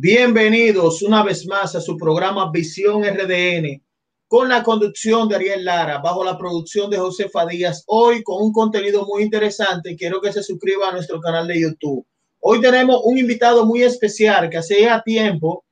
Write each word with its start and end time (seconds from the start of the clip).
Bienvenidos 0.00 1.02
una 1.02 1.24
vez 1.24 1.44
más 1.48 1.74
a 1.74 1.80
su 1.80 1.96
programa 1.96 2.52
Visión 2.52 3.02
RDN 3.02 3.82
con 4.28 4.48
la 4.48 4.62
conducción 4.62 5.28
de 5.28 5.34
Ariel 5.34 5.64
Lara, 5.64 5.98
bajo 5.98 6.22
la 6.22 6.38
producción 6.38 6.88
de 6.88 6.98
José 6.98 7.28
Díaz, 7.50 7.82
hoy 7.88 8.22
con 8.22 8.40
un 8.40 8.52
contenido 8.52 9.04
muy 9.06 9.24
interesante. 9.24 9.96
Quiero 9.96 10.20
que 10.20 10.32
se 10.32 10.44
suscriba 10.44 10.88
a 10.88 10.92
nuestro 10.92 11.20
canal 11.20 11.48
de 11.48 11.62
YouTube. 11.62 12.06
Hoy 12.38 12.60
tenemos 12.60 13.00
un 13.02 13.18
invitado 13.18 13.66
muy 13.66 13.82
especial 13.82 14.48
que 14.48 14.58
hacía 14.58 15.02
tiempo 15.04 15.64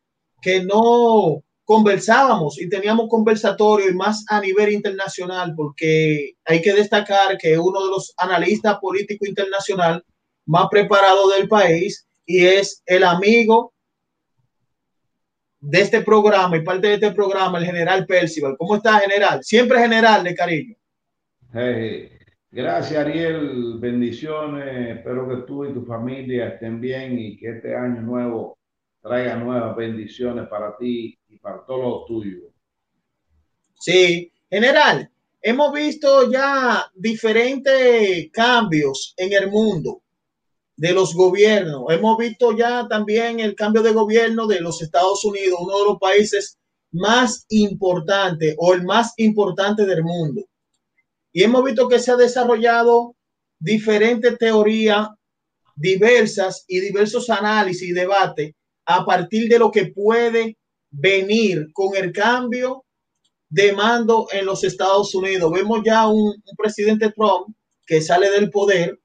que 0.43 0.64
no 0.64 1.45
conversábamos 1.62 2.61
y 2.61 2.68
teníamos 2.68 3.06
conversatorio 3.08 3.88
y 3.88 3.95
más 3.95 4.24
a 4.29 4.40
nivel 4.40 4.72
internacional, 4.72 5.54
porque 5.56 6.32
hay 6.45 6.61
que 6.61 6.72
destacar 6.72 7.38
que 7.38 7.56
uno 7.56 7.80
de 7.84 7.90
los 7.90 8.12
analistas 8.16 8.77
políticos 8.80 9.29
internacional 9.29 10.04
más 10.46 10.66
preparados 10.68 11.32
del 11.32 11.46
país 11.46 12.08
y 12.27 12.45
es 12.45 12.82
el 12.86 13.04
amigo 13.04 13.72
de 15.69 15.80
este 15.80 16.01
programa 16.01 16.56
y 16.56 16.61
parte 16.61 16.87
de 16.87 16.95
este 16.95 17.11
programa, 17.11 17.59
el 17.59 17.65
general 17.65 18.06
Percival. 18.06 18.55
¿Cómo 18.56 18.77
está, 18.77 19.01
general? 19.01 19.43
Siempre 19.43 19.80
general 19.80 20.23
de 20.23 20.34
cariño. 20.34 20.77
gracias, 22.52 22.97
Ariel. 22.97 23.77
Bendiciones. 23.80 24.98
Espero 24.98 25.29
que 25.29 25.37
tú 25.45 25.65
y 25.65 25.75
tu 25.75 25.84
familia 25.84 26.48
estén 26.48 26.80
bien 26.80 27.19
y 27.19 27.37
que 27.37 27.56
este 27.56 27.75
año 27.75 28.01
nuevo 28.01 28.56
traiga 29.02 29.34
nuevas 29.34 29.75
bendiciones 29.75 30.47
para 30.47 30.77
ti 30.77 31.19
y 31.29 31.39
para 31.39 31.65
todos 31.67 31.83
los 31.83 32.06
tuyos. 32.06 32.45
Sí, 33.80 34.33
general, 34.48 35.11
hemos 35.42 35.73
visto 35.73 36.30
ya 36.30 36.87
diferentes 36.95 38.30
cambios 38.30 39.14
en 39.17 39.33
el 39.33 39.51
mundo 39.51 40.03
de 40.76 40.92
los 40.92 41.14
gobiernos. 41.14 41.84
Hemos 41.88 42.18
visto 42.18 42.56
ya 42.56 42.86
también 42.88 43.40
el 43.40 43.54
cambio 43.54 43.82
de 43.82 43.92
gobierno 43.92 44.46
de 44.46 44.60
los 44.60 44.82
Estados 44.82 45.24
Unidos, 45.24 45.58
uno 45.60 45.78
de 45.78 45.84
los 45.84 45.98
países 45.98 46.58
más 46.92 47.46
importantes 47.48 48.55
o 48.58 48.74
el 48.74 48.84
más 48.84 49.12
importante 49.16 49.86
del 49.86 50.02
mundo. 50.05 50.44
Y 51.33 51.42
hemos 51.42 51.64
visto 51.64 51.88
que 51.88 51.98
se 51.98 52.12
ha 52.12 52.16
desarrollado 52.16 53.14
diferentes 53.58 54.38
teorías 54.38 55.08
diversas 55.74 56.64
y 56.66 56.80
diversos 56.80 57.28
análisis 57.28 57.88
y 57.88 57.92
debates 57.92 58.52
a 58.86 59.05
partir 59.05 59.48
de 59.48 59.58
lo 59.58 59.70
que 59.70 59.86
puede 59.86 60.56
venir 60.90 61.68
con 61.72 61.94
el 61.96 62.12
cambio 62.12 62.84
de 63.48 63.72
mando 63.72 64.27
en 64.33 64.46
los 64.46 64.64
Estados 64.64 65.14
Unidos. 65.14 65.52
Vemos 65.52 65.80
ya 65.84 66.08
un, 66.08 66.28
un 66.28 66.56
presidente 66.56 67.12
Trump 67.12 67.55
que 67.86 68.00
sale 68.00 68.30
del 68.30 68.50
poder 68.50 68.98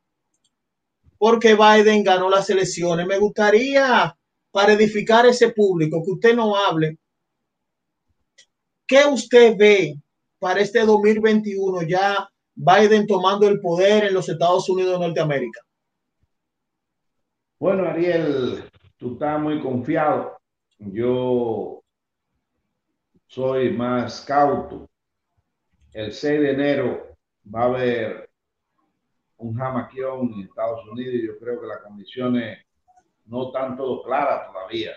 porque 1.21 1.53
Biden 1.53 2.03
ganó 2.03 2.31
las 2.31 2.49
elecciones. 2.49 3.05
Me 3.05 3.19
gustaría, 3.19 4.17
para 4.49 4.73
edificar 4.73 5.23
ese 5.27 5.51
público, 5.51 6.03
que 6.03 6.13
usted 6.13 6.35
no 6.35 6.55
hable. 6.55 6.97
¿Qué 8.87 9.05
usted 9.05 9.55
ve 9.55 10.01
para 10.39 10.61
este 10.61 10.83
2021 10.83 11.83
ya 11.83 12.27
Biden 12.55 13.05
tomando 13.05 13.47
el 13.47 13.59
poder 13.59 14.05
en 14.05 14.15
los 14.15 14.27
Estados 14.29 14.67
Unidos 14.67 14.93
de 14.93 15.05
Norteamérica? 15.05 15.61
Bueno, 17.59 17.87
Ariel, 17.87 18.67
tú 18.97 19.13
estás 19.13 19.39
muy 19.39 19.61
confiado. 19.61 20.39
Yo 20.79 21.83
soy 23.27 23.69
más 23.73 24.21
cauto. 24.21 24.89
El 25.93 26.13
6 26.13 26.41
de 26.41 26.51
enero 26.51 27.15
va 27.45 27.61
a 27.61 27.65
haber 27.65 28.30
un 29.41 29.55
jamaquión 29.55 30.33
en 30.33 30.41
Estados 30.41 30.87
Unidos 30.87 31.15
y 31.15 31.27
yo 31.27 31.39
creo 31.39 31.59
que 31.59 31.67
las 31.67 31.81
condiciones 31.81 32.59
no 33.25 33.47
están 33.47 33.75
todo 33.75 34.03
claras 34.03 34.51
todavía. 34.51 34.91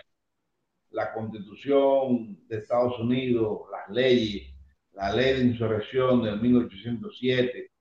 La 0.91 1.11
constitución 1.13 2.47
de 2.47 2.57
Estados 2.57 2.99
Unidos, 2.99 3.61
las 3.71 3.89
leyes, 3.89 4.53
la 4.93 5.11
ley 5.11 5.33
de 5.33 5.45
insurrección 5.45 6.23
del 6.23 6.39
1807 6.39 7.71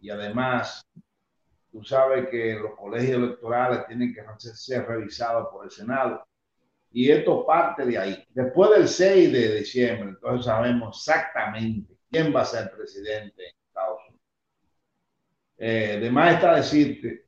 y 0.00 0.10
además 0.10 0.86
tú 1.72 1.82
sabes 1.82 2.28
que 2.28 2.54
los 2.54 2.76
colegios 2.76 3.18
electorales 3.18 3.86
tienen 3.86 4.14
que 4.14 4.22
ser 4.38 4.86
revisados 4.86 5.48
por 5.50 5.64
el 5.64 5.70
Senado. 5.70 6.24
Y 6.92 7.10
esto 7.10 7.44
parte 7.44 7.84
de 7.84 7.98
ahí. 7.98 8.24
Después 8.30 8.70
del 8.70 8.86
6 8.86 9.32
de 9.32 9.56
diciembre, 9.56 10.10
entonces 10.10 10.46
sabemos 10.46 10.96
exactamente 10.96 11.96
quién 12.08 12.32
va 12.32 12.42
a 12.42 12.44
ser 12.44 12.70
presidente. 12.70 13.54
Eh, 15.56 15.98
de 16.00 16.10
más 16.10 16.34
está 16.34 16.56
decirte 16.56 17.26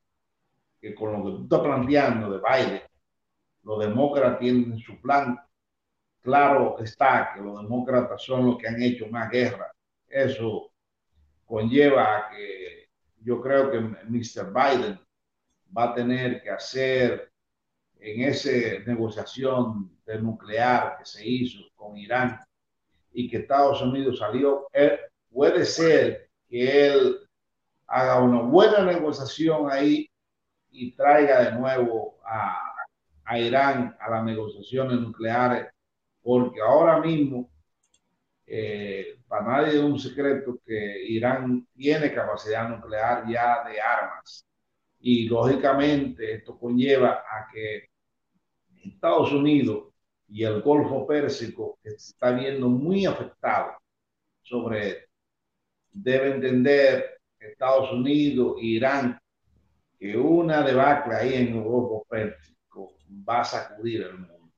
que 0.80 0.94
con 0.94 1.12
lo 1.12 1.24
que 1.24 1.30
tú 1.30 1.42
estás 1.44 1.60
planteando 1.60 2.30
de 2.30 2.38
Biden, 2.38 2.82
los 3.62 3.80
demócratas 3.80 4.38
tienen 4.38 4.78
su 4.78 5.00
plan. 5.00 5.38
Claro 6.20 6.78
está 6.80 7.32
que 7.34 7.40
los 7.40 7.62
demócratas 7.62 8.22
son 8.22 8.46
los 8.46 8.58
que 8.58 8.68
han 8.68 8.82
hecho 8.82 9.06
más 9.08 9.30
guerra. 9.30 9.72
Eso 10.08 10.72
conlleva 11.44 12.16
a 12.16 12.30
que 12.30 12.88
yo 13.20 13.40
creo 13.40 13.70
que 13.70 13.80
Mr. 13.80 14.52
Biden 14.52 14.98
va 15.76 15.84
a 15.84 15.94
tener 15.94 16.42
que 16.42 16.50
hacer 16.50 17.32
en 17.98 18.22
esa 18.22 18.50
negociación 18.86 19.98
de 20.04 20.20
nuclear 20.20 20.98
que 20.98 21.04
se 21.04 21.26
hizo 21.26 21.60
con 21.74 21.96
Irán 21.96 22.40
y 23.12 23.28
que 23.28 23.38
Estados 23.38 23.80
Unidos 23.82 24.18
salió, 24.18 24.68
eh, 24.72 25.00
puede 25.30 25.64
ser 25.64 26.30
que 26.48 26.86
él 26.88 27.25
haga 27.86 28.20
una 28.20 28.42
buena 28.42 28.82
negociación 28.84 29.70
ahí 29.70 30.08
y 30.70 30.92
traiga 30.92 31.42
de 31.42 31.58
nuevo 31.58 32.18
a, 32.24 32.62
Irán 33.38 33.96
a 33.98 34.10
las 34.10 34.24
negociaciones 34.24 35.00
nucleares, 35.00 35.66
porque 36.22 36.60
ahora 36.60 37.00
mismo, 37.00 37.50
eh, 38.46 39.18
para 39.26 39.44
nadie 39.44 39.78
es 39.78 39.82
un 39.82 39.98
secreto 39.98 40.60
que 40.64 41.04
Irán 41.08 41.66
tiene 41.74 42.14
capacidad 42.14 42.68
nuclear 42.68 43.24
ya 43.28 43.64
de 43.64 43.80
armas. 43.80 44.46
Y 45.00 45.28
lógicamente 45.28 46.34
esto 46.34 46.56
conlleva 46.58 47.24
a 47.28 47.48
que 47.52 47.88
Estados 48.84 49.32
Unidos 49.32 49.92
y 50.28 50.44
el 50.44 50.62
Golfo 50.62 51.06
Pérsico, 51.06 51.78
que 51.82 51.90
está 51.90 52.30
viendo 52.30 52.68
muy 52.68 53.06
afectado 53.06 53.72
sobre 54.42 55.08
debe 55.92 56.34
entender 56.34 57.15
Estados 57.50 57.92
Unidos, 57.92 58.56
Irán, 58.60 59.18
que 59.98 60.16
una 60.16 60.62
debacle 60.62 61.14
ahí 61.14 61.34
en 61.34 61.56
Europa 61.56 62.06
Pérsico 62.08 62.96
va 63.28 63.40
a 63.40 63.44
sacudir 63.44 64.02
el 64.02 64.18
mundo. 64.18 64.52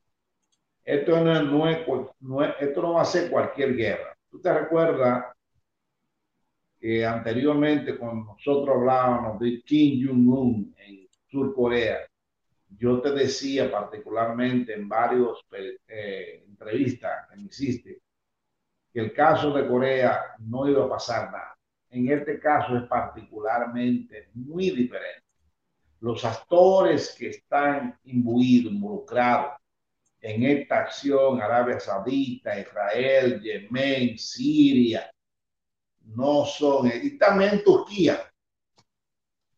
Esto 0.83 1.23
no, 1.23 2.93
va 2.93 3.01
a 3.01 3.05
ser 3.05 3.29
cualquier 3.29 3.75
guerra. 3.75 4.17
¿Tú 4.29 4.41
te 4.41 4.51
recuerdas 4.51 5.25
que 6.79 7.05
anteriormente 7.05 7.97
cuando 7.97 8.33
nosotros 8.33 8.75
hablábamos 8.75 9.39
de 9.39 9.61
Kim 9.61 10.07
Jong-un 10.07 10.75
en 10.77 11.07
Sur 11.29 11.53
Corea, 11.53 11.99
yo 12.69 13.01
te 13.01 13.11
decía 13.11 13.71
particularmente 13.71 14.73
en 14.73 14.87
varias 14.87 15.37
eh, 15.87 16.43
entrevistas 16.47 17.27
que 17.29 17.35
me 17.35 17.43
hiciste 17.43 18.01
que 18.91 18.99
el 18.99 19.13
caso 19.13 19.51
de 19.51 19.67
Corea 19.67 20.35
no 20.39 20.67
iba 20.67 20.85
a 20.85 20.89
pasar 20.89 21.31
nada 21.31 21.58
en 21.89 22.11
este 22.11 22.39
caso 22.39 22.77
es 22.77 22.83
particularmente 22.83 24.29
muy 24.33 24.69
diferente. 24.71 25.23
Los 26.01 26.23
actores 26.23 27.15
que 27.17 27.29
están 27.29 27.99
imbuidos, 28.03 28.71
involucrados 28.71 29.59
en 30.21 30.43
esta 30.43 30.79
acción, 30.79 31.41
Arabia 31.41 31.79
Saudita, 31.79 32.59
Israel, 32.59 33.41
Yemen, 33.41 34.17
Siria, 34.17 35.09
no 36.05 36.45
son, 36.45 36.91
y 37.01 37.17
también 37.17 37.63
Turquía. 37.63 38.31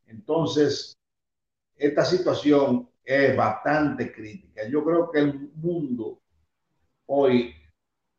Entonces, 0.07 0.97
esta 1.75 2.05
situación 2.05 2.89
es 3.03 3.35
bastante 3.35 4.11
crítica. 4.11 4.67
Yo 4.69 4.83
creo 4.83 5.11
que 5.11 5.19
el 5.19 5.51
mundo 5.55 6.21
hoy, 7.07 7.53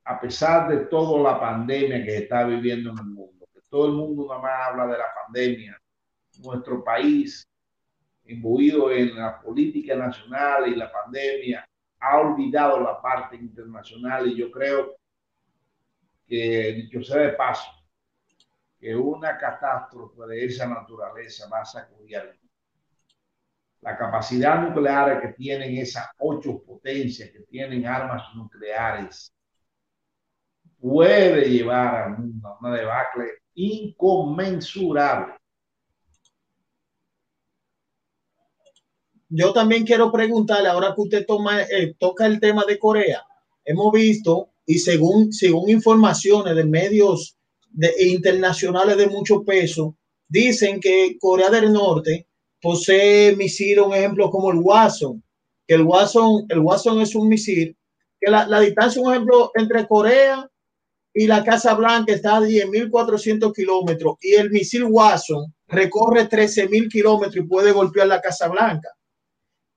a 0.04 0.20
pesar 0.20 0.68
de 0.68 0.86
toda 0.86 1.32
la 1.32 1.40
pandemia 1.40 2.04
que 2.04 2.18
está 2.18 2.44
viviendo 2.44 2.90
en 2.90 2.98
el 2.98 3.04
todo 3.72 3.86
el 3.86 3.92
mundo 3.92 4.26
nada 4.28 4.42
más 4.42 4.68
habla 4.68 4.86
de 4.86 4.98
la 4.98 5.06
pandemia. 5.14 5.80
Nuestro 6.44 6.84
país, 6.84 7.48
imbuido 8.26 8.92
en 8.92 9.16
la 9.16 9.40
política 9.40 9.96
nacional 9.96 10.68
y 10.68 10.76
la 10.76 10.92
pandemia, 10.92 11.66
ha 11.98 12.18
olvidado 12.18 12.80
la 12.80 13.00
parte 13.00 13.36
internacional 13.36 14.26
y 14.28 14.36
yo 14.36 14.50
creo 14.50 14.94
que, 16.26 16.72
dicho 16.74 17.02
sea 17.02 17.22
de 17.22 17.32
paso, 17.32 17.70
que 18.78 18.94
una 18.94 19.38
catástrofe 19.38 20.26
de 20.26 20.44
esa 20.44 20.66
naturaleza 20.66 21.48
va 21.48 21.62
a 21.62 21.64
sacudir 21.64 22.18
al 22.18 22.26
mundo. 22.26 22.52
La 23.80 23.96
capacidad 23.96 24.60
nuclear 24.60 25.18
que 25.22 25.28
tienen 25.28 25.78
esas 25.78 26.10
ocho 26.18 26.62
potencias 26.62 27.30
que 27.30 27.40
tienen 27.40 27.86
armas 27.86 28.22
nucleares 28.34 29.32
puede 30.78 31.48
llevar 31.48 31.94
al 31.94 32.18
mundo 32.18 32.48
a 32.48 32.58
una 32.58 32.76
debacle 32.76 33.41
inconmensurable. 33.54 35.34
yo 39.34 39.52
también 39.52 39.84
quiero 39.84 40.12
preguntarle, 40.12 40.68
ahora 40.68 40.94
que 40.94 41.00
usted 41.00 41.26
toma, 41.26 41.62
eh, 41.62 41.94
toca 41.98 42.26
el 42.26 42.38
tema 42.38 42.64
de 42.68 42.78
Corea, 42.78 43.22
hemos 43.64 43.90
visto 43.92 44.50
y 44.66 44.78
según, 44.78 45.32
según 45.32 45.70
informaciones 45.70 46.54
de 46.54 46.64
medios 46.64 47.36
internacionales 47.98 48.98
de 48.98 49.06
mucho 49.06 49.42
peso, 49.42 49.96
dicen 50.28 50.80
que 50.80 51.16
Corea 51.18 51.48
del 51.48 51.72
Norte 51.72 52.26
posee 52.60 53.34
misiles, 53.34 53.84
un 53.84 53.94
ejemplo 53.94 54.30
como 54.30 54.50
el 54.50 54.58
Watson, 54.58 55.24
que 55.66 55.74
el 55.74 55.82
Watson, 55.82 56.44
el 56.50 56.58
Watson 56.58 57.00
es 57.00 57.14
un 57.14 57.28
misil, 57.28 57.74
que 58.20 58.30
la, 58.30 58.46
la 58.46 58.60
distancia, 58.60 59.00
un 59.00 59.12
ejemplo, 59.12 59.50
entre 59.54 59.86
Corea 59.88 60.46
y 61.14 61.26
la 61.26 61.44
Casa 61.44 61.74
Blanca 61.74 62.12
está 62.12 62.36
a 62.36 62.40
10.400 62.40 63.52
kilómetros 63.52 64.16
y 64.20 64.34
el 64.34 64.50
misil 64.50 64.84
Watson 64.84 65.54
recorre 65.68 66.28
13.000 66.28 66.88
kilómetros 66.88 67.36
y 67.36 67.48
puede 67.48 67.72
golpear 67.72 68.06
la 68.06 68.20
Casa 68.20 68.48
Blanca. 68.48 68.88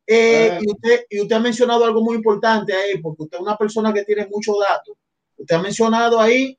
Eh, 0.08 0.50
ah. 0.52 0.60
y, 0.62 0.72
usted, 0.72 1.06
y 1.10 1.22
usted 1.22 1.36
ha 1.36 1.40
mencionado 1.40 1.84
algo 1.84 2.02
muy 2.02 2.16
importante 2.16 2.74
ahí, 2.74 3.00
porque 3.00 3.24
usted 3.24 3.38
es 3.38 3.42
una 3.42 3.58
persona 3.58 3.92
que 3.94 4.04
tiene 4.04 4.28
muchos 4.32 4.56
datos. 4.68 4.96
Usted 5.38 5.56
ha 5.56 5.62
mencionado 5.62 6.20
ahí 6.20 6.58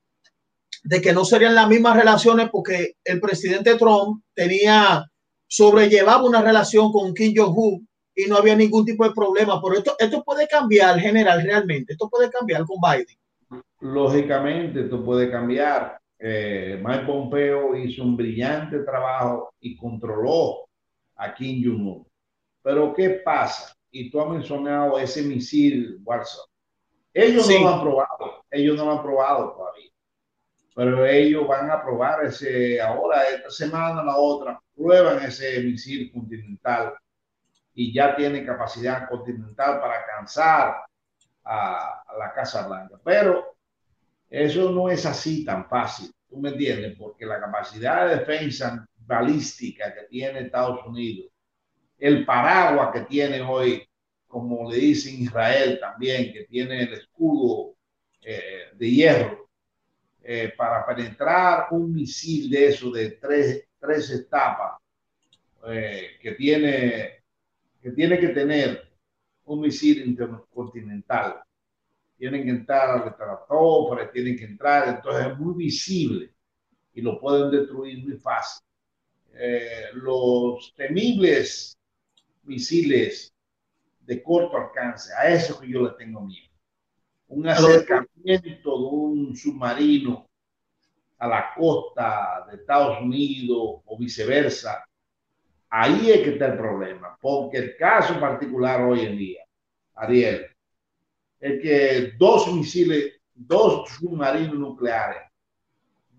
de 0.83 1.01
que 1.01 1.13
no 1.13 1.25
serían 1.25 1.55
las 1.55 1.69
mismas 1.69 1.97
relaciones 1.97 2.49
porque 2.51 2.97
el 3.05 3.21
presidente 3.21 3.77
Trump 3.77 4.23
tenía, 4.35 5.05
sobrellevaba 5.47 6.25
una 6.25 6.43
relación 6.43 6.93
con 6.93 7.15
Kim 7.15 7.33
Jong-un 7.37 7.89
y 8.15 8.27
no 8.27 8.37
había 8.37 8.57
ningún 8.57 8.85
tipo 8.85 9.05
de 9.05 9.13
problema. 9.13 9.61
Pero 9.63 9.79
esto, 9.79 9.97
esto 9.99 10.23
puede 10.23 10.47
cambiar, 10.47 10.99
general, 10.99 11.43
realmente. 11.43 11.93
Esto 11.93 12.09
puede 12.09 12.31
cambiar 12.31 12.65
con 12.65 12.79
Biden. 12.81 13.17
Lógicamente, 13.81 14.83
esto 14.83 15.05
puede 15.05 15.31
cambiar. 15.31 15.99
Eh, 16.19 16.81
Mike 16.83 17.05
Pompeo 17.05 17.77
hizo 17.77 18.03
un 18.03 18.17
brillante 18.17 18.79
trabajo 18.81 19.53
y 19.61 19.77
controló 19.77 20.67
a 21.17 21.35
Kim 21.35 21.63
Jong-un. 21.63 22.07
Pero 22.63 22.95
¿qué 22.95 23.11
pasa? 23.25 23.75
Y 23.91 24.11
tú 24.11 24.21
has 24.21 24.29
mencionado 24.31 24.99
ese 24.99 25.23
misil 25.23 26.01
Warsaw. 26.05 26.45
Ellos 27.13 27.49
no 27.49 27.61
lo 27.61 27.69
han 27.69 27.81
probado, 27.81 28.45
ellos 28.51 28.77
no 28.77 28.85
lo 28.85 28.93
han 28.93 29.03
probado 29.03 29.53
todavía. 29.53 29.91
Pero 30.75 31.07
ellos 31.07 31.47
van 31.47 31.71
a 31.71 31.83
probar 31.83 32.25
ese 32.25 32.81
ahora, 32.81 33.23
esta 33.31 33.51
semana, 33.51 34.03
la 34.03 34.17
otra, 34.17 34.61
prueban 34.75 35.23
ese 35.23 35.61
misil 35.63 36.13
continental 36.13 36.95
y 37.75 37.95
ya 37.95 38.15
tiene 38.15 38.45
capacidad 38.45 39.09
continental 39.09 39.81
para 39.81 40.01
alcanzar 40.01 40.77
a, 41.45 42.03
a 42.07 42.19
la 42.19 42.33
Casa 42.35 42.67
Blanca. 42.67 43.01
Pero 43.03 43.56
eso 44.29 44.71
no 44.73 44.91
es 44.91 45.07
así 45.07 45.45
tan 45.45 45.69
fácil, 45.69 46.13
¿tú 46.29 46.39
me 46.39 46.51
entiendes? 46.51 46.97
Porque 46.99 47.27
la 47.27 47.41
capacidad 47.41 48.09
de 48.09 48.17
defensa 48.19 48.87
balística 48.99 49.95
que 49.95 50.03
tiene 50.09 50.41
Estados 50.41 50.85
Unidos 50.87 51.31
el 51.99 52.25
paraguas 52.25 52.93
que 52.93 53.01
tiene 53.03 53.41
hoy, 53.41 53.87
como 54.27 54.71
le 54.71 54.79
dicen 54.79 55.23
Israel 55.23 55.79
también, 55.81 56.33
que 56.33 56.45
tiene 56.45 56.83
el 56.83 56.93
escudo 56.95 57.77
eh, 58.23 58.71
de 58.75 58.91
hierro, 58.91 59.49
eh, 60.23 60.53
para 60.57 60.85
penetrar 60.85 61.69
un 61.71 61.93
misil 61.93 62.51
de 62.51 62.67
eso 62.67 62.91
de 62.91 63.13
tres, 63.13 63.65
tres 63.79 64.11
etapas, 64.11 64.81
eh, 65.69 66.19
que, 66.21 66.33
tiene, 66.33 67.23
que 67.81 67.91
tiene 67.93 68.19
que 68.19 68.29
tener 68.29 68.91
un 69.45 69.61
misil 69.61 70.05
intercontinental. 70.07 71.43
Tienen 72.17 72.45
que 72.45 72.51
entrar 72.51 72.91
a 72.91 73.47
la 73.97 74.13
tienen 74.13 74.37
que 74.37 74.45
entrar, 74.45 74.89
entonces 74.89 75.27
es 75.27 75.39
muy 75.39 75.55
visible 75.55 76.33
y 76.95 77.03
lo 77.03 77.21
pueden 77.21 77.51
destruir 77.51 78.03
muy 78.03 78.17
fácil. 78.17 78.65
los 79.95 80.75
temibles 80.75 81.79
misiles 82.45 83.35
de 84.01 84.23
corto 84.23 84.57
alcance. 84.57 85.13
A 85.15 85.29
eso 85.29 85.61
que 85.61 85.69
yo 85.69 85.83
le 85.83 85.91
tengo 85.91 86.23
miedo. 86.23 86.55
Un 87.29 87.49
acercamiento 87.49 88.71
de 88.71 88.85
un 88.85 89.37
submarino 89.37 90.27
a 91.19 91.29
la 91.29 91.53
costa 91.55 92.47
de 92.49 92.57
Estados 92.57 93.01
Unidos 93.01 93.83
o 93.85 93.99
viceversa. 93.99 94.85
Ahí 95.69 96.11
es 96.11 96.23
que 96.23 96.31
está 96.31 96.47
el 96.47 96.57
problema, 96.57 97.19
porque 97.21 97.59
el 97.59 97.77
caso 97.77 98.19
particular 98.21 98.83
hoy 98.83 99.01
en 99.01 99.19
día, 99.19 99.45
Ariel, 99.95 100.47
que 101.61 102.13
dos 102.19 102.53
misiles, 102.53 103.15
dos 103.35 103.89
submarinos 103.91 104.55
nucleares 104.55 105.23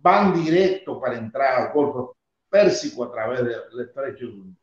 van 0.01 0.43
directo 0.43 0.99
para 0.99 1.17
entrar 1.17 1.61
al 1.61 1.73
Golfo 1.73 2.15
Pérsico 2.49 3.03
a 3.03 3.11
través 3.11 3.43
del 3.43 3.81
estrecho 3.81 4.27
de 4.27 4.57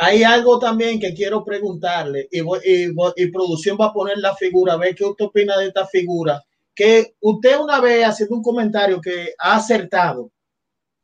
hay 0.00 0.22
algo 0.22 0.60
también 0.60 1.00
que 1.00 1.12
quiero 1.12 1.44
preguntarle 1.44 2.28
y, 2.30 3.26
producción 3.32 3.76
va 3.80 3.86
a 3.86 3.92
poner 3.92 4.18
la 4.18 4.34
figura, 4.36 4.74
a 4.74 4.76
ver 4.76 4.94
qué 4.94 5.04
usted 5.04 5.24
opina 5.24 5.58
de 5.58 5.66
esta 5.66 5.86
figura. 5.86 6.40
Que 6.72 7.14
usted 7.20 7.58
una 7.58 7.80
vez 7.80 8.06
haciendo 8.06 8.36
un 8.36 8.42
comentario 8.42 9.00
que 9.00 9.34
ha 9.36 9.56
acertado, 9.56 10.30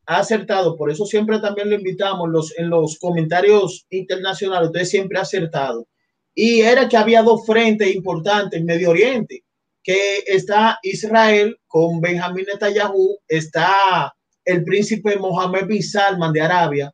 ha 0.07 0.19
acertado, 0.19 0.77
por 0.77 0.93
eso 0.93 1.05
siempre 1.07 1.41
también 1.41 1.71
lo 1.71 1.75
invitamos 1.75 2.55
en 2.57 2.71
los 2.71 2.97
comentarios 3.01 3.85
internacionales, 3.91 4.69
usted 4.69 4.85
siempre 4.85 5.19
ha 5.19 5.23
acertado. 5.23 5.89
Y 6.35 6.61
era 6.61 6.89
que 6.89 6.97
había 6.97 7.23
dos 7.23 7.47
frentes 7.47 7.95
importantes 7.95 8.59
en 8.59 8.67
Medio 8.67 8.91
Oriente, 8.91 9.45
que 9.83 10.25
está 10.27 10.79
Israel 10.83 11.57
con 11.67 12.01
Benjamín 12.01 12.47
Netanyahu, 12.51 13.19
está 13.29 14.13
el 14.45 14.65
príncipe 14.65 15.17
Mohammed 15.17 15.67
bin 15.67 15.83
Salman 15.83 16.33
de 16.33 16.41
Arabia, 16.41 16.93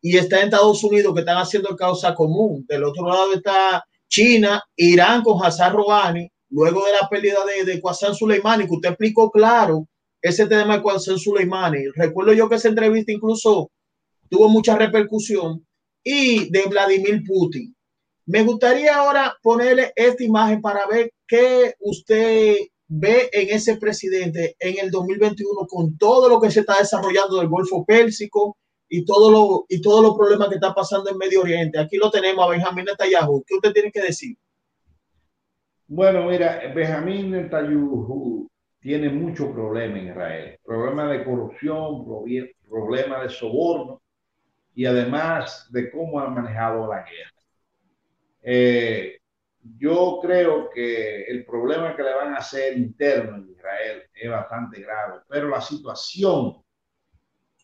y 0.00 0.16
está 0.16 0.38
en 0.38 0.44
Estados 0.44 0.82
Unidos 0.84 1.12
que 1.12 1.20
están 1.20 1.38
haciendo 1.38 1.76
causa 1.76 2.14
común. 2.14 2.64
Del 2.68 2.84
otro 2.84 3.08
lado 3.08 3.34
está 3.34 3.84
China, 4.08 4.62
Irán 4.76 5.22
con 5.22 5.44
Hassan 5.44 5.72
Rouhani, 5.72 6.30
luego 6.50 6.84
de 6.86 6.92
la 6.92 7.08
pérdida 7.08 7.44
de, 7.44 7.64
de 7.64 7.82
Qasem 7.82 8.14
Soleimani, 8.14 8.66
que 8.66 8.74
usted 8.74 8.90
explicó 8.90 9.30
claro 9.30 9.86
ese 10.22 10.46
tema 10.46 10.78
de 10.78 10.82
Qasem 10.82 11.18
Soleimani. 11.18 11.88
Recuerdo 11.94 12.32
yo 12.32 12.48
que 12.48 12.56
esa 12.56 12.68
entrevista 12.68 13.12
incluso 13.12 13.70
tuvo 14.30 14.48
mucha 14.48 14.76
repercusión 14.76 15.66
y 16.02 16.50
de 16.50 16.62
Vladimir 16.62 17.22
Putin. 17.26 17.74
Me 18.28 18.42
gustaría 18.42 18.94
ahora 18.94 19.34
ponerle 19.42 19.90
esta 19.96 20.22
imagen 20.22 20.60
para 20.60 20.86
ver 20.86 21.10
qué 21.26 21.74
usted 21.80 22.56
ve 22.86 23.30
en 23.32 23.48
ese 23.56 23.78
presidente 23.78 24.54
en 24.58 24.78
el 24.84 24.90
2021 24.90 25.66
con 25.66 25.96
todo 25.96 26.28
lo 26.28 26.38
que 26.38 26.50
se 26.50 26.60
está 26.60 26.76
desarrollando 26.78 27.38
del 27.38 27.48
Golfo 27.48 27.86
Pérsico, 27.86 28.58
y 28.86 29.04
todo 29.06 29.30
lo 29.30 29.66
todos 29.82 30.02
los 30.02 30.14
problemas 30.14 30.50
que 30.50 30.56
está 30.56 30.74
pasando 30.74 31.10
en 31.10 31.16
Medio 31.16 31.40
Oriente. 31.40 31.78
Aquí 31.78 31.96
lo 31.96 32.10
tenemos 32.10 32.44
a 32.46 32.50
Benjamín 32.50 32.84
Netanyahu. 32.84 33.44
¿Qué 33.46 33.54
usted 33.54 33.72
tiene 33.72 33.90
que 33.90 34.02
decir? 34.02 34.36
Bueno, 35.86 36.24
mira, 36.24 36.60
Benjamín 36.74 37.30
Netanyahu 37.30 38.46
tiene 38.78 39.08
muchos 39.08 39.48
problemas 39.52 40.00
en 40.00 40.08
Israel. 40.08 40.58
Problemas 40.62 41.10
de 41.12 41.24
corrupción, 41.24 42.04
problemas 42.68 43.22
de 43.22 43.28
soborno 43.30 44.02
y 44.74 44.84
además 44.84 45.66
de 45.70 45.90
cómo 45.90 46.20
ha 46.20 46.28
manejado 46.28 46.86
la 46.86 47.04
guerra. 47.04 47.37
Eh, 48.42 49.18
yo 49.76 50.18
creo 50.22 50.70
que 50.70 51.24
el 51.24 51.44
problema 51.44 51.94
que 51.96 52.02
le 52.02 52.14
van 52.14 52.34
a 52.34 52.38
hacer 52.38 52.76
interno 52.76 53.36
en 53.36 53.50
Israel 53.50 54.02
es 54.14 54.30
bastante 54.30 54.80
grave, 54.80 55.20
pero 55.28 55.48
la 55.48 55.60
situación 55.60 56.62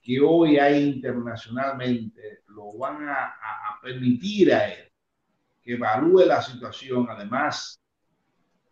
que 0.02 0.20
hoy 0.20 0.58
hay 0.58 0.82
internacionalmente 0.82 2.42
lo 2.48 2.76
van 2.76 3.08
a, 3.08 3.34
permitir 3.82 4.52
a 4.54 4.72
él 4.72 4.90
que 5.62 5.74
evalúe 5.74 6.24
la 6.26 6.40
situación. 6.40 7.06
Además, 7.08 7.80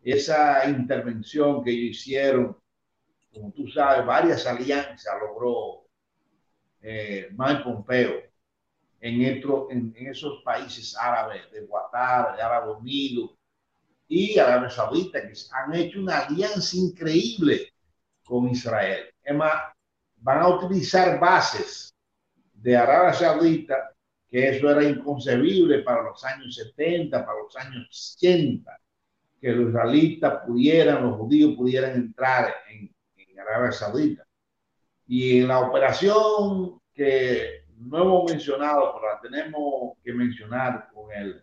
esa 0.02 0.68
intervención 0.68 1.62
que 1.62 1.70
ellos 1.70 1.98
hicieron, 1.98 2.56
como 3.32 3.52
tú 3.52 3.68
sabes, 3.68 4.06
varias 4.06 4.46
alianzas 4.46 5.14
logró 5.20 5.86
eh, 6.80 7.28
Mike 7.32 7.62
Pompeo 7.62 8.31
en, 9.02 9.20
en, 9.20 9.94
en, 9.96 10.06
esos 10.06 10.42
países 10.44 10.96
árabes, 10.96 11.50
de 11.50 11.66
Qatar, 11.66 12.36
de 12.36 12.42
Arabia 12.42 12.76
Unidos 12.76 13.32
y 14.06 14.38
Arabia 14.38 14.70
Saudita, 14.70 15.20
que 15.20 15.34
han 15.50 15.74
hecho 15.74 16.00
una 16.00 16.20
alianza 16.20 16.76
increíble 16.76 17.72
con 18.24 18.48
Israel. 18.48 19.06
Es 19.24 19.34
más, 19.34 19.54
van 20.18 20.38
a 20.42 20.48
utilizar 20.48 21.18
bases 21.18 21.92
de 22.54 22.76
Arabia 22.76 23.12
Saudita, 23.12 23.92
que 24.30 24.50
eso 24.50 24.70
era 24.70 24.84
inconcebible 24.84 25.80
para 25.80 26.04
los 26.04 26.24
años 26.24 26.54
70, 26.54 27.26
para 27.26 27.38
los 27.40 27.56
años 27.56 28.14
80, 28.16 28.78
que 29.40 29.50
los 29.50 29.70
israelitas 29.70 30.44
pudieran, 30.46 31.02
los 31.02 31.16
judíos 31.16 31.56
pudieran 31.56 31.96
entrar 31.96 32.54
en, 32.70 32.94
en 33.16 33.40
Arabia 33.40 33.72
Saudita. 33.72 34.24
Y 35.08 35.40
en 35.40 35.48
la 35.48 35.58
operación 35.58 36.80
que 36.94 37.61
no 37.84 38.02
hemos 38.02 38.30
mencionado, 38.30 38.94
pero 38.94 39.12
la 39.12 39.20
tenemos 39.20 39.96
que 40.02 40.12
mencionar 40.12 40.88
con 40.92 41.12
el, 41.12 41.42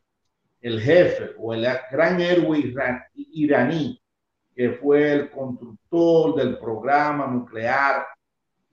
el 0.61 0.81
jefe 0.81 1.31
o 1.37 1.53
el 1.53 1.67
gran 1.91 2.19
héroe 2.19 2.73
iraní, 3.13 4.01
que 4.55 4.71
fue 4.71 5.13
el 5.13 5.29
constructor 5.29 6.35
del 6.35 6.57
programa 6.57 7.27
nuclear 7.27 8.05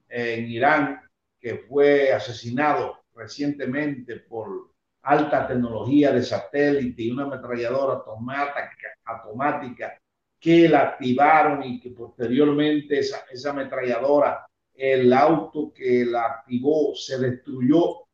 en 0.09 0.47
Irán, 0.51 1.01
que 1.39 1.59
fue 1.69 2.13
asesinado 2.13 3.05
recientemente 3.15 4.17
por 4.17 4.73
alta 5.03 5.47
tecnología 5.47 6.13
de 6.13 6.23
satélite 6.23 7.03
y 7.03 7.11
una 7.11 7.25
ametralladora 7.25 8.03
automática, 8.05 10.01
que 10.41 10.69
la 10.69 10.81
activaron 10.81 11.63
y 11.63 11.81
que 11.81 11.91
posteriormente 11.91 12.99
esa, 12.99 13.25
esa 13.31 13.51
ametralladora, 13.51 14.47
el 14.77 15.13
auto 15.13 15.73
que 15.73 16.05
la 16.05 16.27
activó 16.27 16.95
se 16.95 17.19
destruyó. 17.19 18.07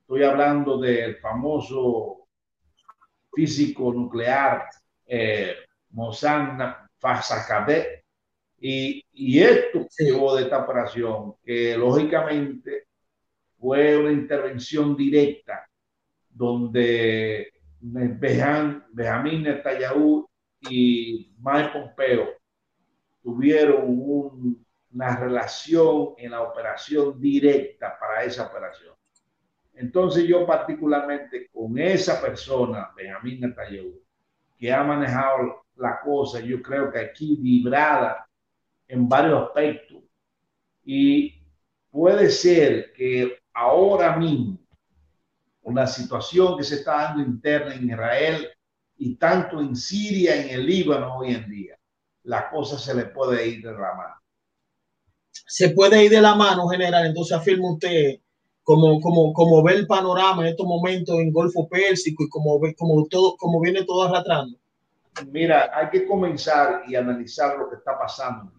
Estoy 0.00 0.22
hablando 0.22 0.78
del 0.78 1.16
famoso 1.16 2.28
físico 3.32 3.92
nuclear 3.92 4.68
eh, 5.06 5.56
Mossan 5.90 6.58
Fasakadeh. 6.98 8.04
Y, 8.60 9.04
y 9.12 9.40
esto 9.40 9.86
llevó 9.98 10.36
de 10.36 10.44
esta 10.44 10.64
operación, 10.64 11.34
que 11.42 11.76
lógicamente 11.76 12.86
fue 13.58 13.96
una 13.96 14.12
intervención 14.12 14.96
directa 14.96 15.68
donde 16.30 17.52
Benjamín 17.80 19.42
Netanyahu 19.42 20.26
y 20.70 21.34
Mike 21.38 21.70
Pompeo 21.72 22.30
tuvieron 23.22 24.63
una 24.94 25.16
relación 25.16 26.14
en 26.16 26.30
la 26.30 26.42
operación 26.42 27.20
directa 27.20 27.98
para 27.98 28.22
esa 28.22 28.46
operación. 28.46 28.94
Entonces 29.74 30.24
yo 30.24 30.46
particularmente 30.46 31.48
con 31.52 31.76
esa 31.78 32.20
persona, 32.20 32.92
Benjamín 32.96 33.40
Netanyahu, 33.40 34.00
que 34.56 34.72
ha 34.72 34.84
manejado 34.84 35.64
la 35.76 36.00
cosa, 36.00 36.38
yo 36.40 36.62
creo 36.62 36.92
que 36.92 37.00
aquí 37.00 37.36
vibrada 37.40 38.24
en 38.86 39.08
varios 39.08 39.48
aspectos 39.48 40.04
y 40.84 41.42
puede 41.90 42.30
ser 42.30 42.92
que 42.92 43.40
ahora 43.52 44.16
mismo 44.16 44.58
una 45.62 45.86
situación 45.86 46.56
que 46.56 46.62
se 46.62 46.76
está 46.76 47.02
dando 47.02 47.22
interna 47.22 47.74
en 47.74 47.90
Israel 47.90 48.48
y 48.96 49.16
tanto 49.16 49.60
en 49.60 49.74
Siria, 49.74 50.36
en 50.36 50.50
el 50.50 50.66
Líbano 50.66 51.16
hoy 51.16 51.34
en 51.34 51.50
día, 51.50 51.76
la 52.24 52.48
cosa 52.48 52.78
se 52.78 52.94
le 52.94 53.06
puede 53.06 53.48
ir 53.48 53.62
de 53.64 53.72
la 53.72 53.94
mano. 53.94 54.23
Se 55.46 55.70
puede 55.70 56.04
ir 56.04 56.10
de 56.10 56.20
la 56.20 56.34
mano, 56.34 56.68
general. 56.68 57.06
Entonces 57.06 57.36
afirma 57.36 57.72
usted 57.72 58.20
como, 58.62 59.00
como, 59.00 59.32
como 59.32 59.62
ve 59.62 59.74
el 59.74 59.86
panorama 59.86 60.42
en 60.42 60.48
estos 60.48 60.66
momentos 60.66 61.18
en 61.20 61.32
Golfo 61.32 61.68
Pérsico 61.68 62.24
y 62.24 62.28
como, 62.28 62.58
como, 62.76 63.06
todo, 63.08 63.36
como 63.36 63.60
viene 63.60 63.84
todo 63.84 64.04
arrastrando. 64.04 64.58
Mira, 65.30 65.70
hay 65.72 65.90
que 65.90 66.06
comenzar 66.06 66.82
y 66.88 66.96
analizar 66.96 67.58
lo 67.58 67.68
que 67.68 67.76
está 67.76 67.98
pasando. 67.98 68.52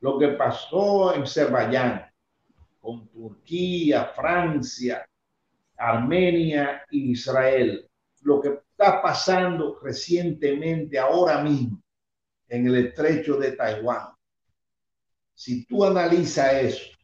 Lo 0.00 0.18
que 0.18 0.28
pasó 0.28 1.14
en 1.14 1.22
Azerbaiyán 1.22 2.06
con 2.80 3.08
Turquía, 3.08 4.12
Francia, 4.14 5.06
Armenia 5.76 6.82
e 6.90 6.96
Israel. 6.96 7.88
Lo 8.22 8.40
que 8.40 8.60
está 8.70 9.00
pasando 9.00 9.78
recientemente, 9.82 10.98
ahora 10.98 11.42
mismo, 11.42 11.80
en 12.48 12.66
el 12.66 12.86
estrecho 12.86 13.36
de 13.36 13.52
Taiwán. 13.52 14.08
Si 15.34 15.64
tú 15.66 15.84
analizas 15.84 16.52
eso, 16.54 16.98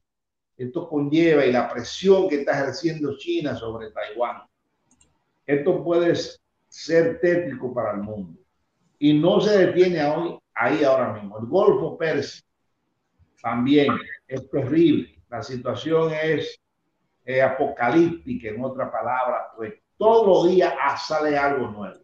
esto 0.57 0.89
conlleva 0.89 1.47
y 1.47 1.53
la 1.53 1.69
presión 1.69 2.29
que 2.29 2.41
está 2.41 2.53
ejerciendo 2.53 3.17
China 3.17 3.55
sobre 3.55 3.91
Taiwán, 3.91 4.43
esto 5.47 5.83
puede 5.83 6.15
ser 6.69 7.21
tétrico 7.21 7.73
para 7.73 7.93
el 7.93 8.03
mundo. 8.03 8.41
Y 8.99 9.15
no 9.15 9.41
se 9.41 9.67
detiene 9.67 10.05
hoy, 10.05 10.39
ahí 10.55 10.85
ahora 10.85 11.13
mismo. 11.15 11.39
El 11.39 11.47
Golfo 11.47 11.97
Pérsico 11.97 12.49
también 13.41 13.89
es 14.27 14.51
terrible. 14.51 15.23
La 15.29 15.43
situación 15.43 16.13
es 16.13 16.61
eh, 17.25 17.43
apocalíptica, 17.43 18.49
en 18.49 18.65
otra 18.65 18.91
palabra, 18.91 19.49
pues 19.57 19.75
todos 19.97 20.27
los 20.27 20.55
días 20.55 20.75
sale 21.07 21.37
algo 21.37 21.69
nuevo. 21.69 22.01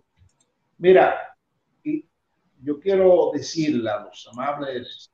Mira, 0.79 1.37
y 1.83 2.07
yo 2.63 2.79
quiero 2.79 3.31
decirle 3.33 3.91
a 3.91 4.01
los 4.01 4.29
amables 4.33 5.11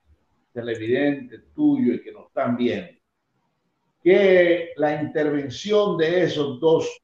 televidentes 0.53 1.53
tuyos 1.55 1.97
y 1.97 2.03
que 2.03 2.13
nos 2.13 2.27
están 2.27 2.57
viendo, 2.57 2.99
que 4.03 4.73
la 4.77 5.03
intervención 5.03 5.97
de 5.97 6.25
esos 6.25 6.61
dos 6.61 7.01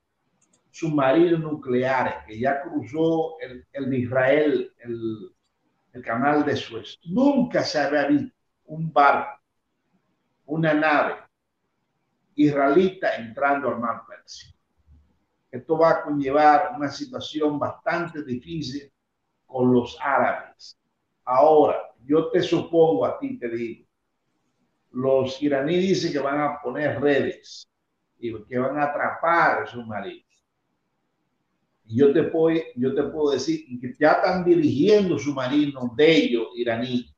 submarinos 0.71 1.41
nucleares 1.41 2.15
que 2.27 2.39
ya 2.39 2.63
cruzó 2.63 3.39
el, 3.41 3.67
el 3.73 3.91
de 3.91 3.99
Israel, 3.99 4.73
el, 4.79 5.35
el 5.93 6.03
canal 6.03 6.45
de 6.45 6.57
Suez, 6.57 6.99
nunca 7.05 7.63
se 7.63 7.79
había 7.79 8.07
visto 8.07 8.37
un 8.67 8.93
barco, 8.93 9.41
una 10.47 10.75
nave 10.75 11.17
israelita 12.35 13.17
entrando 13.17 13.69
al 13.69 13.81
mar 13.81 14.03
Persio. 14.07 14.53
Esto 15.51 15.79
va 15.79 15.91
a 15.91 16.03
conllevar 16.03 16.73
una 16.77 16.89
situación 16.89 17.59
bastante 17.59 18.23
difícil 18.23 18.93
con 19.47 19.73
los 19.73 19.97
árabes. 20.01 20.79
Ahora, 21.25 21.81
yo 22.07 22.31
te 22.31 22.41
supongo 22.43 23.05
a 23.05 23.19
ti, 23.19 23.39
te 23.39 23.49
digo, 23.49 23.87
los 24.93 25.43
iraníes 25.43 25.83
dicen 25.83 26.13
que 26.13 26.19
van 26.19 26.41
a 26.41 26.61
poner 26.63 27.01
redes 27.01 27.69
y 28.19 28.33
que 28.45 28.59
van 28.59 28.79
a 28.79 28.85
atrapar 28.85 29.63
el 29.63 29.69
submarino. 29.69 30.25
Y 31.85 31.99
yo 31.99 32.13
te 32.13 32.25
puedo, 32.25 32.59
yo 32.75 32.95
te 32.95 33.03
puedo 33.05 33.33
decir 33.33 33.65
que 33.81 33.95
ya 33.99 34.13
están 34.13 34.45
dirigiendo 34.45 35.19
submarinos 35.19 35.95
de 35.95 36.17
ellos, 36.17 36.49
iraní, 36.57 37.15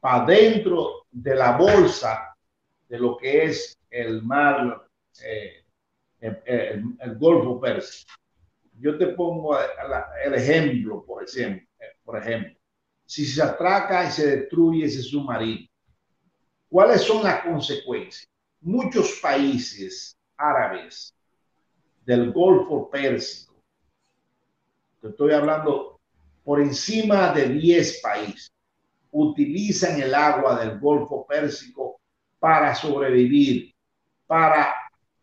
para 0.00 0.24
dentro 0.24 1.06
de 1.10 1.34
la 1.34 1.56
bolsa 1.56 2.36
de 2.88 2.98
lo 2.98 3.16
que 3.16 3.44
es 3.44 3.76
el 3.90 4.22
mar, 4.22 4.86
eh, 5.24 5.64
el, 6.20 7.18
Golfo 7.18 7.60
Pérsico. 7.60 8.12
Yo 8.78 8.96
te 8.98 9.08
pongo 9.08 9.58
el 9.58 10.34
ejemplo, 10.34 11.04
por 11.04 11.24
ejemplo, 11.24 11.66
por 12.04 12.18
ejemplo, 12.18 12.55
si 13.06 13.24
se 13.24 13.42
atraca 13.42 14.04
y 14.04 14.10
se 14.10 14.36
destruye 14.36 14.84
ese 14.84 15.02
submarino, 15.02 15.68
¿cuáles 16.68 17.02
son 17.02 17.22
las 17.22 17.42
consecuencias? 17.42 18.28
Muchos 18.60 19.20
países 19.22 20.16
árabes 20.36 21.14
del 22.04 22.32
Golfo 22.32 22.90
Pérsico, 22.90 23.54
estoy 25.02 25.32
hablando 25.32 26.00
por 26.44 26.60
encima 26.60 27.32
de 27.32 27.48
10 27.48 28.00
países, 28.00 28.50
utilizan 29.10 30.00
el 30.00 30.14
agua 30.14 30.58
del 30.58 30.78
Golfo 30.78 31.26
Pérsico 31.26 32.00
para 32.38 32.74
sobrevivir, 32.74 33.74
para 34.26 34.74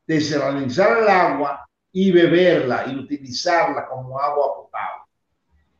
desalinizar 0.08 1.00
el 1.00 1.08
agua 1.08 1.68
y 1.92 2.12
beberla 2.12 2.86
y 2.88 2.96
utilizarla 2.96 3.88
como 3.88 4.20
agua 4.20 4.56
potable. 4.56 5.03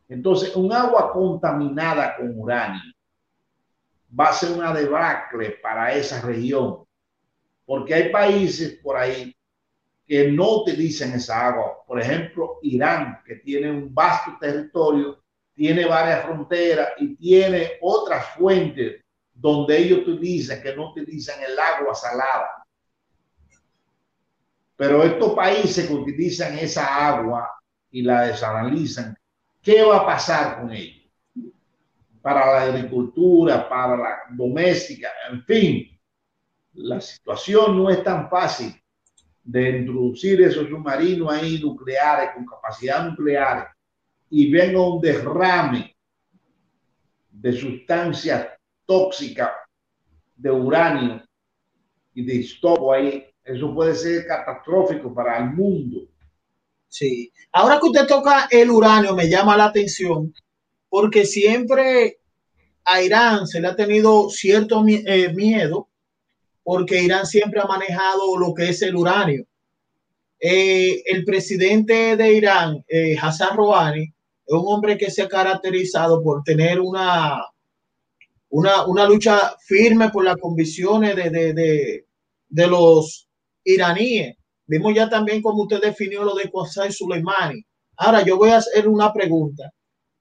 Entonces, 0.08 0.54
un 0.54 0.72
agua 0.72 1.12
contaminada 1.12 2.16
con 2.16 2.38
uranio 2.38 2.92
va 4.18 4.28
a 4.28 4.32
ser 4.32 4.52
una 4.52 4.72
debacle 4.72 5.50
para 5.62 5.92
esa 5.94 6.20
región, 6.20 6.84
porque 7.64 7.94
hay 7.94 8.10
países 8.10 8.78
por 8.82 8.96
ahí 8.96 9.34
que 10.06 10.30
no 10.30 10.58
utilizan 10.60 11.12
esa 11.12 11.48
agua. 11.48 11.84
Por 11.86 12.00
ejemplo, 12.00 12.58
Irán, 12.62 13.20
que 13.24 13.36
tiene 13.36 13.70
un 13.70 13.92
vasto 13.92 14.36
territorio, 14.38 15.22
tiene 15.54 15.86
varias 15.86 16.24
fronteras 16.24 16.90
y 16.98 17.16
tiene 17.16 17.72
otras 17.80 18.26
fuentes 18.34 19.02
donde 19.32 19.78
ellos 19.78 20.00
utilizan, 20.00 20.62
que 20.62 20.76
no 20.76 20.90
utilizan 20.90 21.42
el 21.42 21.58
agua 21.58 21.94
salada. 21.94 22.64
Pero 24.76 25.02
estos 25.02 25.34
países 25.34 25.86
que 25.86 25.94
utilizan 25.94 26.58
esa 26.58 27.08
agua 27.08 27.48
y 27.90 28.02
la 28.02 28.22
desanalizan, 28.22 29.16
¿qué 29.64 29.82
va 29.82 29.98
a 29.98 30.06
pasar 30.06 30.60
con 30.60 30.72
ellos? 30.72 31.02
Para 32.22 32.46
la 32.46 32.62
agricultura, 32.62 33.68
para 33.68 33.96
la 33.96 34.18
doméstica, 34.30 35.08
en 35.30 35.42
fin, 35.44 36.00
la 36.74 37.00
situación 37.00 37.76
no 37.76 37.90
es 37.90 38.02
tan 38.04 38.28
fácil 38.28 38.74
de 39.42 39.78
introducir 39.78 40.40
esos 40.42 40.68
submarinos 40.68 41.32
ahí 41.32 41.58
nucleares 41.58 42.30
con 42.34 42.46
capacidad 42.46 43.08
nuclear 43.08 43.68
y 44.30 44.50
venga 44.50 44.80
un 44.80 45.00
derrame 45.00 45.94
de 47.30 47.52
sustancias 47.52 48.48
tóxicas 48.86 49.50
de 50.36 50.50
uranio 50.50 51.22
y 52.14 52.24
de 52.24 52.40
estopo 52.40 52.92
ahí 52.92 53.26
eso 53.44 53.74
puede 53.74 53.94
ser 53.94 54.26
catastrófico 54.26 55.14
para 55.14 55.38
el 55.38 55.50
mundo. 55.50 56.08
Sí. 56.94 57.32
Ahora 57.50 57.80
que 57.80 57.86
usted 57.86 58.06
toca 58.06 58.46
el 58.52 58.70
uranio, 58.70 59.16
me 59.16 59.28
llama 59.28 59.56
la 59.56 59.64
atención 59.64 60.32
porque 60.88 61.26
siempre 61.26 62.20
a 62.84 63.02
Irán 63.02 63.48
se 63.48 63.60
le 63.60 63.66
ha 63.66 63.74
tenido 63.74 64.30
cierto 64.30 64.84
eh, 64.86 65.32
miedo 65.34 65.88
porque 66.62 67.02
Irán 67.02 67.26
siempre 67.26 67.60
ha 67.60 67.66
manejado 67.66 68.38
lo 68.38 68.54
que 68.54 68.68
es 68.68 68.80
el 68.82 68.94
uranio. 68.94 69.44
Eh, 70.38 71.02
el 71.06 71.24
presidente 71.24 72.16
de 72.16 72.32
Irán, 72.32 72.84
eh, 72.86 73.16
Hassan 73.20 73.56
Rouhani, 73.56 74.04
es 74.04 74.54
un 74.54 74.62
hombre 74.64 74.96
que 74.96 75.10
se 75.10 75.22
ha 75.22 75.28
caracterizado 75.28 76.22
por 76.22 76.44
tener 76.44 76.78
una, 76.78 77.42
una, 78.50 78.86
una 78.86 79.08
lucha 79.08 79.56
firme 79.66 80.10
por 80.10 80.24
las 80.24 80.36
convicciones 80.36 81.16
de, 81.16 81.28
de, 81.28 81.54
de, 81.54 82.06
de 82.50 82.66
los 82.68 83.28
iraníes. 83.64 84.36
Vimos 84.66 84.94
ya 84.94 85.08
también 85.08 85.42
cómo 85.42 85.62
usted 85.62 85.80
definió 85.80 86.24
lo 86.24 86.34
de 86.34 86.50
Qasem 86.50 86.90
Soleimani. 86.90 87.64
Ahora 87.96 88.24
yo 88.24 88.36
voy 88.36 88.50
a 88.50 88.58
hacer 88.58 88.88
una 88.88 89.12
pregunta. 89.12 89.70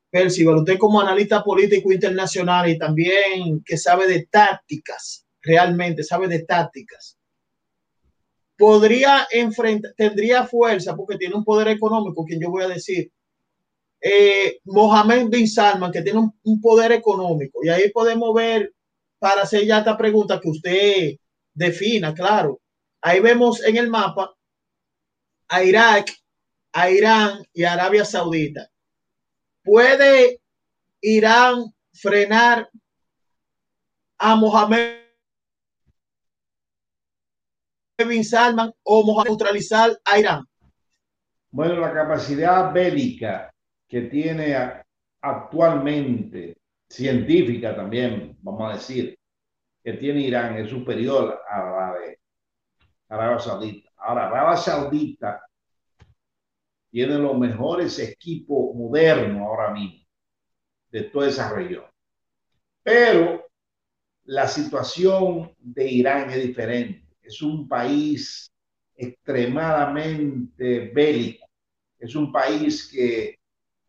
Percival, 0.10 0.58
usted 0.58 0.78
como 0.78 1.02
analista 1.02 1.44
político 1.44 1.92
internacional 1.92 2.70
y 2.70 2.78
también 2.78 3.64
que 3.66 3.78
sabe 3.78 4.06
de 4.08 4.28
tácticas, 4.30 5.26
realmente 5.42 6.04
sabe 6.04 6.28
de 6.28 6.44
tácticas, 6.44 7.18
podría 8.56 9.28
enfrentar, 9.32 9.92
tendría 9.98 10.46
fuerza 10.46 10.96
porque 10.96 11.18
tiene 11.18 11.34
un 11.34 11.44
poder 11.44 11.70
económico, 11.70 12.24
que 12.26 12.40
yo 12.40 12.52
voy 12.52 12.64
a 12.64 12.68
decir, 12.68 13.12
eh, 14.00 14.60
Mohamed 14.66 15.30
bin 15.30 15.48
Salman, 15.48 15.92
que 15.92 16.04
tiene 16.04 16.20
un, 16.20 16.38
un, 16.44 16.62
poder 16.62 16.92
económico. 16.92 17.60
Y 17.64 17.70
ahí 17.70 17.90
podemos 17.90 18.36
ver, 18.36 18.72
para 19.18 19.42
hacer 19.42 19.66
ya 19.66 19.80
esta 19.80 19.98
pregunta 19.98 20.40
que 20.40 20.50
usted 20.50 21.16
defina, 21.54 22.14
claro. 22.14 22.60
Ahí 23.06 23.20
vemos 23.20 23.62
en 23.66 23.76
el 23.76 23.90
mapa 23.90 24.34
a 25.50 25.62
Irak, 25.62 26.08
a 26.72 26.90
Irán 26.90 27.44
y 27.52 27.66
a 27.66 27.74
Arabia 27.74 28.06
Saudita. 28.06 28.70
¿Puede 29.62 30.40
Irán 31.02 31.66
frenar 31.92 32.70
a 34.18 34.36
Mohamed 34.38 35.02
bin 38.08 38.24
Salman 38.24 38.74
o 38.84 39.04
Mohamed 39.04 39.32
neutralizar 39.32 40.00
a 40.06 40.20
Irán? 40.20 40.46
Bueno, 41.52 41.76
la 41.82 41.94
capacidad 41.94 42.72
bélica 42.72 43.54
que 43.86 44.04
tiene 44.04 44.56
actualmente, 45.22 46.56
científica 46.90 47.76
también, 47.76 48.38
vamos 48.40 48.72
a 48.72 48.76
decir, 48.76 49.20
que 49.84 49.94
tiene 49.94 50.22
Irán 50.22 50.56
es 50.56 50.70
superior 50.70 51.42
a 51.50 51.60
la 51.60 52.00
de 52.00 52.23
Arabia 53.14 53.40
Saudita. 53.40 53.90
Ahora, 53.98 54.28
Arabia 54.28 54.58
Saudita 54.58 55.42
tiene 56.90 57.18
los 57.18 57.38
mejores 57.38 58.00
equipos 58.00 58.76
modernos 58.76 59.42
ahora 59.42 59.72
mismo 59.72 60.06
de 60.92 61.04
toda 61.04 61.28
esa 61.28 61.52
región. 61.54 61.86
Pero 62.84 63.48
la 64.26 64.48
situación 64.48 65.54
de 65.58 65.90
Irán 65.90 66.30
es 66.30 66.44
diferente. 66.44 67.16
Es 67.22 67.42
un 67.42 67.68
país 67.68 68.52
extremadamente 68.96 70.92
bélico. 70.94 71.48
Es 71.98 72.16
un 72.16 72.32
país 72.32 72.90
que 72.92 73.40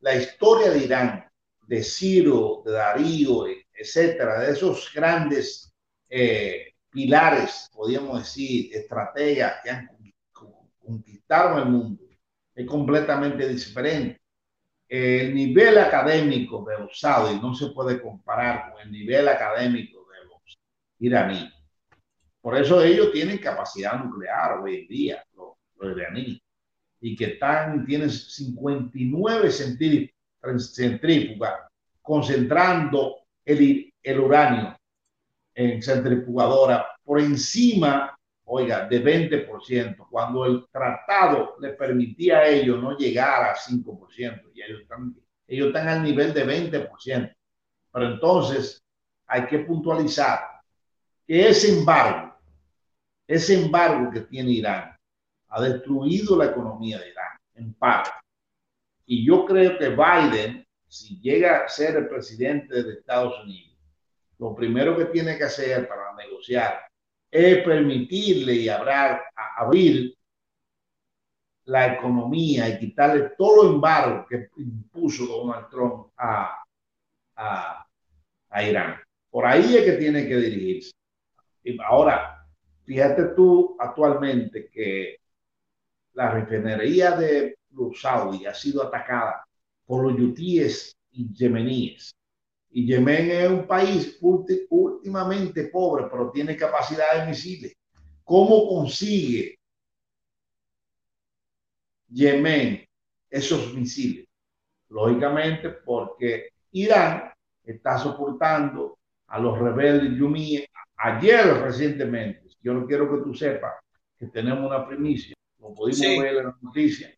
la 0.01 0.15
historia 0.15 0.71
de 0.71 0.85
Irán, 0.85 1.31
de 1.67 1.83
Ciro, 1.83 2.63
de 2.65 2.73
Darío, 2.73 3.47
etcétera, 3.73 4.41
de 4.41 4.53
esos 4.53 4.93
grandes 4.95 5.75
eh, 6.09 6.74
pilares, 6.95 7.69
podríamos 7.75 8.21
decir, 8.21 8.71
estrategas 8.73 9.57
que 9.63 9.71
han 9.71 9.91
conquistado 10.79 11.59
el 11.59 11.69
mundo, 11.69 12.05
es 12.55 12.67
completamente 12.67 13.49
diferente. 13.49 14.21
El 14.89 15.35
nivel 15.35 15.77
académico 15.79 16.65
de 16.65 16.79
los 16.79 17.01
saudis 17.01 17.43
no 17.43 17.53
se 17.53 17.71
puede 17.71 18.01
comparar 18.01 18.71
con 18.71 18.83
el 18.83 18.93
nivel 18.93 19.27
académico 19.27 20.07
de 20.13 20.29
los 20.29 20.59
iraníes. 21.01 21.53
Por 22.41 22.57
eso 22.57 22.81
ellos 22.81 23.11
tienen 23.11 23.39
capacidad 23.39 23.99
nuclear 23.99 24.61
hoy 24.61 24.83
en 24.83 24.87
día, 24.87 25.25
los, 25.35 25.55
los 25.77 25.97
iraníes, 25.97 26.41
y 27.01 27.17
que 27.17 27.25
están, 27.25 27.85
tienen 27.85 28.11
59 28.11 29.51
centrífugas 29.51 31.55
concentrando 32.01 33.17
el, 33.45 33.93
el 34.01 34.21
uranio 34.21 34.74
en 35.55 35.83
centrifugadora 35.83 36.87
por 37.05 37.21
encima 37.21 38.15
oiga, 38.45 38.87
de 38.87 39.03
20%, 39.03 40.07
cuando 40.11 40.45
el 40.45 40.67
tratado 40.71 41.57
le 41.61 41.71
permitía 41.71 42.39
a 42.39 42.47
ellos 42.47 42.81
no 42.81 42.97
llegar 42.97 43.45
a 43.45 43.57
5%, 43.57 44.51
y 44.55 44.63
ellos 44.63 44.83
están, 44.83 45.15
ellos 45.47 45.69
están 45.69 45.89
al 45.89 46.03
nivel 46.03 46.33
de 46.35 46.47
20%. 46.47 47.35
Pero 47.93 48.07
entonces 48.07 48.83
hay 49.27 49.47
que 49.47 49.61
puntualizar 49.61 50.41
que 51.27 51.49
ese 51.49 51.79
embargo, 51.79 52.35
ese 53.27 53.63
embargo 53.63 54.11
que 54.11 54.21
tiene 54.21 54.51
Irán, 54.51 54.97
ha 55.49 55.63
destruido 55.63 56.37
la 56.37 56.47
economía 56.47 56.99
de 56.99 57.11
Irán, 57.11 57.39
en 57.55 57.75
parte. 57.75 58.11
Y 59.07 59.25
yo 59.25 59.47
creo 59.47 59.79
que 59.79 59.91
Biden, 59.91 60.67
si 60.89 61.21
llega 61.21 61.65
a 61.65 61.69
ser 61.69 61.97
el 61.97 62.09
presidente 62.09 62.83
de 62.83 62.95
Estados 62.95 63.43
Unidos, 63.43 63.74
lo 64.39 64.55
primero 64.55 64.97
que 64.97 65.07
tiene 65.07 65.37
que 65.37 65.45
hacer 65.45 65.89
para 65.89 66.15
negociar 66.15 66.81
es 67.31 67.65
permitirle 67.65 68.55
y 68.55 68.69
abrir 68.69 70.15
la 71.65 71.95
economía 71.95 72.69
y 72.69 72.79
quitarle 72.79 73.31
todo 73.37 73.69
el 73.69 73.75
embargo 73.75 74.27
que 74.29 74.49
impuso 74.59 75.27
Donald 75.27 75.69
Trump 75.69 76.13
a, 76.17 76.61
Irán. 78.63 79.01
Por 79.31 79.47
ahí 79.47 79.77
es 79.77 79.85
que 79.85 79.93
tiene 79.93 80.29
que 80.29 80.37
dirigirse. 80.37 80.93
Y 81.65 81.77
ahora, 81.83 82.47
fíjate 82.85 83.35
tú 83.35 83.77
actualmente 83.81 84.71
que 84.71 85.17
la 86.13 86.31
refinería 86.31 87.13
de 87.13 87.57
los 87.71 88.01
Saudi 88.01 88.47
ha 88.47 88.55
sido 88.55 88.85
atacada 88.85 89.45
por 89.85 90.05
los 90.05 90.17
yutíes 90.17 90.97
y 91.11 91.35
yemeníes. 91.35 92.15
Y 92.77 92.87
Yemen 92.87 93.31
es 93.31 93.49
un 93.49 93.69
país 93.69 94.19
últimamente 94.21 95.69
pobre, 95.69 96.07
pero 96.11 96.33
tiene 96.33 96.57
capacidad 96.57 97.21
de 97.21 97.29
misiles. 97.29 97.73
¿Cómo 98.25 98.67
consigue 98.67 99.61
Yemen 102.09 102.85
esos 103.31 103.73
misiles? 103.75 104.27
Lógicamente 104.89 105.71
porque 105.71 106.49
Irán 106.73 107.33
está 107.63 107.97
soportando 107.97 108.99
a 109.29 109.39
los 109.39 109.57
rebeldes 109.57 110.19
yumíes. 110.19 110.67
Ayer 110.97 111.47
recientemente, 111.63 112.49
yo 112.61 112.75
no 112.75 112.89
quiero 112.89 113.09
que 113.09 113.23
tú 113.23 113.33
sepas 113.35 113.75
que 114.19 114.27
tenemos 114.27 114.69
una 114.69 114.85
primicia, 114.85 115.37
lo 115.61 115.73
pudimos 115.73 116.25
ver 116.25 116.39
en 116.39 116.47
la 116.47 116.59
noticia. 116.61 117.15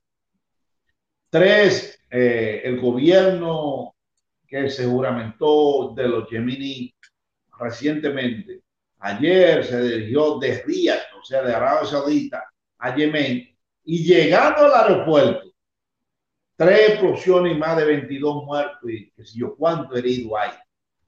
Tres, 1.31 1.99
eh, 2.11 2.61
el 2.63 2.79
gobierno 2.79 3.96
que 4.47 4.71
se 4.71 4.87
juramentó 4.87 5.93
de 5.97 6.09
los 6.09 6.29
Yemeni 6.31 6.95
recientemente. 7.59 8.63
Ayer 8.99 9.65
se 9.65 9.81
dirigió 9.83 10.39
de 10.39 10.63
Riyadh, 10.63 11.15
o 11.21 11.25
sea, 11.25 11.43
de 11.43 11.55
Arabia 11.55 11.87
Saudita, 11.87 12.45
a 12.79 12.95
Yemen, 12.95 13.57
y 13.85 14.05
llegando 14.05 14.65
al 14.65 14.75
aeropuerto, 14.75 15.53
tres 16.57 16.91
explosiones 16.91 17.53
y 17.55 17.59
más 17.59 17.77
de 17.77 17.85
22 17.85 18.45
muertos 18.45 18.91
y 18.91 19.11
qué 19.11 19.25
sé 19.25 19.39
yo 19.39 19.55
cuánto 19.55 19.97
herido 19.97 20.37
hay. 20.37 20.51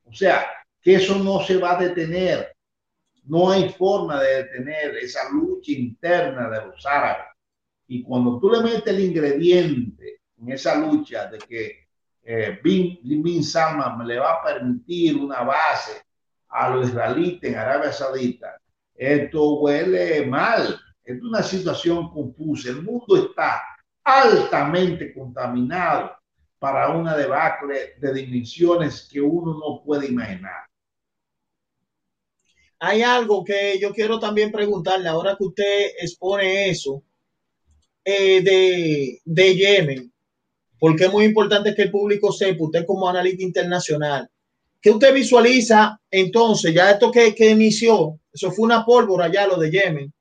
O 0.04 0.12
sea, 0.12 0.46
que 0.80 0.94
eso 0.94 1.18
no 1.18 1.42
se 1.42 1.56
va 1.56 1.76
a 1.76 1.82
detener. 1.82 2.54
No 3.24 3.50
hay 3.50 3.68
forma 3.70 4.22
de 4.22 4.44
detener 4.44 4.96
esa 4.96 5.30
lucha 5.30 5.72
interna 5.72 6.48
de 6.48 6.66
los 6.66 6.86
árabes. 6.86 7.26
Y 7.86 8.02
cuando 8.02 8.38
tú 8.38 8.50
le 8.50 8.60
metes 8.60 8.86
el 8.86 9.00
ingrediente 9.00 10.20
en 10.38 10.52
esa 10.52 10.76
lucha 10.78 11.26
de 11.26 11.38
que 11.38 11.87
eh, 12.30 12.60
Bin, 12.62 13.00
Bin 13.22 13.42
Salman 13.42 14.06
le 14.06 14.18
va 14.18 14.34
a 14.34 14.42
permitir 14.44 15.16
una 15.16 15.42
base 15.44 16.02
a 16.50 16.68
los 16.68 16.90
israelitas 16.90 17.50
en 17.50 17.56
Arabia 17.56 17.90
Saudita, 17.90 18.60
esto 18.94 19.60
huele 19.60 20.26
mal. 20.26 20.78
Es 21.02 21.22
una 21.22 21.42
situación 21.42 22.10
confusa. 22.12 22.68
El 22.68 22.82
mundo 22.82 23.16
está 23.16 23.62
altamente 24.04 25.14
contaminado 25.14 26.18
para 26.58 26.90
una 26.90 27.16
debacle 27.16 27.94
de 27.98 28.12
dimensiones 28.12 29.08
que 29.10 29.22
uno 29.22 29.54
no 29.54 29.82
puede 29.82 30.08
imaginar. 30.08 30.66
Hay 32.78 33.00
algo 33.00 33.42
que 33.42 33.78
yo 33.80 33.94
quiero 33.94 34.20
también 34.20 34.52
preguntarle 34.52 35.08
ahora 35.08 35.34
que 35.34 35.44
usted 35.44 35.92
expone 35.98 36.68
eso 36.68 37.02
eh, 38.04 38.42
de, 38.42 39.22
de 39.24 39.56
Yemen 39.56 40.12
porque 40.78 41.04
es 41.04 41.12
muy 41.12 41.24
importante 41.24 41.74
que 41.74 41.82
el 41.82 41.90
público 41.90 42.32
sepa, 42.32 42.64
usted 42.64 42.86
como 42.86 43.08
analista 43.08 43.42
internacional, 43.42 44.28
que 44.80 44.90
usted 44.90 45.12
visualiza 45.12 46.00
entonces, 46.10 46.72
ya 46.74 46.90
esto 46.90 47.10
que, 47.10 47.34
que 47.34 47.50
inició, 47.50 48.18
eso 48.32 48.50
fue 48.52 48.66
una 48.66 48.84
pólvora 48.84 49.30
ya 49.30 49.46
lo 49.46 49.56
de 49.56 49.70
Yemen, 49.70 50.12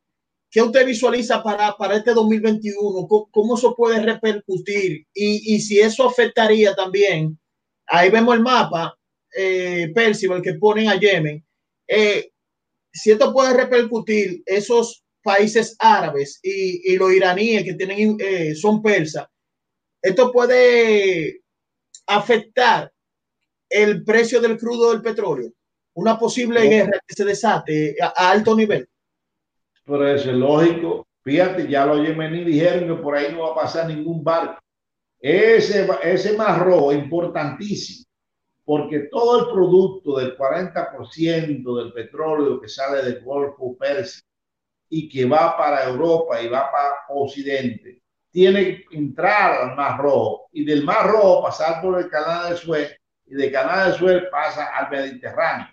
¿qué 0.49 0.61
usted 0.61 0.85
visualiza 0.85 1.43
para, 1.43 1.75
para 1.77 1.97
este 1.97 2.13
2021? 2.13 3.07
¿Cómo, 3.07 3.29
cómo 3.31 3.55
eso 3.55 3.75
puede 3.75 4.01
repercutir? 4.01 5.05
Y, 5.13 5.55
y, 5.55 5.59
si 5.59 5.79
eso 5.79 6.07
afectaría 6.07 6.73
también, 6.73 7.37
ahí 7.85 8.09
vemos 8.09 8.35
el 8.35 8.41
mapa, 8.41 8.97
eh, 9.35 9.91
Percival, 9.93 10.41
que 10.41 10.55
ponen 10.55 10.89
a 10.89 10.99
Yemen, 10.99 11.45
eh, 11.87 12.31
si 12.91 13.11
esto 13.11 13.31
puede 13.31 13.53
repercutir, 13.53 14.41
esos 14.45 15.03
países 15.21 15.75
árabes 15.79 16.39
y, 16.41 16.93
y 16.93 16.97
los 16.97 17.11
iraníes 17.13 17.63
que 17.63 17.73
tienen, 17.73 18.17
eh, 18.19 18.55
son 18.55 18.81
persas, 18.81 19.27
esto 20.01 20.31
puede 20.31 21.41
afectar 22.07 22.91
el 23.69 24.03
precio 24.03 24.39
del 24.39 24.57
crudo 24.57 24.91
del 24.91 25.01
petróleo, 25.01 25.51
una 25.95 26.17
posible 26.17 26.61
guerra 26.67 26.99
que 27.05 27.15
se 27.15 27.25
desate 27.25 27.95
a, 28.01 28.29
alto 28.29 28.55
nivel. 28.55 28.87
Pero 29.85 30.07
eso 30.07 30.31
es 30.31 30.37
lógico. 30.37 31.07
Fíjate, 31.23 31.67
ya 31.67 31.85
los 31.85 32.05
yemeníes 32.07 32.45
dijeron 32.45 32.87
que 32.87 33.01
por 33.01 33.15
ahí 33.15 33.33
no 33.33 33.41
va 33.41 33.51
a 33.51 33.55
pasar 33.55 33.87
ningún 33.87 34.23
barco. 34.23 34.61
Ese, 35.19 35.87
ese 36.03 36.37
mar 36.37 36.63
rojo 36.63 36.93
importantísimo, 36.93 38.05
porque 38.63 39.07
todo 39.11 39.39
el 39.39 39.51
producto 39.51 40.17
del 40.17 40.37
40% 40.37 41.77
del 41.83 41.91
petróleo 41.91 42.61
que 42.61 42.69
sale 42.69 43.01
del 43.01 43.23
Golfo 43.23 43.75
Pérsico 43.75 44.27
y 44.89 45.09
que 45.09 45.25
va 45.25 45.57
para 45.57 45.89
Europa 45.89 46.41
y 46.41 46.47
va 46.47 46.71
para 46.71 46.93
Occidente, 47.09 48.01
tiene 48.37 48.85
que 48.85 48.95
entrar 48.95 49.63
al 49.63 49.75
Mar 49.75 49.99
Rojo 49.99 50.47
y 50.51 50.63
del 50.63 50.83
Mar 50.83 51.07
Rojo 51.07 51.41
pasar 51.41 51.81
por 51.81 51.99
el 51.99 52.07
Canal 52.07 52.51
de 52.51 52.57
Suez 52.57 52.95
y 53.25 53.33
del 53.33 53.51
Canal 53.51 53.91
de 53.91 53.97
Suez 53.97 54.23
pasa 54.29 54.67
al 54.77 54.91
Mediterráneo. 54.91 55.65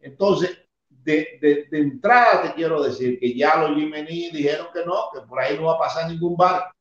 Entonces, 0.00 0.58
de, 0.88 1.38
de, 1.40 1.68
de, 1.70 1.78
entrada 1.78 2.42
te 2.42 2.54
quiero 2.54 2.82
decir 2.82 3.20
que 3.20 3.32
ya 3.34 3.58
los 3.58 3.76
yemeníes 3.76 4.32
dijeron 4.32 4.66
que 4.74 4.84
no, 4.84 5.10
que 5.14 5.20
por 5.28 5.38
ahí 5.38 5.56
no 5.56 5.66
va 5.66 5.74
a 5.74 5.78
pasar 5.78 6.10
ningún 6.10 6.36
barco. 6.36 6.74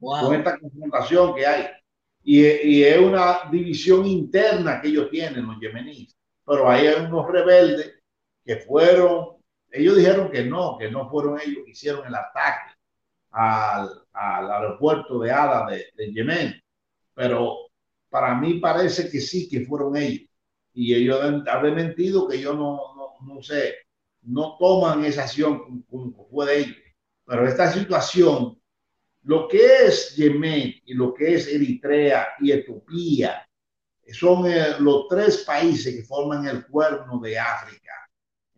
Wow. 0.00 0.26
Con 0.26 0.34
esta 0.34 0.58
confrontación 0.58 1.34
que 1.34 1.46
hay. 1.46 1.66
Y, 2.22 2.46
y, 2.46 2.84
es 2.84 2.98
una 2.98 3.48
división 3.50 4.04
interna 4.04 4.82
que 4.82 4.88
ellos 4.88 5.08
tienen, 5.08 5.46
los 5.46 5.58
yemeníes. 5.58 6.14
Pero 6.44 6.68
ahí 6.68 6.86
hay 6.86 7.06
unos 7.06 7.26
rebeldes 7.26 7.98
que 8.44 8.56
fueron, 8.56 9.38
ellos 9.70 9.96
dijeron 9.96 10.30
que 10.30 10.44
no, 10.44 10.76
que 10.76 10.90
no 10.90 11.08
fueron 11.08 11.40
ellos 11.40 11.64
que 11.64 11.70
hicieron 11.70 12.06
el 12.06 12.14
ataque 12.14 12.74
al, 13.30 13.99
al 14.20 14.50
aeropuerto 14.50 15.18
de 15.20 15.30
Ada 15.30 15.66
de, 15.70 15.86
de 15.94 16.12
Yemen. 16.12 16.62
Pero 17.14 17.70
para 18.10 18.34
mí 18.34 18.54
parece 18.54 19.10
que 19.10 19.20
sí, 19.20 19.48
que 19.48 19.64
fueron 19.64 19.96
ellos. 19.96 20.28
Y 20.72 20.94
ellos 20.94 21.20
han 21.22 21.74
mentido 21.74 22.28
que 22.28 22.40
yo 22.40 22.54
no, 22.54 22.78
no, 22.96 23.34
no 23.34 23.42
sé, 23.42 23.74
no 24.22 24.56
toman 24.58 25.04
esa 25.04 25.24
acción 25.24 25.82
como 25.88 26.28
fue 26.30 26.46
de 26.46 26.58
ellos. 26.58 26.76
Pero 27.24 27.46
esta 27.46 27.72
situación, 27.72 28.60
lo 29.22 29.48
que 29.48 29.86
es 29.86 30.14
Yemen 30.16 30.74
y 30.84 30.94
lo 30.94 31.14
que 31.14 31.34
es 31.34 31.48
Eritrea 31.48 32.28
y 32.40 32.52
Etiopía, 32.52 33.46
son 34.12 34.50
eh, 34.50 34.74
los 34.80 35.06
tres 35.08 35.38
países 35.38 35.94
que 35.94 36.02
forman 36.02 36.46
el 36.46 36.66
cuerno 36.66 37.20
de 37.20 37.38
África. 37.38 37.92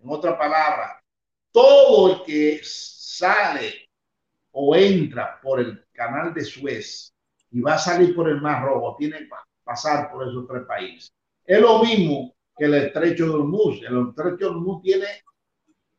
En 0.02 0.08
otra 0.08 0.36
palabra, 0.36 1.02
todo 1.50 2.14
el 2.14 2.22
que 2.24 2.60
sale 2.62 3.81
o 4.52 4.76
entra 4.76 5.40
por 5.40 5.60
el 5.60 5.84
canal 5.92 6.32
de 6.32 6.44
Suez 6.44 7.12
y 7.50 7.60
va 7.60 7.74
a 7.74 7.78
salir 7.78 8.14
por 8.14 8.28
el 8.28 8.40
Mar 8.40 8.64
Rojo, 8.64 8.96
tiene 8.98 9.18
que 9.18 9.28
pasar 9.64 10.10
por 10.10 10.28
esos 10.28 10.46
tres 10.46 10.62
países. 10.66 11.12
Es 11.44 11.60
lo 11.60 11.82
mismo 11.82 12.34
que 12.56 12.64
el 12.64 12.74
estrecho 12.74 13.26
de 13.26 13.34
Hormuz. 13.34 13.82
El 13.82 14.08
estrecho 14.08 14.36
de 14.36 14.46
Hormuz 14.46 14.82
tiene 14.82 15.06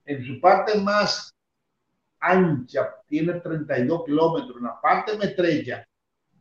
en 0.05 0.25
su 0.25 0.39
parte 0.39 0.79
más 0.79 1.33
ancha, 2.19 2.95
tiene 3.07 3.33
32 3.33 4.05
kilómetros. 4.05 4.57
En 4.57 4.63
la 4.63 4.79
parte 4.81 5.17
más 5.17 5.27
estrecha 5.27 5.85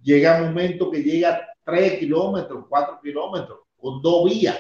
llega 0.02 0.40
un 0.40 0.48
momento 0.48 0.90
que 0.90 1.02
llega 1.02 1.34
a 1.34 1.48
3 1.64 1.98
kilómetros, 1.98 2.66
4 2.68 3.00
kilómetros, 3.02 3.60
con 3.76 4.00
dos 4.02 4.24
vías. 4.24 4.58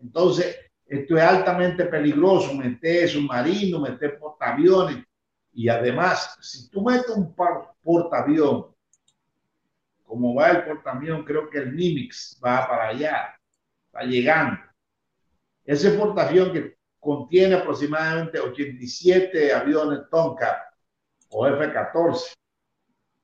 Entonces, 0.00 0.56
esto 0.86 1.16
es 1.16 1.22
altamente 1.22 1.86
peligroso, 1.86 2.54
meter 2.54 3.08
submarinos, 3.08 3.80
meter 3.80 4.18
portaaviones. 4.18 5.04
Y 5.52 5.68
además, 5.68 6.38
si 6.40 6.70
tú 6.70 6.82
metes 6.82 7.10
un 7.10 7.34
portaavión, 7.82 8.74
como 10.02 10.34
va 10.34 10.50
el 10.50 10.64
portaavión, 10.64 11.24
creo 11.24 11.48
que 11.48 11.58
el 11.58 11.74
Nimitz 11.74 12.40
va 12.42 12.66
para 12.66 12.88
allá, 12.88 13.38
va 13.94 14.02
llegando. 14.02 14.60
Ese 15.64 15.90
portaavión 15.92 16.52
que 16.52 16.76
contiene 16.98 17.56
aproximadamente 17.56 18.38
87 18.38 19.52
aviones 19.52 20.08
Tomcat 20.10 20.58
o 21.30 21.46
F-14. 21.46 22.34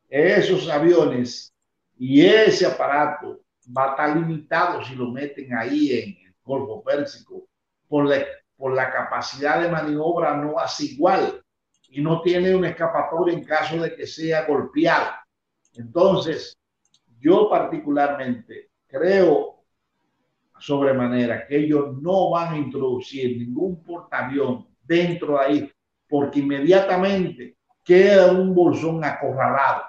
Esos 0.09 0.69
aviones 0.69 1.55
y 1.97 2.25
ese 2.25 2.67
aparato 2.67 3.41
va 3.77 3.85
a 3.85 3.91
estar 3.91 4.17
limitado 4.17 4.85
si 4.85 4.95
lo 4.95 5.11
meten 5.11 5.55
ahí 5.55 5.93
en 5.93 6.27
el 6.27 6.35
Golfo 6.43 6.83
Pérsico 6.83 7.47
por 7.87 8.07
la, 8.07 8.25
por 8.57 8.75
la 8.75 8.91
capacidad 8.91 9.61
de 9.61 9.69
maniobra 9.69 10.37
no 10.37 10.59
hace 10.59 10.87
igual 10.87 11.45
y 11.89 12.03
no 12.03 12.21
tiene 12.23 12.55
un 12.55 12.65
escapatoria 12.65 13.35
en 13.35 13.45
caso 13.45 13.81
de 13.81 13.95
que 13.95 14.07
sea 14.07 14.45
golpeado. 14.47 15.11
Entonces, 15.75 16.57
yo 17.19 17.49
particularmente 17.49 18.71
creo 18.87 19.59
sobremanera 20.59 21.47
que 21.47 21.57
ellos 21.57 21.97
no 22.01 22.31
van 22.31 22.55
a 22.55 22.59
introducir 22.59 23.39
ningún 23.39 23.83
portaavión 23.83 24.67
dentro 24.83 25.35
de 25.35 25.45
ahí, 25.45 25.73
porque 26.09 26.41
inmediatamente 26.41 27.57
queda 27.85 28.33
un 28.33 28.55
bolsón 28.55 29.05
acorralado. 29.05 29.85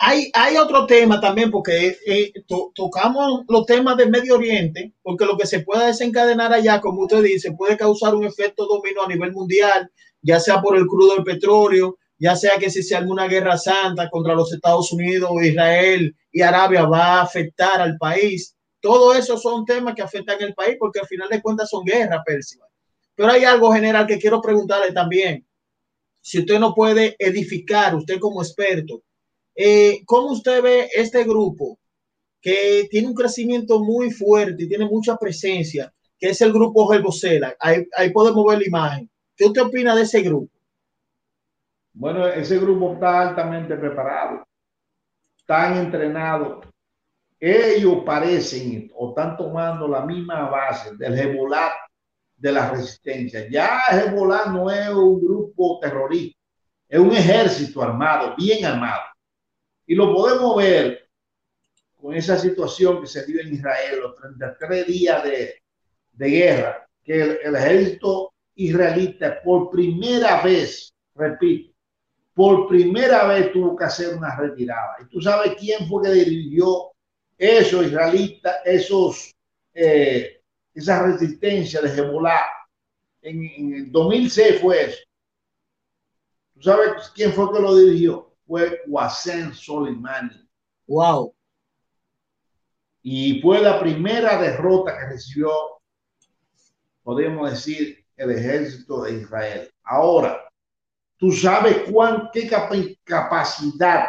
Hay, 0.00 0.30
hay 0.32 0.56
otro 0.56 0.86
tema 0.86 1.20
también, 1.20 1.50
porque 1.50 1.96
eh, 2.06 2.32
to, 2.46 2.70
tocamos 2.72 3.42
los 3.48 3.66
temas 3.66 3.96
del 3.96 4.10
Medio 4.10 4.36
Oriente, 4.36 4.92
porque 5.02 5.24
lo 5.24 5.36
que 5.36 5.46
se 5.46 5.60
pueda 5.60 5.86
desencadenar 5.86 6.52
allá, 6.52 6.80
como 6.80 7.02
usted 7.02 7.22
dice, 7.22 7.52
puede 7.52 7.76
causar 7.76 8.14
un 8.14 8.24
efecto 8.24 8.66
dominó 8.66 9.02
a 9.02 9.08
nivel 9.08 9.32
mundial, 9.32 9.90
ya 10.22 10.40
sea 10.40 10.60
por 10.60 10.76
el 10.76 10.86
crudo 10.86 11.14
del 11.14 11.24
petróleo, 11.24 11.98
ya 12.18 12.34
sea 12.34 12.58
que 12.58 12.70
si 12.70 12.82
se 12.82 12.96
alguna 12.96 13.28
guerra 13.28 13.56
santa 13.56 14.10
contra 14.10 14.34
los 14.34 14.52
Estados 14.52 14.92
Unidos, 14.92 15.30
Israel 15.42 16.14
y 16.32 16.42
Arabia 16.42 16.84
va 16.84 17.14
a 17.14 17.22
afectar 17.22 17.80
al 17.80 17.96
país. 17.96 18.56
Todo 18.80 19.14
eso 19.14 19.38
son 19.38 19.64
temas 19.64 19.94
que 19.94 20.02
afectan 20.02 20.40
el 20.40 20.54
país 20.54 20.76
porque 20.78 21.00
al 21.00 21.06
final 21.06 21.28
de 21.28 21.40
cuentas 21.40 21.70
son 21.70 21.84
guerras, 21.84 22.22
Percival. 22.24 22.68
Pero 23.14 23.30
hay 23.30 23.44
algo 23.44 23.72
general 23.72 24.06
que 24.06 24.18
quiero 24.18 24.40
preguntarle 24.40 24.92
también. 24.92 25.44
Si 26.20 26.40
usted 26.40 26.58
no 26.58 26.74
puede 26.74 27.16
edificar, 27.18 27.94
usted 27.94 28.18
como 28.18 28.42
experto, 28.42 29.02
eh, 29.54 30.02
¿cómo 30.04 30.32
usted 30.32 30.62
ve 30.62 30.88
este 30.94 31.24
grupo 31.24 31.78
que 32.40 32.86
tiene 32.90 33.08
un 33.08 33.14
crecimiento 33.14 33.80
muy 33.80 34.10
fuerte 34.10 34.64
y 34.64 34.68
tiene 34.68 34.86
mucha 34.86 35.16
presencia, 35.16 35.92
que 36.18 36.28
es 36.30 36.40
el 36.40 36.52
grupo 36.52 36.92
Herbocela? 36.92 37.56
Ahí, 37.58 37.84
ahí 37.96 38.10
podemos 38.10 38.44
ver 38.46 38.58
la 38.58 38.66
imagen. 38.66 39.10
¿Qué 39.38 39.46
usted 39.46 39.62
opina 39.62 39.94
de 39.94 40.02
ese 40.02 40.20
grupo? 40.20 40.52
Bueno, 41.94 42.26
ese 42.28 42.58
grupo 42.58 42.92
está 42.92 43.28
altamente 43.28 43.76
preparado, 43.76 44.46
están 45.38 45.78
entrenados 45.78 46.68
ellos 47.40 48.02
parecen 48.04 48.90
o 48.94 49.10
están 49.10 49.36
tomando 49.36 49.86
la 49.86 50.04
misma 50.04 50.48
base 50.50 50.96
del 50.96 51.16
Hezbollah 51.16 51.72
de 52.36 52.52
la 52.52 52.70
resistencia. 52.70 53.48
Ya 53.48 53.80
Hezbollah 53.90 54.46
no 54.46 54.70
es 54.70 54.88
un 54.88 55.20
grupo 55.20 55.78
terrorista, 55.80 56.38
es 56.88 56.98
un 56.98 57.12
ejército 57.12 57.82
armado, 57.82 58.34
bien 58.36 58.64
armado. 58.64 59.02
Y 59.86 59.94
lo 59.94 60.12
podemos 60.12 60.56
ver 60.56 61.08
con 61.94 62.14
esa 62.14 62.36
situación 62.36 63.00
que 63.00 63.06
se 63.06 63.24
dio 63.24 63.40
en 63.40 63.54
Israel, 63.54 64.00
los 64.00 64.14
33 64.16 64.86
días 64.86 65.24
de, 65.24 65.62
guerra, 66.28 66.88
que 67.04 67.20
el, 67.20 67.38
el 67.42 67.56
ejército 67.56 68.32
israelita 68.58 69.40
por 69.42 69.70
primera 69.70 70.42
vez, 70.42 70.92
repito, 71.14 71.72
por 72.34 72.68
primera 72.68 73.26
vez 73.26 73.52
tuvo 73.52 73.76
que 73.76 73.84
hacer 73.84 74.16
una 74.16 74.36
retirada. 74.36 74.96
¿Y 75.00 75.06
tú 75.06 75.20
sabes 75.20 75.54
quién 75.58 75.88
fue 75.88 76.02
que 76.02 76.10
dirigió 76.10 76.92
esos 77.36 77.86
israelitas, 77.86 78.56
esos, 78.64 79.34
eh, 79.72 80.42
esa 80.74 81.04
resistencia 81.04 81.80
de 81.80 81.88
Hezbollah. 81.88 82.46
En, 83.22 83.44
en, 83.44 83.74
el 83.74 83.92
2006 83.92 84.60
fue 84.60 84.86
eso. 84.86 84.98
¿Tú 86.54 86.62
sabes 86.62 87.10
quién 87.14 87.32
fue 87.32 87.52
que 87.52 87.60
lo 87.60 87.76
dirigió? 87.76 88.36
Fue 88.46 88.82
Wasen 88.88 89.54
Soleimani. 89.54 90.48
Wow. 90.88 91.34
Y 93.02 93.40
fue 93.40 93.60
la 93.60 93.78
primera 93.78 94.40
derrota 94.40 94.98
que 94.98 95.06
recibió, 95.06 95.50
podemos 97.02 97.50
decir, 97.50 98.04
el 98.18 98.32
ejército 98.32 99.04
de 99.04 99.22
Israel. 99.22 99.70
Ahora, 99.84 100.44
tú 101.16 101.32
sabes 101.32 101.90
cuán, 101.90 102.28
capacidad 103.04 104.08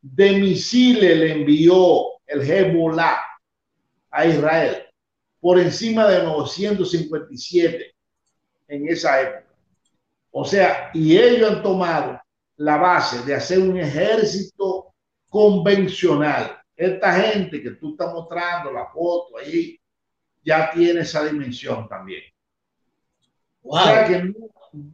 de 0.00 0.32
misiles 0.32 1.18
le 1.18 1.32
envió 1.32 2.04
el 2.26 2.40
Hezbollah 2.40 3.18
a 4.10 4.26
Israel 4.26 4.86
por 5.40 5.58
encima 5.58 6.06
de 6.08 6.22
957 6.22 7.94
en 8.68 8.88
esa 8.88 9.20
época. 9.20 9.54
O 10.30 10.44
sea, 10.44 10.90
y 10.94 11.16
ellos 11.16 11.50
han 11.50 11.62
tomado 11.62 12.20
la 12.56 12.76
base 12.76 13.24
de 13.24 13.34
hacer 13.34 13.58
un 13.58 13.78
ejército 13.78 14.94
convencional. 15.28 16.60
Esta 16.76 17.12
gente 17.12 17.62
que 17.62 17.72
tú 17.72 17.90
estás 17.90 18.12
mostrando 18.12 18.72
la 18.72 18.86
foto 18.86 19.38
ahí 19.38 19.78
ya 20.44 20.70
tiene 20.70 21.00
esa 21.00 21.24
dimensión 21.24 21.88
también. 21.88 22.22
Wow. 23.68 23.78
O 23.78 23.84
sea 23.84 24.06
que 24.06 24.22
no, 24.24 24.34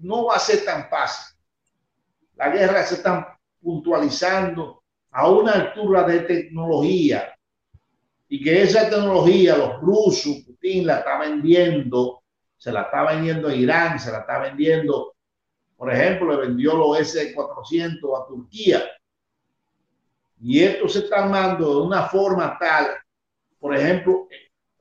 no 0.02 0.26
va 0.26 0.36
a 0.36 0.38
ser 0.38 0.64
tan 0.64 0.88
fácil. 0.88 1.36
La 2.36 2.50
guerra 2.50 2.84
se 2.84 2.96
está 2.96 3.38
puntualizando 3.62 4.82
a 5.10 5.30
una 5.30 5.52
altura 5.52 6.02
de 6.02 6.20
tecnología 6.20 7.34
y 8.28 8.42
que 8.42 8.62
esa 8.62 8.90
tecnología 8.90 9.56
los 9.56 9.80
rusos, 9.80 10.38
Putin 10.44 10.86
la 10.86 10.98
está 10.98 11.18
vendiendo, 11.18 12.22
se 12.56 12.72
la 12.72 12.82
está 12.82 13.04
vendiendo 13.04 13.48
a 13.48 13.54
Irán, 13.54 13.98
se 13.98 14.10
la 14.10 14.20
está 14.20 14.38
vendiendo 14.40 15.14
por 15.76 15.92
ejemplo, 15.92 16.30
le 16.30 16.46
vendió 16.46 16.74
los 16.76 16.98
S-400 16.98 18.22
a 18.22 18.26
Turquía. 18.26 18.82
Y 20.40 20.62
esto 20.62 20.88
se 20.88 21.00
está 21.00 21.24
armando 21.24 21.74
de 21.74 21.86
una 21.86 22.04
forma 22.04 22.56
tal, 22.58 22.88
por 23.58 23.74
ejemplo, 23.76 24.28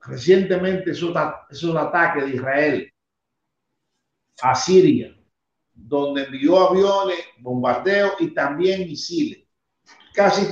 recientemente 0.06 0.92
esos, 0.92 1.14
esos 1.50 1.76
ataques 1.76 2.24
de 2.24 2.30
Israel 2.30 2.93
a 4.42 4.54
Siria, 4.54 5.16
donde 5.72 6.24
envió 6.24 6.68
aviones, 6.68 7.18
bombardeos 7.38 8.14
y 8.20 8.28
también 8.34 8.86
misiles. 8.86 9.44
Casi 10.12 10.46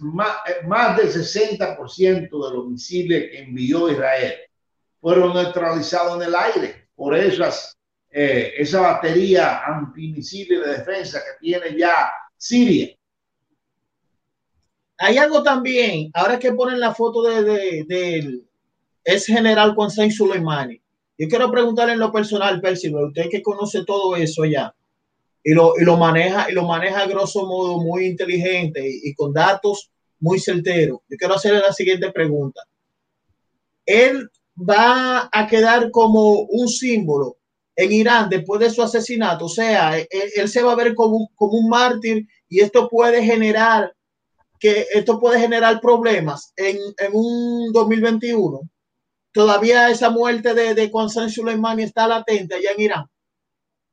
más, 0.00 0.36
más 0.66 0.96
del 0.96 1.08
60% 1.08 2.28
de 2.28 2.56
los 2.56 2.66
misiles 2.68 3.30
que 3.30 3.38
envió 3.38 3.90
Israel 3.90 4.34
fueron 5.00 5.34
neutralizados 5.34 6.20
en 6.20 6.28
el 6.28 6.34
aire 6.34 6.88
por 6.94 7.14
esas, 7.14 7.76
eh, 8.10 8.52
esa 8.58 8.80
batería 8.80 9.64
antimisiles 9.64 10.60
de 10.64 10.72
defensa 10.78 11.20
que 11.20 11.46
tiene 11.46 11.78
ya 11.78 12.10
Siria. 12.36 12.94
Hay 14.98 15.18
algo 15.18 15.42
también, 15.42 16.10
ahora 16.14 16.38
que 16.38 16.52
ponen 16.52 16.80
la 16.80 16.94
foto 16.94 17.22
de, 17.22 17.42
de, 17.42 17.84
de 17.86 18.40
es 19.04 19.26
general 19.26 19.74
Juan 19.74 19.90
Soleimani. 19.90 20.82
Yo 21.18 21.28
quiero 21.28 21.50
preguntarle 21.50 21.94
en 21.94 21.98
lo 21.98 22.12
personal, 22.12 22.60
Percy, 22.60 22.94
usted 22.94 23.28
que 23.30 23.42
conoce 23.42 23.84
todo 23.84 24.16
eso 24.16 24.44
ya 24.44 24.74
y 25.46 25.54
lo, 25.54 25.74
y 25.78 25.84
lo 25.84 25.96
maneja 25.96 26.50
y 26.50 26.54
lo 26.54 26.64
maneja 26.64 27.02
a 27.02 27.06
grosso 27.06 27.46
modo 27.46 27.78
muy 27.78 28.06
inteligente 28.06 28.82
y, 28.84 29.14
con 29.14 29.32
datos 29.32 29.92
muy 30.18 30.40
certeros. 30.40 30.98
Yo 31.08 31.16
quiero 31.16 31.34
hacerle 31.34 31.60
la 31.60 31.72
siguiente 31.72 32.10
pregunta. 32.10 32.62
Él 33.86 34.28
va 34.58 35.28
a 35.32 35.46
quedar 35.46 35.92
como 35.92 36.40
un 36.40 36.66
símbolo 36.68 37.36
en 37.76 37.92
Irán 37.92 38.28
después 38.28 38.60
de 38.60 38.70
su 38.70 38.82
asesinato. 38.82 39.44
O 39.44 39.48
sea, 39.48 39.96
él, 39.98 40.48
se 40.48 40.62
va 40.62 40.72
a 40.72 40.76
ver 40.76 40.96
como, 40.96 41.30
como, 41.36 41.58
un 41.58 41.68
mártir 41.68 42.26
y 42.48 42.58
esto 42.58 42.88
puede 42.88 43.22
generar 43.22 43.94
que 44.58 44.86
esto 44.92 45.20
puede 45.20 45.38
generar 45.38 45.80
problemas 45.80 46.52
en, 46.56 46.76
en 46.98 47.10
un 47.12 47.72
2021. 47.72 48.68
Todavía 49.36 49.90
esa 49.90 50.08
muerte 50.08 50.54
de, 50.54 50.72
de 50.72 50.90
Qasem 50.90 51.28
Soleimani 51.28 51.82
está 51.82 52.08
latente 52.08 52.54
allá 52.54 52.70
en 52.74 52.80
Irán. 52.80 53.04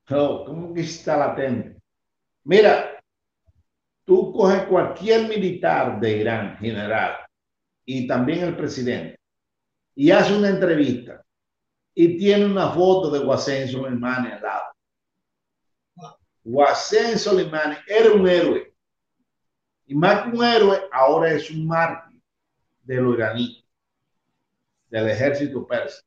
¿cómo 0.07 0.73
que 0.73 0.79
está 0.79 1.17
latente? 1.17 1.81
Mira, 2.45 2.97
tú 4.05 4.31
coges 4.31 4.63
cualquier 4.67 5.27
militar 5.27 5.99
de 5.99 6.17
Irán, 6.19 6.57
general, 6.59 7.17
y 7.83 8.07
también 8.07 8.45
el 8.45 8.55
presidente, 8.55 9.19
y 9.93 10.11
hace 10.11 10.33
una 10.33 10.47
entrevista 10.47 11.21
y 11.93 12.17
tiene 12.17 12.45
una 12.45 12.69
foto 12.69 13.11
de 13.11 13.27
Qasem 13.27 13.67
Soleimani 13.67 14.31
al 14.31 14.41
lado. 14.41 14.63
Qasem 16.45 17.17
Soleimani 17.17 17.75
era 17.85 18.13
un 18.13 18.29
héroe. 18.29 18.73
Y 19.87 19.93
más 19.93 20.23
que 20.23 20.37
un 20.37 20.41
héroe, 20.45 20.83
ahora 20.89 21.33
es 21.33 21.51
un 21.51 21.67
mártir 21.67 22.21
de 22.83 22.95
los 22.95 23.15
iraníes, 23.15 23.62
del 24.93 25.09
ejército 25.09 25.65
persa. 25.65 26.03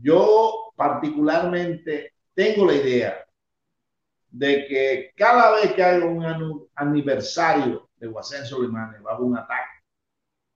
Yo 0.00 0.72
particularmente 0.76 2.14
tengo 2.32 2.64
la 2.66 2.74
idea 2.74 3.26
de 4.30 4.66
que 4.68 5.12
cada 5.16 5.56
vez 5.56 5.72
que 5.72 5.82
hay 5.82 6.00
un 6.00 6.68
aniversario 6.76 7.90
de 7.96 8.12
Qasem 8.12 8.44
Soleimani 8.44 9.02
va 9.02 9.10
a 9.10 9.14
haber 9.14 9.26
un 9.26 9.36
ataque. 9.36 9.82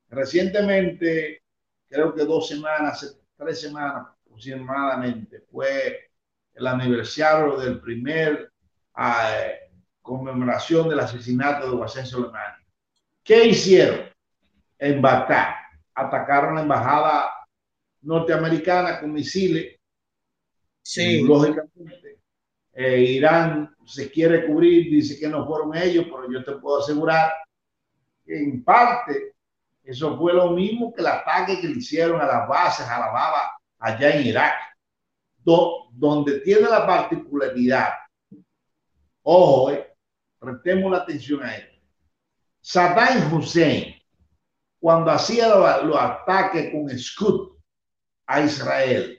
Recientemente 0.08 1.42
creo 1.88 2.14
que 2.14 2.24
dos 2.24 2.46
semanas, 2.46 3.20
tres 3.36 3.60
semanas 3.60 4.06
aproximadamente, 4.24 5.40
fue 5.50 6.10
el 6.54 6.64
aniversario 6.64 7.56
del 7.56 7.80
primer 7.80 8.52
eh, 8.96 9.58
conmemoración 10.00 10.88
del 10.88 11.00
asesinato 11.00 11.72
de 11.72 11.82
Qasem 11.82 12.06
Soleimani. 12.06 12.64
¿Qué 13.24 13.46
hicieron? 13.46 14.08
En 14.78 15.02
Bagdad 15.02 15.63
atacaron 15.94 16.56
la 16.56 16.62
embajada 16.62 17.30
norteamericana 18.02 19.00
con 19.00 19.12
misiles. 19.12 19.76
Sí. 20.82 21.22
Lógicamente, 21.22 22.20
eh, 22.72 23.00
Irán 23.00 23.74
se 23.86 24.10
quiere 24.10 24.46
cubrir, 24.46 24.90
dice 24.90 25.18
que 25.18 25.28
no 25.28 25.46
fueron 25.46 25.74
ellos, 25.76 26.06
pero 26.06 26.30
yo 26.30 26.44
te 26.44 26.52
puedo 26.60 26.80
asegurar 26.80 27.32
que 28.24 28.36
en 28.36 28.64
parte 28.64 29.34
eso 29.82 30.16
fue 30.16 30.32
lo 30.32 30.50
mismo 30.50 30.92
que 30.92 31.02
el 31.02 31.08
ataque 31.08 31.60
que 31.60 31.68
le 31.68 31.78
hicieron 31.78 32.20
a 32.20 32.24
las 32.24 32.48
bases, 32.48 32.86
a 32.88 32.98
la 32.98 33.06
baba, 33.08 33.58
allá 33.78 34.16
en 34.16 34.26
Irak, 34.26 34.54
donde 35.44 36.40
tiene 36.40 36.62
la 36.62 36.86
particularidad. 36.86 37.90
Ojo, 39.22 39.70
eh, 39.70 39.94
prestemos 40.38 40.90
la 40.90 40.98
atención 40.98 41.42
a 41.42 41.54
esto. 41.54 41.74
Saddam 42.60 43.32
Hussein, 43.34 43.93
cuando 44.84 45.12
hacía 45.12 45.48
los, 45.48 45.84
los 45.84 45.96
ataques 45.96 46.70
con 46.70 46.90
Scud 46.90 47.52
a 48.26 48.42
Israel, 48.42 49.18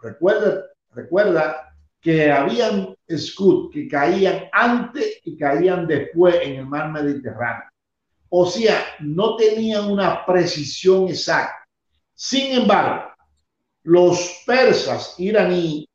recuerda, 0.00 0.64
recuerda 0.90 1.74
que 2.00 2.30
habían 2.30 2.94
Scud 3.10 3.72
que 3.72 3.88
caían 3.88 4.44
antes 4.52 5.22
y 5.24 5.36
caían 5.36 5.88
después 5.88 6.36
en 6.42 6.60
el 6.60 6.66
mar 6.66 6.88
Mediterráneo. 6.92 7.68
O 8.28 8.46
sea, 8.46 8.80
no 9.00 9.34
tenían 9.34 9.90
una 9.90 10.24
precisión 10.24 11.08
exacta. 11.08 11.66
Sin 12.14 12.52
embargo, 12.60 13.10
los 13.82 14.44
persas 14.46 15.16
iraníes 15.18 15.86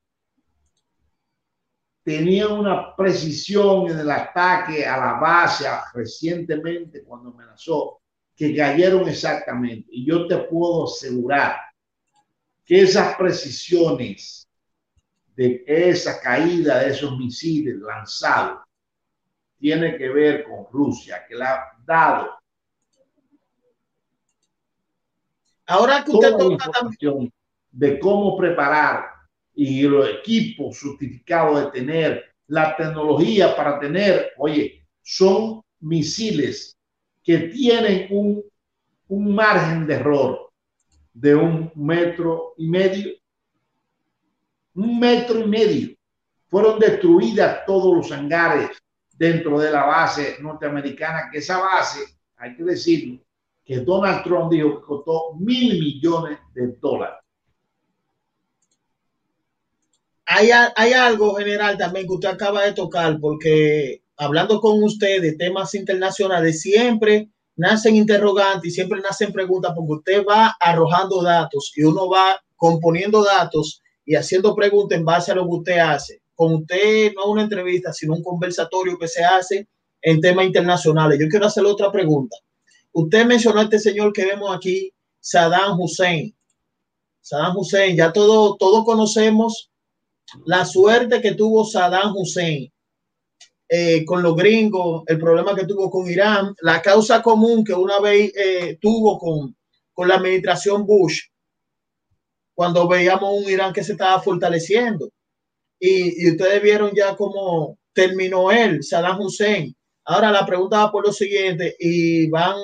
tenían 2.03 2.51
una 2.51 2.93
precisión 2.93 3.89
en 3.89 3.99
el 3.99 4.11
ataque 4.11 4.85
a 4.85 4.97
la 4.97 5.13
base 5.13 5.65
recientemente 5.93 7.05
cuando 7.05 7.29
amenazó, 7.29 8.01
que 8.35 8.55
cayeron 8.55 9.07
exactamente. 9.07 9.87
Y 9.91 10.05
yo 10.05 10.27
te 10.27 10.37
puedo 10.37 10.85
asegurar 10.85 11.57
que 12.65 12.81
esas 12.81 13.15
precisiones 13.15 14.47
de 15.35 15.63
esa 15.67 16.19
caída 16.19 16.79
de 16.79 16.91
esos 16.91 17.17
misiles 17.17 17.75
lanzados 17.77 18.63
tiene 19.59 19.97
que 19.97 20.09
ver 20.09 20.43
con 20.43 20.65
Rusia, 20.71 21.25
que 21.27 21.35
la 21.35 21.53
ha 21.53 21.77
dado. 21.85 22.31
Ahora 25.67 26.03
que 26.03 26.11
usted 26.11 26.31
toca 26.37 26.69
también 26.71 27.33
de 27.71 27.99
cómo 27.99 28.37
preparar 28.37 29.05
y 29.53 29.81
los 29.83 30.07
equipos 30.09 30.77
certificados 30.77 31.65
de 31.65 31.71
tener 31.71 32.35
la 32.47 32.75
tecnología 32.75 33.55
para 33.55 33.79
tener, 33.79 34.31
oye, 34.37 34.85
son 35.01 35.61
misiles 35.79 36.74
que 37.25 37.39
tienen 37.39 38.07
un, 38.11 38.43
un 39.07 39.35
margen 39.35 39.87
de 39.87 39.95
error 39.95 40.53
de 41.11 41.33
un 41.33 41.71
metro 41.75 42.53
y 42.57 42.69
medio. 42.69 43.13
Un 44.75 44.99
metro 44.99 45.39
y 45.39 45.47
medio. 45.47 45.95
Fueron 46.47 46.77
destruidas 46.77 47.65
todos 47.65 47.95
los 47.95 48.11
hangares 48.11 48.69
dentro 49.17 49.59
de 49.59 49.71
la 49.71 49.85
base 49.85 50.37
norteamericana, 50.39 51.29
que 51.31 51.39
esa 51.39 51.57
base, 51.57 51.99
hay 52.37 52.55
que 52.55 52.63
decirlo, 52.63 53.19
que 53.63 53.79
Donald 53.79 54.23
Trump 54.23 54.51
dijo 54.51 54.79
que 54.79 54.85
costó 54.85 55.33
mil 55.39 55.79
millones 55.79 56.37
de 56.53 56.67
dólares. 56.73 57.19
Hay, 60.27 60.49
hay 60.75 60.93
algo 60.93 61.35
general 61.35 61.77
también 61.77 62.05
que 62.05 62.13
usted 62.13 62.29
acaba 62.29 62.63
de 62.63 62.73
tocar, 62.73 63.19
porque 63.19 64.04
hablando 64.17 64.59
con 64.59 64.83
usted 64.83 65.21
de 65.21 65.35
temas 65.35 65.73
internacionales, 65.73 66.61
siempre 66.61 67.29
nacen 67.55 67.95
interrogantes 67.95 68.71
y 68.71 68.73
siempre 68.73 69.01
nacen 69.01 69.31
preguntas, 69.31 69.73
porque 69.75 69.93
usted 69.93 70.25
va 70.25 70.55
arrojando 70.59 71.21
datos 71.21 71.71
y 71.75 71.83
uno 71.83 72.09
va 72.09 72.39
componiendo 72.55 73.23
datos 73.23 73.81
y 74.05 74.15
haciendo 74.15 74.55
preguntas 74.55 74.97
en 74.97 75.05
base 75.05 75.31
a 75.31 75.35
lo 75.35 75.43
que 75.45 75.55
usted 75.55 75.77
hace 75.79 76.21
con 76.35 76.53
usted 76.53 77.13
no 77.15 77.31
una 77.31 77.43
entrevista, 77.43 77.93
sino 77.93 78.13
un 78.13 78.23
conversatorio 78.23 78.97
que 78.99 79.07
se 79.07 79.23
hace 79.23 79.67
en 80.01 80.21
temas 80.21 80.45
internacionales. 80.45 81.17
Yo 81.19 81.27
quiero 81.29 81.47
hacerle 81.47 81.69
otra 81.69 81.91
pregunta. 81.91 82.37
Usted 82.91 83.25
mencionó 83.25 83.61
a 83.61 83.63
este 83.63 83.79
señor 83.79 84.13
que 84.13 84.25
vemos 84.25 84.55
aquí, 84.55 84.93
Saddam 85.19 85.79
Hussein. 85.79 86.35
Saddam 87.21 87.57
Hussein, 87.57 87.95
ya 87.95 88.13
todos 88.13 88.57
todo 88.59 88.83
conocemos 88.83 89.71
la 90.45 90.65
suerte 90.65 91.21
que 91.21 91.33
tuvo 91.33 91.65
Saddam 91.65 92.15
Hussein 92.15 92.71
eh, 93.67 94.05
con 94.05 94.21
los 94.21 94.35
gringos, 94.35 95.03
el 95.07 95.17
problema 95.17 95.55
que 95.55 95.65
tuvo 95.65 95.89
con 95.89 96.09
Irán, 96.09 96.53
la 96.61 96.81
causa 96.81 97.21
común 97.21 97.63
que 97.63 97.73
una 97.73 97.99
vez 97.99 98.31
eh, 98.35 98.77
tuvo 98.79 99.17
con, 99.17 99.55
con 99.93 100.07
la 100.07 100.15
administración 100.15 100.85
Bush, 100.85 101.21
cuando 102.53 102.87
veíamos 102.87 103.33
un 103.33 103.49
Irán 103.49 103.73
que 103.73 103.83
se 103.83 103.93
estaba 103.93 104.21
fortaleciendo 104.21 105.09
y, 105.79 106.25
y 106.25 106.31
ustedes 106.31 106.61
vieron 106.61 106.91
ya 106.95 107.15
cómo 107.15 107.77
terminó 107.93 108.51
él, 108.51 108.83
Saddam 108.83 109.19
Hussein. 109.21 109.75
Ahora 110.05 110.31
la 110.31 110.45
pregunta 110.45 110.85
va 110.85 110.91
por 110.91 111.05
lo 111.05 111.11
siguiente 111.11 111.75
y 111.79 112.29
van 112.29 112.57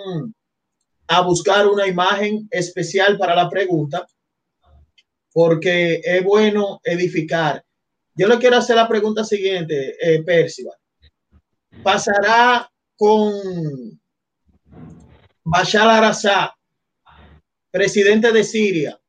a 1.07 1.21
buscar 1.21 1.67
una 1.67 1.87
imagen 1.87 2.47
especial 2.51 3.17
para 3.17 3.35
la 3.35 3.49
pregunta 3.49 4.05
porque 5.33 6.01
es 6.03 6.23
bueno 6.23 6.79
edificar. 6.83 7.63
Yo 8.13 8.27
le 8.27 8.37
quiero 8.37 8.57
hacer 8.57 8.75
la 8.75 8.87
pregunta 8.87 9.23
siguiente, 9.23 9.95
eh, 9.99 10.23
Percival. 10.23 10.75
¿Pasará 11.83 12.71
con 12.95 13.99
Bashar 15.43 15.89
al-Assad, 15.89 16.49
presidente 17.71 18.31
de 18.31 18.43
Siria, 18.43 19.01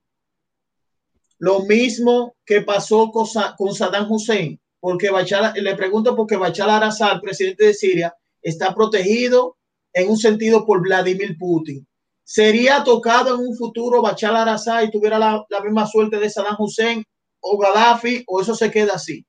lo 1.39 1.61
mismo 1.65 2.35
que 2.47 2.63
pasó 2.63 3.11
con, 3.11 3.27
Saddam 3.27 4.11
Hussein? 4.11 4.59
Porque 4.81 5.11
Bashar, 5.11 5.55
le 5.55 5.77
pregunto 5.77 6.17
porque 6.17 6.37
Bashar 6.37 6.71
al-Assad, 6.71 7.21
presidente 7.21 7.67
de 7.67 7.75
Siria, 7.75 8.17
está 8.41 8.75
protegido 8.75 9.59
en 9.93 10.09
un 10.09 10.17
sentido 10.17 10.65
por 10.65 10.81
Vladimir 10.81 11.37
Putin. 11.37 11.87
¿Sería 12.25 12.83
tocado 12.83 13.35
en 13.35 13.47
un 13.47 13.55
futuro 13.55 14.01
Bashar 14.01 14.35
al-Assad 14.35 14.85
y 14.85 14.91
tuviera 14.91 15.19
la, 15.19 15.45
la 15.51 15.61
misma 15.61 15.87
suerte 15.87 16.19
de 16.19 16.31
Saddam 16.31 16.57
Hussein 16.59 17.05
o 17.41 17.59
Gaddafi 17.59 18.25
o 18.27 18.41
eso 18.41 18.55
se 18.55 18.71
queda 18.71 18.95
así? 18.95 19.27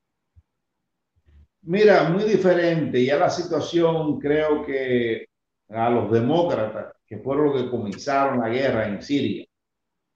Mira, 1.63 2.09
muy 2.09 2.23
diferente. 2.25 3.03
Ya 3.03 3.17
la 3.17 3.29
situación 3.29 4.19
creo 4.19 4.65
que 4.65 5.27
a 5.69 5.89
los 5.89 6.11
demócratas, 6.11 6.93
que 7.05 7.17
fueron 7.17 7.45
los 7.53 7.63
que 7.63 7.69
comenzaron 7.69 8.39
la 8.39 8.49
guerra 8.49 8.87
en 8.87 9.01
Siria, 9.01 9.45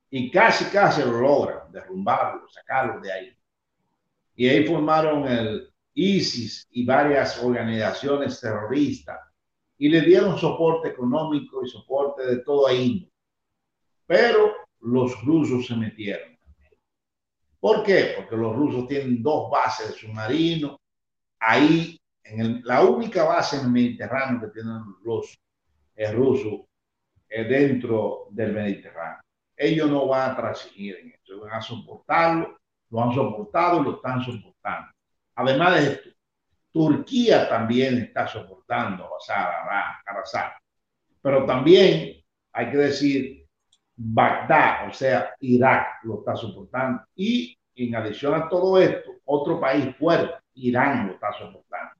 y 0.10 0.31
casi, 0.31 0.65
casi 0.65 1.01
lo 1.01 1.19
logran, 1.19 1.71
derrumbarlo, 1.71 2.47
sacarlo 2.49 3.01
de 3.01 3.12
ahí. 3.12 3.38
Y 4.36 4.47
ahí 4.47 4.65
formaron 4.65 5.27
el 5.27 5.73
ISIS 5.93 6.67
y 6.71 6.86
varias 6.86 7.41
organizaciones 7.43 8.39
terroristas 8.39 9.19
y 9.77 9.89
le 9.89 10.01
dieron 10.01 10.38
soporte 10.38 10.89
económico 10.89 11.63
y 11.63 11.69
soporte 11.69 12.25
de 12.25 12.38
todo 12.38 12.67
ahí. 12.67 13.12
Pero 14.05 14.53
los 14.81 15.23
rusos 15.23 15.67
se 15.67 15.75
metieron. 15.75 16.38
¿Por 17.60 17.83
qué? 17.83 18.13
Porque 18.15 18.38
los 18.38 18.55
rusos 18.55 18.88
tienen 18.88 19.21
dos 19.21 19.49
bases 19.49 19.89
de 19.89 19.93
submarinos. 19.93 20.77
Ahí, 21.39 22.00
en 22.23 22.62
la 22.63 22.84
única 22.84 23.23
base 23.23 23.58
en 23.58 23.65
el 23.65 23.71
Mediterráneo 23.71 24.41
que 24.41 24.54
tienen 24.54 24.82
los 25.04 25.39
rusos 26.13 26.62
es 27.30 27.50
dentro 27.50 28.28
del 28.32 28.54
Mediterráneo. 28.54 29.21
Ellos 29.56 29.89
no 29.89 30.08
van 30.08 30.32
a 30.32 30.36
transigir 30.36 30.97
en 30.97 31.12
esto, 31.12 31.41
van 31.41 31.54
a 31.54 31.62
soportarlo, 31.62 32.58
lo 32.89 33.04
han 33.04 33.13
soportado 33.13 33.82
y 33.82 33.84
lo 33.86 33.95
están 33.95 34.21
soportando. 34.21 34.91
Además 35.36 35.76
de 35.76 35.91
esto, 35.93 36.10
Turquía 36.71 37.50
también 37.50 37.97
está 37.97 38.28
soportando 38.28 39.06
a 39.06 40.02
Assad, 40.21 40.52
pero 41.21 41.45
también 41.45 42.23
hay 42.54 42.71
que 42.71 42.78
decir 42.78 43.47
Bagdad, 43.95 44.89
o 44.89 44.93
sea, 44.93 45.34
Irak 45.39 46.04
lo 46.04 46.19
está 46.19 46.36
soportando. 46.36 47.04
Y 47.15 47.58
en 47.76 47.95
adición 47.95 48.36
a 48.36 48.47
todo 48.47 48.80
esto, 48.80 49.12
otro 49.26 49.60
país 49.60 49.95
fuerte, 49.97 50.36
Irán 50.58 51.08
lo 51.08 51.13
está 51.13 51.32
soportando. 51.34 51.96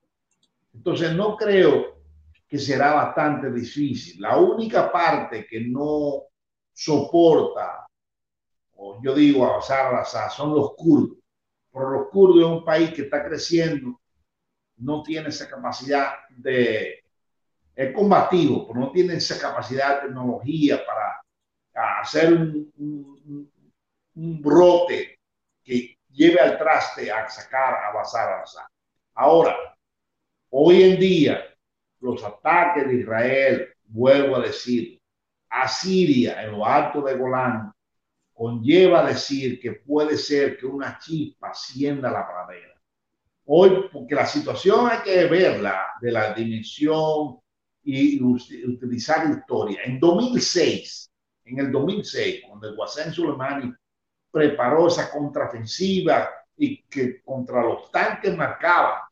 Entonces, 0.74 1.14
no 1.14 1.36
creo 1.36 1.98
que 2.48 2.58
será 2.58 2.94
bastante 2.94 3.52
difícil. 3.52 4.22
La 4.22 4.38
única 4.38 4.92
parte 4.92 5.46
que 5.46 5.62
no 5.62 6.24
soporta, 6.74 7.88
o 8.76 9.02
yo 9.02 9.14
digo 9.14 9.46
a 9.46 9.58
Bashar 9.58 10.32
son 10.32 10.54
los 10.56 10.74
kurdos. 10.76 11.18
Pero 11.72 11.90
los 11.92 12.10
kurdos 12.10 12.40
es 12.40 12.46
un 12.46 12.66
país 12.66 12.92
que 12.92 13.04
está 13.04 13.24
creciendo, 13.24 14.00
no 14.78 15.04
tiene 15.04 15.30
esa 15.30 15.50
capacidad 15.50 16.14
de... 16.30 17.04
Es 17.76 17.94
combativo, 17.94 18.68
pero 18.68 18.80
no 18.80 18.92
tiene 18.92 19.16
esa 19.16 19.40
capacidad 19.40 19.96
de 19.96 20.08
tecnología 20.08 20.84
para 20.84 21.22
hacer 22.02 22.34
un, 22.34 22.72
un, 24.16 24.42
brote 24.42 25.20
que 25.64 25.97
lleve 26.18 26.40
al 26.40 26.58
traste 26.58 27.12
a 27.12 27.30
sacar 27.30 27.76
a 27.76 27.94
Bashar 27.94 28.34
al-Assad. 28.34 28.66
Ahora, 29.14 29.56
hoy 30.50 30.84
en 30.84 31.00
día, 31.00 31.44
los 32.00 32.24
ataques 32.24 32.88
de 32.88 32.96
Israel, 32.96 33.68
vuelvo 33.84 34.38
a 34.38 34.42
decir, 34.42 35.00
a 35.50 35.68
Siria, 35.68 36.44
en 36.44 36.52
lo 36.52 36.66
alto 36.66 37.02
de 37.02 37.16
Golán, 37.16 37.72
conlleva 38.34 39.06
decir 39.06 39.60
que 39.60 39.74
puede 39.74 40.18
ser 40.18 40.58
que 40.58 40.66
una 40.66 40.98
chispa 41.00 41.50
ascienda 41.50 42.12
la 42.12 42.28
pradera. 42.28 42.74
Hoy, 43.46 43.90
porque 43.92 44.16
la 44.16 44.26
situación 44.26 44.90
hay 44.90 45.00
que 45.04 45.26
verla 45.26 45.86
de 46.02 46.12
la 46.12 46.34
dimensión 46.34 47.40
y 47.84 48.22
utilizar 48.22 49.30
historia. 49.30 49.82
En 49.86 50.00
2006, 50.00 51.10
en 51.46 51.60
el 51.60 51.72
2006, 51.72 52.42
cuando 52.46 52.68
el 52.68 52.76
Guasén 52.76 53.14
Soleimani 53.14 53.74
preparó 54.38 54.88
esa 54.88 55.10
contraofensiva 55.10 56.30
y 56.56 56.84
que 56.84 57.24
contra 57.24 57.64
los 57.64 57.92
tanques 57.92 58.38
marcaba, 58.38 59.10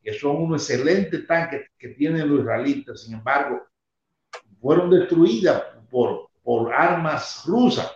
que 0.00 0.12
son 0.12 0.36
unos 0.36 0.70
excelentes 0.70 1.26
tanques 1.26 1.66
que 1.76 1.88
tienen 1.88 2.28
los 2.28 2.40
israelitas, 2.40 3.02
sin 3.02 3.14
embargo, 3.14 3.66
fueron 4.60 4.90
destruidas 4.90 5.64
por, 5.90 6.28
por 6.44 6.72
armas 6.72 7.42
rusas. 7.44 7.92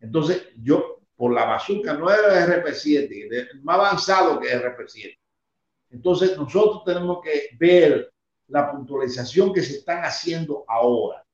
Entonces, 0.00 0.48
yo, 0.62 1.00
por 1.16 1.32
la 1.32 1.44
bazooka, 1.44 1.94
no 1.94 2.10
era 2.10 2.46
RP7, 2.46 3.60
más 3.62 3.78
avanzado 3.78 4.40
que 4.40 4.48
RP7. 4.48 5.16
Entonces, 5.90 6.36
nosotros 6.36 6.82
tenemos 6.84 7.20
que 7.22 7.50
ver 7.56 8.12
la 8.48 8.70
puntualización 8.70 9.52
que 9.52 9.62
se 9.62 9.78
están 9.78 10.02
haciendo 10.02 10.64
ahora 10.66 11.25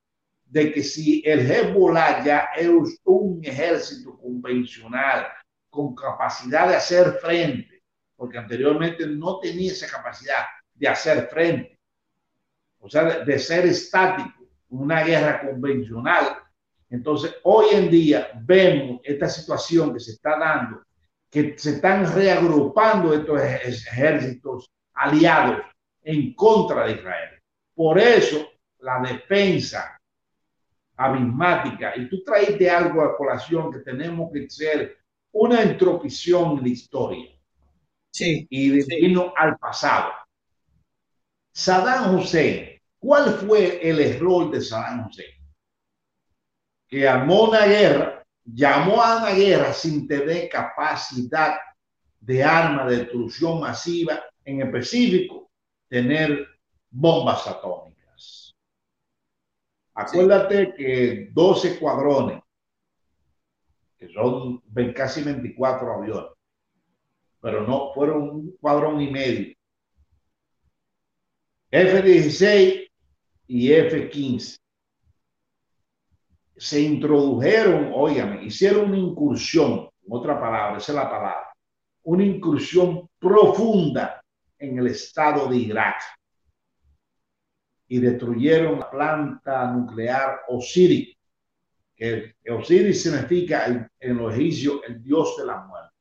de 0.53 0.71
que 0.71 0.83
si 0.83 1.23
el 1.25 1.51
Hezbollah 1.51 2.23
ya 2.23 2.51
es 2.55 2.69
un 3.05 3.41
ejército 3.43 4.19
convencional 4.19 5.27
con 5.71 5.95
capacidad 5.95 6.69
de 6.69 6.77
hacer 6.77 7.15
frente, 7.23 7.83
porque 8.15 8.37
anteriormente 8.37 9.07
no 9.07 9.41
tenía 9.41 9.73
esa 9.73 9.89
capacidad 9.89 10.45
de 10.75 10.89
hacer 10.89 11.27
frente, 11.29 11.79
o 12.81 12.91
sea, 12.91 13.21
de, 13.25 13.39
ser 13.39 13.65
estático, 13.65 14.47
una 14.69 15.03
guerra 15.03 15.41
convencional. 15.41 16.37
Entonces, 16.91 17.35
hoy 17.45 17.69
en 17.73 17.91
día 17.91 18.31
vemos 18.43 19.01
esta 19.05 19.31
situación 19.31 19.95
que 19.95 20.01
se 20.01 20.11
está 20.13 20.39
dando, 20.39 20.83
que 21.31 21.57
se 21.57 21.77
están 21.77 22.15
reagrupando 22.15 23.15
estos 23.15 23.41
ejércitos 23.41 24.71
aliados 24.93 25.65
en 26.03 26.35
contra 26.35 26.85
de 26.85 26.93
Israel. 26.93 27.41
Por 27.75 27.99
eso, 27.99 28.47
la 28.81 29.01
defensa 29.01 29.99
abismática. 30.97 31.97
Y 31.97 32.09
tú 32.09 32.23
traiste 32.25 32.71
algo 32.71 33.03
a 33.03 33.17
colación 33.17 33.73
que 33.73 33.81
tenemos 33.81 34.31
que 34.33 34.49
ser 34.49 34.99
una 35.33 35.63
entropición 35.63 36.59
en 36.59 36.63
la 36.63 36.69
historia. 36.69 37.31
Sí. 38.11 38.47
Y 38.51 38.71
de 38.71 39.33
al 39.37 39.57
pasado. 39.59 40.13
Saddam 41.55 42.17
Hussein, 42.17 42.81
¿cuál 42.99 43.35
fue 43.35 43.89
el 43.89 44.01
error 44.01 44.51
de 44.51 44.61
Saddam 44.61 45.07
Hussein? 45.07 45.31
Que 46.89 47.09
armó 47.09 47.45
una 47.45 47.67
guerra, 47.67 48.23
llamó 48.45 49.03
a 49.03 49.19
una 49.19 49.33
guerra 49.33 49.73
sin 49.73 50.07
tener 50.07 50.49
capacidad 50.49 51.57
de 52.21 52.45
arma 52.45 52.87
de 52.87 52.99
destrucción 52.99 53.61
masiva, 53.61 54.23
en 54.45 54.63
específico, 54.63 55.51
tener 55.89 56.47
bombas 56.91 57.47
atómicas. 57.47 57.92
Acuérdate 59.95 60.75
que 60.75 61.29
12 61.33 61.79
cuadrones, 61.79 62.41
que 63.99 64.09
son 64.09 64.63
casi 64.95 65.23
24 65.23 65.93
aviones, 65.93 66.31
pero 67.41 67.67
no 67.67 67.93
fueron 67.93 68.23
un 68.23 68.57
cuadrón 68.59 69.01
y 69.01 69.11
medio. 69.11 69.55
F-16 71.71 72.91
y 73.49 73.73
F-15 73.73 74.59
se 76.57 76.81
introdujeron, 76.81 77.91
óigame, 77.95 78.45
hicieron 78.45 78.91
una 78.91 78.99
incursión, 78.99 79.91
otra 80.09 80.41
palabra, 80.41 80.79
esa 80.79 80.93
es 80.93 80.97
la 80.97 81.11
palabra, 81.11 81.49
una 82.05 82.25
incursión 82.25 83.09
profunda 83.19 84.23
en 84.59 84.79
el 84.79 84.87
estado 84.89 85.49
de 85.49 85.57
Irak 85.57 86.03
y 87.93 88.01
destruyeron 88.01 88.79
la 88.79 88.91
planta 88.91 89.71
nuclear 89.71 90.41
Osiris, 90.49 91.15
que 91.95 92.35
Osiris 92.49 93.03
significa 93.03 93.91
en, 94.01 94.17
los 94.17 94.33
egipcios 94.33 94.81
el 94.89 95.03
dios 95.03 95.37
de 95.37 95.45
la 95.45 95.59
muerte. 95.59 95.95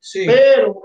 Sí. 0.00 0.24
Pero 0.24 0.84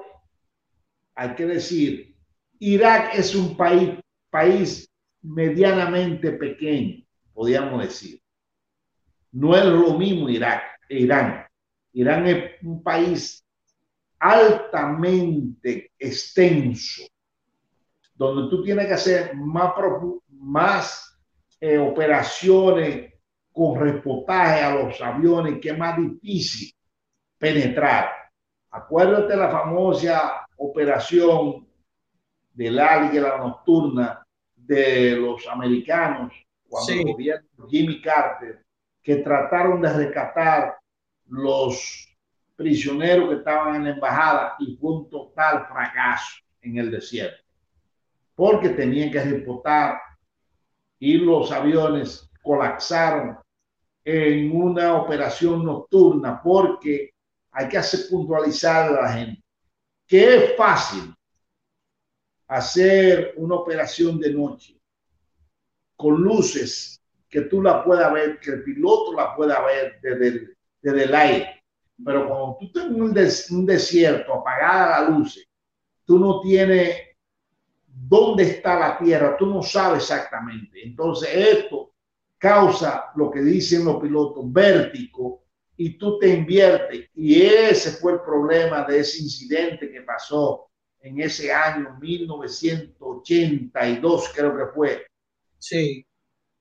hay 1.15 1.33
que 1.35 1.45
decir, 1.45 2.13
Irak 2.59 3.15
es 3.15 3.33
un 3.35 3.55
país, 3.55 3.91
país 4.29 4.91
medianamente 5.21 6.33
pequeño, 6.33 7.05
podríamos 7.31 7.81
decir. 7.81 8.21
No 9.31 9.55
es 9.55 9.63
lo 9.63 9.97
mismo 9.97 10.27
Irak, 10.27 10.61
Irán. 10.89 11.47
Irán 11.93 12.27
es 12.27 12.51
un 12.63 12.83
país 12.83 13.47
altamente 14.19 15.93
extenso, 15.97 17.03
donde 18.23 18.49
tú 18.49 18.63
tienes 18.63 18.87
que 18.87 18.93
hacer 18.93 19.35
más, 19.35 19.73
más 20.29 21.19
eh, 21.59 21.77
operaciones 21.77 23.13
con 23.51 23.79
reportaje 23.79 24.61
a 24.61 24.75
los 24.75 24.99
aviones, 25.01 25.59
que 25.61 25.69
es 25.69 25.77
más 25.77 25.97
difícil 25.97 26.73
penetrar. 27.37 28.09
Acuérdate 28.71 29.35
la 29.35 29.49
famosa 29.49 30.45
operación 30.57 31.67
del 32.53 32.75
la 32.75 33.37
nocturna 33.37 34.25
de 34.55 35.15
los 35.15 35.47
americanos 35.47 36.33
cuando 36.67 36.93
el 36.93 37.03
gobierno 37.03 37.67
Jimmy 37.69 38.01
Carter, 38.01 38.63
que 39.01 39.17
trataron 39.17 39.81
de 39.81 39.93
rescatar 39.93 40.77
los 41.27 42.17
prisioneros 42.55 43.29
que 43.29 43.35
estaban 43.35 43.75
en 43.75 43.83
la 43.85 43.89
embajada 43.91 44.55
y 44.59 44.75
fue 44.77 44.91
un 44.91 45.09
total 45.09 45.67
fracaso 45.67 46.41
en 46.61 46.77
el 46.77 46.89
desierto, 46.89 47.42
porque 48.35 48.69
tenían 48.69 49.11
que 49.11 49.23
reportar 49.23 49.99
y 50.99 51.17
los 51.17 51.51
aviones 51.51 52.29
colapsaron 52.41 53.37
en 54.05 54.55
una 54.55 54.95
operación 54.95 55.65
nocturna 55.65 56.41
porque 56.41 57.11
hay 57.51 57.69
que 57.69 57.77
hacer 57.77 58.01
puntualizar 58.09 58.89
a 58.89 59.01
la 59.01 59.13
gente 59.13 59.43
que 60.07 60.35
es 60.35 60.57
fácil 60.57 61.13
hacer 62.47 63.33
una 63.37 63.55
operación 63.55 64.19
de 64.19 64.33
noche 64.33 64.79
con 65.95 66.21
luces 66.21 67.01
que 67.29 67.41
tú 67.41 67.61
la 67.61 67.83
puedas 67.83 68.13
ver, 68.13 68.39
que 68.39 68.51
el 68.51 68.63
piloto 68.63 69.13
la 69.13 69.35
pueda 69.35 69.65
ver 69.65 69.99
desde 70.01 70.27
el, 70.27 70.57
desde 70.81 71.03
el 71.05 71.15
aire. 71.15 71.63
Pero 72.05 72.27
cuando 72.27 72.57
tú 72.59 72.71
tienes 72.71 73.49
un, 73.49 73.57
un 73.57 73.65
desierto, 73.65 74.33
apagada 74.33 75.01
la 75.01 75.09
luz, 75.09 75.43
tú 76.05 76.19
no 76.19 76.41
tienes 76.41 77.12
dónde 78.07 78.43
está 78.43 78.79
la 78.79 78.97
tierra, 78.97 79.35
tú 79.37 79.47
no 79.47 79.61
sabes 79.61 80.03
exactamente. 80.03 80.81
Entonces 80.83 81.29
esto 81.33 81.93
causa 82.37 83.11
lo 83.15 83.31
que 83.31 83.41
dicen 83.41 83.85
los 83.85 84.01
pilotos, 84.01 84.51
vértigo, 84.51 85.43
y 85.77 85.97
tú 85.97 86.19
te 86.19 86.27
inviertes. 86.29 87.07
Y 87.15 87.41
ese 87.41 87.91
fue 87.91 88.13
el 88.13 88.21
problema 88.21 88.83
de 88.83 88.99
ese 88.99 89.21
incidente 89.21 89.91
que 89.91 90.01
pasó 90.01 90.69
en 90.99 91.21
ese 91.21 91.53
año 91.53 91.97
1982, 91.99 94.31
creo 94.35 94.57
que 94.57 94.65
fue. 94.73 95.05
Sí. 95.57 96.05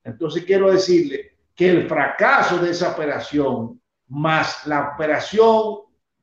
Entonces 0.03 0.43
quiero 0.45 0.71
decirle 0.71 1.37
que 1.55 1.69
el 1.69 1.87
fracaso 1.87 2.57
de 2.57 2.71
esa 2.71 2.91
operación, 2.91 3.79
más 4.07 4.67
la 4.67 4.93
operación, 4.93 5.77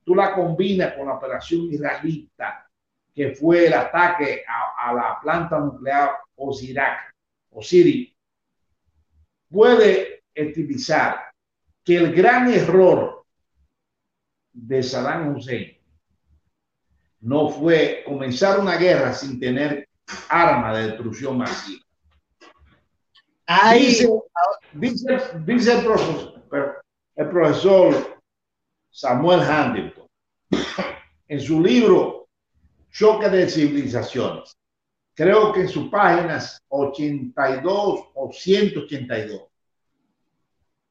tú 0.05 0.15
la 0.15 0.35
combinas 0.35 0.93
con 0.95 1.07
la 1.07 1.15
operación 1.15 1.73
israelita, 1.73 2.70
que 3.15 3.35
fue 3.35 3.67
el 3.67 3.75
ataque 3.75 4.45
a, 4.47 4.93
la 4.93 5.19
planta 5.21 5.59
nuclear 5.59 6.19
Osirak, 6.37 7.15
Osiri, 7.51 8.17
puede 9.49 10.25
utilizar 10.37 11.33
que 11.85 11.97
el 11.97 12.15
gran 12.15 12.51
error 12.51 13.25
de 14.53 14.83
Saddam 14.83 15.37
Hussein 15.37 15.77
no 17.21 17.51
fue 17.51 18.03
comenzar 18.07 18.59
una 18.59 18.77
guerra 18.77 19.13
sin 19.13 19.39
tener 19.39 19.89
arma 20.29 20.77
de 20.77 20.89
destrucción 20.89 21.39
masiva. 21.39 21.85
Dice, 23.75 24.09
dice, 25.45 25.73
el, 25.73 25.85
profesor, 25.85 26.85
el 27.17 27.29
profesor 27.29 28.23
Samuel 28.91 29.41
Huntington 29.41 30.07
en 31.29 31.41
su 31.41 31.61
libro 31.61 32.20
Choque 32.91 33.29
de 33.29 33.49
Civilizaciones, 33.49 34.57
creo 35.15 35.53
que 35.53 35.61
en 35.61 35.69
sus 35.69 35.89
páginas 35.89 36.63
82 36.69 38.01
o 38.15 38.33
182, 38.33 39.43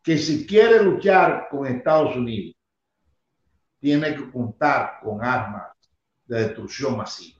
que 0.01 0.17
si 0.17 0.45
quiere 0.45 0.83
luchar 0.83 1.47
con 1.49 1.67
Estados 1.67 2.15
Unidos, 2.15 2.55
tiene 3.79 4.15
que 4.15 4.31
contar 4.31 4.99
con 5.01 5.23
armas 5.23 5.71
de 6.25 6.43
destrucción 6.43 6.97
masiva, 6.97 7.39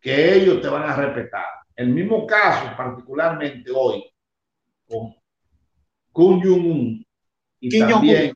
que 0.00 0.34
ellos 0.34 0.60
te 0.60 0.68
van 0.68 0.82
a 0.82 0.94
respetar. 0.94 1.46
El 1.74 1.90
mismo 1.90 2.26
caso, 2.26 2.76
particularmente 2.76 3.70
hoy, 3.74 4.04
con 4.86 5.12
Kim 6.14 6.40
Jong-un 6.42 7.06
y 7.60 7.78
también 7.78 8.34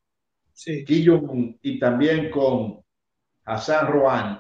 y 1.63 1.79
también 1.79 2.31
con 2.31 2.83
Hassan 3.45 3.87
Rouhani, 3.89 4.39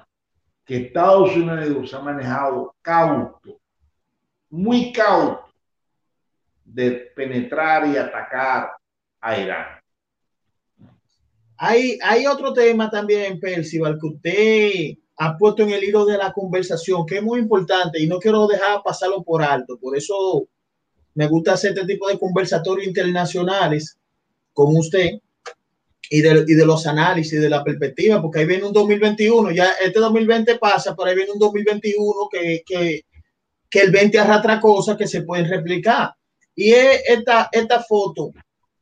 que 0.65 0.87
Estados 0.87 1.35
Unidos 1.37 1.93
ha 1.95 2.01
manejado 2.01 2.75
cauto, 2.83 3.61
muy 4.51 4.93
cauto, 4.93 5.45
de 6.65 6.91
penetrar 7.15 7.87
y 7.89 7.97
atacar 7.97 8.73
a 9.21 9.39
Irán. 9.39 9.67
Hay, 11.57 11.99
hay 12.03 12.27
otro 12.27 12.53
tema 12.53 12.91
también, 12.91 13.39
Percival, 13.39 13.99
que 14.01 14.07
usted 14.07 14.99
ha 15.19 15.37
puesto 15.37 15.63
en 15.63 15.71
el 15.71 15.85
hilo 15.85 16.05
de 16.05 16.19
la 16.19 16.33
conversación, 16.33 17.07
que 17.07 17.19
es 17.19 17.23
muy 17.23 17.39
importante 17.39 18.01
y 18.01 18.07
no 18.07 18.19
quiero 18.19 18.47
dejar 18.47 18.83
pasarlo 18.83 19.23
por 19.23 19.43
alto. 19.43 19.79
Por 19.79 19.97
eso 19.97 20.49
me 21.15 21.29
gusta 21.29 21.53
hacer 21.53 21.73
este 21.73 21.87
tipo 21.87 22.09
de 22.09 22.19
conversatorios 22.19 22.87
internacionales 22.87 23.99
con 24.53 24.77
usted 24.77 25.21
y 26.15 26.21
de, 26.21 26.45
y 26.47 26.53
de 26.53 26.67
los 26.67 26.87
análisis, 26.87 27.41
de 27.41 27.49
la 27.49 27.65
perspectiva, 27.65 28.21
porque 28.21 28.41
ahí 28.41 28.45
viene 28.45 28.65
un 28.65 28.73
2021, 28.75 29.51
ya 29.53 29.71
este 29.83 29.99
2020 29.99 30.59
pasa, 30.59 30.95
pero 30.95 31.09
ahí 31.09 31.17
viene 31.17 31.33
un 31.33 31.39
2021 31.39 32.29
que, 32.31 32.63
que, 32.67 33.07
que 33.71 33.81
el 33.81 33.91
20 33.91 34.19
arrastra 34.19 34.61
cosas 34.61 34.99
que 34.99 35.07
se 35.07 35.23
pueden 35.23 35.49
replicar. 35.49 36.13
Y 36.55 36.73
es 36.73 37.03
esta, 37.09 37.49
esta 37.51 37.83
foto 37.83 38.31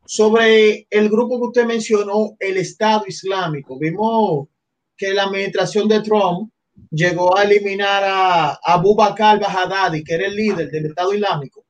sobre 0.04 0.88
el 0.90 1.08
grupo 1.08 1.38
que 1.38 1.46
usted 1.46 1.66
mencionó, 1.66 2.34
el 2.40 2.56
Estado 2.56 3.04
Islámico. 3.06 3.78
Vimos 3.78 4.48
que 4.96 5.14
la 5.14 5.22
administración 5.22 5.86
de 5.86 6.00
Trump 6.00 6.50
llegó 6.90 7.38
a 7.38 7.44
eliminar 7.44 8.02
a 8.04 8.58
Abu 8.60 8.96
Bakr 8.96 9.22
al-Baghdadi, 9.22 10.02
que 10.02 10.14
era 10.14 10.26
el 10.26 10.34
líder 10.34 10.68
del 10.68 10.86
Estado 10.86 11.14
Islámico. 11.14 11.64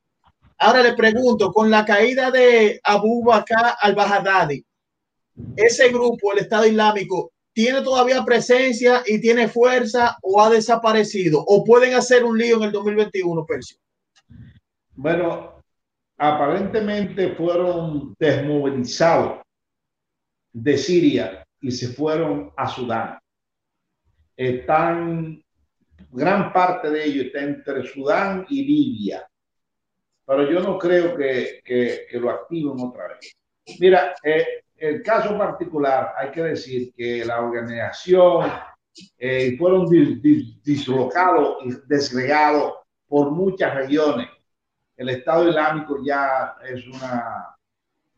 Ahora 0.56 0.82
le 0.82 0.94
pregunto, 0.94 1.52
con 1.52 1.70
la 1.70 1.84
caída 1.84 2.30
de 2.30 2.80
Abu 2.82 3.22
Bakr 3.24 3.74
al-Baghdadi, 3.78 4.64
ese 5.56 5.88
grupo, 5.90 6.32
el 6.32 6.40
Estado 6.40 6.66
Islámico, 6.66 7.32
¿tiene 7.52 7.82
todavía 7.82 8.24
presencia 8.24 9.02
y 9.06 9.20
tiene 9.20 9.48
fuerza 9.48 10.16
o 10.22 10.40
ha 10.40 10.50
desaparecido? 10.50 11.42
¿O 11.46 11.64
pueden 11.64 11.94
hacer 11.94 12.24
un 12.24 12.38
lío 12.38 12.56
en 12.56 12.64
el 12.64 12.72
2021, 12.72 13.44
Percio? 13.46 13.76
Bueno, 14.94 15.62
aparentemente 16.16 17.34
fueron 17.34 18.14
desmovilizados 18.18 19.40
de 20.52 20.76
Siria 20.76 21.44
y 21.60 21.70
se 21.70 21.88
fueron 21.88 22.52
a 22.56 22.68
Sudán. 22.68 23.18
Están, 24.36 25.42
gran 26.10 26.52
parte 26.52 26.90
de 26.90 27.04
ellos 27.04 27.26
está 27.26 27.40
entre 27.40 27.86
Sudán 27.86 28.46
y 28.48 28.64
Libia, 28.64 29.26
pero 30.26 30.50
yo 30.50 30.60
no 30.60 30.78
creo 30.78 31.16
que, 31.16 32.06
lo 32.12 32.30
activen 32.30 32.80
otra 32.80 33.08
vez. 33.08 33.34
Mira, 33.78 34.14
eh, 34.22 34.62
el 34.80 35.02
caso 35.02 35.36
particular, 35.36 36.14
hay 36.16 36.30
que 36.30 36.42
decir 36.42 36.92
que 36.96 37.24
la 37.24 37.40
organización 37.40 38.50
eh, 39.18 39.56
fueron 39.58 39.86
dislocados 39.88 41.58
y 41.64 41.72
desgregados 41.86 42.74
por 43.06 43.30
muchas 43.30 43.74
regiones 43.74 44.28
el 45.00 45.08
Estado 45.08 45.48
Islámico 45.48 45.96
ya 46.04 46.56
es 46.62 46.86
una, 46.86 47.56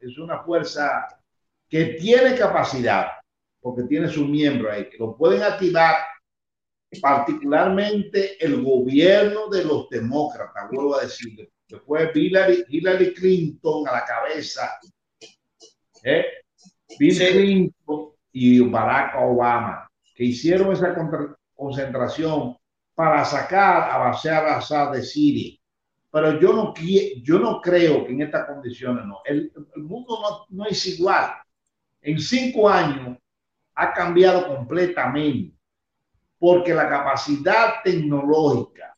es 0.01 0.19
una 0.19 0.43
fuerza 0.43 1.07
que 1.69 1.95
tiene 2.01 2.37
capacidad, 2.37 3.07
porque 3.61 3.85
tiene 3.85 4.09
sus 4.09 4.29
miembros 4.29 4.73
ahí, 4.73 4.91
que 4.91 4.99
lo 4.99 5.17
pueden 5.17 5.45
activar 5.45 5.95
particularmente 7.01 8.45
el 8.45 8.65
gobierno 8.65 9.49
de 9.49 9.65
los 9.65 9.89
demócratas, 9.91 10.69
vuelvo 10.73 10.97
a 10.97 11.03
decir, 11.03 11.49
después 11.69 12.11
Hillary, 12.17 12.65
Hillary 12.69 13.15
Clinton 13.15 13.87
a 13.87 13.93
la 13.93 14.05
cabeza, 14.05 14.77
¿eh? 16.03 16.25
Bill 16.99 17.19
Clinton 17.19 18.11
y 18.33 18.61
Barack 18.61 19.15
Obama, 19.21 19.91
que 20.15 20.25
hicieron 20.25 20.73
esa 20.73 20.95
concentración 21.55 22.57
para 22.95 23.25
sacar 23.25 23.91
a 23.91 23.99
Bashar 23.99 24.45
al-Assad 24.45 24.93
de 24.93 25.03
Siria 25.03 25.59
pero 26.13 26.39
yo 26.39 26.53
no, 26.53 26.75
yo 27.23 27.39
no 27.39 27.59
creo 27.63 28.05
que 28.05 28.13
en 28.13 28.21
estas 28.21 28.47
condiciones 28.47 29.07
no. 29.07 29.23
El, 29.25 29.51
mundo 29.77 30.19
no, 30.21 30.47
no, 30.51 30.67
es 30.67 30.87
igual. 30.87 31.33
En 32.03 32.21
cinco 32.21 32.69
años 32.69 33.17
ha 33.75 33.95
cambiado 33.95 34.47
completamente 34.47 35.57
porque 36.39 36.75
la 36.75 36.87
capacidad 36.87 37.83
tecnológica, 37.83 38.95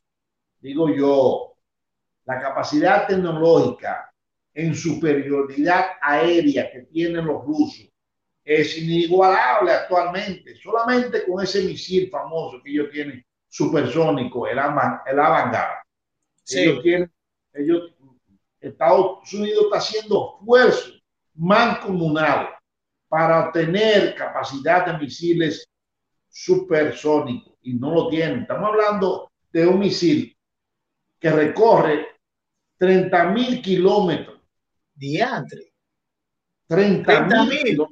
digo 0.59 0.89
yo, 0.89 1.53
la 2.25 2.41
capacidad 2.41 3.07
tecnológica 3.07 4.13
en 4.55 4.73
superioridad 4.73 5.91
aérea 6.01 6.71
que 6.71 6.81
tienen 6.83 7.25
los 7.25 7.43
rusos 7.43 7.87
es 8.43 8.77
inigualable 8.77 9.71
actualmente. 9.71 10.55
Solamente 10.55 11.25
con 11.25 11.43
ese 11.43 11.63
misil 11.63 12.09
famoso 12.09 12.61
que 12.63 12.71
ellos 12.71 12.89
tienen 12.91 13.23
supersónico, 13.47 14.47
el, 14.47 14.57
el 14.57 15.19
Avangard 15.19 15.85
ellos 16.47 16.83
tienen, 16.83 17.11
ellos, 17.53 17.93
Estados 18.59 19.33
Unidos 19.33 19.65
está 19.65 19.77
haciendo 19.77 20.37
esfuerzos 20.39 21.03
mancomunados 21.33 22.49
para 23.07 23.47
obtener 23.47 24.15
capacidad 24.15 24.85
de 24.85 24.97
misiles 24.97 25.67
supersónicos. 26.29 27.53
y 27.61 27.73
no 27.73 27.91
lo 27.91 28.09
tienen. 28.09 28.41
Estamos 28.41 28.69
hablando 28.69 29.31
de 29.51 29.65
un 29.65 29.79
misil 29.79 30.37
que 31.19 31.31
recorre 31.31 32.07
30 32.77 33.31
mil 33.31 33.61
kilómetros. 33.61 34.34
Diantre. 34.95 35.73
30 36.67 37.45
mil. 37.45 37.85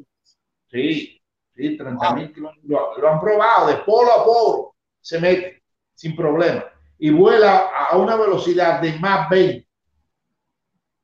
Sí, 0.72 1.22
sí, 1.56 1.78
30 1.78 2.16
mil 2.16 2.34
kilómetros. 2.34 2.98
Lo, 2.98 3.10
han 3.10 3.20
probado 3.20 3.68
de 3.68 3.76
polo 3.84 4.12
a 4.12 4.26
polo. 4.26 4.76
Se 5.00 5.20
mete 5.20 5.62
sin 5.94 6.16
problema. 6.16 6.66
Y 6.98 7.12
vuela 7.12 7.70
a 7.70 7.98
una 7.98 8.16
velocidad 8.16 8.82
de 8.82 8.98
más 9.00 9.30
20. 9.30 9.68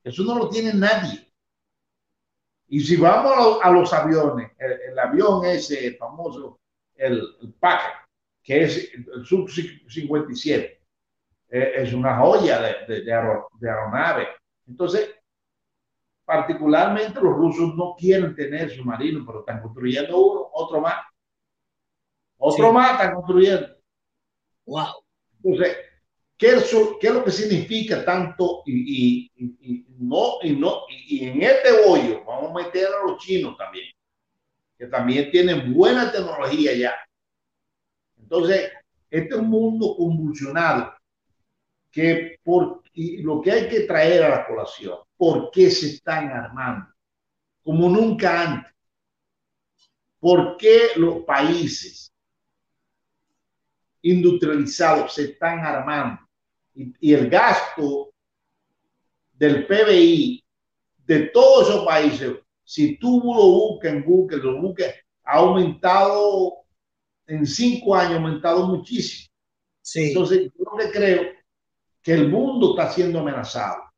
Eso 0.03 0.23
no 0.23 0.37
lo 0.37 0.49
tiene 0.49 0.73
nadie. 0.73 1.29
Y 2.69 2.79
si 2.81 2.95
vamos 2.95 3.59
a 3.61 3.71
los, 3.71 3.91
aviones, 3.93 4.51
el, 4.57 4.97
avión 4.97 5.43
ese 5.45 5.95
famoso, 5.97 6.59
el, 6.95 7.19
el 7.41 7.55
que 8.43 8.63
es 8.63 8.93
el 8.93 9.25
Sub-57, 9.25 10.79
eh, 11.51 11.71
es 11.75 11.93
una 11.93 12.17
joya 12.17 12.61
de, 12.87 13.01
de, 13.01 13.13
aeronave. 13.13 14.27
Entonces, 14.67 15.15
particularmente 16.29 17.19
los 17.19 17.33
rusos 17.33 17.75
no 17.75 17.95
quieren 17.97 18.35
tener 18.35 18.69
submarinos, 18.69 19.23
pero 19.25 19.39
están 19.39 19.63
construyendo 19.63 20.15
uno, 20.15 20.47
otro 20.53 20.79
más. 20.79 21.03
Otro 22.37 22.71
más 22.71 22.91
están 22.91 23.15
construyendo. 23.15 23.67
Wow. 24.67 25.03
Entonces, 25.43 25.77
¿qué 26.37 26.49
es, 26.49 26.75
qué 27.01 27.07
es 27.07 27.13
lo 27.15 27.23
que 27.23 27.31
significa 27.31 28.05
tanto? 28.05 28.61
Y, 28.67 29.31
y, 29.35 29.85
no, 29.97 30.33
y, 30.43 30.51
no, 30.51 30.83
y, 30.87 31.25
en 31.25 31.41
este 31.41 31.71
hoyo 31.87 32.23
vamos 32.23 32.51
a 32.51 32.63
meter 32.63 32.85
a 32.85 33.07
los 33.07 33.17
chinos 33.17 33.57
también, 33.57 33.85
que 34.77 34.85
también 34.85 35.31
tienen 35.31 35.73
buena 35.73 36.11
tecnología 36.11 36.75
ya. 36.75 36.93
Entonces, 38.19 38.71
este 39.09 39.33
es 39.33 39.41
un 39.41 39.49
mundo 39.49 39.95
convulsionado 39.97 40.93
que 41.89 42.37
por 42.43 42.83
lo 42.93 43.41
que 43.41 43.51
hay 43.51 43.67
que 43.67 43.79
traer 43.79 44.21
a 44.25 44.29
la 44.29 44.47
población, 44.47 44.99
¿por 45.19 45.51
qué 45.51 45.69
se 45.69 45.87
están 45.87 46.29
armando? 46.29 46.87
Como 47.61 47.89
nunca 47.89 48.41
antes. 48.41 48.73
¿Por 50.17 50.55
qué 50.55 50.91
los 50.95 51.23
países 51.25 52.13
industrializados 54.01 55.13
se 55.13 55.25
están 55.25 55.59
armando? 55.59 56.21
Y, 56.73 57.13
el 57.13 57.29
gasto 57.29 58.13
del 59.33 59.67
PBI 59.67 60.41
de 61.05 61.19
todos 61.27 61.67
esos 61.67 61.85
países, 61.85 62.37
si 62.63 62.97
tú 62.97 63.21
lo 63.25 63.33
buscas 63.33 63.91
en 63.91 64.05
Google, 64.05 64.37
lo 64.37 64.61
buscas, 64.61 64.95
ha 65.25 65.37
aumentado 65.37 66.63
en 67.27 67.45
cinco 67.45 67.93
años, 67.93 68.13
ha 68.13 68.17
aumentado 68.17 68.67
muchísimo. 68.67 69.29
Sí. 69.81 70.09
Entonces, 70.09 70.49
yo 70.57 70.65
creo 70.93 71.23
que 72.01 72.13
el 72.13 72.29
mundo 72.29 72.71
está 72.71 72.93
siendo 72.93 73.19
amenazado. 73.19 73.88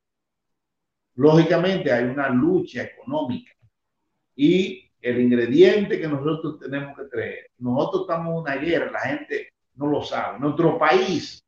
Lógicamente 1.21 1.91
hay 1.91 2.05
una 2.05 2.29
lucha 2.29 2.81
económica 2.81 3.51
y 4.35 4.91
el 4.99 5.21
ingrediente 5.21 5.99
que 5.99 6.07
nosotros 6.07 6.59
tenemos 6.59 6.97
que 6.97 7.03
traer. 7.03 7.51
Nosotros 7.59 8.01
estamos 8.01 8.31
en 8.31 8.39
una 8.39 8.55
guerra, 8.55 8.91
la 8.91 8.99
gente 9.01 9.53
no 9.75 9.85
lo 9.85 10.01
sabe. 10.01 10.39
Nuestro 10.39 10.79
país, 10.79 11.45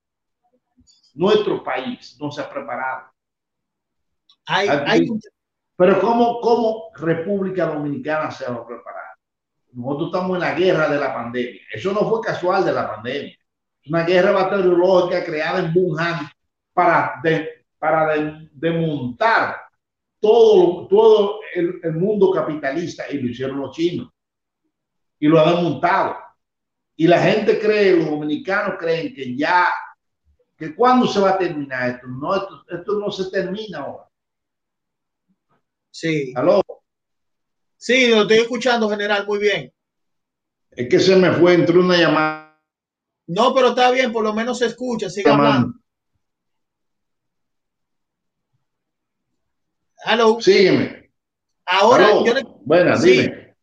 nuestro 1.15 1.63
país 1.63 2.15
no 2.19 2.31
se 2.31 2.41
ha 2.41 2.49
preparado. 2.51 3.07
Pero 5.75 5.99
¿cómo, 5.99 6.39
¿cómo 6.39 6.91
República 6.95 7.65
Dominicana 7.65 8.29
se 8.29 8.45
va 8.45 8.57
a 8.57 8.67
preparar? 8.67 9.15
Nosotros 9.71 10.09
estamos 10.13 10.35
en 10.35 10.41
la 10.41 10.53
guerra 10.53 10.87
de 10.87 10.99
la 10.99 11.11
pandemia. 11.15 11.61
Eso 11.73 11.93
no 11.93 12.07
fue 12.07 12.21
casual 12.21 12.63
de 12.63 12.73
la 12.73 12.91
pandemia. 12.93 13.35
Es 13.81 13.89
una 13.89 14.03
guerra 14.03 14.33
bacteriológica 14.33 15.25
creada 15.25 15.61
en 15.61 15.71
Wuhan 15.73 16.29
para, 16.73 17.19
para 17.79 18.15
desmontar 18.51 19.62
todo, 20.23 20.87
todo 20.87 21.39
el, 21.53 21.81
el, 21.83 21.93
mundo 21.95 22.31
capitalista 22.31 23.03
y 23.11 23.17
lo 23.17 23.29
hicieron 23.29 23.59
los 23.59 23.75
chinos 23.75 24.09
y 25.19 25.27
lo 25.27 25.37
han 25.37 25.53
desmontado. 25.53 26.15
Y 26.95 27.07
la 27.07 27.21
gente 27.21 27.59
cree, 27.59 27.97
los 27.97 28.09
dominicanos 28.09 28.75
creen 28.79 29.13
que 29.13 29.35
ya, 29.35 29.67
que 30.57 30.73
cuándo 30.73 31.07
se 31.07 31.19
va 31.19 31.31
a 31.31 31.37
terminar 31.37 31.89
esto. 31.89 32.07
No, 32.07 32.35
esto, 32.35 32.63
esto 32.69 32.99
no 32.99 33.11
se 33.11 33.29
termina 33.29 33.79
ahora. 33.79 34.09
Sí. 35.91 36.31
¿Aló? 36.37 36.61
Sí, 37.75 38.09
lo 38.09 38.21
estoy 38.21 38.37
escuchando, 38.37 38.89
general, 38.89 39.27
muy 39.27 39.39
bien. 39.39 39.73
Es 40.71 40.87
que 40.87 40.99
se 40.99 41.17
me 41.17 41.33
fue, 41.33 41.55
entró 41.55 41.81
una 41.81 41.97
llamada. 41.97 42.61
No, 43.27 43.53
pero 43.53 43.69
está 43.69 43.91
bien, 43.91 44.13
por 44.13 44.23
lo 44.23 44.33
menos 44.33 44.59
se 44.59 44.67
escucha, 44.67 45.09
sigue 45.09 45.29
hablando. 45.29 45.73
Hello. 50.05 50.39
Sígueme. 50.39 51.09
Ahora, 51.65 52.09
yo 52.25 52.33
le, 52.33 52.43
bueno, 52.65 52.97
sí, 52.97 53.11
dime. 53.11 53.55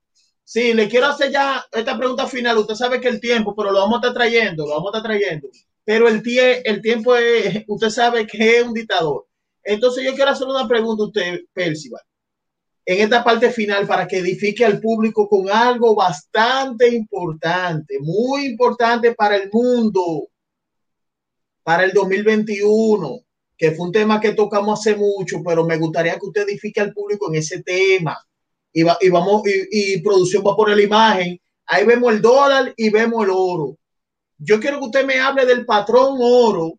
Sí, 0.43 0.75
le 0.75 0.89
quiero 0.89 1.07
hacer 1.07 1.31
ya 1.31 1.65
esta 1.71 1.97
pregunta 1.97 2.27
final. 2.27 2.59
Usted 2.59 2.75
sabe 2.75 3.01
que 3.01 3.09
el 3.09 3.21
tiempo, 3.21 3.55
pero 3.55 3.71
lo 3.71 3.81
vamos 3.81 3.95
a 3.95 4.07
estar 4.09 4.15
trayendo, 4.15 4.67
lo 4.67 4.75
vamos 4.75 4.95
a 4.95 4.99
estar 4.99 5.13
trayendo. 5.13 5.49
Pero 5.85 6.09
el, 6.09 6.23
tie, 6.23 6.63
el 6.65 6.81
tiempo 6.81 7.15
es, 7.15 7.63
usted 7.69 7.91
sabe 7.91 8.27
que 8.27 8.59
es 8.59 8.65
un 8.65 8.75
dictador. 8.75 9.27
Entonces 9.63 10.05
yo 10.05 10.15
quiero 10.15 10.31
hacer 10.31 10.47
una 10.49 10.67
pregunta 10.67 11.05
a 11.05 11.07
usted, 11.07 11.41
Percival, 11.53 12.03
en 12.87 13.01
esta 13.01 13.23
parte 13.23 13.51
final 13.51 13.87
para 13.87 14.09
que 14.09 14.19
edifique 14.19 14.65
al 14.65 14.81
público 14.81 15.29
con 15.29 15.51
algo 15.51 15.95
bastante 15.95 16.89
importante, 16.89 17.99
muy 18.01 18.47
importante 18.47 19.15
para 19.15 19.37
el 19.37 19.51
mundo, 19.53 20.29
para 21.63 21.85
el 21.85 21.93
2021 21.93 23.21
que 23.61 23.73
fue 23.73 23.89
un 23.89 23.93
tema 23.93 24.19
que 24.19 24.33
tocamos 24.33 24.81
hace 24.81 24.97
mucho, 24.97 25.43
pero 25.45 25.67
me 25.67 25.77
gustaría 25.77 26.15
que 26.15 26.25
usted 26.25 26.49
edifique 26.49 26.81
al 26.81 26.95
público 26.95 27.29
en 27.29 27.35
ese 27.41 27.63
tema. 27.63 28.17
Y, 28.73 28.81
y 28.81 29.11
vamos, 29.11 29.43
y, 29.45 30.01
producción 30.01 30.43
va 30.47 30.53
a 30.53 30.57
poner 30.57 30.79
la 30.79 30.83
imagen. 30.83 31.39
Ahí 31.67 31.85
vemos 31.85 32.11
el 32.11 32.23
dólar 32.23 32.73
y 32.75 32.89
vemos 32.89 33.23
el 33.23 33.31
oro. 33.31 33.77
Yo 34.39 34.59
quiero 34.59 34.79
que 34.79 34.87
usted 34.87 35.05
me 35.05 35.21
hable 35.21 35.45
del 35.45 35.67
patrón 35.67 36.17
oro. 36.23 36.73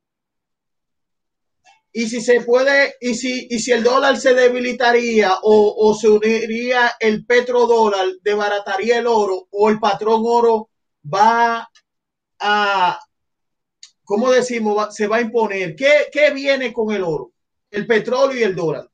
Y 1.93 2.09
si 2.09 2.19
se 2.19 2.41
puede, 2.41 2.95
y 2.99 3.13
si, 3.13 3.47
y 3.51 3.59
si 3.59 3.73
el 3.73 3.84
dólar 3.84 4.17
se 4.17 4.34
debilitaría 4.34 5.36
o, 5.43 5.75
o 5.77 5.93
se 5.93 6.09
uniría 6.09 6.93
el 6.99 7.27
petrodólar, 7.27 8.07
debarataría 8.23 8.97
el 8.97 9.05
oro, 9.05 9.47
o 9.51 9.69
el 9.69 9.79
patrón 9.79 10.23
oro 10.25 10.71
va 11.13 11.69
a, 12.39 12.99
¿cómo 14.12 14.30
decimos? 14.30 14.93
Se 14.93 15.07
va 15.07 15.18
a 15.18 15.22
imponer. 15.22 15.74
¿Qué, 15.74 16.09
¿Qué, 16.12 16.32
viene 16.32 16.74
con 16.74 16.93
el 16.93 17.01
oro? 17.01 17.32
El 17.70 17.88
petróleo 17.88 18.38
y 18.38 18.43
el 18.43 18.53
dólar. 18.53 18.89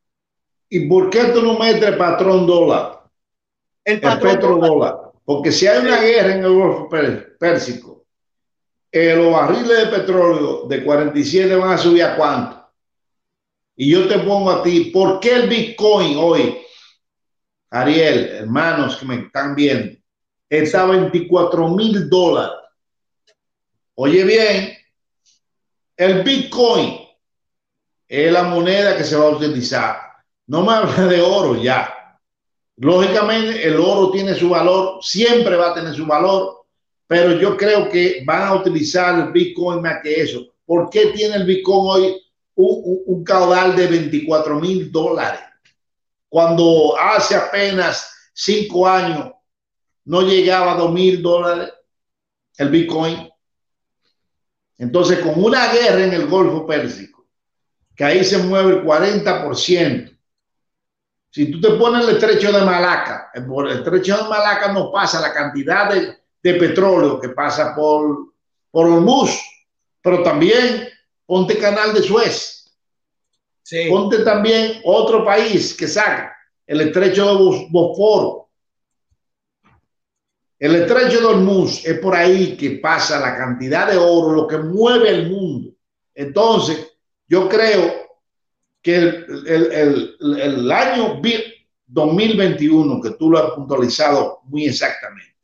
¿Y 0.70 0.88
por 0.88 1.10
qué 1.10 1.24
tú 1.34 1.42
no 1.42 1.58
metes 1.58 1.96
patrón 1.96 2.46
dólar? 2.46 3.02
El 3.84 4.00
patrón 4.00 4.36
petrodólar. 4.36 4.96
Porque 5.26 5.52
si 5.52 5.66
hay 5.66 5.80
una 5.80 6.00
guerra 6.00 6.36
en 6.36 6.44
el 6.44 6.54
Golfo 6.54 6.88
Pérsico, 7.40 8.06
eh, 8.92 9.16
los 9.16 9.32
barriles 9.32 9.80
de 9.80 9.98
petróleo 9.98 10.68
de 10.68 10.84
47 10.84 11.56
van 11.56 11.72
a 11.72 11.78
subir 11.80 12.04
a 12.04 12.16
cuánto? 12.16 12.70
Y 13.76 13.92
yo 13.92 14.08
te 14.08 14.20
pongo 14.20 14.52
a 14.52 14.62
ti, 14.62 14.92
¿por 14.94 15.20
qué 15.20 15.34
el 15.34 15.50
Bitcoin 15.50 16.16
hoy, 16.20 16.60
Ariel, 17.72 18.28
hermanos 18.36 18.98
que 18.98 19.06
me 19.08 19.16
están 19.16 19.56
viendo, 19.56 19.98
está 20.48 20.84
a 20.84 20.86
24 20.86 21.70
mil 21.70 22.08
dólares? 22.08 22.56
Oye 23.96 24.24
bien, 24.24 24.78
el 25.98 26.24
Bitcoin 26.24 27.00
es 28.08 28.32
la 28.32 28.44
moneda 28.44 28.96
que 28.96 29.04
se 29.04 29.18
va 29.18 29.26
a 29.26 29.32
utilizar. 29.32 30.00
No 30.46 30.64
me 30.64 30.74
habla 30.74 31.08
de 31.08 31.22
oro 31.22 31.56
ya. 31.56 31.94
Lógicamente, 32.78 33.68
el 33.68 33.80
oro 33.80 34.12
tiene 34.12 34.36
su 34.36 34.50
valor, 34.50 35.00
siempre 35.02 35.58
va 35.58 35.72
a 35.72 35.74
tener 35.74 35.96
su 35.96 36.06
valor, 36.06 36.66
pero 37.08 37.32
yo 37.40 37.58
creo 37.58 37.90
que 37.90 38.22
van 38.24 38.44
a 38.44 38.54
utilizar 38.54 39.20
el 39.20 39.32
Bitcoin 39.32 39.82
más 39.82 39.98
que 40.04 40.22
eso. 40.22 40.46
¿Por 40.64 40.90
qué 40.90 41.08
tiene 41.08 41.38
el 41.38 41.46
Bitcoin 41.46 42.04
hoy 42.04 42.22
un, 42.56 43.24
caudal 43.24 43.76
de 43.76 43.88
24 43.88 44.60
mil 44.60 44.92
dólares? 44.92 45.40
Cuando 46.30 46.96
hace 47.00 47.36
apenas 47.36 48.32
cinco 48.34 48.88
años 48.88 49.32
no 50.06 50.22
llegaba 50.22 50.74
a 50.74 50.78
dos 50.78 50.92
mil 50.92 51.22
dólares 51.22 51.74
el 52.58 52.70
Bitcoin. 52.70 53.30
Entonces, 54.78 55.20
con 55.20 55.44
una 55.44 55.72
guerra 55.72 56.04
en 56.04 56.14
el 56.14 56.28
Golfo 56.28 56.66
Pérsico, 56.66 57.26
que 57.96 58.04
ahí 58.04 58.24
se 58.24 58.38
mueve 58.38 58.74
el 58.74 58.84
40%, 58.84 60.18
si 61.32 61.52
tú 61.52 61.60
te 61.60 61.72
pones 61.72 62.08
el 62.08 62.16
estrecho 62.16 62.52
de 62.52 62.66
Malaca, 62.66 63.32
por 63.48 63.68
el 63.68 63.80
estrecho 63.80 64.18
de 64.18 64.30
Malaca 64.30 64.72
no 64.72 64.92
pasa 64.92 65.22
la 65.22 65.34
cantidad 65.34 65.92
de, 65.92 66.18
petróleo 66.42 67.20
que 67.20 67.30
pasa 67.30 67.76
por, 67.76 68.34
por 68.72 68.88
Hormuz, 68.88 69.38
pero 70.02 70.24
también 70.24 70.88
ponte 71.26 71.58
canal 71.58 71.94
de 71.94 72.02
Suez. 72.02 72.74
Ponte 73.90 74.20
también 74.20 74.80
otro 74.86 75.26
país 75.26 75.74
que 75.74 75.90
saca 75.90 76.34
el 76.66 76.82
estrecho 76.82 77.26
de 77.26 77.68
Bosforo. 77.70 78.47
El 80.60 80.76
estrecho 80.76 81.20
de 81.20 81.26
Hormuz 81.26 81.86
es 81.86 82.00
por 82.00 82.16
ahí 82.16 82.58
que 82.58 82.72
pasa 82.72 83.20
la 83.20 83.38
cantidad 83.38 83.90
de 83.90 83.98
oro, 83.98 84.32
lo 84.32 84.48
que 84.48 84.58
mueve 84.58 85.10
el 85.10 85.30
mundo. 85.30 85.72
Entonces, 86.16 86.94
yo 87.28 87.48
creo 87.48 87.94
que 88.82 88.96
el, 88.96 89.48
el, 89.48 89.72
el, 89.72 90.40
el 90.40 90.72
año 90.72 91.22
2021, 91.86 93.02
que 93.02 93.12
tú 93.12 93.30
lo 93.30 93.38
has 93.38 93.52
puntualizado 93.52 94.40
muy 94.46 94.66
exactamente, 94.66 95.36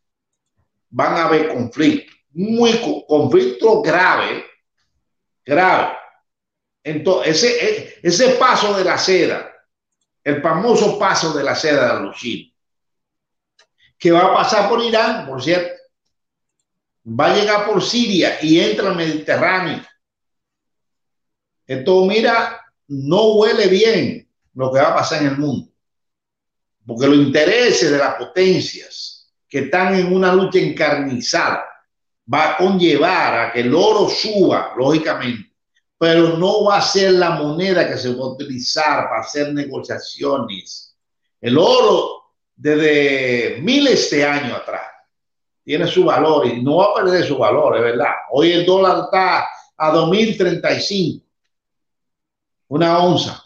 van 0.89 1.13
a 1.15 1.25
haber 1.25 1.49
conflictos, 1.49 2.15
muy 2.31 2.71
conflictos 3.07 3.83
graves, 3.83 4.43
grave. 5.45 5.93
Entonces, 6.83 7.43
ese, 7.43 7.99
ese 8.01 8.29
paso 8.35 8.75
de 8.75 8.83
la 8.83 8.97
seda, 8.97 9.51
el 10.23 10.41
famoso 10.41 10.97
paso 10.97 11.33
de 11.33 11.43
la 11.43 11.53
seda 11.53 11.95
de 11.95 12.05
los 12.05 12.15
chinos, 12.15 12.52
que 14.03 14.11
va 14.11 14.19
a 14.19 14.33
pasar 14.33 14.67
por 14.67 14.83
Irán, 14.83 15.25
por 15.25 15.41
cierto, 15.41 15.81
va 17.07 17.31
a 17.31 17.35
llegar 17.37 17.65
por 17.65 17.81
Siria 17.81 18.37
y 18.41 18.59
entra 18.59 18.89
al 18.89 18.97
Mediterráneo. 18.97 19.81
Esto, 21.65 22.03
mira, 22.03 22.59
no 22.89 23.35
huele 23.35 23.67
bien 23.67 24.29
lo 24.55 24.73
que 24.73 24.81
va 24.81 24.89
a 24.89 24.95
pasar 24.95 25.21
en 25.21 25.29
el 25.29 25.37
mundo, 25.37 25.71
porque 26.85 27.07
los 27.07 27.15
intereses 27.15 27.91
de 27.91 27.97
las 27.97 28.15
potencias 28.15 29.33
que 29.47 29.59
están 29.59 29.95
en 29.95 30.13
una 30.13 30.33
lucha 30.33 30.59
encarnizada 30.59 31.63
va 32.31 32.49
a 32.49 32.57
conllevar 32.57 33.39
a 33.39 33.53
que 33.53 33.61
el 33.61 33.73
oro 33.73 34.09
suba, 34.09 34.73
lógicamente, 34.77 35.49
pero 35.97 36.35
no 36.35 36.65
va 36.65 36.79
a 36.79 36.81
ser 36.81 37.13
la 37.13 37.29
moneda 37.29 37.87
que 37.87 37.97
se 37.97 38.13
va 38.13 38.21
a 38.21 38.33
utilizar 38.33 39.07
para 39.07 39.21
hacer 39.21 39.53
negociaciones. 39.53 40.93
El 41.39 41.57
oro, 41.57 42.22
desde 42.55 43.59
miles 43.61 44.09
de 44.11 44.25
años 44.25 44.57
atrás, 44.57 44.83
tiene 45.63 45.87
su 45.87 46.05
valor 46.05 46.45
y 46.47 46.61
no 46.61 46.77
va 46.77 46.85
a 46.85 46.95
perder 46.95 47.25
su 47.25 47.37
valor, 47.37 47.77
es 47.77 47.83
verdad. 47.83 48.13
Hoy 48.31 48.51
el 48.51 48.65
dólar 48.65 49.05
está 49.05 49.47
a 49.77 49.91
2035, 49.91 51.25
una 52.67 52.99
onza 52.99 53.43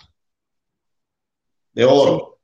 de 1.73 1.85
oro. 1.85 2.39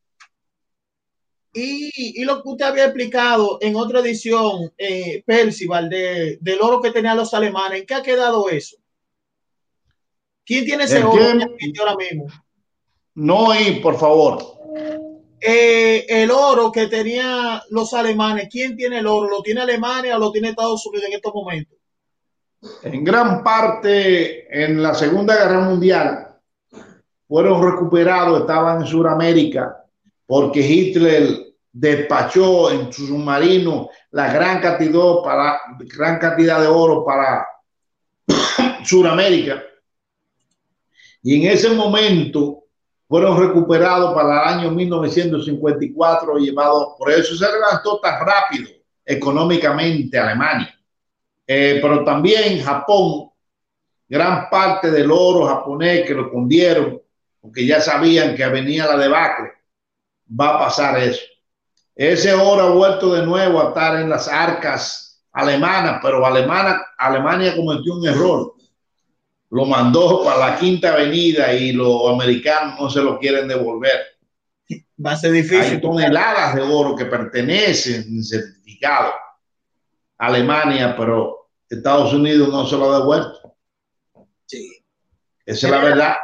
Y, 1.55 2.21
y, 2.21 2.25
lo 2.25 2.41
que 2.41 2.49
usted 2.49 2.65
había 2.65 2.85
explicado 2.85 3.59
en 3.61 3.75
otra 3.75 3.99
edición, 3.99 4.73
eh, 4.75 5.23
Percival, 5.23 5.87
de, 5.87 6.39
del 6.41 6.59
oro 6.61 6.81
que 6.81 6.89
tenían 6.91 7.17
los 7.17 7.31
alemanes, 7.33 7.81
¿en 7.81 7.85
qué 7.85 7.93
ha 7.93 8.01
quedado 8.01 8.49
eso? 8.49 8.77
¿Quién 10.43 10.65
tiene 10.65 10.85
ese 10.85 11.03
oro 11.03 11.23
ahora 11.23 11.95
mismo? 11.95 12.27
No, 13.13 13.59
y 13.59 13.79
por 13.79 13.99
favor. 13.99 14.57
Eh, 15.45 16.05
el 16.07 16.31
oro 16.31 16.71
que 16.71 16.87
tenían 16.87 17.59
los 17.69 17.93
alemanes, 17.93 18.47
¿quién 18.49 18.77
tiene 18.77 18.99
el 18.99 19.07
oro? 19.07 19.29
¿Lo 19.29 19.41
tiene 19.41 19.61
Alemania 19.61 20.15
o 20.15 20.19
lo 20.19 20.31
tiene 20.31 20.49
Estados 20.49 20.85
Unidos 20.85 21.07
en 21.07 21.13
estos 21.13 21.33
momentos? 21.33 21.77
En 22.83 23.03
gran 23.03 23.43
parte, 23.43 24.63
en 24.63 24.81
la 24.81 24.93
Segunda 24.93 25.35
Guerra 25.35 25.59
Mundial, 25.59 26.37
fueron 27.27 27.61
recuperados, 27.61 28.41
estaban 28.41 28.81
en 28.81 28.87
Sudamérica, 28.87 29.83
porque 30.25 30.61
Hitler 30.61 31.55
despachó 31.73 32.71
en 32.71 32.93
su 32.93 33.07
submarino 33.07 33.89
la 34.11 34.31
gran 34.31 34.61
cantidad, 34.61 35.21
para, 35.23 35.59
gran 35.79 36.19
cantidad 36.19 36.61
de 36.61 36.67
oro 36.67 37.03
para 37.03 37.45
Sudamérica 38.85 39.61
y 41.23 41.41
en 41.41 41.51
ese 41.51 41.69
momento 41.69 42.62
fueron 43.13 43.39
recuperados 43.39 44.11
para 44.15 44.41
el 44.41 44.57
año 44.57 44.71
1954, 44.71 46.35
llevados, 46.39 46.95
por 46.97 47.11
eso 47.11 47.35
se 47.35 47.45
levantó 47.45 47.99
tan 47.99 48.25
rápido 48.25 48.71
económicamente 49.05 50.17
Alemania. 50.17 50.73
Eh, 51.45 51.77
pero 51.79 52.03
también 52.03 52.63
Japón, 52.63 53.29
gran 54.09 54.49
parte 54.49 54.89
del 54.89 55.11
oro 55.11 55.45
japonés 55.45 56.07
que 56.07 56.15
lo 56.15 56.23
escondieron, 56.23 56.99
porque 57.39 57.67
ya 57.67 57.79
sabían 57.79 58.33
que 58.33 58.47
venía 58.47 58.87
la 58.87 58.97
debacle, 58.97 59.51
va 60.27 60.55
a 60.55 60.57
pasar 60.57 60.97
eso. 60.97 61.21
Ese 61.95 62.33
oro 62.33 62.63
ha 62.63 62.71
vuelto 62.71 63.13
de 63.13 63.23
nuevo 63.23 63.61
a 63.61 63.67
estar 63.67 64.01
en 64.01 64.09
las 64.09 64.27
arcas 64.27 65.23
alemanas, 65.33 65.99
pero 66.01 66.25
Alemania, 66.25 66.81
Alemania 66.97 67.55
cometió 67.55 67.93
un 67.93 68.07
error 68.07 68.55
lo 69.53 69.65
mandó 69.65 70.23
para 70.23 70.49
la 70.49 70.57
Quinta 70.57 70.93
Avenida 70.93 71.53
y 71.53 71.73
los 71.73 72.09
americanos 72.11 72.79
no 72.79 72.89
se 72.89 73.03
lo 73.03 73.19
quieren 73.19 73.47
devolver. 73.47 74.01
Va 75.05 75.11
a 75.11 75.15
ser 75.15 75.31
difícil. 75.31 75.75
Hay 75.75 75.81
toneladas 75.81 76.55
de 76.55 76.61
oro 76.63 76.95
que 76.95 77.05
pertenecen 77.05 78.01
en 78.01 78.23
certificado 78.23 79.11
a 80.17 80.25
Alemania, 80.25 80.95
pero 80.97 81.51
Estados 81.69 82.11
Unidos 82.13 82.49
no 82.49 82.65
se 82.65 82.75
lo 82.77 82.91
ha 82.91 82.99
devuelto. 82.99 83.55
Sí. 84.47 84.83
Esa 85.45 85.67
es 85.67 85.71
la 85.71 85.83
verdad. 85.83 86.15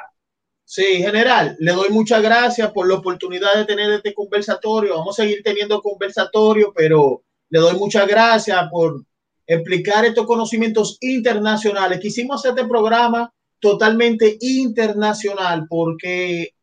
Sí, 0.66 1.04
general, 1.04 1.56
le 1.60 1.72
doy 1.74 1.90
muchas 1.90 2.24
gracias 2.24 2.72
por 2.72 2.88
la 2.88 2.96
oportunidad 2.96 3.54
de 3.56 3.66
tener 3.66 3.92
este 3.92 4.12
conversatorio. 4.16 4.98
Vamos 4.98 5.20
a 5.20 5.22
seguir 5.22 5.44
teniendo 5.44 5.84
conversatorio, 5.84 6.74
pero 6.76 7.22
le 7.50 7.60
doy 7.60 7.78
muchas 7.78 8.08
gracias 8.08 8.60
por 8.72 9.04
explicar 9.50 10.06
estos 10.06 10.28
conocimientos 10.28 10.98
internacionales. 11.02 12.00
Quisimos 12.00 12.40
hacer 12.40 12.52
este 12.52 12.70
programa 12.70 13.34
totalmente 13.60 14.38
internacional 14.40 15.66
porque 15.68 16.54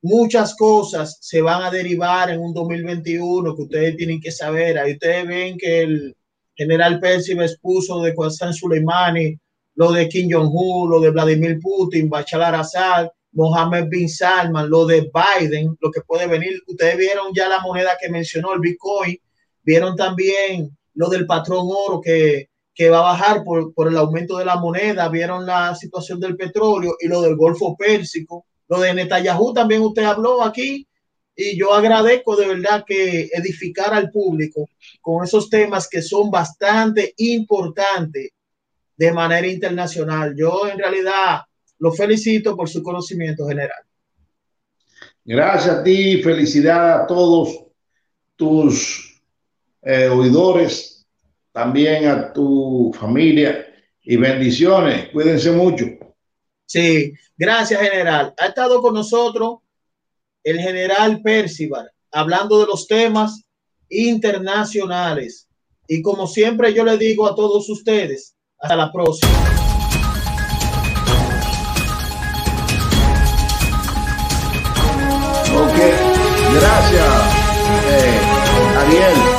muchas 0.00 0.56
cosas 0.56 1.18
se 1.20 1.42
van 1.42 1.62
a 1.62 1.70
derivar 1.70 2.30
en 2.30 2.40
un 2.40 2.54
2021 2.54 3.54
que 3.54 3.62
ustedes 3.62 3.96
tienen 3.98 4.18
que 4.18 4.32
saber. 4.32 4.78
Ahí 4.78 4.92
ustedes 4.92 5.26
ven 5.26 5.58
que 5.58 5.82
el 5.82 6.16
general 6.54 7.00
Percy 7.00 7.32
expuso 7.32 8.00
de 8.00 8.14
Qasem 8.14 8.50
Soleimani, 8.50 9.38
lo 9.74 9.92
de 9.92 10.08
Kim 10.08 10.30
Jong-un, 10.32 10.88
lo 10.90 11.00
de 11.00 11.10
Vladimir 11.10 11.60
Putin, 11.60 12.08
Bashar 12.08 12.40
al-Assad, 12.40 13.08
Mohammed 13.32 13.88
bin 13.90 14.08
Salman, 14.08 14.70
lo 14.70 14.86
de 14.86 15.10
Biden, 15.12 15.76
lo 15.80 15.90
que 15.90 16.00
puede 16.00 16.26
venir. 16.26 16.62
Ustedes 16.66 16.96
vieron 16.96 17.34
ya 17.34 17.46
la 17.46 17.60
moneda 17.60 17.90
que 18.00 18.08
mencionó, 18.08 18.54
el 18.54 18.60
Bitcoin, 18.60 19.18
vieron 19.62 19.94
también 19.96 20.75
lo 20.96 21.08
del 21.08 21.26
patrón 21.26 21.66
oro 21.70 22.00
que, 22.00 22.50
que 22.74 22.90
va 22.90 22.98
a 22.98 23.12
bajar 23.12 23.44
por, 23.44 23.72
por, 23.72 23.88
el 23.88 23.96
aumento 23.96 24.36
de 24.36 24.44
la 24.44 24.56
moneda, 24.56 25.08
vieron 25.08 25.46
la 25.46 25.74
situación 25.74 26.20
del 26.20 26.36
petróleo 26.36 26.96
y 27.00 27.08
lo 27.08 27.22
del 27.22 27.36
Golfo 27.36 27.76
Pérsico, 27.76 28.46
lo 28.68 28.80
de 28.80 28.92
Netanyahu 28.92 29.52
también 29.54 29.82
usted 29.82 30.04
habló 30.04 30.42
aquí 30.42 30.86
y 31.36 31.58
yo 31.58 31.74
agradezco 31.74 32.34
de 32.34 32.48
verdad 32.48 32.84
que 32.86 33.28
edificar 33.32 33.92
al 33.92 34.10
público 34.10 34.68
con 35.02 35.22
esos 35.22 35.50
temas 35.50 35.86
que 35.86 36.00
son 36.00 36.30
bastante 36.30 37.12
importantes 37.18 38.30
de 38.96 39.12
manera 39.12 39.46
internacional. 39.46 40.34
Yo 40.36 40.66
en 40.66 40.78
realidad 40.78 41.42
lo 41.78 41.92
felicito 41.92 42.56
por 42.56 42.70
su 42.70 42.82
conocimiento 42.82 43.46
general. 43.46 43.84
Gracias 45.24 45.76
a 45.76 45.82
ti, 45.82 46.22
felicidad 46.22 47.02
a 47.02 47.06
todos 47.06 47.64
tus 48.36 49.05
eh, 49.86 50.08
oidores, 50.08 51.06
también 51.52 52.08
a 52.08 52.32
tu 52.32 52.92
familia 52.98 53.64
y 54.02 54.16
bendiciones. 54.16 55.10
Cuídense 55.10 55.52
mucho. 55.52 55.86
Sí, 56.66 57.12
gracias, 57.36 57.80
general. 57.80 58.34
Ha 58.36 58.46
estado 58.46 58.82
con 58.82 58.94
nosotros 58.94 59.58
el 60.42 60.58
general 60.58 61.22
Percival 61.22 61.88
hablando 62.10 62.58
de 62.58 62.66
los 62.66 62.88
temas 62.88 63.44
internacionales. 63.88 65.46
Y 65.86 66.02
como 66.02 66.26
siempre 66.26 66.74
yo 66.74 66.84
le 66.84 66.98
digo 66.98 67.28
a 67.28 67.36
todos 67.36 67.68
ustedes, 67.68 68.34
hasta 68.58 68.74
la 68.74 68.90
próxima. 68.90 69.32
Ok, 75.54 75.78
gracias, 76.52 77.46
eh, 77.88 78.20
Ariel. 78.78 79.35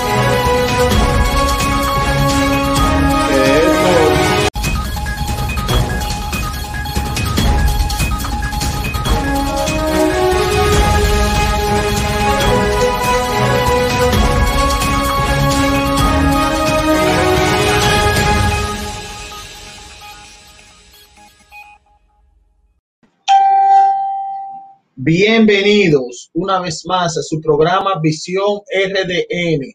Bienvenidos 25.10 26.30
una 26.34 26.60
vez 26.60 26.86
más 26.86 27.18
a 27.18 27.22
su 27.22 27.40
programa 27.40 27.98
Visión 28.02 28.60
RDN 28.70 29.74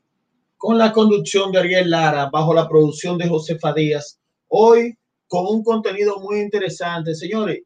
con 0.59 0.77
la 0.77 0.93
conducción 0.93 1.51
de 1.51 1.59
Ariel 1.59 1.89
Lara 1.89 2.29
bajo 2.31 2.53
la 2.53 2.69
producción 2.69 3.17
de 3.17 3.31
José 3.31 3.57
Díaz. 3.75 4.21
Hoy 4.49 4.95
con 5.27 5.47
un 5.47 5.65
contenido 5.65 6.21
muy 6.21 6.41
interesante. 6.41 7.15
Señores, 7.15 7.63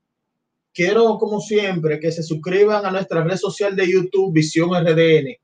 quiero 0.72 1.18
como 1.18 1.40
siempre 1.40 1.98
que 1.98 2.12
se 2.12 2.22
suscriban 2.22 2.86
a 2.86 2.92
nuestra 2.92 3.24
red 3.24 3.36
social 3.36 3.74
de 3.74 3.90
YouTube 3.90 4.32
Visión 4.32 4.70
RDN. 4.70 5.34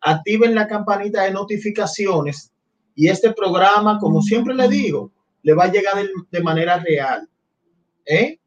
Activen 0.00 0.54
la 0.54 0.66
campanita 0.66 1.24
de 1.24 1.32
notificaciones 1.32 2.50
Y 2.94 3.08
este 3.08 3.34
programa, 3.34 3.98
como 3.98 4.22
siempre 4.22 4.54
le 4.54 4.68
digo, 4.68 5.12
le 5.42 5.52
va 5.52 5.64
a 5.64 5.70
llegar 5.70 6.02
de 6.30 6.42
manera 6.42 6.78
real. 6.78 7.28
¿eh? 8.06 8.37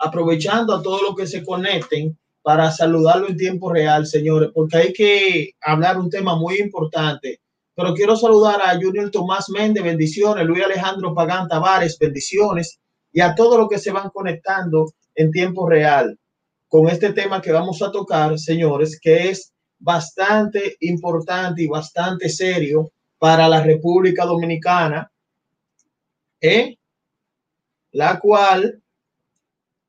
Aprovechando 0.00 0.74
a 0.74 0.82
todos 0.82 1.02
los 1.02 1.14
que 1.14 1.26
se 1.26 1.44
conecten 1.44 2.16
para 2.42 2.70
saludarlo 2.70 3.28
en 3.28 3.36
tiempo 3.36 3.72
real, 3.72 4.06
señores, 4.06 4.50
porque 4.54 4.76
hay 4.76 4.92
que 4.92 5.54
hablar 5.60 5.98
un 5.98 6.08
tema 6.08 6.36
muy 6.36 6.58
importante. 6.58 7.40
Pero 7.74 7.94
quiero 7.94 8.16
saludar 8.16 8.60
a 8.62 8.74
Junior 8.80 9.10
Tomás 9.10 9.48
Méndez, 9.50 9.84
bendiciones, 9.84 10.46
Luis 10.46 10.64
Alejandro 10.64 11.14
Pagán 11.14 11.48
Tavares, 11.48 11.98
bendiciones, 11.98 12.80
y 13.12 13.20
a 13.20 13.34
todos 13.34 13.58
los 13.58 13.68
que 13.68 13.78
se 13.78 13.92
van 13.92 14.10
conectando 14.10 14.92
en 15.14 15.30
tiempo 15.30 15.68
real 15.68 16.18
con 16.68 16.88
este 16.88 17.12
tema 17.12 17.42
que 17.42 17.52
vamos 17.52 17.82
a 17.82 17.90
tocar, 17.90 18.38
señores, 18.38 18.98
que 19.00 19.28
es 19.30 19.52
bastante 19.78 20.76
importante 20.80 21.62
y 21.62 21.66
bastante 21.66 22.28
serio 22.28 22.92
para 23.18 23.48
la 23.48 23.62
República 23.62 24.24
Dominicana, 24.24 25.10
¿eh? 26.40 26.76
la 27.92 28.18
cual 28.20 28.79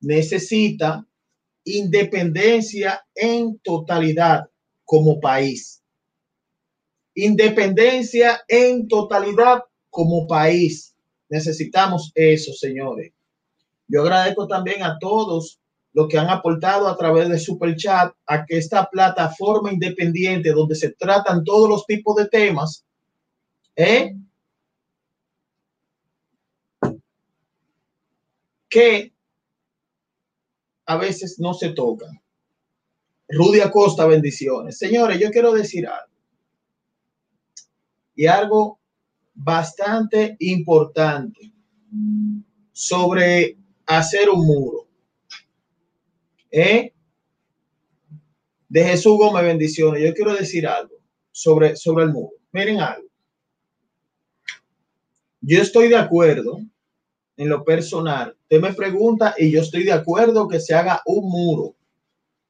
necesita 0.02 1.06
independencia 1.64 3.06
en 3.16 3.60
totalidad 3.60 4.50
como 4.84 5.20
país. 5.20 5.82
Independencia 7.14 8.42
en 8.48 8.88
totalidad 8.88 9.64
como 9.90 10.28
país. 10.28 10.96
Necesitamos 11.30 12.12
eso, 12.16 12.52
señores. 12.54 13.14
Yo 13.88 14.02
agradezco 14.02 14.48
también 14.48 14.84
a 14.84 14.98
todos 15.00 15.60
los 15.94 16.08
que 16.08 16.18
han 16.18 16.30
aportado 16.30 16.88
a 16.88 16.98
través 16.98 17.30
de 17.30 17.38
Super 17.38 17.76
Chat 17.76 18.14
a 18.26 18.46
que 18.46 18.58
esta 18.58 18.90
plataforma 18.90 19.72
independiente 19.72 20.52
donde 20.52 20.76
se 20.76 20.92
tratan 20.94 21.44
todos 21.44 21.70
los 21.70 21.86
tipos 21.86 22.16
de 22.16 22.28
temas, 22.28 22.86
¿eh? 23.76 24.16
que 28.70 29.11
a 30.92 30.98
veces 30.98 31.40
no 31.40 31.54
se 31.54 31.70
tocan. 31.70 32.22
Rudy 33.30 33.62
Acosta, 33.62 34.06
bendiciones. 34.06 34.78
Señores, 34.78 35.20
yo 35.20 35.32
quiero 35.32 35.54
decir 35.54 35.88
algo. 35.88 36.14
Y 38.14 38.26
algo 38.26 38.80
bastante 39.34 40.36
importante 40.40 41.54
sobre 42.74 43.58
hacer 43.86 44.30
un 44.30 44.46
muro. 44.46 44.88
¿Eh? 46.52 46.94
De 48.68 48.84
Jesús 48.84 49.18
Gómez, 49.18 49.46
bendiciones. 49.46 50.04
Yo 50.04 50.14
quiero 50.14 50.36
decir 50.36 50.68
algo 50.68 50.98
sobre, 51.32 51.78
sobre 51.78 52.04
el 52.04 52.12
muro. 52.12 52.36
Miren 52.52 52.82
algo. 52.82 53.08
Yo 55.40 55.62
estoy 55.62 55.88
de 55.88 55.96
acuerdo 55.96 56.60
en 57.38 57.50
lo 57.50 57.64
personal, 57.64 58.36
usted 58.42 58.62
me 58.62 58.74
pregunta 58.74 59.34
y 59.38 59.52
yo 59.52 59.62
estoy 59.62 59.84
de 59.84 59.94
acuerdo 59.94 60.48
que 60.48 60.60
se 60.60 60.76
haga 60.76 61.02
un 61.06 61.30
muro 61.30 61.76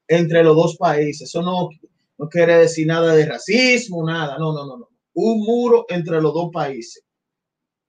entre 0.08 0.42
los 0.42 0.56
dos 0.56 0.76
países. 0.76 1.28
Eso 1.28 1.42
no, 1.42 1.70
no 2.18 2.28
quiere 2.28 2.56
decir 2.58 2.86
nada 2.86 3.14
de 3.14 3.26
racismo, 3.26 4.04
nada. 4.04 4.38
No, 4.38 4.52
no, 4.52 4.66
no, 4.66 4.76
no. 4.76 4.88
Un 5.14 5.40
muro 5.40 5.86
entre 5.88 6.20
los 6.20 6.34
dos 6.34 6.50
países. 6.52 7.04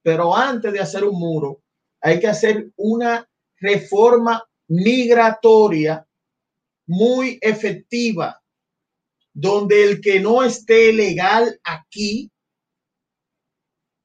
Pero 0.01 0.35
antes 0.35 0.71
de 0.71 0.79
hacer 0.79 1.03
un 1.03 1.19
muro, 1.19 1.61
hay 2.01 2.19
que 2.19 2.27
hacer 2.27 2.71
una 2.75 3.27
reforma 3.57 4.43
migratoria 4.67 6.05
muy 6.85 7.37
efectiva, 7.41 8.41
donde 9.33 9.83
el 9.83 10.01
que 10.01 10.19
no 10.19 10.43
esté 10.43 10.91
legal 10.93 11.59
aquí, 11.63 12.29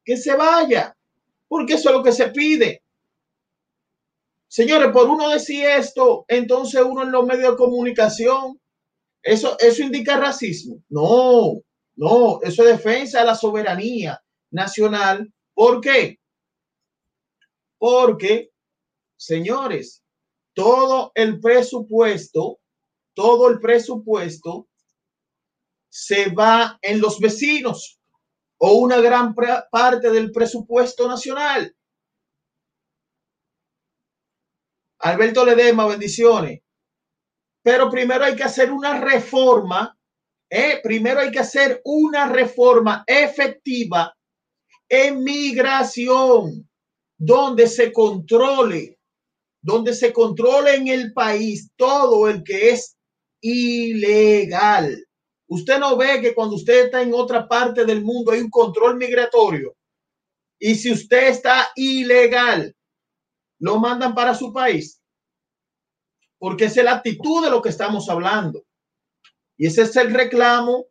que 0.04 0.16
se 0.16 0.34
vaya, 0.34 0.96
porque 1.48 1.74
eso 1.74 1.88
es 1.88 1.96
lo 1.96 2.02
que 2.02 2.12
se 2.12 2.28
pide. 2.28 2.82
Señores, 4.46 4.92
por 4.92 5.08
uno 5.08 5.28
decir 5.28 5.64
esto, 5.64 6.24
entonces 6.28 6.82
uno 6.82 7.02
en 7.02 7.12
los 7.12 7.26
medios 7.26 7.52
de 7.52 7.56
comunicación, 7.56 8.60
eso, 9.22 9.58
eso 9.58 9.82
indica 9.82 10.16
racismo. 10.16 10.82
No, 10.88 11.60
no, 11.96 12.40
eso 12.42 12.62
es 12.62 12.68
defensa 12.68 13.20
de 13.20 13.26
la 13.26 13.34
soberanía 13.34 14.22
nacional. 14.50 15.32
¿Por 15.52 15.80
qué? 15.80 16.18
Porque, 17.78 18.50
señores, 19.16 20.02
todo 20.54 21.12
el 21.14 21.40
presupuesto, 21.40 22.58
todo 23.14 23.48
el 23.50 23.60
presupuesto 23.60 24.68
se 25.88 26.30
va 26.30 26.78
en 26.82 27.00
los 27.00 27.18
vecinos 27.18 27.97
o 28.58 28.72
una 28.74 29.00
gran 29.00 29.34
parte 29.34 30.10
del 30.10 30.32
presupuesto 30.32 31.08
nacional. 31.08 31.74
Alberto 35.00 35.44
Ledema, 35.44 35.86
bendiciones. 35.86 36.60
Pero 37.62 37.90
primero 37.90 38.24
hay 38.24 38.34
que 38.34 38.44
hacer 38.44 38.72
una 38.72 39.00
reforma. 39.00 39.96
¿eh? 40.50 40.80
Primero 40.82 41.20
hay 41.20 41.30
que 41.30 41.38
hacer 41.38 41.80
una 41.84 42.28
reforma 42.28 43.04
efectiva 43.06 44.14
en 44.88 45.22
migración, 45.22 46.68
donde 47.16 47.66
se 47.68 47.92
controle, 47.92 48.98
donde 49.60 49.94
se 49.94 50.12
controle 50.12 50.76
en 50.76 50.88
el 50.88 51.12
país 51.12 51.70
todo 51.76 52.28
el 52.28 52.42
que 52.42 52.70
es 52.70 52.96
ilegal. 53.40 55.07
Usted 55.48 55.78
no 55.78 55.96
ve 55.96 56.20
que 56.20 56.34
cuando 56.34 56.56
usted 56.56 56.86
está 56.86 57.02
en 57.02 57.14
otra 57.14 57.48
parte 57.48 57.84
del 57.84 58.02
mundo 58.02 58.32
hay 58.32 58.40
un 58.40 58.50
control 58.50 58.96
migratorio. 58.96 59.74
Y 60.58 60.74
si 60.74 60.92
usted 60.92 61.28
está 61.28 61.68
ilegal, 61.74 62.76
lo 63.58 63.78
mandan 63.78 64.14
para 64.14 64.34
su 64.34 64.52
país. 64.52 65.00
Porque 66.38 66.66
es 66.66 66.76
la 66.76 66.92
actitud 66.92 67.42
de 67.42 67.50
lo 67.50 67.62
que 67.62 67.70
estamos 67.70 68.08
hablando. 68.10 68.62
Y 69.56 69.66
ese 69.66 69.82
es 69.82 69.96
el 69.96 70.12
reclamo 70.12 70.86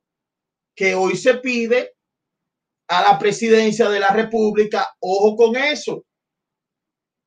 que 0.75 0.95
hoy 0.95 1.15
se 1.15 1.35
pide 1.35 1.95
a 2.87 3.03
la 3.03 3.19
presidencia 3.19 3.89
de 3.89 3.99
la 3.99 4.09
República. 4.09 4.95
Ojo 4.99 5.35
con 5.35 5.55
eso. 5.55 6.03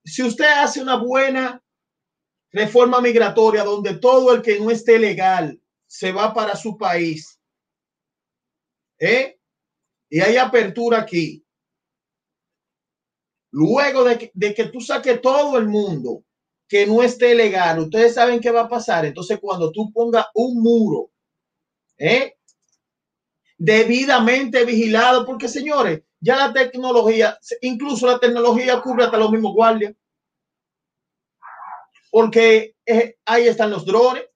Si 0.05 0.23
usted 0.23 0.47
hace 0.47 0.83
una 0.83 0.97
buena 0.97 1.63
reforma 2.51 3.01
migratoria 3.01 3.63
donde 3.63 3.99
todo 3.99 4.35
el 4.35 4.43
que 4.43 4.59
no 4.59 4.71
esté 4.71 4.99
legal 4.99 5.61
se 5.91 6.13
va 6.13 6.33
para 6.33 6.55
su 6.55 6.79
país, 6.79 7.41
¿eh? 9.01 9.41
y 10.09 10.21
hay 10.21 10.37
apertura 10.37 11.01
aquí, 11.01 11.45
Luego 13.53 14.05
de 14.05 14.17
que, 14.17 14.31
de 14.33 14.55
que 14.55 14.67
tú 14.67 14.81
saques 14.81 15.21
todo 15.21 15.59
el 15.59 15.67
mundo 15.67 16.23
que 16.69 16.87
no 16.87 17.03
esté 17.03 17.35
legal, 17.35 17.81
ustedes 17.81 18.15
saben 18.15 18.39
qué 18.39 18.53
va 18.53 18.61
a 18.61 18.69
pasar. 18.69 19.05
Entonces, 19.05 19.41
cuando 19.41 19.73
tú 19.73 19.93
pongas 19.93 20.27
un 20.35 20.63
muro, 20.63 21.11
¿eh? 21.99 22.37
debidamente 23.59 24.65
vigilado, 24.65 25.27
porque 25.27 25.49
señores, 25.49 26.05
ya 26.21 26.37
la 26.37 26.53
tecnología, 26.53 27.37
incluso 27.63 28.07
la 28.07 28.21
tecnología 28.21 28.81
cubre 28.81 29.07
hasta 29.07 29.19
los 29.19 29.33
mismos 29.33 29.53
guardias. 29.53 29.95
Porque 32.13 32.77
eh, 32.87 33.17
ahí 33.25 33.49
están 33.49 33.73
los 33.73 33.85
drones 33.85 34.30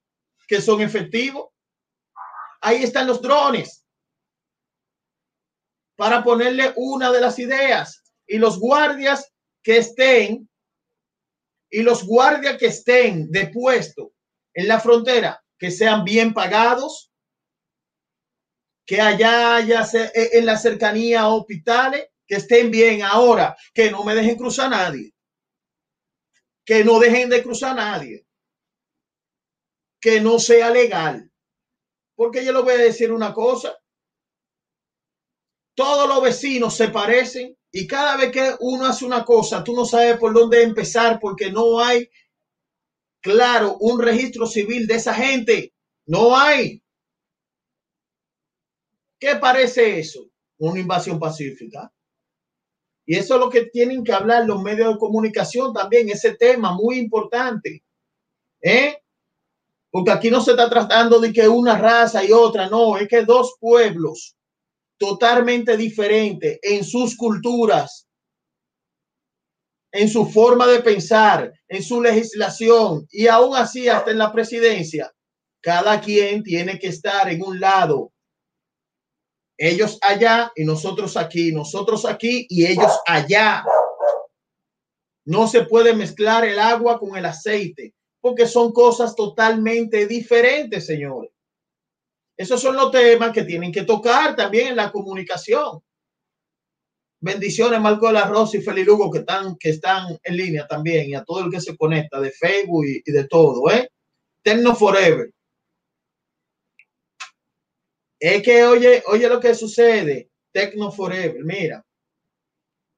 que 0.47 0.61
son 0.61 0.81
efectivos. 0.81 1.51
Ahí 2.61 2.83
están 2.83 3.07
los 3.07 3.21
drones 3.21 3.85
para 5.97 6.25
ponerle 6.25 6.73
una 6.77 7.13
de 7.13 7.21
las 7.21 7.39
ideas. 7.39 8.03
Y 8.27 8.39
los 8.39 8.59
guardias 8.59 9.33
que 9.63 9.79
estén 9.79 10.49
y 11.71 11.83
los 11.83 12.05
guardias 12.05 12.57
que 12.57 12.67
estén 12.67 13.31
de 13.31 13.49
puesto 13.49 14.13
en 14.55 14.69
la 14.69 14.81
frontera 14.81 15.45
que 15.59 15.71
sean 15.71 16.05
bien 16.05 16.35
pagados, 16.35 17.11
que 18.87 19.01
allá 19.01 19.57
haya 19.57 19.83
e, 19.93 20.39
en 20.39 20.47
la 20.47 20.57
cercanía 20.57 21.29
hospitales 21.29 22.09
que 22.27 22.37
estén 22.37 22.71
bien. 22.71 23.03
Ahora, 23.03 23.57
que 23.73 23.91
no 23.91 24.05
me 24.05 24.15
dejen 24.15 24.37
cruzar 24.37 24.71
nadie, 24.71 25.15
que 26.65 26.85
no 26.85 26.99
dejen 26.99 27.29
de 27.29 27.43
cruzar 27.43 27.77
nadie, 27.77 28.24
que 30.05 30.21
no 30.21 30.39
sea 30.39 30.69
legal. 30.69 31.33
Porque 32.15 32.45
yo 32.45 32.53
le 32.53 32.61
voy 32.61 32.75
a 32.75 32.77
decir 32.77 33.11
una 33.11 33.33
cosa, 33.33 33.75
todos 35.75 36.07
los 36.07 36.23
vecinos 36.23 36.77
se 36.77 36.89
parecen 36.89 37.57
y 37.73 37.87
cada 37.87 38.19
vez 38.19 38.31
que 38.31 38.55
uno 38.61 38.85
hace 38.85 39.07
una 39.07 39.25
cosa, 39.25 39.65
tú 39.65 39.75
no 39.75 39.87
sabes 39.87 40.19
por 40.19 40.35
dónde 40.35 40.63
empezar 40.63 41.19
porque 41.19 41.51
no 41.51 41.81
hay, 41.81 42.07
claro, 43.23 43.79
un 43.81 43.99
registro 43.99 44.47
civil 44.47 44.87
de 44.87 44.97
esa 44.97 45.15
gente. 45.15 45.73
No 46.05 46.37
hay. 46.37 46.83
¿Qué 49.19 49.37
parece 49.37 50.01
eso? 50.01 50.29
Una 50.59 50.81
invasión 50.81 51.19
pacífica. 51.19 51.91
Y 53.07 53.17
eso 53.17 53.37
es 53.37 53.41
lo 53.41 53.49
que 53.49 53.71
tienen 53.71 54.05
que 54.05 54.13
hablar 54.13 54.45
los 54.45 54.63
medios 54.63 54.93
de 54.93 54.99
comunicación 54.99 55.73
también, 55.73 56.11
ese 56.11 56.37
tema 56.37 56.75
muy 56.75 56.99
importante. 56.99 57.83
¿Eh? 58.61 58.99
Porque 59.95 60.11
aquí 60.11 60.29
no 60.29 60.41
se 60.41 60.51
está 60.51 60.69
tratando 60.69 61.21
de 61.21 61.33
que 61.33 61.47
una 61.47 61.79
raza 61.79 62.25
y 62.25 62.33
otra, 62.33 62.69
no, 62.69 62.97
es 62.97 63.07
que 63.07 63.25
dos 63.25 63.55
pueblos 63.61 64.35
totalmente 64.99 65.77
diferente 65.77 66.59
en 66.63 66.83
sus 66.83 67.17
culturas, 67.17 68.09
en 69.93 70.09
su 70.09 70.27
forma 70.27 70.67
de 70.67 70.81
pensar, 70.81 71.53
en 71.69 71.81
su 71.81 72.03
legislación 72.03 73.07
y 73.09 73.29
aún 73.29 73.55
así 73.55 73.89
hasta 73.89 74.11
en 74.11 74.19
la 74.19 74.33
presidencia. 74.33 75.15
Cada 75.63 76.01
quien 76.01 76.43
tiene 76.43 76.77
que 76.77 76.89
estar 76.89 77.31
en 77.31 77.45
un 77.45 77.61
lado. 77.61 78.13
Ellos 79.57 79.97
allá 80.03 80.51
y 80.57 80.65
nosotros 80.65 81.17
aquí, 81.17 81.53
nosotros 81.53 82.05
aquí 82.05 82.49
y 82.49 82.67
ellos 82.67 82.99
allá. 83.07 83.65
No 85.25 85.47
se 85.47 85.63
puede 85.63 85.95
mezclar 85.95 86.45
el 86.45 86.59
agua 86.59 86.99
con 86.99 87.17
el 87.17 87.27
aceite 87.27 87.95
porque 88.25 88.47
son 88.47 88.73
cosas 88.73 89.15
totalmente 89.15 90.07
diferentes, 90.07 90.87
señores. 90.87 91.31
Esos 92.39 92.59
son 92.59 92.75
los 92.75 92.91
temas 92.91 93.33
que 93.33 93.43
tienen 93.43 93.71
que 93.71 93.83
tocar 93.83 94.35
también 94.35 94.69
en 94.69 94.77
la 94.77 94.91
comunicación. 94.91 95.83
Bendiciones, 97.21 97.79
Marco 97.83 98.07
de 98.07 98.15
la 98.15 98.27
Rosa 98.27 98.57
y 98.57 98.63
Feli 98.63 98.83
Lugo, 98.83 99.11
que 99.11 99.19
están, 99.19 99.57
que 99.57 99.69
están 99.69 100.19
en 100.23 100.37
línea 100.39 100.67
también, 100.67 101.11
y 101.11 101.15
a 101.15 101.23
todo 101.23 101.45
el 101.45 101.51
que 101.51 101.61
se 101.61 101.77
conecta 101.77 102.19
de 102.19 102.31
Facebook 102.31 102.87
y, 103.05 103.13
de 103.13 103.29
todo, 103.29 103.71
¿eh? 103.71 103.91
Tecno 104.43 104.75
Forever. 104.75 105.31
Es 108.19 108.43
que, 108.43 108.65
oye, 108.65 109.03
oye 109.07 109.29
lo 109.29 109.39
que 109.39 109.55
sucede, 109.55 110.31
Tecno 110.51 110.91
Forever, 110.91 111.45
mira. 111.45 111.85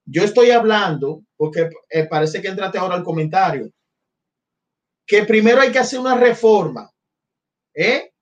Yo 0.05 0.23
estoy 0.23 0.53
hablando, 0.53 1.25
porque 1.37 1.69
eh, 1.91 2.05
parece 2.05 2.41
que 2.41 2.47
entraste 2.47 2.79
ahora 2.79 2.95
al 2.95 3.03
comentario, 3.03 3.73
que 5.07 5.25
primero 5.25 5.61
hay 5.61 5.71
que 5.71 5.79
hacer 5.79 5.99
una 6.01 6.17
reforma, 6.17 6.91
¿eh? 7.75 8.13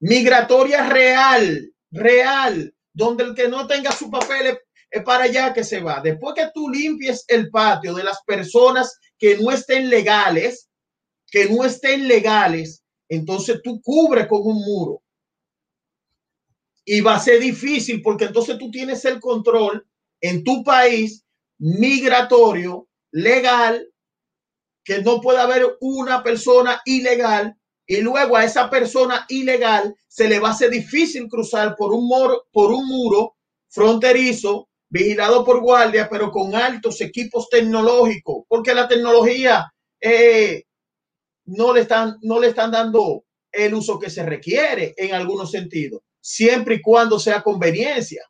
Migratoria 0.00 0.88
real, 0.88 1.72
real, 1.90 2.74
donde 2.92 3.24
el 3.24 3.34
que 3.34 3.48
no 3.48 3.66
tenga 3.66 3.92
su 3.92 4.10
papel 4.10 4.58
es 4.90 5.02
para 5.04 5.24
allá 5.24 5.54
que 5.54 5.64
se 5.64 5.80
va. 5.80 6.00
Después 6.00 6.34
que 6.34 6.50
tú 6.52 6.68
limpies 6.68 7.24
el 7.28 7.50
patio 7.50 7.94
de 7.94 8.04
las 8.04 8.22
personas 8.24 8.98
que 9.18 9.38
no 9.38 9.50
estén 9.50 9.88
legales, 9.88 10.68
que 11.30 11.48
no 11.48 11.64
estén 11.64 12.08
legales, 12.08 12.82
entonces 13.08 13.60
tú 13.62 13.80
cubres 13.82 14.26
con 14.26 14.40
un 14.42 14.62
muro. 14.64 15.02
Y 16.84 17.00
va 17.00 17.16
a 17.16 17.20
ser 17.20 17.40
difícil 17.40 18.02
porque 18.02 18.26
entonces 18.26 18.58
tú 18.58 18.70
tienes 18.70 19.04
el 19.04 19.20
control 19.20 19.86
en 20.20 20.44
tu 20.44 20.62
país 20.62 21.24
migratorio, 21.58 22.88
legal, 23.10 23.88
que 24.86 25.02
no 25.02 25.20
puede 25.20 25.40
haber 25.40 25.76
una 25.80 26.22
persona 26.22 26.80
ilegal 26.84 27.56
y 27.84 27.96
luego 27.96 28.36
a 28.36 28.44
esa 28.44 28.70
persona 28.70 29.26
ilegal 29.28 29.96
se 30.06 30.28
le 30.28 30.38
va 30.38 30.48
a 30.48 30.52
hacer 30.52 30.70
difícil 30.70 31.28
cruzar 31.28 31.74
por 31.76 31.92
un, 31.92 32.06
muro, 32.06 32.46
por 32.52 32.70
un 32.70 32.86
muro 32.86 33.34
fronterizo 33.68 34.68
vigilado 34.88 35.44
por 35.44 35.60
guardia, 35.60 36.08
pero 36.08 36.30
con 36.30 36.54
altos 36.54 37.00
equipos 37.00 37.48
tecnológicos, 37.50 38.44
porque 38.48 38.74
la 38.74 38.86
tecnología 38.86 39.66
eh, 40.00 40.62
no, 41.46 41.74
le 41.74 41.80
están, 41.80 42.18
no 42.22 42.38
le 42.38 42.48
están 42.48 42.70
dando 42.70 43.24
el 43.50 43.74
uso 43.74 43.98
que 43.98 44.08
se 44.08 44.24
requiere 44.24 44.94
en 44.96 45.14
algunos 45.14 45.50
sentidos, 45.50 46.02
siempre 46.20 46.76
y 46.76 46.80
cuando 46.80 47.18
sea 47.18 47.42
conveniencia. 47.42 48.22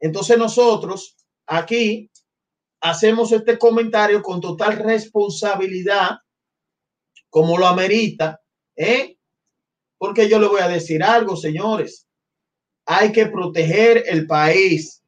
Entonces 0.00 0.36
nosotros 0.36 1.16
aquí 1.46 2.10
hacemos 2.84 3.32
este 3.32 3.58
comentario 3.58 4.22
con 4.22 4.42
total 4.42 4.76
responsabilidad, 4.76 6.18
como 7.30 7.56
lo 7.56 7.66
amerita, 7.66 8.42
¿eh? 8.76 9.16
Porque 9.96 10.28
yo 10.28 10.38
le 10.38 10.48
voy 10.48 10.60
a 10.60 10.68
decir 10.68 11.02
algo, 11.02 11.34
señores. 11.34 12.06
Hay 12.84 13.10
que 13.10 13.26
proteger 13.26 14.04
el 14.06 14.26
país. 14.26 15.02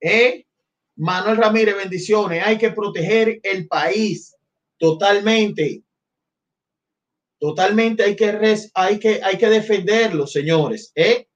¿Eh? 0.00 0.46
Manuel 0.94 1.38
Ramírez, 1.38 1.76
bendiciones. 1.76 2.46
Hay 2.46 2.56
que 2.56 2.70
proteger 2.70 3.40
el 3.42 3.66
país 3.66 4.36
totalmente. 4.78 5.82
Totalmente 7.40 8.04
hay 8.04 8.14
que, 8.14 8.70
hay 8.74 9.00
que, 9.00 9.20
hay 9.24 9.36
que 9.36 9.48
defenderlo, 9.48 10.28
señores. 10.28 10.92
¿eh? 10.94 11.26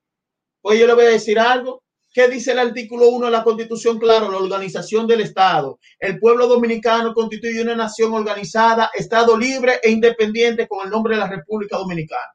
Pues 0.60 0.78
yo 0.78 0.86
le 0.86 0.94
voy 0.94 1.06
a 1.06 1.10
decir 1.10 1.40
algo. 1.40 1.82
¿Qué 2.18 2.26
dice 2.26 2.50
el 2.50 2.58
artículo 2.58 3.10
1 3.10 3.26
de 3.26 3.30
la 3.30 3.44
Constitución? 3.44 3.96
Claro, 3.96 4.28
la 4.28 4.38
organización 4.38 5.06
del 5.06 5.20
Estado. 5.20 5.78
El 6.00 6.18
pueblo 6.18 6.48
dominicano 6.48 7.14
constituye 7.14 7.62
una 7.62 7.76
nación 7.76 8.12
organizada, 8.12 8.90
Estado 8.92 9.38
libre 9.38 9.78
e 9.80 9.92
independiente 9.92 10.66
con 10.66 10.84
el 10.84 10.90
nombre 10.90 11.14
de 11.14 11.20
la 11.20 11.28
República 11.28 11.76
Dominicana. 11.76 12.34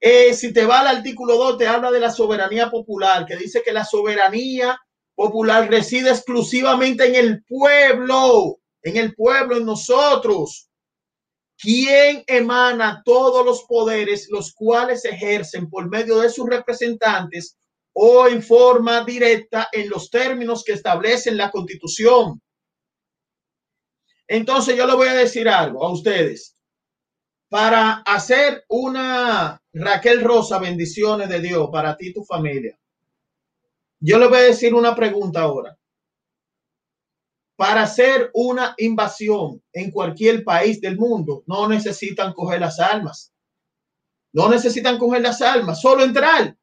Eh, 0.00 0.32
si 0.32 0.54
te 0.54 0.64
va 0.64 0.80
al 0.80 0.96
artículo 0.96 1.36
2, 1.36 1.58
te 1.58 1.66
habla 1.66 1.90
de 1.90 2.00
la 2.00 2.10
soberanía 2.10 2.70
popular, 2.70 3.26
que 3.26 3.36
dice 3.36 3.62
que 3.62 3.74
la 3.74 3.84
soberanía 3.84 4.80
popular 5.14 5.68
reside 5.68 6.08
exclusivamente 6.08 7.04
en 7.08 7.16
el 7.16 7.44
pueblo, 7.44 8.58
en 8.80 8.96
el 8.96 9.14
pueblo, 9.14 9.58
en 9.58 9.66
nosotros. 9.66 10.70
Quien 11.58 12.24
emana 12.26 13.02
todos 13.04 13.44
los 13.44 13.64
poderes, 13.64 14.28
los 14.30 14.54
cuales 14.54 15.04
ejercen 15.04 15.68
por 15.68 15.90
medio 15.90 16.20
de 16.20 16.30
sus 16.30 16.48
representantes 16.48 17.58
o 17.94 18.26
en 18.26 18.42
forma 18.42 19.04
directa 19.04 19.68
en 19.72 19.88
los 19.88 20.10
términos 20.10 20.64
que 20.64 20.72
establecen 20.72 21.36
la 21.36 21.50
constitución. 21.50 22.40
Entonces 24.26 24.76
yo 24.76 24.86
le 24.86 24.94
voy 24.94 25.08
a 25.08 25.14
decir 25.14 25.48
algo 25.48 25.84
a 25.84 25.92
ustedes. 25.92 26.56
Para 27.48 28.02
hacer 28.06 28.64
una 28.68 29.62
Raquel 29.74 30.22
Rosa, 30.22 30.58
bendiciones 30.58 31.28
de 31.28 31.40
Dios 31.40 31.68
para 31.70 31.96
ti 31.96 32.08
y 32.08 32.12
tu 32.14 32.24
familia. 32.24 32.78
Yo 34.00 34.18
le 34.18 34.26
voy 34.26 34.38
a 34.38 34.42
decir 34.42 34.74
una 34.74 34.94
pregunta 34.94 35.42
ahora. 35.42 35.76
Para 37.56 37.82
hacer 37.82 38.30
una 38.32 38.74
invasión 38.78 39.62
en 39.72 39.90
cualquier 39.90 40.42
país 40.42 40.80
del 40.80 40.96
mundo, 40.96 41.44
no 41.46 41.68
necesitan 41.68 42.32
coger 42.32 42.60
las 42.60 42.80
armas. 42.80 43.32
No 44.32 44.48
necesitan 44.48 44.98
coger 44.98 45.20
las 45.20 45.42
armas, 45.42 45.80
solo 45.80 46.04
entrar. 46.04 46.56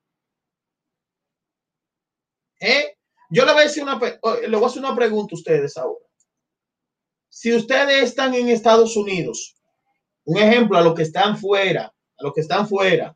¿Eh? 2.60 2.97
Yo 3.30 3.45
le 3.45 3.53
voy 3.53 3.62
a 3.62 3.66
decir 3.66 3.84
una, 3.84 3.99
le 3.99 4.66
hacer 4.66 4.84
una 4.84 4.95
pregunta 4.95 5.36
a 5.36 5.38
ustedes 5.38 5.78
ahora. 5.78 6.05
Si 7.30 7.53
ustedes 7.53 8.03
están 8.03 8.34
en 8.34 8.49
Estados 8.49 8.97
Unidos, 8.97 9.55
un 10.26 10.38
ejemplo 10.38 10.78
a 10.78 10.82
los 10.82 10.95
que 10.95 11.03
están 11.03 11.38
fuera, 11.38 11.86
a 11.86 12.24
los 12.24 12.34
que 12.34 12.41
están 12.41 12.68
fuera, 12.68 13.16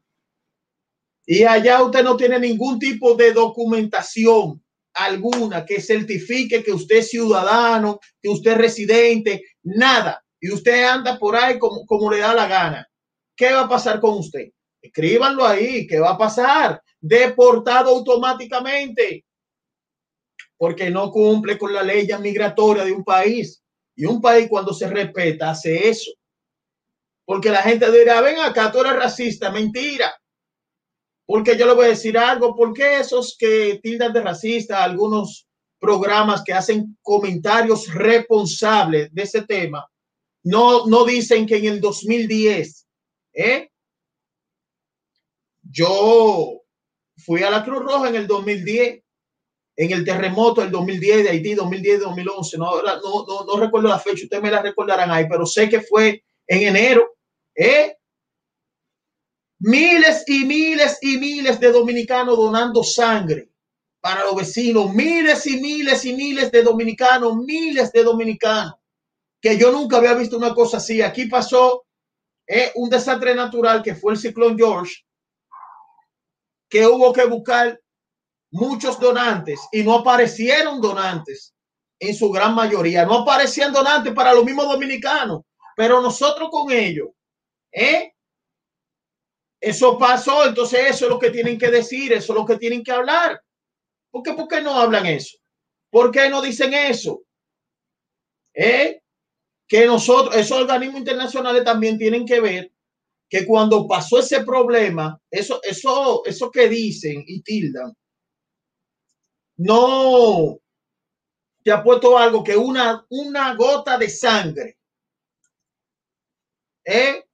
y 1.25 1.43
allá 1.43 1.81
usted 1.83 2.03
no 2.03 2.15
tiene 2.15 2.39
ningún 2.39 2.77
tipo 2.77 3.15
de 3.15 3.33
documentación 3.33 4.63
alguna 4.93 5.65
que 5.65 5.81
certifique 5.81 6.63
que 6.63 6.71
usted 6.71 6.97
es 6.97 7.09
ciudadano, 7.09 7.99
que 8.21 8.29
usted 8.29 8.51
es 8.51 8.57
residente, 8.57 9.43
nada, 9.63 10.23
y 10.39 10.51
usted 10.51 10.83
anda 10.83 11.17
por 11.17 11.35
ahí 11.35 11.57
como, 11.57 11.85
como 11.87 12.11
le 12.11 12.19
da 12.19 12.35
la 12.35 12.47
gana. 12.47 12.87
¿Qué 13.35 13.51
va 13.51 13.61
a 13.61 13.69
pasar 13.69 13.99
con 13.99 14.19
usted? 14.19 14.49
Escríbanlo 14.79 15.45
ahí, 15.45 15.87
¿qué 15.87 15.99
va 15.99 16.11
a 16.11 16.17
pasar? 16.17 16.81
Deportado 16.99 17.89
automáticamente 17.89 19.25
porque 20.63 20.89
no 20.89 21.11
cumple 21.11 21.57
con 21.57 21.73
la 21.73 21.83
ley 21.83 22.07
migratoria 22.21 22.85
de 22.85 22.93
un 22.93 23.03
país. 23.03 23.61
Y 23.97 24.05
un 24.05 24.21
país 24.21 24.47
cuando 24.49 24.73
se 24.73 24.87
respeta 24.87 25.49
hace 25.49 25.89
eso. 25.89 26.09
Porque 27.25 27.49
la 27.49 27.61
gente 27.61 27.91
dirá, 27.91 28.21
ven 28.21 28.39
acá, 28.39 28.71
tú 28.71 28.79
eres 28.79 28.95
racista, 28.95 29.51
mentira. 29.51 30.17
Porque 31.25 31.57
yo 31.57 31.67
le 31.67 31.73
voy 31.73 31.87
a 31.87 31.89
decir 31.89 32.17
algo, 32.17 32.55
porque 32.55 32.97
esos 32.97 33.35
que 33.37 33.81
tildan 33.83 34.13
de 34.13 34.21
racista, 34.21 34.81
algunos 34.81 35.49
programas 35.79 36.41
que 36.45 36.53
hacen 36.53 36.97
comentarios 37.01 37.93
responsables 37.93 39.13
de 39.13 39.21
ese 39.21 39.41
tema, 39.41 39.85
no, 40.43 40.87
no 40.87 41.03
dicen 41.03 41.45
que 41.45 41.57
en 41.57 41.65
el 41.65 41.81
2010, 41.81 42.87
¿eh? 43.33 43.69
Yo 45.61 46.61
fui 47.17 47.43
a 47.43 47.49
la 47.49 47.65
Cruz 47.65 47.83
Roja 47.83 48.07
en 48.07 48.15
el 48.15 48.27
2010 48.27 49.02
en 49.75 49.91
el 49.91 50.05
terremoto 50.05 50.61
del 50.61 50.71
2010 50.71 51.23
de 51.23 51.29
Haití, 51.29 51.55
2010, 51.55 52.01
2011, 52.01 52.57
no, 52.57 52.81
no, 52.81 53.25
no, 53.27 53.45
no 53.45 53.59
recuerdo 53.59 53.89
la 53.89 53.99
fecha, 53.99 54.23
ustedes 54.23 54.43
me 54.43 54.51
la 54.51 54.61
recordarán 54.61 55.11
ahí, 55.11 55.25
pero 55.27 55.45
sé 55.45 55.67
que 55.67 55.81
fue 55.81 56.23
en 56.47 56.61
enero, 56.67 57.15
¿eh? 57.55 57.97
Miles 59.59 60.23
y 60.27 60.45
miles 60.45 60.97
y 61.01 61.17
miles 61.17 61.59
de 61.59 61.71
dominicanos 61.71 62.37
donando 62.37 62.83
sangre 62.83 63.49
para 64.01 64.23
los 64.25 64.35
vecinos, 64.35 64.93
miles 64.93 65.47
y 65.47 65.61
miles 65.61 66.03
y 66.03 66.13
miles 66.13 66.51
de 66.51 66.61
dominicanos, 66.61 67.37
miles 67.37 67.91
de 67.93 68.03
dominicanos, 68.03 68.73
que 69.41 69.57
yo 69.57 69.71
nunca 69.71 69.97
había 69.97 70.13
visto 70.13 70.35
una 70.35 70.53
cosa 70.53 70.77
así. 70.77 71.01
Aquí 71.01 71.27
pasó 71.27 71.85
¿eh? 72.45 72.71
un 72.75 72.89
desastre 72.89 73.33
natural 73.33 73.81
que 73.81 73.95
fue 73.95 74.11
el 74.11 74.19
ciclón 74.19 74.57
George, 74.57 74.93
que 76.69 76.85
hubo 76.85 77.13
que 77.13 77.25
buscar 77.25 77.79
muchos 78.53 78.99
donantes 78.99 79.59
y 79.71 79.83
no 79.83 79.95
aparecieron 79.95 80.79
donantes 80.79 81.53
en 81.99 82.15
su 82.15 82.31
gran 82.31 82.53
mayoría. 82.53 83.05
No 83.05 83.19
aparecían 83.19 83.73
donantes 83.73 84.13
para 84.13 84.33
los 84.33 84.45
mismos 84.45 84.67
dominicanos, 84.67 85.41
pero 85.75 86.01
nosotros 86.01 86.49
con 86.51 86.71
ellos, 86.71 87.09
¿eh? 87.71 88.13
Eso 89.59 89.97
pasó, 89.97 90.45
entonces 90.45 90.81
eso 90.89 91.05
es 91.05 91.11
lo 91.11 91.19
que 91.19 91.31
tienen 91.31 91.57
que 91.57 91.71
decir, 91.71 92.11
eso 92.11 92.33
es 92.33 92.39
lo 92.39 92.45
que 92.45 92.57
tienen 92.57 92.83
que 92.83 92.91
hablar. 92.91 93.41
¿Por 94.11 94.21
qué, 94.21 94.33
por 94.33 94.47
qué 94.47 94.61
no 94.61 94.77
hablan 94.77 95.05
eso? 95.05 95.37
¿Por 95.89 96.11
qué 96.11 96.29
no 96.29 96.41
dicen 96.41 96.73
eso? 96.73 97.23
¿Eh? 98.53 99.01
Que 99.67 99.85
nosotros, 99.85 100.35
esos 100.35 100.59
organismos 100.59 100.99
internacionales 100.99 101.63
también 101.63 101.97
tienen 101.97 102.25
que 102.25 102.39
ver 102.41 102.71
que 103.29 103.47
cuando 103.47 103.87
pasó 103.87 104.19
ese 104.19 104.43
problema, 104.43 105.19
eso, 105.31 105.59
eso, 105.63 106.23
eso 106.25 106.51
que 106.51 106.67
dicen 106.67 107.23
y 107.25 107.41
tildan, 107.41 107.95
no 109.57 110.59
te 111.63 111.71
ha 111.71 111.83
puesto 111.83 112.17
algo 112.17 112.43
que 112.43 112.57
una, 112.57 113.05
una 113.09 113.55
gota 113.55 113.97
de 113.97 114.09
sangre, 114.09 114.77
¿eh? 116.85 117.25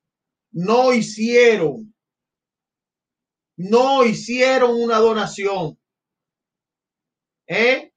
no 0.52 0.94
hicieron 0.94 1.94
no 3.60 4.06
hicieron 4.06 4.82
una 4.82 5.00
donación. 5.00 5.78
¿Eh? 7.46 7.92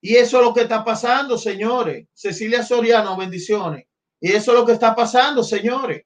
Y 0.00 0.16
eso 0.16 0.38
es 0.38 0.44
lo 0.44 0.52
que 0.52 0.62
está 0.62 0.84
pasando, 0.84 1.38
señores. 1.38 2.08
Cecilia 2.12 2.64
Soriano, 2.64 3.16
bendiciones. 3.16 3.86
Y 4.20 4.32
eso 4.32 4.52
es 4.52 4.58
lo 4.58 4.66
que 4.66 4.72
está 4.72 4.96
pasando, 4.96 5.44
señores. 5.44 6.04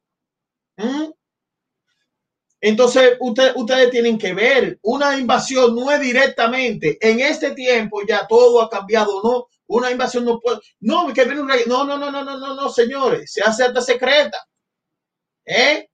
¿Mm? 0.77 1.11
Entonces, 2.61 3.17
ustedes 3.21 3.91
tienen 3.91 4.19
que 4.19 4.35
ver, 4.35 4.79
una 4.83 5.17
invasión 5.17 5.77
no 5.77 5.91
es 5.93 6.01
directamente. 6.01 6.99
En 7.01 7.21
este 7.21 7.53
tiempo 7.53 8.03
ya 8.07 8.27
todo 8.27 8.61
ha 8.63 8.69
cambiado, 8.69 9.21
¿no? 9.23 9.47
Una 9.69 9.91
invasión 9.91 10.25
no 10.25 10.41
puede. 10.41 10.61
No, 10.81 11.13
que 11.13 11.25
viene 11.25 11.41
un 11.41 11.49
rey. 11.49 11.63
No, 11.67 11.85
no, 11.85 11.97
no, 11.99 12.11
no, 12.11 12.25
no, 12.25 12.39
no, 12.39 12.55
no, 12.55 12.69
señores. 12.69 13.33
Se 13.33 13.43
hace 13.43 13.65
hasta 13.65 13.81
secreta. 13.81 14.39
¿Eh? 15.45 15.89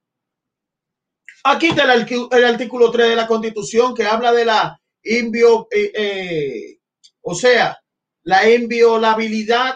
Aquí 1.43 1.67
está 1.67 1.83
el, 1.83 2.45
artículo 2.45 2.89
3 2.89 3.09
de 3.09 3.15
la 3.15 3.27
Constitución 3.27 3.93
que 3.93 4.03
habla 4.03 4.33
de 4.33 4.45
la 4.45 4.81
invio, 5.03 5.67
eh, 5.69 5.91
eh, 5.93 6.79
o 7.21 7.35
sea, 7.35 7.79
la 8.23 8.49
inviolabilidad 8.49 9.75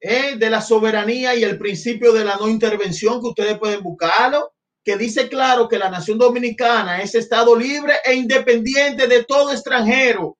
eh, 0.00 0.36
de 0.36 0.50
la 0.50 0.60
soberanía 0.60 1.34
y 1.34 1.42
el 1.42 1.58
principio 1.58 2.12
de 2.12 2.24
la 2.24 2.36
no 2.36 2.48
intervención, 2.48 3.20
que 3.20 3.26
ustedes 3.26 3.58
pueden 3.58 3.82
buscarlo, 3.82 4.52
que 4.88 4.96
dice 4.96 5.28
claro 5.28 5.68
que 5.68 5.78
la 5.78 5.90
nación 5.90 6.16
dominicana 6.16 7.02
es 7.02 7.14
Estado 7.14 7.54
libre 7.54 7.96
e 8.02 8.14
independiente 8.14 9.06
de 9.06 9.22
todo 9.22 9.52
extranjero. 9.52 10.38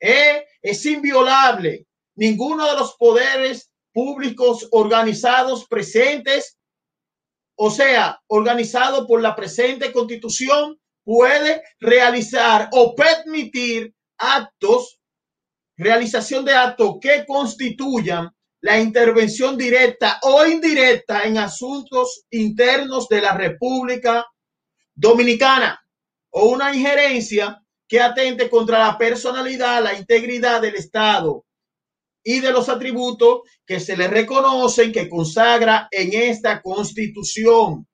Es 0.00 0.84
inviolable. 0.84 1.86
Ninguno 2.16 2.68
de 2.68 2.74
los 2.74 2.96
poderes 2.96 3.70
públicos 3.92 4.66
organizados 4.72 5.68
presentes 5.68 6.58
o 7.54 7.70
sea, 7.70 8.20
organizado 8.26 9.06
por 9.06 9.22
la 9.22 9.36
presente 9.36 9.92
constitución, 9.92 10.80
puede 11.04 11.62
realizar 11.78 12.68
o 12.72 12.96
permitir 12.96 13.94
actos, 14.18 14.98
realización 15.76 16.44
de 16.44 16.54
actos 16.54 16.96
que 17.00 17.24
constituyan 17.24 18.28
la 18.62 18.80
intervención 18.80 19.58
directa 19.58 20.18
o 20.22 20.46
indirecta 20.46 21.22
en 21.24 21.36
asuntos 21.36 22.24
internos 22.30 23.08
de 23.08 23.20
la 23.20 23.36
República 23.36 24.24
Dominicana 24.94 25.84
o 26.30 26.50
una 26.50 26.74
injerencia 26.74 27.60
que 27.88 28.00
atente 28.00 28.48
contra 28.48 28.78
la 28.78 28.96
personalidad, 28.96 29.82
la 29.82 29.98
integridad 29.98 30.62
del 30.62 30.76
Estado 30.76 31.44
y 32.22 32.38
de 32.38 32.52
los 32.52 32.68
atributos 32.68 33.40
que 33.66 33.80
se 33.80 33.96
le 33.96 34.06
reconocen, 34.06 34.92
que 34.92 35.08
consagra 35.08 35.88
en 35.90 36.12
esta 36.12 36.62
constitución. 36.62 37.86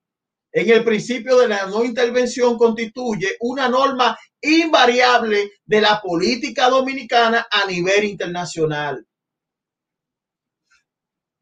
En 0.51 0.69
el 0.69 0.83
principio 0.83 1.39
de 1.39 1.47
la 1.47 1.65
no 1.65 1.83
intervención 1.83 2.57
constituye 2.59 3.37
una 3.39 3.67
norma 3.67 4.17
invariable 4.39 5.51
de 5.65 5.81
la 5.81 5.99
política 5.99 6.69
dominicana 6.69 7.47
a 7.49 7.65
nivel 7.65 8.03
internacional. 8.03 9.03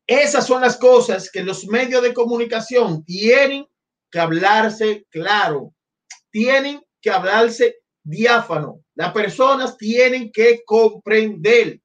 Esas 0.08 0.48
son 0.48 0.62
las 0.62 0.78
cosas 0.78 1.30
que 1.30 1.44
los 1.44 1.68
medios 1.68 2.02
de 2.02 2.14
comunicación 2.14 3.04
tienen 3.04 3.68
que 4.10 4.20
hablarse 4.20 5.06
claro, 5.10 5.74
tienen 6.32 6.82
que 7.02 7.12
hablarse 7.12 7.80
diáfano. 8.04 8.84
Las 8.96 9.12
personas 9.12 9.78
tienen 9.78 10.32
que 10.32 10.64
comprender 10.66 11.82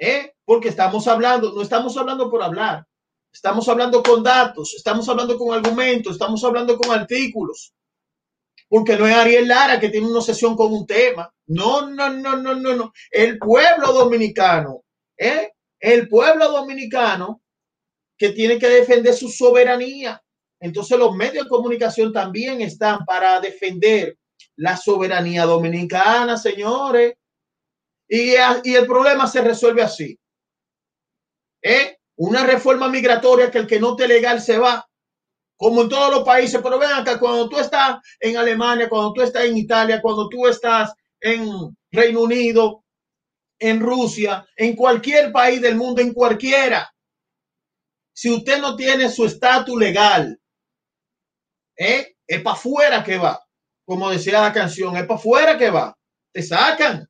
¿eh? 0.00 0.34
porque 0.44 0.68
estamos 0.68 1.06
hablando, 1.06 1.52
no 1.52 1.62
estamos 1.62 1.96
hablando 1.96 2.30
por 2.30 2.42
hablar, 2.42 2.84
estamos 3.32 3.68
hablando 3.68 4.02
con 4.02 4.22
datos, 4.22 4.74
estamos 4.76 5.08
hablando 5.08 5.38
con 5.38 5.54
argumentos, 5.54 6.14
estamos 6.14 6.42
hablando 6.42 6.76
con 6.78 6.98
artículos, 6.98 7.74
porque 8.68 8.96
no 8.96 9.06
es 9.06 9.14
Ariel 9.14 9.46
Lara 9.46 9.78
que 9.78 9.90
tiene 9.90 10.08
una 10.08 10.18
obsesión 10.18 10.56
con 10.56 10.72
un 10.72 10.86
tema. 10.86 11.32
No, 11.48 11.88
no, 11.90 12.08
no, 12.08 12.36
no, 12.36 12.54
no, 12.54 12.74
no. 12.74 12.92
El 13.10 13.38
pueblo 13.38 13.92
dominicano, 13.92 14.84
¿eh? 15.18 15.52
El 15.80 16.08
pueblo 16.08 16.50
dominicano 16.50 17.42
que 18.16 18.30
tiene 18.30 18.58
que 18.58 18.68
defender 18.68 19.14
su 19.14 19.28
soberanía. 19.30 20.22
Entonces 20.60 20.98
los 20.98 21.16
medios 21.16 21.44
de 21.44 21.50
comunicación 21.50 22.12
también 22.12 22.60
están 22.60 23.04
para 23.06 23.40
defender 23.40 24.18
la 24.56 24.76
soberanía 24.76 25.44
dominicana, 25.44 26.36
señores. 26.36 27.14
Y, 28.06 28.34
el 28.34 28.86
problema 28.86 29.26
se 29.26 29.40
resuelve 29.40 29.82
así. 29.82 30.18
¿Eh? 31.62 31.96
Una 32.16 32.44
reforma 32.44 32.88
migratoria 32.88 33.50
que 33.50 33.58
el 33.58 33.66
que 33.66 33.80
no 33.80 33.96
te 33.96 34.06
legal 34.06 34.40
se 34.42 34.58
va, 34.58 34.86
como 35.56 35.82
en 35.82 35.88
todos 35.88 36.10
los 36.10 36.24
países. 36.24 36.60
Pero 36.62 36.78
vean 36.78 37.04
que 37.04 37.18
cuando 37.18 37.48
tú 37.48 37.58
estás 37.58 37.98
en 38.18 38.36
Alemania, 38.36 38.88
cuando 38.88 39.14
tú 39.14 39.22
estás 39.22 39.44
en 39.44 39.56
Italia, 39.56 40.02
cuando 40.02 40.28
tú 40.28 40.46
estás 40.46 40.92
en 41.20 41.74
Reino 41.90 42.20
Unido, 42.20 42.84
en 43.60 43.78
Rusia, 43.78 44.46
en 44.56 44.74
cualquier 44.74 45.30
país 45.30 45.60
del 45.60 45.76
mundo, 45.76 46.00
en 46.00 46.14
cualquiera, 46.14 46.90
si 48.12 48.30
usted 48.30 48.60
no 48.60 48.74
tiene 48.74 49.08
su 49.10 49.24
estatus 49.24 49.78
legal, 49.78 50.40
¿eh? 51.76 52.16
es 52.26 52.42
para 52.42 52.56
afuera 52.56 53.04
que 53.04 53.18
va. 53.18 53.42
Como 53.84 54.10
decía 54.10 54.40
la 54.40 54.52
canción, 54.52 54.96
es 54.96 55.04
para 55.04 55.18
afuera 55.18 55.58
que 55.58 55.70
va. 55.70 55.96
Te 56.32 56.42
sacan. 56.42 57.08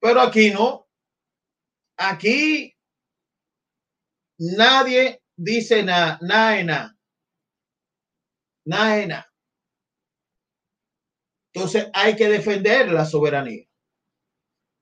Pero 0.00 0.20
aquí 0.20 0.50
no. 0.50 0.88
Aquí 1.96 2.74
nadie 4.38 5.22
dice 5.36 5.82
nada, 5.82 6.18
nada, 6.22 6.62
nada. 6.64 6.96
Nada, 8.66 9.32
Entonces 11.52 11.88
hay 11.92 12.14
que 12.14 12.28
defender 12.28 12.92
la 12.92 13.04
soberanía. 13.04 13.69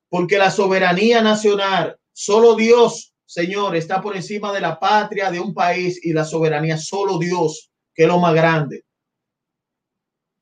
Porque 0.08 0.38
la 0.38 0.50
soberanía 0.50 1.22
nacional, 1.22 1.98
solo 2.12 2.54
Dios, 2.54 3.14
Señor, 3.24 3.76
está 3.76 4.00
por 4.00 4.16
encima 4.16 4.52
de 4.52 4.60
la 4.60 4.78
patria 4.78 5.30
de 5.30 5.38
un 5.38 5.52
país 5.52 6.00
y 6.02 6.12
la 6.12 6.24
soberanía, 6.24 6.78
solo 6.78 7.18
Dios, 7.18 7.70
que 7.94 8.04
es 8.04 8.08
lo 8.08 8.18
más 8.18 8.34
grande. 8.34 8.84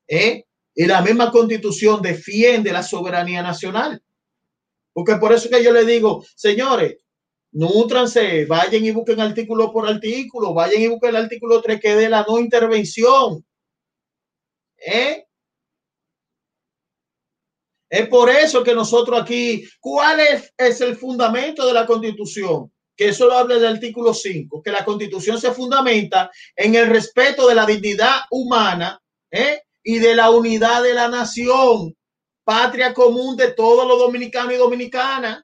¿Eh? 0.06 0.44
Y 0.74 0.86
la 0.86 1.02
misma 1.02 1.32
constitución 1.32 2.00
defiende 2.00 2.72
la 2.72 2.82
soberanía 2.82 3.42
nacional. 3.42 4.00
Porque 4.92 5.16
por 5.16 5.32
eso 5.32 5.50
que 5.50 5.64
yo 5.64 5.72
le 5.72 5.84
digo, 5.84 6.24
señores, 6.36 6.98
nutranse, 7.52 8.44
vayan 8.44 8.84
y 8.84 8.92
busquen 8.92 9.20
artículo 9.20 9.72
por 9.72 9.88
artículo, 9.88 10.54
vayan 10.54 10.82
y 10.82 10.86
busquen 10.86 11.10
el 11.10 11.16
artículo 11.16 11.60
3 11.60 11.80
que 11.80 11.96
de 11.96 12.08
la 12.08 12.24
no 12.28 12.38
intervención. 12.38 13.44
¿Eh? 14.78 15.25
Es 17.96 18.08
por 18.08 18.28
eso 18.28 18.62
que 18.62 18.74
nosotros 18.74 19.18
aquí, 19.18 19.66
¿cuál 19.80 20.20
es, 20.20 20.52
el 20.82 20.98
fundamento 20.98 21.66
de 21.66 21.72
la 21.72 21.86
constitución? 21.86 22.70
Que 22.94 23.08
eso 23.08 23.24
lo 23.24 23.38
habla 23.38 23.54
del 23.54 23.76
artículo 23.76 24.12
5, 24.12 24.62
que 24.62 24.70
la 24.70 24.84
constitución 24.84 25.40
se 25.40 25.50
fundamenta 25.52 26.30
en 26.54 26.74
el 26.74 26.88
respeto 26.88 27.48
de 27.48 27.54
la 27.54 27.64
dignidad 27.64 28.16
humana 28.30 29.00
¿eh? 29.30 29.62
y 29.82 29.98
de 29.98 30.14
la 30.14 30.28
unidad 30.28 30.82
de 30.82 30.92
la 30.92 31.08
nación 31.08 31.96
patria 32.44 32.92
común 32.92 33.34
de 33.34 33.52
todos 33.52 33.88
los 33.88 33.98
dominicanos 33.98 34.52
y 34.52 34.56
dominicanas. 34.56 35.42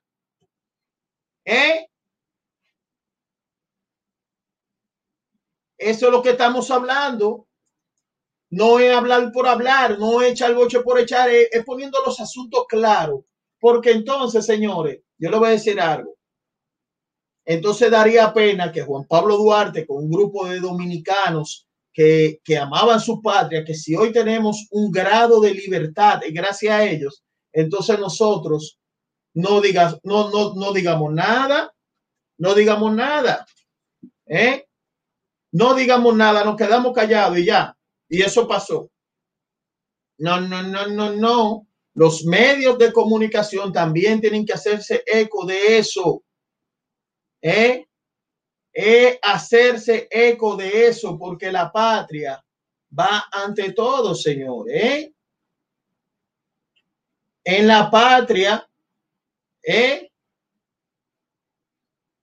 ¿Eh? 1.47 1.87
Eso 5.79 6.07
es 6.07 6.13
lo 6.13 6.23
que 6.23 6.31
estamos 6.33 6.71
hablando. 6.71 7.47
No 8.53 8.79
es 8.79 8.95
hablar 8.95 9.33
por 9.33 9.49
hablar, 9.49 9.99
no 9.99 10.21
es 10.21 10.33
echar 10.33 10.55
boche 10.55 10.81
por 10.81 11.01
echar, 11.01 11.31
es, 11.31 11.49
poniendo 11.65 11.99
los 12.05 12.21
asuntos 12.21 12.67
claros. 12.69 13.21
Porque 13.59 13.93
entonces, 13.93 14.45
señores, 14.45 15.01
yo 15.17 15.31
le 15.31 15.39
voy 15.39 15.49
a 15.49 15.53
decir 15.53 15.81
algo. 15.81 16.17
Entonces 17.47 17.91
daría 17.91 18.33
pena 18.35 18.71
que 18.71 18.83
Juan 18.83 19.07
Pablo 19.09 19.39
Duarte, 19.39 19.87
con 19.87 20.05
un 20.05 20.11
grupo 20.11 20.47
de 20.47 20.61
dominicanos 20.61 21.67
que, 21.93 22.41
amaban 22.61 23.01
su 23.01 23.23
patria, 23.23 23.65
que 23.65 23.75
si 23.75 23.97
hoy 23.97 24.13
tenemos 24.13 24.69
un 24.71 24.91
grado 24.93 25.41
de 25.41 25.55
libertad 25.55 26.21
y 26.29 26.33
gracias 26.33 26.75
a 26.75 26.85
ellos, 26.85 27.25
entonces 27.53 27.99
nosotros 27.99 28.79
no, 29.35 29.63
digas, 29.63 29.99
no, 30.03 30.31
no, 30.31 30.55
no 30.55 30.73
digamos 30.73 31.11
nada, 31.13 31.73
no 32.37 32.55
digamos 32.55 32.95
nada. 32.95 33.47
¿eh? 34.27 34.67
no 35.53 35.75
digamos 35.75 36.15
nada, 36.17 36.45
nos 36.45 36.57
quedamos 36.57 36.93
callados 36.93 37.39
y 37.39 37.47
ya. 37.47 37.75
Y 38.13 38.21
eso 38.21 38.47
pasó. 38.47 38.91
No, 40.19 40.39
no, 40.39 40.63
no, 40.63 40.87
no, 40.87 41.13
no. 41.13 41.67
Los 41.95 42.27
medios 42.27 42.77
de 42.77 42.93
comunicación 42.93 43.73
también 43.73 44.21
tienen 44.21 44.45
que 44.45 44.53
hacerse 44.53 45.03
eco 45.07 45.47
de 45.47 45.79
eso. 45.79 46.23
¿Eh? 47.41 47.87
¿Eh? 48.75 49.19
hacerse 49.23 50.09
eco 50.11 50.57
de 50.57 50.89
eso, 50.89 51.19
porque 51.19 51.51
la 51.51 51.73
patria 51.73 52.45
va 52.99 53.25
ante 53.33 53.73
todo, 53.73 54.15
Señor. 54.15 54.67
¿eh? 54.71 55.11
En 57.45 57.67
la 57.67 57.91
patria, 57.91 58.69
¿eh? 59.63 60.13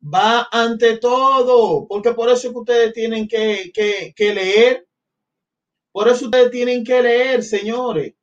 va 0.02 0.48
ante 0.52 1.00
todo, 1.00 1.88
porque 1.88 2.14
por 2.14 2.30
eso 2.30 2.52
que 2.52 2.60
ustedes 2.60 2.94
tienen 2.94 3.28
que, 3.28 3.72
que, 3.74 4.34
leer, 4.34 4.88
por 6.00 6.08
eso 6.08 6.28
ustedes 6.28 6.50
tienen 6.50 6.82
que 6.82 7.02
leer, 7.02 7.43
señores. 7.43 8.14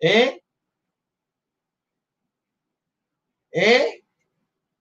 ¿Eh? 0.00 0.42
¿Eh? 3.52 4.02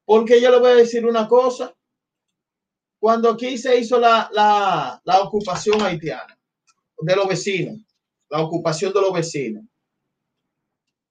Porque 0.05 0.39
yo 0.39 0.49
le 0.49 0.59
voy 0.59 0.71
a 0.71 0.75
decir 0.75 1.05
una 1.05 1.27
cosa. 1.27 1.75
Cuando 3.01 3.31
aquí 3.31 3.57
se 3.57 3.77
hizo 3.77 3.99
la, 3.99 4.29
la, 4.31 5.01
la 5.03 5.19
ocupación 5.23 5.81
haitiana 5.81 6.39
de 6.99 7.15
los 7.17 7.27
vecinos, 7.27 7.77
la 8.29 8.39
ocupación 8.39 8.93
de 8.93 9.01
los 9.01 9.11
vecinos, 9.11 9.65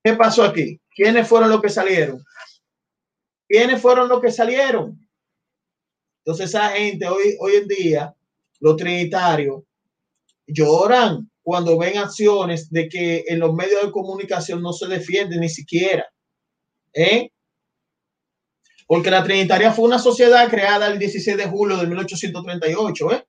¿qué 0.03 0.15
pasó 0.15 0.43
aquí? 0.43 0.81
¿Quiénes 0.89 1.29
fueron 1.29 1.51
los 1.51 1.61
que 1.61 1.69
salieron? 1.69 2.25
¿Quiénes 3.47 3.79
fueron 3.79 4.09
los 4.09 4.23
que 4.23 4.33
salieron? 4.33 5.07
Entonces 6.25 6.49
esa 6.49 6.71
gente 6.71 7.07
hoy, 7.09 7.37
hoy 7.41 7.57
en 7.57 7.69
día, 7.69 8.17
los 8.59 8.75
trinitarios, 8.75 9.65
lloran 10.47 11.31
cuando 11.43 11.79
ven 11.79 11.99
acciones 11.99 12.71
de 12.71 12.89
que 12.89 13.25
en 13.27 13.41
los 13.41 13.53
medios 13.55 13.83
de 13.83 13.91
comunicación 13.91 14.63
no 14.63 14.73
se 14.73 14.87
defienden 14.87 15.41
ni 15.41 15.49
siquiera. 15.49 16.07
¿eh? 16.93 17.31
Porque 18.87 19.11
la 19.11 19.25
Trinitaria 19.25 19.73
fue 19.73 19.87
una 19.87 19.99
sociedad 19.99 20.49
creada 20.49 20.87
el 20.87 20.99
16 20.99 21.37
de 21.37 21.47
julio 21.47 21.77
de 21.77 21.87
1838, 21.87 23.13
¿eh? 23.13 23.27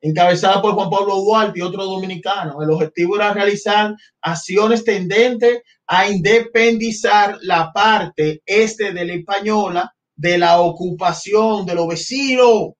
encabezada 0.00 0.62
por 0.62 0.74
Juan 0.74 0.90
Pablo 0.90 1.16
Duarte 1.16 1.58
y 1.58 1.62
otros 1.62 1.86
dominicanos. 1.86 2.56
El 2.62 2.70
objetivo 2.70 3.16
era 3.16 3.32
realizar 3.32 3.94
acciones 4.20 4.84
tendentes 4.84 5.62
a 5.86 6.08
independizar 6.08 7.38
la 7.42 7.72
parte 7.72 8.42
este 8.44 8.92
de 8.92 9.04
la 9.04 9.14
española 9.14 9.94
de 10.14 10.38
la 10.38 10.60
ocupación 10.60 11.64
de 11.64 11.74
los 11.74 11.88
vecinos 11.88 12.72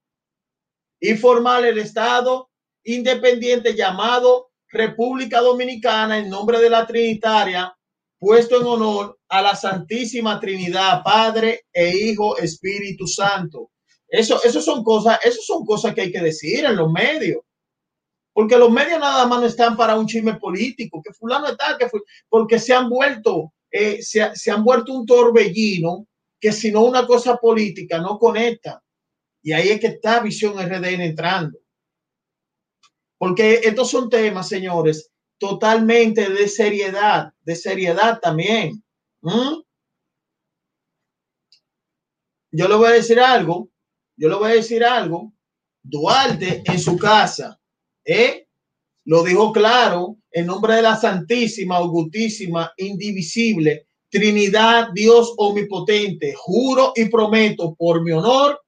y 1.01 1.15
formar 1.15 1.65
el 1.65 1.79
Estado 1.79 2.48
independiente 2.95 3.75
llamado 3.75 4.51
República 4.69 5.41
Dominicana 5.41 6.19
en 6.19 6.29
nombre 6.29 6.59
de 6.61 6.71
la 6.71 6.87
Trinitaria, 6.87 7.75
puesto 8.19 8.61
en 8.61 8.67
honor 8.67 9.19
a 9.29 9.43
la 9.43 9.55
Santísima 9.55 10.39
Trinidad, 10.41 11.03
Padre 11.03 11.67
e 11.73 11.97
Hijo, 11.97 12.37
Espíritu 12.39 13.07
Santo 13.07 13.71
eso, 14.09 14.43
eso 14.43 14.63
son 14.63 14.83
cosas, 14.83 15.19
eso 15.23 15.41
son 15.43 15.65
cosas 15.67 15.95
que 15.95 16.01
hay 16.01 16.13
que 16.13 16.23
decir 16.23 16.65
en 16.65 16.77
los 16.77 16.91
medios. 16.91 17.43
Porque 18.33 18.57
los 18.57 18.71
medios 18.71 19.01
nada 19.01 19.27
más 19.27 19.41
no 19.41 19.47
están 19.47 19.77
para 19.77 19.99
un 19.99 20.07
chisme 20.07 20.35
político, 20.35 21.03
que 21.03 21.13
fulano 21.13 21.49
está, 21.49 21.77
que 21.77 21.89
porque 22.29 22.59
se 22.59 22.73
han 22.73 22.89
vuelto, 22.89 23.53
eh, 23.71 24.01
se, 24.01 24.35
se 24.35 24.51
han 24.51 24.65
vuelto 24.65 24.93
un 24.93 25.05
torbellino 25.05 26.07
que 26.41 26.53
si 26.53 26.71
no 26.71 26.85
una 26.85 27.07
cosa 27.07 27.37
política 27.37 27.99
no 27.99 28.19
conecta. 28.19 28.83
Y 29.43 29.53
ahí 29.53 29.71
es 29.71 29.81
que 29.81 29.89
está 29.89 30.21
Visión 30.21 30.55
RDN 30.57 31.01
entrando. 31.03 31.59
Porque 33.19 33.61
estos 33.65 33.91
son 33.91 34.09
temas, 34.09 34.49
señores, 34.49 35.11
totalmente 35.39 36.31
de 36.31 36.49
seriedad, 36.49 37.33
de 37.43 37.57
seriedad 37.57 38.21
también. 38.21 38.83
Yo 42.51 42.69
le 42.69 42.75
voy 42.75 42.89
a 42.89 42.93
decir 42.93 43.21
algo 43.21 43.71
yo 44.19 44.29
le 44.29 44.35
voy 44.35 44.51
a 44.51 44.55
decir 44.55 44.85
algo. 44.85 45.33
Duarte 45.81 46.63
en 46.67 46.79
su 46.79 46.99
casa, 46.99 47.59
¿eh? 48.05 48.47
Lo 49.05 49.23
dijo 49.23 49.53
claro 49.53 50.19
en 50.33 50.47
nombre 50.47 50.75
de 50.75 50.83
la 50.83 50.97
Santísima, 50.97 51.77
Augustísima, 51.77 52.73
Indivisible, 52.77 53.87
Trinidad, 54.11 54.89
Dios 54.93 55.33
Omnipotente. 55.39 56.35
Juro 56.37 56.93
y 56.97 57.07
prometo 57.07 57.75
por 57.75 58.03
mi 58.03 58.11
honor, 58.11 58.61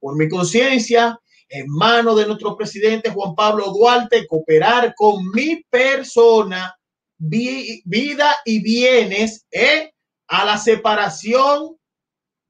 por 0.00 0.16
mi 0.16 0.28
conciencia, 0.28 1.18
en 1.48 1.66
mano 1.68 2.14
de 2.14 2.26
nuestro 2.26 2.56
presidente 2.56 3.10
Juan 3.10 3.34
Pablo 3.34 3.72
Duarte, 3.72 4.26
cooperar 4.26 4.94
con 4.94 5.30
mi 5.30 5.64
persona, 5.70 6.76
vida 7.16 8.36
y 8.44 8.62
bienes, 8.62 9.46
¿eh? 9.50 9.92
a 10.28 10.44
la 10.44 10.58
separación 10.58 11.76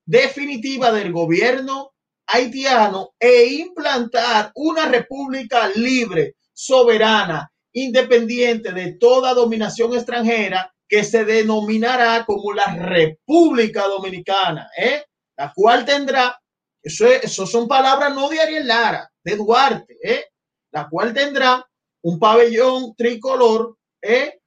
definitiva 0.05 0.91
del 0.93 1.13
gobierno 1.13 1.93
haitiano 2.27 3.15
e 3.19 3.47
implantar 3.55 4.53
una 4.55 4.87
república 4.87 5.69
libre, 5.75 6.35
soberana, 6.53 7.51
independiente 7.73 8.73
de 8.73 8.95
toda 8.95 9.35
dominación 9.35 9.95
extranjera 9.95 10.73
que 10.89 11.05
se 11.05 11.25
denominará 11.25 12.25
como 12.25 12.53
la 12.53 12.75
República 12.75 13.87
Dominicana, 13.87 14.71
¿eh? 14.77 15.05
la 15.37 15.53
cual 15.55 15.85
tendrá, 15.85 16.41
eso, 16.89 17.47
son 17.47 17.69
palabras 17.69 18.15
no 18.15 18.29
de 18.29 18.41
Ariel 18.41 18.67
Lara, 18.67 19.11
de 19.23 19.37
Duarte, 19.37 19.97
¿eh? 20.03 20.27
la 20.73 20.89
cual 20.89 21.13
tendrá 21.13 21.65
un 22.03 22.19
pabellón 22.19 22.95
tricolor 22.97 23.77
¿eh? 24.03 24.41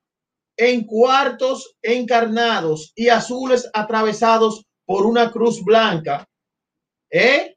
en 0.58 0.86
cuartos 0.86 1.76
encarnados 1.82 2.92
y 2.96 3.10
azules 3.10 3.70
atravesados 3.74 4.66
por 4.86 5.06
una 5.06 5.32
cruz 5.32 5.64
blanca, 5.64 6.28
¿eh? 7.10 7.56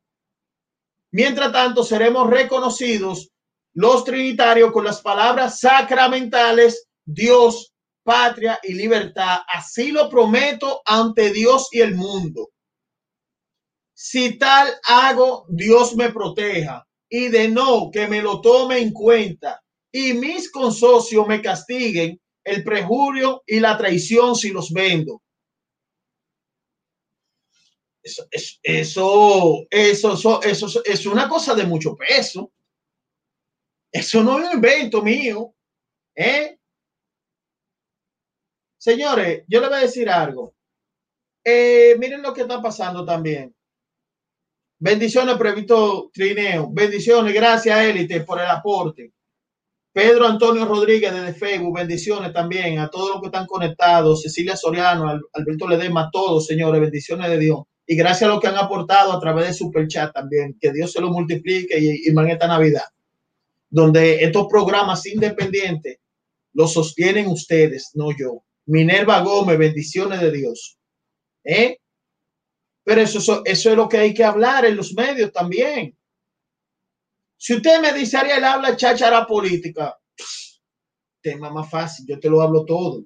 Mientras 1.13 1.53
tanto, 1.53 1.85
seremos 1.85 2.29
reconocidos 2.29 3.31
los 3.75 4.05
trinitarios 4.05 4.73
con 4.73 4.85
las 4.85 5.01
palabras 5.01 5.61
sacramentales, 5.61 6.89
Dios, 7.05 7.73
patria 8.03 8.59
y 8.63 8.75
libertad. 8.75 9.41
Así 9.47 9.91
lo 9.91 10.09
prometo 10.09 10.83
ante 10.85 11.31
Dios 11.31 11.69
y 11.73 11.81
el 11.81 11.95
mundo. 11.95 12.51
Si 13.95 14.39
tal 14.39 14.75
hago, 14.85 15.47
Dios 15.49 15.95
me 15.95 16.11
proteja 16.11 16.87
y 17.09 17.29
de 17.29 17.49
no 17.49 17.91
que 17.93 18.09
me 18.09 18.21
lo 18.21 18.41
tome 18.41 18.79
en 18.79 18.93
cuenta 18.93 19.63
y 19.93 20.13
mis 20.15 20.51
consocios 20.51 21.27
me 21.29 21.41
castiguen 21.41 22.21
el 22.45 22.65
prejurio 22.65 23.43
y 23.47 23.61
la 23.61 23.79
traición 23.79 24.35
si 24.35 24.51
los 24.51 24.73
vendo. 24.73 25.23
Eso, 28.03 28.29
eso, 28.63 29.67
eso, 29.71 30.43
eso, 30.43 30.85
es 30.85 31.07
una 31.07 31.29
cosa 31.29 31.55
de 31.55 31.65
mucho 31.65 31.97
peso. 31.97 32.53
Eso 33.91 34.23
no 34.23 34.39
es 34.39 34.49
un 34.49 34.55
invento 34.55 35.01
mío. 35.01 35.55
¿eh? 36.15 36.59
Señores, 38.77 39.45
yo 39.49 39.61
le 39.61 39.69
voy 39.69 39.77
a 39.79 39.81
decir 39.83 40.11
algo. 40.11 40.55
Eh, 41.43 41.97
miren 41.99 42.21
lo 42.21 42.35
que 42.35 42.43
está 42.43 42.61
pasando 42.61 43.05
también. 43.05 43.55
Bendiciones, 44.85 45.39
Previto 45.39 46.11
Trineo. 46.13 46.69
Bendiciones, 46.71 47.33
gracias, 47.33 47.81
Élite, 47.81 48.21
por 48.21 48.39
el 48.39 48.47
aporte. 48.47 49.15
Pedro 49.91 50.27
Antonio 50.27 50.67
Rodríguez 50.67 51.11
desde 51.11 51.33
Facebook, 51.33 51.79
bendiciones 51.79 52.35
también 52.35 52.79
a 52.79 52.91
todos 52.91 53.13
los 53.13 53.21
que 53.23 53.29
están 53.29 53.47
conectados. 53.47 54.21
Cecilia 54.21 54.55
Soriano, 54.55 55.19
Alberto 55.33 55.67
Ledema, 55.67 56.11
todos, 56.13 56.45
señores, 56.47 56.83
bendiciones 56.83 57.31
de 57.31 57.39
Dios 57.39 57.61
y 57.87 57.97
gracias 57.97 58.29
a 58.29 58.35
lo 58.35 58.39
que 58.39 58.49
han 58.49 58.59
aportado 58.59 59.13
a 59.13 59.21
través 59.21 59.47
de 59.47 59.55
Super 59.55 59.89
Chat 59.89 60.13
también. 60.13 60.55
Que 60.61 60.71
Dios 60.71 60.93
se 60.93 61.01
lo 61.01 61.09
multiplique 61.09 61.79
y, 61.79 62.07
y 62.07 62.31
esta 62.31 62.47
Navidad, 62.47 62.85
donde 63.71 64.23
estos 64.23 64.49
programas 64.49 65.07
independientes 65.07 65.97
los 66.53 66.75
sostienen 66.75 67.29
ustedes, 67.29 67.93
no 67.95 68.11
yo. 68.11 68.45
Minerva 68.67 69.23
Gómez, 69.23 69.57
bendiciones 69.57 70.21
de 70.21 70.31
Dios. 70.31 70.77
¿Eh? 71.43 71.79
Pero 72.85 73.01
eso, 73.01 73.43
eso, 73.45 73.71
es 73.71 73.77
lo 73.77 73.89
que 73.89 73.99
hay 73.99 74.15
que 74.15 74.25
hablar 74.25 74.65
en 74.67 74.77
los 74.77 74.93
medios 74.95 75.33
también. 75.33 75.97
Si 77.37 77.55
usted 77.55 77.81
me 77.81 77.93
dice, 77.93 78.17
Ariel, 78.17 78.45
habla 78.45 78.77
cháchara 78.77 79.27
política, 79.27 79.99
tema 81.21 81.51
más 81.51 81.71
fácil, 81.71 82.07
yo 82.07 82.21
te 82.21 82.29
lo 82.29 82.43
hablo 82.43 82.65
todo. 82.65 83.05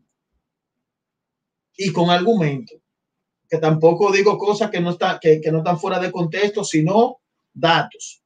Y 1.77 1.93
con 1.93 2.11
argumento 2.11 2.75
que 3.49 3.59
tampoco 3.59 4.13
digo 4.13 4.37
cosas 4.37 4.71
que 4.71 4.81
no, 4.81 4.91
está, 4.91 5.19
que, 5.19 5.41
no 5.51 5.59
están 5.59 5.79
fuera 5.79 5.99
de 5.99 6.13
contexto, 6.13 6.63
sino 6.65 7.21
datos. 7.53 8.23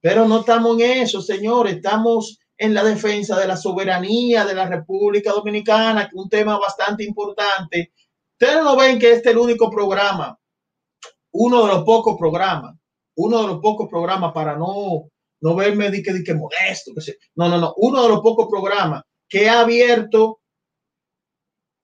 Pero 0.00 0.26
no 0.28 0.40
estamos 0.40 0.80
en 0.80 1.02
eso, 1.02 1.20
señores, 1.20 1.76
estamos 1.76 2.38
en 2.56 2.74
la 2.74 2.84
defensa 2.84 3.38
de 3.38 3.48
la 3.48 3.56
soberanía 3.56 4.44
de 4.44 4.54
la 4.54 4.68
República 4.68 5.32
Dominicana, 5.32 6.08
que 6.08 6.16
un 6.16 6.28
tema 6.28 6.58
bastante 6.58 7.02
importante. 7.02 7.92
Ustedes 8.32 8.62
no 8.62 8.76
ven 8.76 8.98
que 8.98 9.12
este 9.12 9.30
es 9.30 9.34
el 9.34 9.38
único 9.38 9.68
programa, 9.68 10.38
uno 11.32 11.66
de 11.66 11.68
los 11.68 11.84
pocos 11.84 12.16
programas, 12.18 12.74
uno 13.16 13.42
de 13.42 13.46
los 13.48 13.60
pocos 13.60 13.88
programas 13.88 14.32
para 14.32 14.56
no, 14.56 15.08
no 15.40 15.54
verme 15.54 15.90
de 15.90 16.02
que, 16.02 16.12
de 16.12 16.24
que 16.24 16.34
no, 16.34 16.48
no, 17.48 17.58
no. 17.58 17.74
Uno 17.76 18.02
de 18.02 18.08
los 18.08 18.20
pocos 18.20 18.48
programas 18.48 19.02
que 19.28 19.48
ha 19.48 19.60
abierto 19.60 20.40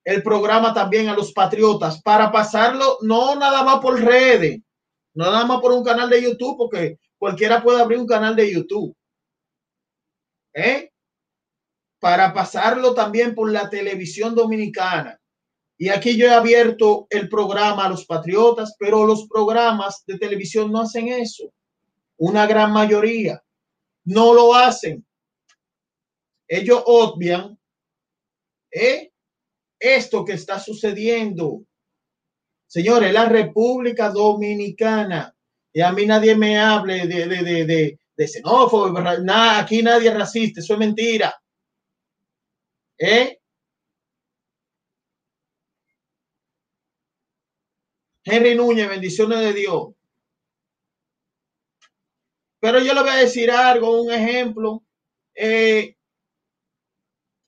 el 0.04 0.22
programa 0.22 0.72
también 0.72 1.08
a 1.08 1.14
los 1.14 1.32
patriotas 1.32 2.00
para 2.02 2.32
pasarlo, 2.32 2.98
no 3.02 3.34
nada 3.36 3.62
más 3.62 3.80
por 3.80 4.00
redes, 4.00 4.60
nada 5.14 5.44
más 5.44 5.60
por 5.60 5.72
un 5.72 5.84
canal 5.84 6.08
de 6.08 6.22
YouTube, 6.22 6.56
porque 6.56 6.98
cualquiera 7.18 7.62
puede 7.62 7.82
abrir 7.82 7.98
un 7.98 8.06
canal 8.06 8.34
de 8.34 8.52
YouTube. 8.52 8.96
¿Eh? 10.54 10.90
Para 12.00 12.32
pasarlo 12.32 12.94
también 12.94 13.34
por 13.34 13.50
la 13.50 13.68
televisión 13.68 14.34
dominicana. 14.34 15.18
Y 15.80 15.90
aquí 15.90 16.16
yo 16.16 16.26
he 16.26 16.34
abierto 16.34 17.06
el 17.08 17.28
programa 17.28 17.86
a 17.86 17.88
los 17.88 18.04
patriotas, 18.04 18.74
pero 18.78 19.06
los 19.06 19.28
programas 19.28 20.02
de 20.06 20.18
televisión 20.18 20.72
no 20.72 20.80
hacen 20.80 21.06
eso. 21.08 21.52
Una 22.16 22.46
gran 22.48 22.72
mayoría 22.72 23.40
no 24.04 24.34
lo 24.34 24.54
hacen. 24.54 25.06
Ellos 26.48 26.82
obvian 26.84 27.56
¿eh? 28.72 29.12
esto 29.78 30.24
que 30.24 30.32
está 30.32 30.58
sucediendo. 30.58 31.62
Señores, 32.66 33.12
la 33.12 33.26
República 33.26 34.10
Dominicana. 34.10 35.32
Y 35.72 35.80
a 35.80 35.92
mí 35.92 36.06
nadie 36.06 36.34
me 36.34 36.58
hable 36.58 37.06
de, 37.06 37.26
de, 37.26 37.42
de, 37.42 37.64
de, 37.64 38.00
de 38.16 38.28
xenófobo. 38.28 38.90
Nada, 38.90 39.60
aquí 39.60 39.80
nadie 39.80 40.08
es 40.08 40.14
racista. 40.14 40.60
Eso 40.60 40.72
es 40.72 40.78
mentira. 40.80 41.40
¿Eh? 42.98 43.37
Henry 48.30 48.54
Núñez, 48.54 48.88
bendiciones 48.88 49.40
de 49.40 49.52
Dios. 49.54 49.88
Pero 52.60 52.80
yo 52.80 52.92
le 52.92 53.00
voy 53.00 53.10
a 53.10 53.16
decir 53.16 53.50
algo, 53.50 54.02
un 54.02 54.12
ejemplo. 54.12 54.82
Eh, 55.34 55.94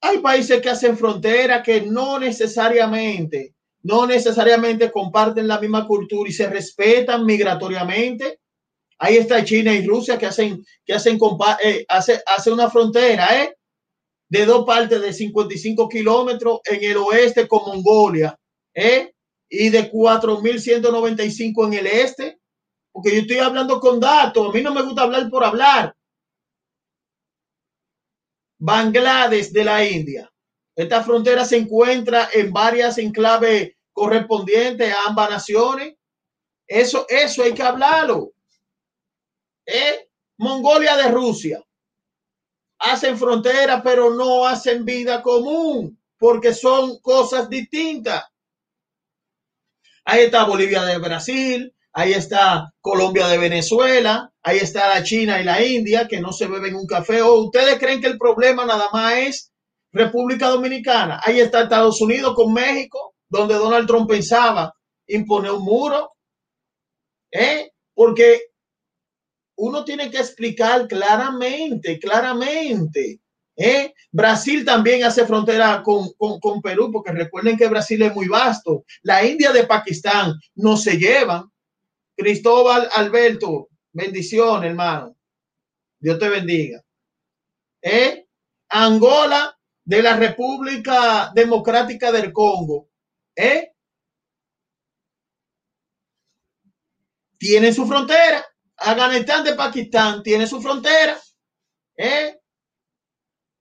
hay 0.00 0.18
países 0.18 0.62
que 0.62 0.70
hacen 0.70 0.96
frontera 0.96 1.62
que 1.62 1.82
no 1.82 2.18
necesariamente, 2.18 3.54
no 3.82 4.06
necesariamente 4.06 4.90
comparten 4.90 5.46
la 5.46 5.60
misma 5.60 5.86
cultura 5.86 6.30
y 6.30 6.32
se 6.32 6.48
respetan 6.48 7.26
migratoriamente. 7.26 8.40
Ahí 8.98 9.16
está 9.16 9.44
China 9.44 9.74
y 9.74 9.86
Rusia 9.86 10.16
que 10.16 10.26
hacen, 10.26 10.64
que 10.84 10.94
hacen, 10.94 11.18
eh, 11.62 11.84
hace, 11.88 12.22
hace 12.26 12.50
una 12.50 12.70
frontera, 12.70 13.42
¿eh? 13.42 13.56
De 14.28 14.46
dos 14.46 14.64
partes 14.64 15.02
de 15.02 15.12
55 15.12 15.88
kilómetros 15.88 16.60
en 16.64 16.82
el 16.84 16.96
oeste 16.98 17.48
con 17.48 17.62
Mongolia, 17.66 18.38
¿eh? 18.72 19.12
Y 19.50 19.68
de 19.68 19.90
4.195 19.90 21.66
en 21.66 21.74
el 21.74 21.86
este 21.86 22.40
porque 22.92 23.14
yo 23.14 23.20
estoy 23.22 23.38
hablando 23.38 23.80
con 23.80 24.00
datos, 24.00 24.48
a 24.48 24.52
mí 24.52 24.62
no 24.62 24.74
me 24.74 24.82
gusta 24.82 25.02
hablar 25.02 25.30
por 25.30 25.44
hablar. 25.44 25.96
Bangladesh 28.58 29.50
de 29.50 29.64
la 29.64 29.84
India. 29.84 30.30
Esta 30.76 31.02
frontera 31.02 31.44
se 31.44 31.56
encuentra 31.56 32.28
en 32.32 32.52
varias 32.52 32.98
enclaves 32.98 33.74
correspondientes 33.92 34.92
a 34.92 35.08
ambas 35.08 35.30
naciones. 35.30 35.96
Eso, 36.66 37.06
eso 37.08 37.42
hay 37.42 37.54
que 37.54 37.62
hablarlo. 37.62 38.32
Mongolia 40.38 40.96
de 40.96 41.10
Rusia. 41.10 41.62
Hacen 42.78 43.18
frontera, 43.18 43.82
pero 43.82 44.10
no 44.10 44.46
hacen 44.46 44.84
vida 44.84 45.22
común 45.22 45.98
porque 46.18 46.54
son 46.54 46.98
cosas 47.00 47.48
distintas. 47.48 48.24
Ahí 50.04 50.24
está 50.24 50.44
Bolivia 50.44 50.82
de 50.84 50.98
Brasil, 50.98 51.74
ahí 51.92 52.12
está 52.12 52.72
Colombia 52.80 53.28
de 53.28 53.38
Venezuela, 53.38 54.32
ahí 54.42 54.58
está 54.58 54.94
la 54.94 55.02
China 55.02 55.40
y 55.40 55.44
la 55.44 55.64
India 55.64 56.08
que 56.08 56.20
no 56.20 56.32
se 56.32 56.46
beben 56.46 56.74
un 56.74 56.86
café. 56.86 57.22
¿O 57.22 57.34
ustedes 57.44 57.78
creen 57.78 58.00
que 58.00 58.08
el 58.08 58.18
problema 58.18 58.64
nada 58.64 58.88
más 58.92 59.14
es 59.14 59.52
República 59.92 60.48
Dominicana? 60.48 61.20
Ahí 61.24 61.40
está 61.40 61.62
Estados 61.62 62.00
Unidos 62.00 62.34
con 62.34 62.52
México, 62.52 63.14
donde 63.28 63.54
Donald 63.54 63.86
Trump 63.86 64.08
pensaba 64.08 64.74
imponer 65.06 65.52
un 65.52 65.64
muro. 65.64 66.12
¿Eh? 67.32 67.70
Porque 67.94 68.40
uno 69.56 69.84
tiene 69.84 70.10
que 70.10 70.18
explicar 70.18 70.88
claramente, 70.88 71.98
claramente. 71.98 73.20
¿Eh? 73.60 73.94
Brasil 74.10 74.64
también 74.64 75.04
hace 75.04 75.26
frontera 75.26 75.82
con, 75.82 76.12
con, 76.14 76.40
con, 76.40 76.62
Perú, 76.62 76.90
porque 76.90 77.12
recuerden 77.12 77.58
que 77.58 77.68
Brasil 77.68 78.00
es 78.02 78.14
muy 78.14 78.26
vasto. 78.26 78.84
La 79.02 79.24
India 79.24 79.52
de 79.52 79.66
Pakistán 79.66 80.32
no 80.54 80.76
se 80.78 80.96
llevan. 80.96 81.44
Cristóbal 82.16 82.88
Alberto, 82.94 83.68
bendición, 83.92 84.64
hermano. 84.64 85.14
Dios 85.98 86.18
te 86.18 86.28
bendiga. 86.30 86.82
¿Eh? 87.82 88.26
Angola 88.70 89.56
de 89.84 90.02
la 90.02 90.16
República 90.16 91.30
Democrática 91.34 92.10
del 92.10 92.32
Congo. 92.32 92.88
¿Eh? 93.36 93.72
Tienen 97.36 97.74
su 97.74 97.86
frontera. 97.86 98.44
Afganistán 98.76 99.44
de 99.44 99.54
Pakistán 99.54 100.22
tiene 100.22 100.46
su 100.46 100.62
frontera. 100.62 101.20
¿Eh? 101.96 102.39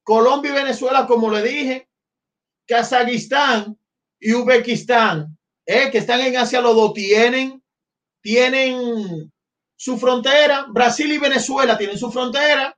Colombia 0.09 0.49
y 0.49 0.55
Venezuela, 0.55 1.05
como 1.05 1.29
le 1.29 1.43
dije. 1.43 1.87
Kazajistán 2.67 3.77
y 4.19 4.33
Uzbekistán, 4.33 5.37
¿eh? 5.67 5.91
que 5.91 5.99
están 5.99 6.21
en 6.21 6.35
Asia, 6.35 6.61
los 6.61 6.75
dos 6.75 6.93
tienen 6.95 7.61
tienen 8.19 9.31
su 9.75 9.99
frontera, 9.99 10.65
Brasil 10.71 11.11
y 11.11 11.19
Venezuela 11.19 11.77
tienen 11.77 11.99
su 11.99 12.11
frontera, 12.11 12.75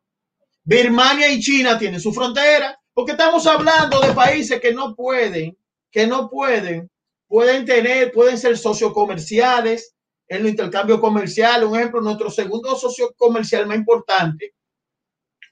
Birmania 0.64 1.32
y 1.32 1.40
China 1.40 1.80
tienen 1.80 2.02
su 2.02 2.12
frontera, 2.12 2.78
porque 2.94 3.14
estamos 3.14 3.48
hablando 3.48 4.02
de 4.02 4.12
países 4.12 4.60
que 4.60 4.74
no 4.74 4.94
pueden, 4.94 5.58
que 5.90 6.06
no 6.08 6.30
pueden, 6.30 6.92
pueden 7.28 7.64
tener, 7.66 8.12
pueden 8.12 8.38
ser 8.38 8.58
socios 8.58 8.92
comerciales 8.92 9.96
en 10.28 10.42
el 10.42 10.50
intercambio 10.50 11.00
comercial. 11.00 11.64
Un 11.64 11.78
ejemplo, 11.78 12.02
nuestro 12.02 12.30
segundo 12.30 12.76
socio 12.76 13.14
comercial 13.16 13.68
más 13.68 13.78
importante 13.78 14.54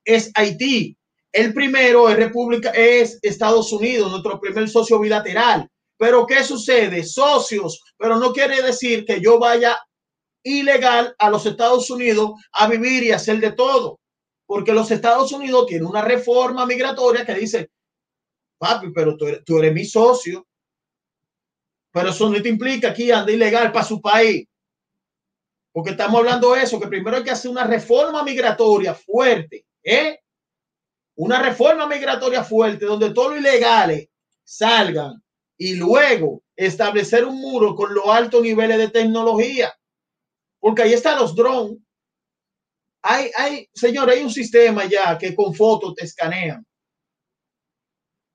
es 0.03 0.30
Haití. 0.35 0.98
El 1.31 1.53
primero 1.53 2.10
es 2.10 2.18
República, 2.18 2.72
es 2.72 3.19
Estados 3.22 3.72
Unidos, 3.72 4.10
nuestro 4.10 4.39
primer 4.39 4.68
socio 4.69 4.99
bilateral. 4.99 5.69
Pero 5.97 6.26
¿qué 6.26 6.43
sucede? 6.43 7.03
Socios, 7.03 7.84
pero 7.97 8.18
no 8.18 8.31
quiere 8.31 8.61
decir 8.61 9.06
que 9.06 9.19
yo 9.22 9.38
vaya 9.38 9.77
ilegal 10.43 11.14
a 11.19 11.30
los 11.30 11.45
Estados 11.45 11.89
Unidos 11.89 12.31
a 12.53 12.68
vivir 12.68 13.03
y 13.03 13.11
hacer 13.11 13.39
de 13.39 13.51
todo. 13.51 13.99
Porque 14.47 14.73
los 14.73 14.89
Estados 14.89 15.31
Unidos 15.31 15.68
tienen 15.68 15.88
una 15.88 16.01
reforma 16.01 16.65
migratoria 16.65 17.26
que 17.26 17.35
dice, 17.35 17.69
papi, 18.57 18.91
pero 18.91 19.15
tú 19.18 19.57
eres, 19.57 19.73
mi 19.73 19.85
socio. 19.85 20.47
Pero 21.91 22.10
eso 22.10 22.30
no 22.30 22.41
te 22.41 22.49
implica 22.49 22.93
que 22.93 23.14
ande 23.14 23.34
ilegal 23.34 23.72
para 23.72 23.85
su 23.85 24.01
país. 24.01 24.45
Porque 25.72 25.91
estamos 25.91 26.19
hablando 26.19 26.53
de 26.53 26.64
eso, 26.64 26.80
que 26.80 26.88
primero 26.88 27.18
hay 27.18 27.23
que 27.23 27.31
hacer 27.31 27.51
una 27.51 27.65
reforma 27.65 28.23
migratoria 28.23 28.95
fuerte, 28.95 29.65
¿eh? 29.84 30.19
Una 31.19 31.41
reforma 31.41 31.85
migratoria 31.85 32.45
fuerte 32.45 32.85
donde 32.85 33.11
todos 33.11 33.31
los 33.31 33.39
ilegales 33.39 34.07
salgan 34.41 35.21
y 35.57 35.75
luego 35.75 36.43
establecer 36.55 37.25
un 37.25 37.41
muro 37.41 37.75
con 37.75 37.93
los 37.93 38.05
altos 38.07 38.41
niveles 38.41 38.77
de 38.77 38.87
tecnología. 38.87 39.77
Porque 40.61 40.83
ahí 40.83 40.93
están 40.93 41.19
los 41.19 41.35
drones. 41.35 41.79
Hay, 43.01 43.31
hay, 43.37 43.67
señor, 43.73 44.09
hay 44.09 44.23
un 44.23 44.31
sistema 44.31 44.85
ya 44.85 45.17
que 45.17 45.35
con 45.35 45.53
fotos 45.53 45.93
te 45.95 46.05
escanean. 46.05 46.65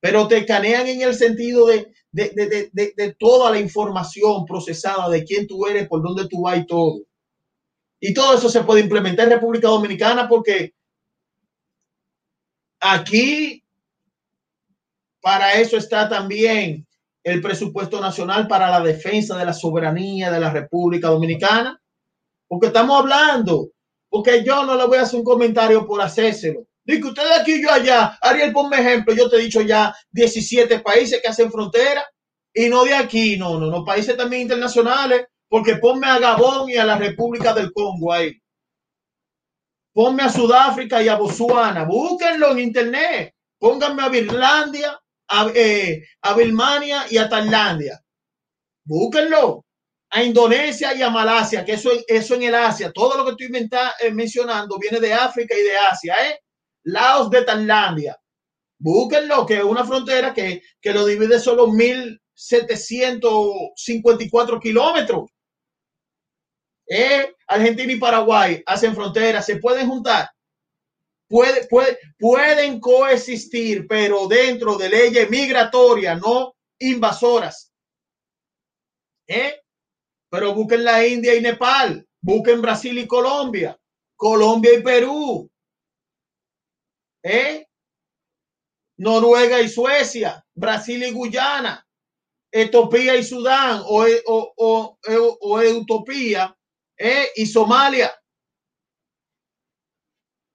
Pero 0.03 0.29
te 0.29 0.37
escanean 0.37 0.87
en 0.87 1.01
el 1.01 1.15
sentido 1.15 1.69
de, 1.69 1.91
de, 2.13 2.33
de, 2.35 2.71
de, 2.71 2.93
de 2.95 3.15
toda 3.15 3.51
la 3.51 3.59
información 3.59 4.45
procesada 4.45 5.09
de 5.09 5.25
quién 5.25 5.47
tú 5.47 5.67
eres, 5.67 5.89
por 5.89 6.03
dónde 6.03 6.29
tú 6.29 6.43
vas 6.43 6.59
y 6.59 6.67
todo. 6.67 7.01
Y 7.99 8.13
todo 8.13 8.35
eso 8.35 8.51
se 8.51 8.63
puede 8.63 8.83
implementar 8.83 9.25
en 9.25 9.33
República 9.33 9.69
Dominicana 9.69 10.29
porque 10.29 10.75
aquí 12.85 13.63
para 15.21 15.55
eso 15.55 15.79
está 15.79 16.07
también 16.09 16.87
el 17.23 17.41
presupuesto 17.41 17.99
nacional 17.99 18.47
para 18.47 18.71
la 18.71 18.81
defensa 18.81 19.39
de 19.39 19.47
la 19.47 19.55
soberanía 19.55 20.31
de 20.31 20.39
la 20.39 20.51
República 20.51 21.09
Dominicana, 21.09 21.81
porque 22.47 22.67
estamos 22.67 23.01
hablando, 23.01 23.71
porque 24.11 24.45
yo 24.45 24.65
no 24.65 24.77
le 24.77 24.87
voy 24.87 24.99
a 24.99 25.03
hacer 25.03 25.19
un 25.19 25.25
comentario 25.25 25.87
por 25.87 26.03
hacérselo. 26.03 26.67
Dice 26.85 27.07
usted 27.07 27.23
de 27.23 27.35
aquí 27.41 27.63
yo 27.63 27.71
allá, 27.71 28.19
Ariel, 28.21 28.53
ponme 28.53 28.79
ejemplo, 28.79 29.15
yo 29.15 29.31
te 29.31 29.37
he 29.37 29.41
dicho 29.41 29.63
ya 29.63 29.95
17 30.11 30.81
países 30.81 31.23
que 31.23 31.29
hacen 31.29 31.51
frontera 31.51 32.05
y 32.53 32.69
no 32.69 32.85
de 32.85 32.95
aquí, 32.95 33.39
no, 33.39 33.59
no, 33.59 33.69
no, 33.69 33.83
países 33.83 34.15
también 34.19 34.43
internacionales, 34.43 35.25
porque 35.49 35.77
ponme 35.77 36.07
a 36.07 36.19
Gabón 36.19 36.69
y 36.69 36.77
a 36.77 36.85
la 36.85 36.99
República 36.99 37.55
del 37.55 37.73
Congo 37.73 38.13
ahí. 38.13 38.39
Ponme 39.95 40.25
a 40.25 40.29
Sudáfrica 40.29 41.03
y 41.03 41.09
a 41.09 41.15
Botswana, 41.15 41.85
búsquenlo 41.85 42.51
en 42.51 42.59
internet, 42.59 43.35
pónganme 43.59 44.03
a 44.03 44.09
Birlandia, 44.09 45.01
a, 45.29 45.51
eh, 45.55 46.03
a 46.21 46.35
Birmania 46.35 47.07
y 47.09 47.17
a 47.17 47.29
Tailandia. 47.29 48.01
Búsquenlo. 48.85 49.65
a 50.11 50.23
Indonesia 50.23 50.95
y 50.95 51.03
a 51.03 51.11
Malasia, 51.11 51.65
que 51.65 51.73
eso, 51.73 51.91
eso 52.07 52.35
en 52.37 52.45
el 52.45 52.55
Asia, 52.55 52.93
todo 52.93 53.17
lo 53.17 53.25
que 53.25 53.33
estoy 53.33 53.49
eh, 54.01 54.13
mencionando 54.13 54.79
viene 54.79 55.01
de 55.01 55.13
África 55.13 55.57
y 55.59 55.63
de 55.63 55.77
Asia, 55.77 56.15
¿eh? 56.29 56.39
Laos 56.85 57.29
de 57.31 57.43
Tailandia. 57.43 58.17
Búsquenlo, 58.79 59.45
que 59.45 59.59
es 59.59 59.65
una 59.65 59.85
frontera 59.85 60.33
que, 60.33 60.63
que 60.81 60.93
lo 60.93 61.05
divide 61.05 61.41
solo 61.41 61.67
1.754 61.67 64.61
kilómetros. 64.61 65.31
¿Eh? 66.87 67.35
Argentina 67.47 67.93
y 67.93 67.99
Paraguay 67.99 68.63
hacen 68.67 68.95
frontera, 68.95 69.43
se 69.43 69.57
pueden 69.57 69.89
juntar. 69.89 70.31
Puede, 71.29 71.67
puede, 71.67 71.99
pueden 72.19 72.81
coexistir, 72.81 73.87
pero 73.89 74.29
dentro 74.29 74.77
de 74.77 74.89
leyes 74.89 75.31
migratorias, 75.31 76.21
no 76.21 76.55
invasoras. 76.79 77.73
¿Eh? 79.27 79.61
Pero 80.31 80.55
busquen 80.55 80.85
la 80.85 81.07
India 81.07 81.35
y 81.35 81.41
Nepal, 81.41 82.07
busquen 82.21 82.61
Brasil 82.61 82.99
y 82.99 83.07
Colombia, 83.07 83.79
Colombia 84.17 84.75
y 84.75 84.83
Perú, 84.83 85.51
¿eh? 87.23 87.67
Noruega 88.99 89.61
y 89.61 89.69
Suecia, 89.69 90.45
Brasil 90.55 91.03
y 91.03 91.11
Guyana, 91.11 91.85
Etiopía 92.53 93.17
y 93.17 93.25
Sudán 93.25 93.83
o, 93.85 94.05
o, 94.27 94.99
o, 95.41 95.61
Utopía 95.77 96.57
¿eh? 96.97 97.29
y 97.37 97.47
Somalia. 97.47 98.13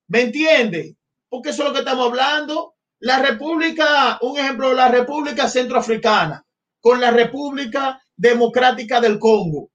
¿Me 0.08 0.22
entiende? 0.22 0.98
Porque 1.30 1.50
eso 1.50 1.64
es 1.64 1.70
lo 1.70 1.74
que 1.74 1.80
estamos 1.80 2.08
hablando. 2.08 2.76
La 3.00 3.20
República, 3.20 4.18
un 4.22 4.38
ejemplo, 4.38 4.74
la 4.74 4.90
República 4.90 5.48
Centroafricana 5.48 6.46
con 6.82 7.00
la 7.00 7.12
República 7.12 8.02
Democrática 8.16 9.00
del 9.00 9.20
Congo. 9.20 9.72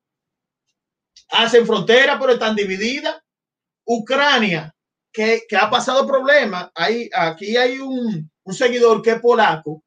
Hacen 1.31 1.66
frontera, 1.66 2.19
pero 2.19 2.32
están 2.32 2.57
divididas. 2.57 3.16
Ucrania, 3.86 4.74
que, 5.12 5.47
ha 5.59 5.70
pasado 5.70 6.07
problemas. 6.07 6.70
Hay, 6.74 7.09
aquí 7.15 7.57
hay 7.57 7.78
un, 7.78 8.31
seguidor 8.51 9.01
que 9.03 9.12
es 9.12 9.20
polaco, 9.20 9.82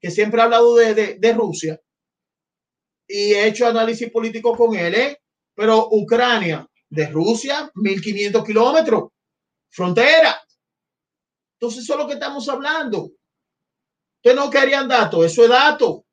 que 0.00 0.10
siempre 0.10 0.40
ha 0.40 0.44
hablado 0.44 0.74
de, 0.76 1.32
Rusia 1.34 1.80
y 3.06 3.34
he 3.34 3.46
hecho 3.46 3.66
análisis 3.66 4.10
político 4.10 4.56
con 4.56 4.74
él. 4.74 4.94
¿eh? 4.94 5.19
Pero 5.60 5.88
Ucrania, 5.90 6.66
de 6.88 7.06
Rusia, 7.08 7.70
1500 7.74 8.42
kilómetros, 8.42 9.10
frontera. 9.68 10.40
Entonces, 11.58 11.84
eso 11.84 11.92
es 11.92 11.98
lo 11.98 12.06
que 12.06 12.14
estamos 12.14 12.48
hablando. 12.48 13.10
Ustedes 14.16 14.36
no 14.36 14.48
querían 14.48 14.88
datos, 14.88 15.26
eso 15.26 15.42
es 15.44 15.50
dato 15.50 16.06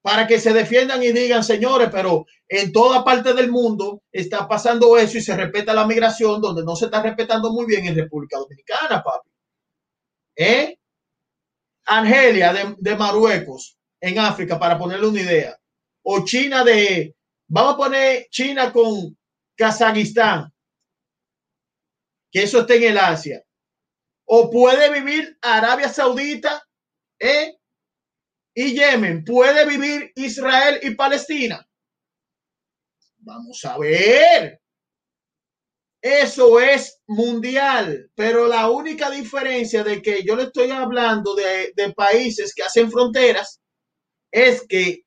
para 0.00 0.26
que 0.26 0.40
se 0.40 0.54
defiendan 0.54 1.02
y 1.02 1.12
digan, 1.12 1.44
señores, 1.44 1.90
pero 1.92 2.24
en 2.48 2.72
toda 2.72 3.04
parte 3.04 3.34
del 3.34 3.50
mundo 3.50 4.04
está 4.10 4.48
pasando 4.48 4.96
eso 4.96 5.18
y 5.18 5.20
se 5.20 5.36
respeta 5.36 5.74
la 5.74 5.86
migración, 5.86 6.40
donde 6.40 6.64
no 6.64 6.74
se 6.74 6.86
está 6.86 7.02
respetando 7.02 7.52
muy 7.52 7.66
bien 7.66 7.84
en 7.84 7.96
República 7.96 8.38
Dominicana, 8.38 9.02
papi. 9.02 9.28
¿Eh? 10.34 10.78
Argelia 11.84 12.54
de, 12.54 12.74
de 12.78 12.96
Marruecos, 12.96 13.76
en 14.00 14.18
África, 14.18 14.58
para 14.58 14.78
ponerle 14.78 15.08
una 15.08 15.20
idea. 15.20 15.58
O 16.04 16.24
China 16.24 16.64
de, 16.64 17.13
vamos 17.48 17.74
a 17.74 17.76
poner 17.76 18.26
China 18.30 18.72
con 18.72 19.16
Kazajistán, 19.56 20.52
que 22.30 22.42
eso 22.42 22.60
está 22.60 22.74
en 22.74 22.82
el 22.84 22.98
Asia. 22.98 23.44
O 24.26 24.50
puede 24.50 24.90
vivir 24.90 25.36
Arabia 25.42 25.88
Saudita, 25.88 26.66
¿eh? 27.18 27.56
y 28.54 28.72
Yemen, 28.72 29.24
¿puede 29.24 29.66
vivir 29.66 30.12
Israel 30.14 30.78
y 30.82 30.94
Palestina? 30.94 31.66
Vamos 33.18 33.64
a 33.64 33.78
ver. 33.78 34.60
Eso 36.00 36.60
es 36.60 37.00
mundial, 37.06 38.10
pero 38.14 38.46
la 38.46 38.70
única 38.70 39.10
diferencia 39.10 39.82
de 39.82 40.02
que 40.02 40.22
yo 40.22 40.36
le 40.36 40.42
estoy 40.44 40.70
hablando 40.70 41.34
de, 41.34 41.72
países 41.96 42.54
que 42.54 42.62
hacen 42.62 42.90
fronteras 42.90 43.58
es 44.30 44.66
que 44.68 45.03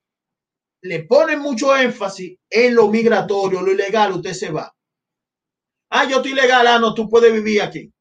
le 0.87 1.03
ponen 1.03 1.39
mucho 1.39 1.75
énfasis 1.75 2.37
en 2.49 2.75
lo 2.75 2.87
migratorio, 2.89 3.61
lo 3.61 3.71
ilegal, 3.71 4.13
usted 4.13 4.33
se 4.33 4.51
va. 4.51 4.73
Ah, 5.89 6.05
yo 6.09 6.17
estoy 6.17 6.31
ilegal, 6.31 6.67
ah, 6.67 6.79
no, 6.79 6.93
tú 6.93 7.09
puedes 7.09 7.33
vivir 7.33 7.61
aquí. 7.61 7.91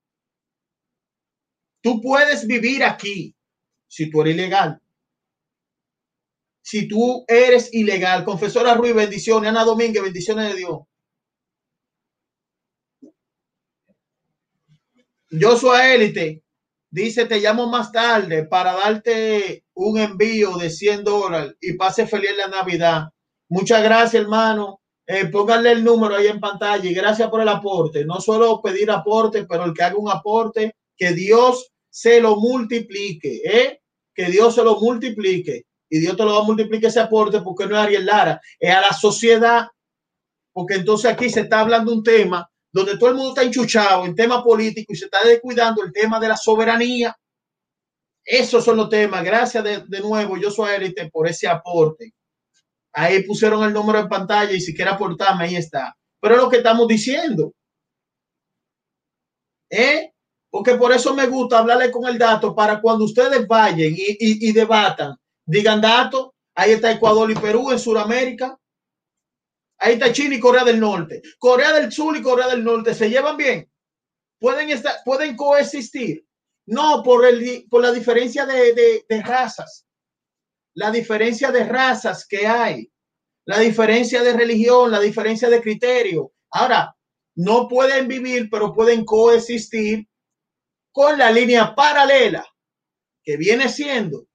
Tú 1.82 2.00
puedes 2.00 2.46
vivir 2.46 2.82
aquí 2.84 3.34
si 3.86 4.10
tú 4.10 4.22
eres 4.22 4.34
ilegal 4.34 4.80
si 6.66 6.88
tú 6.88 7.24
eres 7.28 7.72
ilegal. 7.72 8.24
Confesora 8.24 8.74
Ruiz, 8.74 8.92
bendiciones. 8.92 9.50
Ana 9.50 9.62
Domínguez, 9.64 10.02
bendiciones 10.02 10.52
de 10.52 10.58
Dios. 10.58 10.80
Joshua 15.30 15.94
Élite 15.94 16.42
dice, 16.96 17.26
te 17.26 17.40
llamo 17.40 17.68
más 17.68 17.92
tarde 17.92 18.46
para 18.46 18.72
darte 18.72 19.64
un 19.74 19.98
envío 19.98 20.56
de 20.56 20.70
100 20.70 21.04
dólares 21.04 21.54
y 21.60 21.74
pase 21.74 22.06
feliz 22.06 22.30
la 22.38 22.48
Navidad. 22.48 23.08
Muchas 23.50 23.82
gracias, 23.82 24.22
hermano. 24.22 24.80
Eh, 25.06 25.26
pónganle 25.26 25.72
el 25.72 25.84
número 25.84 26.16
ahí 26.16 26.26
en 26.26 26.40
pantalla 26.40 26.88
y 26.88 26.94
gracias 26.94 27.28
por 27.28 27.42
el 27.42 27.48
aporte. 27.48 28.06
No 28.06 28.18
solo 28.20 28.62
pedir 28.62 28.90
aporte, 28.90 29.44
pero 29.44 29.64
el 29.64 29.74
que 29.74 29.82
haga 29.82 29.96
un 29.96 30.10
aporte, 30.10 30.74
que 30.96 31.12
Dios 31.12 31.70
se 31.90 32.18
lo 32.20 32.36
multiplique, 32.36 33.42
¿eh? 33.44 33.80
Que 34.14 34.26
Dios 34.26 34.54
se 34.54 34.64
lo 34.64 34.80
multiplique 34.80 35.66
y 35.90 35.98
Dios 35.98 36.16
te 36.16 36.24
lo 36.24 36.32
va 36.32 36.40
a 36.40 36.44
multiplicar 36.44 36.88
ese 36.88 37.00
aporte 37.00 37.42
porque 37.42 37.66
no 37.66 37.76
es 37.76 37.82
Ariel 37.82 38.06
Lara, 38.06 38.40
es 38.58 38.74
a 38.74 38.80
la 38.80 38.92
sociedad, 38.94 39.66
porque 40.50 40.76
entonces 40.76 41.12
aquí 41.12 41.28
se 41.28 41.40
está 41.40 41.60
hablando 41.60 41.92
un 41.92 42.02
tema 42.02 42.50
donde 42.76 42.98
todo 42.98 43.10
el 43.10 43.16
mundo 43.16 43.30
está 43.30 43.42
enchuchado 43.42 44.04
en 44.04 44.14
tema 44.14 44.42
político 44.42 44.92
y 44.92 44.96
se 44.96 45.06
está 45.06 45.24
descuidando 45.24 45.82
el 45.82 45.92
tema 45.92 46.20
de 46.20 46.28
la 46.28 46.36
soberanía. 46.36 47.16
Esos 48.24 48.64
son 48.64 48.76
los 48.76 48.88
temas. 48.88 49.24
Gracias 49.24 49.62
de, 49.64 50.00
nuevo, 50.00 50.36
yo 50.36 50.50
soy 50.50 50.74
élite 50.74 51.10
por 51.10 51.28
ese 51.28 51.48
aporte. 51.48 52.12
Ahí 52.92 53.22
pusieron 53.22 53.62
el 53.64 53.72
número 53.72 53.98
en 54.00 54.08
pantalla 54.08 54.52
y 54.52 54.60
si 54.60 54.74
quiere 54.74 54.90
aportarme, 54.90 55.44
ahí 55.44 55.56
está. 55.56 55.96
Pero 56.20 56.34
es 56.36 56.40
lo 56.42 56.48
que 56.48 56.58
estamos 56.58 56.88
diciendo. 56.88 57.52
¿Eh? 59.70 60.12
Porque 60.50 60.74
por 60.76 60.92
eso 60.92 61.14
me 61.14 61.26
gusta 61.26 61.58
hablarle 61.58 61.90
con 61.90 62.06
el 62.06 62.18
dato 62.18 62.54
para 62.54 62.80
cuando 62.80 63.04
ustedes 63.04 63.46
vayan 63.46 63.92
y 63.94 64.52
debatan 64.52 65.16
digan 65.46 65.80
datos. 65.80 66.30
Ahí 66.54 66.72
está 66.72 66.90
Ecuador 66.90 67.30
y 67.30 67.34
Perú 67.34 67.70
en 67.70 67.78
Sudamérica. 67.78 68.58
Ahí 69.78 69.94
está 69.94 70.12
China 70.12 70.34
y 70.34 70.40
Corea 70.40 70.64
del 70.64 70.80
Norte. 70.80 71.22
Corea 71.38 71.72
del 71.72 71.92
Sur 71.92 72.16
y 72.16 72.22
Corea 72.22 72.48
del 72.48 72.64
Norte 72.64 72.94
se 72.94 73.10
llevan 73.10 73.36
bien. 73.36 73.70
Pueden 74.38 74.70
estar, 74.70 74.96
pueden 75.04 75.36
coexistir. 75.36 76.26
No 76.66 77.02
por 77.02 77.24
el, 77.26 77.66
por 77.70 77.82
la 77.82 77.92
diferencia 77.92 78.44
de, 78.44 79.04
de 79.08 79.22
razas. 79.22 79.86
La 80.74 80.90
diferencia 80.90 81.52
de 81.52 81.64
razas 81.64 82.26
que 82.26 82.46
hay. 82.46 82.90
La 83.44 83.60
diferencia 83.60 84.22
de 84.22 84.32
religión, 84.32 84.90
la 84.90 85.00
diferencia 85.00 85.48
de 85.48 85.60
criterio. 85.60 86.32
Ahora, 86.50 86.96
no 87.36 87.68
pueden 87.68 88.08
vivir, 88.08 88.48
pero 88.50 88.74
pueden 88.74 89.04
coexistir 89.04 90.08
con 90.90 91.18
la 91.18 91.30
línea 91.30 91.74
paralela 91.74 92.44
que 93.22 93.36
viene 93.36 93.68
siendo 93.68 94.26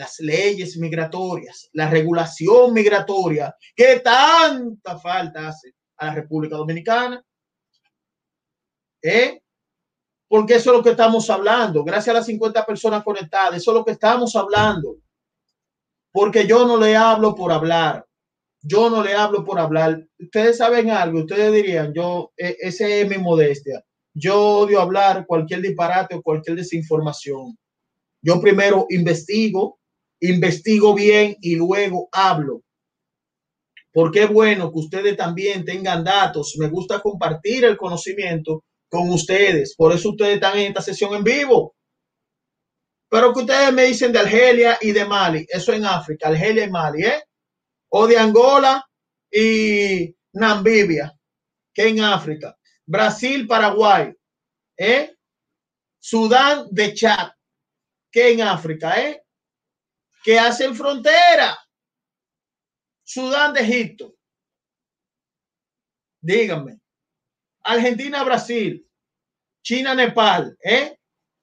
las 0.00 0.18
leyes 0.20 0.78
migratorias, 0.78 1.68
la 1.74 1.90
regulación 1.90 2.72
migratoria, 2.72 3.54
que 3.76 4.00
tanta 4.00 4.98
falta 4.98 5.48
hace 5.48 5.74
a 5.98 6.06
la 6.06 6.14
República 6.14 6.56
Dominicana. 6.56 7.22
¿Eh? 9.02 9.42
Porque 10.26 10.54
eso 10.54 10.70
es 10.70 10.78
lo 10.78 10.82
que 10.82 10.92
estamos 10.92 11.28
hablando. 11.28 11.84
Gracias 11.84 12.14
a 12.14 12.18
las 12.20 12.24
50 12.24 12.64
personas 12.64 13.04
conectadas, 13.04 13.56
eso 13.56 13.72
es 13.72 13.74
lo 13.74 13.84
que 13.84 13.90
estamos 13.90 14.34
hablando. 14.36 14.96
Porque 16.10 16.46
yo 16.46 16.66
no 16.66 16.78
le 16.78 16.96
hablo 16.96 17.34
por 17.34 17.52
hablar. 17.52 18.06
Yo 18.62 18.88
no 18.88 19.02
le 19.02 19.12
hablo 19.14 19.44
por 19.44 19.58
hablar. 19.58 20.02
Ustedes 20.18 20.56
saben 20.56 20.88
algo, 20.90 21.20
ustedes 21.20 21.52
dirían, 21.52 21.92
yo, 21.92 22.32
e, 22.38 22.56
ese 22.58 23.02
es 23.02 23.08
mi 23.08 23.18
modestia. 23.18 23.84
Yo 24.14 24.60
odio 24.60 24.80
hablar 24.80 25.26
cualquier 25.26 25.60
disparate 25.60 26.14
o 26.14 26.22
cualquier 26.22 26.56
desinformación. 26.56 27.58
Yo 28.22 28.40
primero 28.40 28.86
investigo, 28.88 29.79
investigo 30.20 30.94
bien 30.94 31.36
y 31.40 31.56
luego 31.56 32.08
hablo. 32.12 32.62
Porque 33.92 34.24
es 34.24 34.32
bueno 34.32 34.70
que 34.72 34.78
ustedes 34.78 35.16
también 35.16 35.64
tengan 35.64 36.04
datos. 36.04 36.56
Me 36.58 36.68
gusta 36.68 37.00
compartir 37.00 37.64
el 37.64 37.76
conocimiento 37.76 38.64
con 38.88 39.08
ustedes. 39.10 39.74
Por 39.76 39.92
eso 39.92 40.10
ustedes 40.10 40.34
están 40.34 40.58
en 40.58 40.68
esta 40.68 40.82
sesión 40.82 41.14
en 41.14 41.24
vivo. 41.24 41.74
Pero 43.08 43.32
que 43.32 43.40
ustedes 43.40 43.72
me 43.72 43.84
dicen 43.84 44.12
de 44.12 44.20
Argelia 44.20 44.78
y 44.80 44.92
de 44.92 45.04
Mali, 45.04 45.44
eso 45.48 45.72
en 45.72 45.84
África, 45.84 46.28
Argelia 46.28 46.64
y 46.64 46.70
Mali, 46.70 47.02
¿eh? 47.02 47.22
O 47.88 48.06
de 48.06 48.16
Angola 48.16 48.88
y 49.32 50.14
Namibia, 50.34 51.12
que 51.74 51.88
en 51.88 52.02
África. 52.02 52.56
Brasil, 52.86 53.48
Paraguay, 53.48 54.12
¿eh? 54.76 55.16
Sudán 55.98 56.68
de 56.70 56.94
Chad, 56.94 57.30
que 58.12 58.30
en 58.30 58.42
África, 58.42 59.00
¿eh? 59.02 59.24
Que 60.22 60.38
hacen 60.38 60.74
frontera. 60.74 61.58
Sudán 63.04 63.52
de 63.52 63.60
Egipto, 63.60 64.14
Díganme. 66.20 66.78
Argentina, 67.62 68.22
Brasil, 68.24 68.86
China, 69.62 69.94
Nepal, 69.94 70.56
¿eh? 70.62 70.98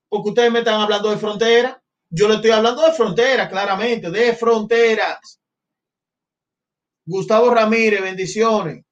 Porque 0.09 0.29
ustedes 0.29 0.51
me 0.51 0.59
están 0.59 0.81
hablando 0.81 1.09
de 1.09 1.17
frontera. 1.17 1.81
Yo 2.09 2.27
le 2.27 2.35
estoy 2.35 2.51
hablando 2.51 2.83
de 2.83 2.93
frontera, 2.93 3.49
claramente, 3.49 4.09
de 4.09 4.35
fronteras. 4.35 5.39
Gustavo 7.05 7.49
Ramírez, 7.49 8.01
bendiciones. 8.01 8.86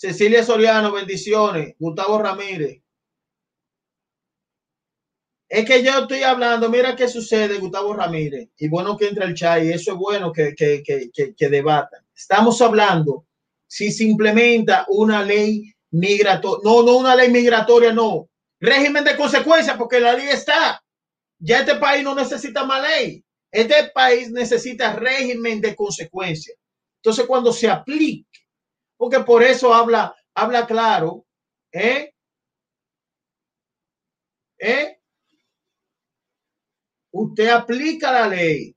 Cecilia 0.00 0.42
Soriano, 0.42 0.92
bendiciones. 0.92 1.74
Gustavo 1.78 2.16
Ramírez. 2.22 2.80
Es 5.46 5.66
que 5.66 5.82
yo 5.82 5.98
estoy 5.98 6.22
hablando, 6.22 6.70
mira 6.70 6.96
qué 6.96 7.06
sucede, 7.06 7.58
Gustavo 7.58 7.92
Ramírez. 7.92 8.48
Y 8.56 8.70
bueno 8.70 8.96
que 8.96 9.08
entra 9.08 9.26
el 9.26 9.34
chat 9.34 9.62
y 9.62 9.70
eso 9.70 9.92
es 9.92 9.98
bueno 9.98 10.32
que, 10.32 10.54
que, 10.54 10.82
que, 10.82 11.34
que, 11.36 11.48
debatan. 11.50 12.00
Estamos 12.16 12.62
hablando 12.62 13.26
si 13.66 13.92
se 13.92 14.04
implementa 14.04 14.86
una 14.88 15.22
ley 15.22 15.70
migratoria. 15.90 16.62
No, 16.64 16.82
no 16.82 16.96
una 16.96 17.14
ley 17.14 17.30
migratoria, 17.30 17.92
no. 17.92 18.30
Régimen 18.58 19.04
de 19.04 19.18
consecuencia, 19.18 19.76
porque 19.76 20.00
la 20.00 20.14
ley 20.14 20.28
está. 20.28 20.82
Ya 21.38 21.60
este 21.60 21.74
país 21.74 22.02
no 22.02 22.14
necesita 22.14 22.64
más 22.64 22.82
ley. 22.88 23.22
Este 23.52 23.90
país 23.94 24.30
necesita 24.30 24.94
régimen 24.94 25.60
de 25.60 25.76
consecuencia. 25.76 26.54
Entonces, 27.02 27.26
cuando 27.26 27.52
se 27.52 27.68
aplique 27.68 28.29
porque 29.00 29.20
por 29.20 29.42
eso 29.42 29.72
habla, 29.72 30.14
habla 30.34 30.66
claro, 30.66 31.24
¿eh? 31.72 32.12
¿Eh? 34.58 35.00
Usted 37.10 37.48
aplica 37.48 38.12
la 38.12 38.28
ley 38.28 38.76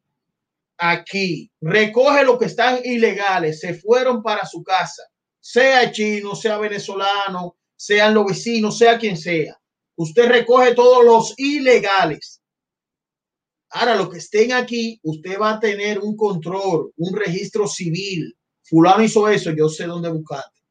aquí, 0.78 1.52
recoge 1.60 2.24
lo 2.24 2.40
que 2.40 2.46
están 2.46 2.80
ilegales, 2.86 3.60
se 3.60 3.74
fueron 3.74 4.24
para 4.24 4.46
su 4.46 4.64
casa, 4.64 5.04
sea 5.42 5.92
chino, 5.92 6.36
sea 6.36 6.58
venezolano, 6.58 7.58
sean 7.76 8.14
los 8.14 8.28
vecinos, 8.28 8.78
sea 8.78 8.98
quien 8.98 9.18
sea. 9.18 9.60
Usted 9.98 10.30
recoge 10.30 10.74
todos 10.74 11.04
los 11.04 11.34
ilegales. 11.38 12.42
Ahora, 13.72 13.96
los 13.96 14.10
que 14.10 14.20
estén 14.20 14.54
aquí, 14.54 15.02
usted 15.04 15.38
va 15.38 15.56
a 15.56 15.60
tener 15.60 16.00
un 16.00 16.16
control, 16.16 16.94
un 16.96 17.14
registro 17.14 17.68
civil 17.68 18.38
fulano 18.64 19.04
hizo 19.04 19.28
eso, 19.28 19.52
yo 19.52 19.70
sé 19.70 19.86
dónde 19.86 20.10
buscarte. 20.10 20.62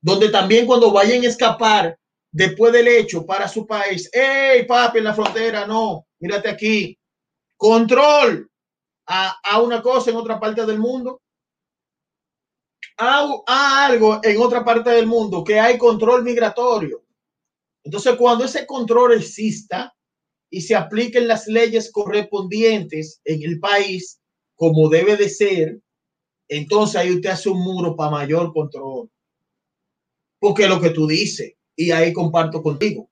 Donde 0.00 0.28
también 0.28 0.66
cuando 0.66 0.92
vayan 0.92 1.24
a 1.24 1.28
escapar 1.28 1.98
después 2.30 2.72
del 2.72 2.88
hecho 2.88 3.26
para 3.26 3.48
su 3.48 3.66
país, 3.66 4.08
hey 4.12 4.64
papi 4.66 4.98
en 4.98 5.04
la 5.04 5.14
frontera, 5.14 5.66
no, 5.66 6.06
mírate 6.20 6.48
aquí, 6.48 6.98
control 7.56 8.48
a, 9.06 9.36
a 9.42 9.60
una 9.60 9.82
cosa 9.82 10.10
en 10.10 10.16
otra 10.16 10.38
parte 10.38 10.64
del 10.64 10.78
mundo. 10.78 11.20
A, 12.98 13.28
a 13.46 13.86
algo 13.86 14.20
en 14.22 14.40
otra 14.40 14.64
parte 14.64 14.90
del 14.90 15.06
mundo 15.06 15.44
que 15.44 15.58
hay 15.58 15.78
control 15.78 16.24
migratorio. 16.24 17.04
Entonces, 17.84 18.16
cuando 18.16 18.44
ese 18.44 18.66
control 18.66 19.14
exista 19.14 19.94
y 20.50 20.60
se 20.60 20.74
apliquen 20.74 21.28
las 21.28 21.46
leyes 21.46 21.90
correspondientes 21.92 23.20
en 23.24 23.42
el 23.42 23.60
país, 23.60 24.20
como 24.56 24.88
debe 24.88 25.16
de 25.16 25.28
ser, 25.28 25.80
entonces 26.48 26.96
ahí 26.96 27.12
usted 27.12 27.30
hace 27.30 27.48
un 27.48 27.60
muro 27.60 27.94
para 27.94 28.10
mayor 28.10 28.52
control. 28.52 29.10
Porque 30.40 30.68
lo 30.68 30.80
que 30.80 30.90
tú 30.90 31.06
dices, 31.06 31.54
y 31.76 31.90
ahí 31.90 32.12
comparto 32.12 32.62
contigo. 32.62 33.10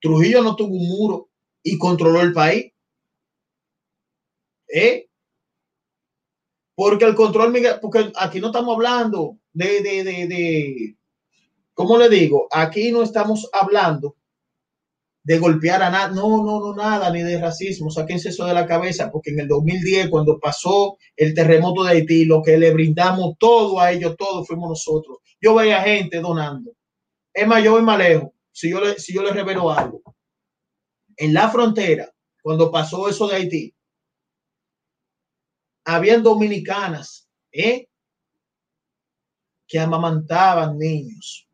Trujillo 0.00 0.42
no 0.42 0.54
tuvo 0.54 0.74
un 0.74 0.88
muro 0.88 1.30
y 1.62 1.76
controló 1.76 2.20
el 2.20 2.32
país. 2.32 2.72
¿Eh? 4.68 5.08
Porque 6.74 7.04
el 7.04 7.14
control, 7.14 7.52
porque 7.80 8.12
aquí 8.16 8.40
no 8.40 8.48
estamos 8.48 8.74
hablando 8.74 9.38
de, 9.52 9.82
de, 9.82 10.04
de, 10.04 10.26
de, 10.28 10.96
¿cómo 11.74 11.98
le 11.98 12.08
digo? 12.08 12.46
Aquí 12.52 12.92
no 12.92 13.02
estamos 13.02 13.48
hablando 13.52 14.17
de 15.28 15.38
golpear 15.38 15.82
a 15.82 15.90
nada, 15.90 16.08
no, 16.08 16.42
no, 16.42 16.58
no, 16.58 16.74
nada, 16.74 17.10
ni 17.10 17.22
de 17.22 17.38
racismo, 17.38 17.90
sáquense 17.90 18.30
eso 18.30 18.46
de 18.46 18.54
la 18.54 18.66
cabeza, 18.66 19.10
porque 19.12 19.28
en 19.28 19.40
el 19.40 19.48
2010, 19.48 20.08
cuando 20.08 20.40
pasó 20.40 20.96
el 21.14 21.34
terremoto 21.34 21.84
de 21.84 21.90
Haití, 21.90 22.24
lo 22.24 22.42
que 22.42 22.56
le 22.56 22.72
brindamos 22.72 23.36
todo 23.38 23.78
a 23.78 23.92
ellos, 23.92 24.16
todo 24.16 24.42
fuimos 24.46 24.70
nosotros. 24.70 25.18
Yo 25.38 25.54
veía 25.54 25.82
gente 25.82 26.20
donando. 26.20 26.72
Es 27.34 27.46
más, 27.46 27.62
yo 27.62 27.72
voy 27.72 27.82
más 27.82 27.98
lejos, 27.98 28.30
si 28.50 28.70
yo, 28.70 28.80
le, 28.80 28.98
si 28.98 29.12
yo 29.12 29.22
le 29.22 29.30
revelo 29.30 29.70
algo. 29.70 30.00
En 31.14 31.34
la 31.34 31.50
frontera, 31.50 32.10
cuando 32.42 32.70
pasó 32.70 33.06
eso 33.06 33.28
de 33.28 33.36
Haití, 33.36 33.74
habían 35.84 36.22
dominicanas, 36.22 37.28
¿eh? 37.52 37.86
que 39.66 39.78
amamantaban 39.78 40.78
niños 40.78 41.46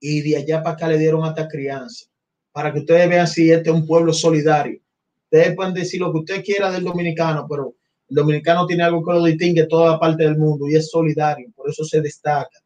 y 0.00 0.20
de 0.22 0.38
allá 0.38 0.64
para 0.64 0.74
acá 0.74 0.88
le 0.88 0.98
dieron 0.98 1.22
hasta 1.22 1.46
crianza 1.46 2.11
para 2.52 2.72
que 2.72 2.80
ustedes 2.80 3.08
vean 3.08 3.26
si 3.26 3.50
este 3.50 3.70
es 3.70 3.74
un 3.74 3.86
pueblo 3.86 4.12
solidario. 4.12 4.80
Ustedes 5.24 5.56
pueden 5.56 5.74
decir 5.74 6.00
lo 6.00 6.12
que 6.12 6.18
usted 6.18 6.44
quiera 6.44 6.70
del 6.70 6.84
dominicano, 6.84 7.46
pero 7.48 7.74
el 8.08 8.16
dominicano 8.16 8.66
tiene 8.66 8.82
algo 8.82 9.02
que 9.02 9.12
lo 9.12 9.24
distingue 9.24 9.66
toda 9.66 9.98
parte 9.98 10.24
del 10.24 10.36
mundo 10.36 10.68
y 10.68 10.76
es 10.76 10.90
solidario, 10.90 11.50
por 11.56 11.70
eso 11.70 11.84
se 11.84 12.02
destaca. 12.02 12.62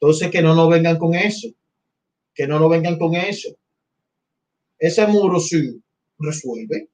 Entonces, 0.00 0.30
que 0.30 0.42
no 0.42 0.54
nos 0.54 0.68
vengan 0.70 0.96
con 0.96 1.14
eso, 1.14 1.48
que 2.32 2.46
no 2.46 2.60
nos 2.60 2.70
vengan 2.70 2.98
con 2.98 3.14
eso. 3.14 3.48
Ese 4.78 5.06
muro 5.06 5.40
sí 5.40 5.82
resuelve. 6.18 6.88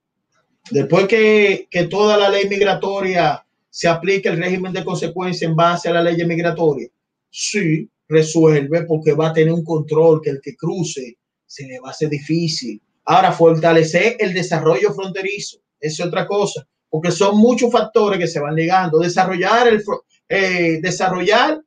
Después 0.71 1.07
que, 1.07 1.67
que 1.71 1.85
toda 1.85 2.17
la 2.17 2.31
ley 2.31 2.49
migratoria 2.49 3.45
se 3.69 3.89
aplique 3.89 4.29
el 4.29 4.39
régimen 4.39 4.73
de 4.73 4.85
consecuencia 4.85 5.47
en 5.47 5.57
base 5.57 5.89
a 5.89 5.93
la 5.93 6.03
ley 6.03 6.25
migratoria, 6.25 6.89
sí 7.31 7.89
resuelve 8.09 8.85
porque 8.85 9.13
va 9.13 9.29
a 9.29 9.33
tener 9.33 9.53
un 9.53 9.65
control 9.65 10.21
que 10.23 10.31
el 10.31 10.41
que 10.41 10.57
cruce 10.57 11.17
se 11.51 11.67
le 11.67 11.81
va 11.81 11.89
a 11.89 11.91
hacer 11.91 12.09
difícil. 12.09 12.81
Ahora, 13.07 13.33
fortalecer 13.33 14.17
el 14.21 14.33
desarrollo 14.33 14.95
fronterizo 14.95 15.59
es 15.81 15.99
otra 16.01 16.25
cosa, 16.25 16.65
porque 16.89 17.11
son 17.11 17.39
muchos 17.39 17.73
factores 17.73 18.21
que 18.21 18.29
se 18.29 18.39
van 18.39 18.55
ligando. 18.55 19.01
Desarrollar 19.01 19.67
el 19.67 19.83
eh, 20.29 20.79
desarrollar 20.81 21.61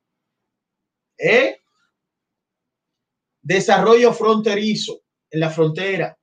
eh, 1.18 1.58
desarrollo 3.42 4.14
fronterizo 4.14 5.02
en 5.30 5.42
la 5.42 5.50
frontera 5.50 6.18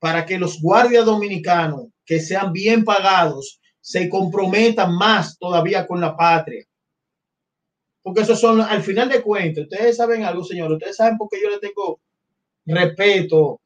para 0.00 0.26
que 0.26 0.36
los 0.36 0.60
guardias 0.60 1.06
dominicanos 1.06 1.86
que 2.04 2.18
sean 2.18 2.52
bien 2.52 2.84
pagados 2.84 3.60
se 3.80 4.08
comprometan 4.08 4.96
más 4.96 5.38
todavía 5.38 5.86
con 5.86 6.00
la 6.00 6.16
patria. 6.16 6.66
Porque 8.02 8.22
eso 8.22 8.34
son, 8.34 8.60
al 8.60 8.82
final 8.82 9.08
de 9.08 9.22
cuentas, 9.22 9.64
ustedes 9.64 9.96
saben 9.96 10.24
algo, 10.24 10.42
señor, 10.42 10.72
ustedes 10.72 10.96
saben 10.96 11.16
por 11.16 11.28
qué 11.28 11.40
yo 11.40 11.48
le 11.48 11.60
tengo 11.60 12.00
respeto 12.66 13.60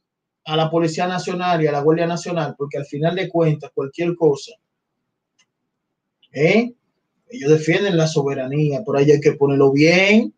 a 0.44 0.56
la 0.56 0.70
Policía 0.70 1.06
Nacional 1.06 1.62
y 1.62 1.66
a 1.66 1.72
la 1.72 1.80
Guardia 1.82 2.06
Nacional, 2.06 2.54
porque 2.56 2.78
al 2.78 2.86
final 2.86 3.14
de 3.14 3.28
cuentas, 3.28 3.70
cualquier 3.74 4.16
cosa, 4.16 4.52
¿eh? 6.32 6.72
ellos 7.28 7.50
defienden 7.50 7.96
la 7.96 8.06
soberanía, 8.06 8.82
por 8.82 8.96
ahí 8.96 9.10
hay 9.10 9.20
que 9.20 9.32
ponerlo 9.32 9.72
bien, 9.72 10.34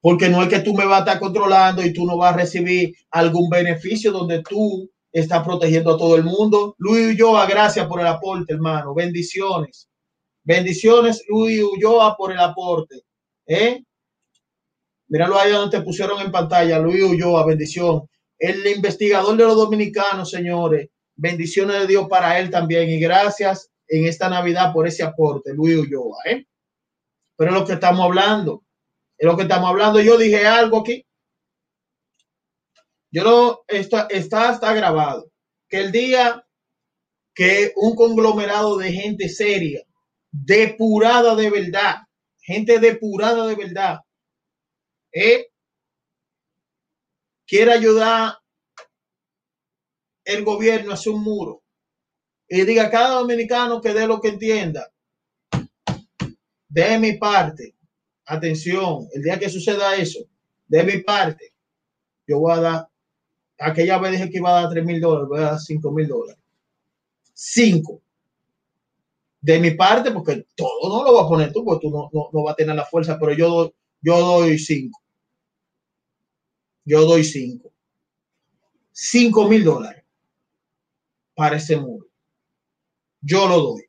porque 0.00 0.28
no 0.28 0.42
es 0.42 0.48
que 0.48 0.60
tú 0.60 0.74
me 0.74 0.84
vas 0.84 0.98
a 0.98 1.04
estar 1.04 1.20
controlando 1.20 1.84
y 1.84 1.92
tú 1.92 2.06
no 2.06 2.16
vas 2.16 2.34
a 2.34 2.38
recibir 2.38 2.94
algún 3.10 3.48
beneficio 3.48 4.10
donde 4.12 4.42
tú 4.42 4.90
estás 5.12 5.44
protegiendo 5.44 5.94
a 5.94 5.98
todo 5.98 6.16
el 6.16 6.24
mundo. 6.24 6.74
Luis 6.78 7.08
Ulloa, 7.08 7.46
gracias 7.46 7.86
por 7.86 8.00
el 8.00 8.06
aporte, 8.06 8.54
hermano. 8.54 8.94
Bendiciones. 8.94 9.88
Bendiciones, 10.42 11.22
Luis 11.28 11.62
Ulloa, 11.62 12.16
por 12.16 12.32
el 12.32 12.38
aporte. 12.38 13.02
¿Eh? 13.46 13.82
Míralo 15.10 15.40
ahí 15.40 15.50
donde 15.50 15.76
te 15.76 15.84
pusieron 15.84 16.20
en 16.20 16.30
pantalla, 16.30 16.78
Luis 16.78 17.02
Ulloa, 17.02 17.44
bendición. 17.44 18.08
El 18.38 18.64
investigador 18.64 19.36
de 19.36 19.44
los 19.44 19.56
dominicanos, 19.56 20.30
señores, 20.30 20.88
bendiciones 21.16 21.80
de 21.80 21.86
Dios 21.88 22.06
para 22.08 22.38
él 22.38 22.48
también. 22.48 22.88
Y 22.88 23.00
gracias 23.00 23.72
en 23.88 24.06
esta 24.06 24.30
Navidad 24.30 24.72
por 24.72 24.86
ese 24.86 25.02
aporte, 25.02 25.52
Luis 25.52 25.78
Ulloa. 25.78 26.16
¿eh? 26.26 26.46
Pero 27.36 27.50
lo 27.50 27.66
que 27.66 27.72
estamos 27.72 28.06
hablando. 28.06 28.62
Lo 29.18 29.36
que 29.36 29.42
estamos 29.42 29.68
hablando. 29.68 30.00
Yo 30.00 30.16
dije 30.16 30.46
algo 30.46 30.80
aquí. 30.80 31.04
Yo 33.10 33.24
no, 33.24 33.60
está, 33.66 34.06
está, 34.10 34.52
está 34.52 34.72
grabado. 34.72 35.28
Que 35.68 35.78
el 35.78 35.90
día 35.90 36.46
que 37.34 37.72
un 37.74 37.96
conglomerado 37.96 38.78
de 38.78 38.92
gente 38.92 39.28
seria, 39.28 39.82
depurada 40.30 41.34
de 41.34 41.50
verdad, 41.50 41.96
gente 42.40 42.78
depurada 42.78 43.48
de 43.48 43.56
verdad, 43.56 43.98
¿eh? 45.12 45.46
quiere 47.46 47.72
ayudar 47.72 48.38
el 50.24 50.44
gobierno 50.44 50.90
a 50.90 50.94
hacer 50.94 51.12
un 51.12 51.22
muro 51.22 51.62
y 52.48 52.62
diga 52.62 52.84
a 52.84 52.90
cada 52.90 53.18
dominicano 53.20 53.80
que 53.80 53.92
dé 53.92 54.06
lo 54.06 54.20
que 54.20 54.28
entienda, 54.28 54.92
de 56.68 56.98
mi 56.98 57.14
parte, 57.14 57.74
atención, 58.26 59.08
el 59.12 59.22
día 59.22 59.38
que 59.38 59.48
suceda 59.48 59.96
eso, 59.96 60.20
de 60.66 60.84
mi 60.84 60.98
parte, 60.98 61.52
yo 62.26 62.38
voy 62.38 62.52
a 62.52 62.60
dar, 62.60 62.88
aquella 63.58 63.98
vez 63.98 64.12
dije 64.12 64.30
que 64.30 64.38
iba 64.38 64.50
a 64.50 64.62
dar 64.62 64.70
3 64.70 64.84
mil 64.84 65.00
dólares, 65.00 65.28
voy 65.28 65.38
a 65.40 65.50
dar 65.50 65.58
5 65.60 65.90
mil 65.90 66.08
dólares. 66.08 66.42
cinco. 67.32 68.00
De 69.40 69.58
mi 69.58 69.70
parte, 69.72 70.10
porque 70.10 70.46
todo 70.54 70.88
no 70.88 71.02
lo 71.02 71.14
va 71.14 71.22
a 71.22 71.28
poner 71.28 71.52
tú, 71.52 71.64
porque 71.64 71.86
tú 71.86 71.90
no, 71.90 72.10
no, 72.12 72.28
no 72.32 72.42
vas 72.42 72.52
a 72.52 72.56
tener 72.56 72.76
la 72.76 72.84
fuerza, 72.84 73.18
pero 73.18 73.32
yo 73.32 73.72
yo 74.02 74.18
doy 74.18 74.58
cinco. 74.58 74.99
Yo 76.90 77.02
doy 77.02 77.22
cinco. 77.22 77.72
Cinco 78.90 79.46
mil 79.46 79.62
dólares 79.62 80.04
para 81.36 81.56
ese 81.56 81.76
muro. 81.76 82.08
Yo 83.20 83.46
lo 83.46 83.60
doy. 83.60 83.88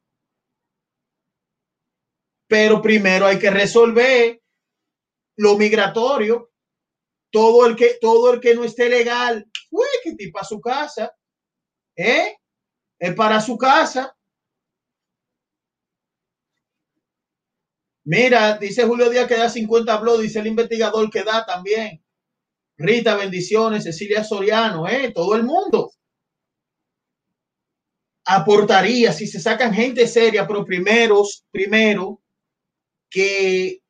Pero 2.45 2.79
primero 2.79 3.25
hay 3.25 3.39
que 3.39 3.49
resolver 3.49 4.43
lo 5.37 5.57
migratorio. 5.57 6.51
Todo 7.31 7.65
el 7.65 7.75
que, 7.75 7.97
todo 7.99 8.33
el 8.33 8.39
que 8.39 8.53
no 8.53 8.63
esté 8.65 8.87
legal, 8.87 9.49
uy, 9.71 9.87
que 10.03 10.13
tipo 10.13 10.37
a 10.37 10.43
su 10.43 10.61
casa, 10.61 11.11
¿eh? 11.95 12.37
Es 12.99 13.15
para 13.15 13.41
su 13.41 13.57
casa. 13.57 14.15
Mira, 18.03 18.59
dice 18.59 18.83
Julio 18.83 19.09
Díaz 19.09 19.27
que 19.27 19.37
da 19.37 19.49
50 19.49 19.97
blogs, 19.97 20.21
dice 20.21 20.39
el 20.39 20.47
investigador 20.47 21.09
que 21.09 21.23
da 21.23 21.43
también. 21.43 22.03
Rita, 22.81 23.15
bendiciones, 23.15 23.83
Cecilia 23.83 24.23
Soriano, 24.23 24.87
¿eh? 24.87 25.11
todo 25.13 25.35
el 25.35 25.43
mundo 25.43 25.91
aportaría 28.25 29.11
si 29.11 29.27
se 29.27 29.39
sacan 29.39 29.73
gente 29.73 30.07
seria, 30.07 30.47
pero 30.47 30.65
primeros, 30.65 31.45
primero 31.51 32.21
que 33.09 33.81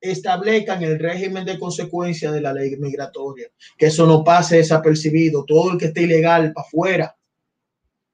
establezcan 0.00 0.82
el 0.82 0.98
régimen 0.98 1.44
de 1.44 1.58
consecuencia 1.58 2.32
de 2.32 2.40
la 2.40 2.52
ley 2.52 2.76
migratoria, 2.76 3.48
que 3.76 3.86
eso 3.86 4.06
no 4.06 4.24
pase 4.24 4.56
desapercibido, 4.56 5.44
todo 5.44 5.72
el 5.72 5.78
que 5.78 5.86
esté 5.86 6.02
ilegal 6.02 6.52
para 6.52 6.66
afuera, 6.66 7.16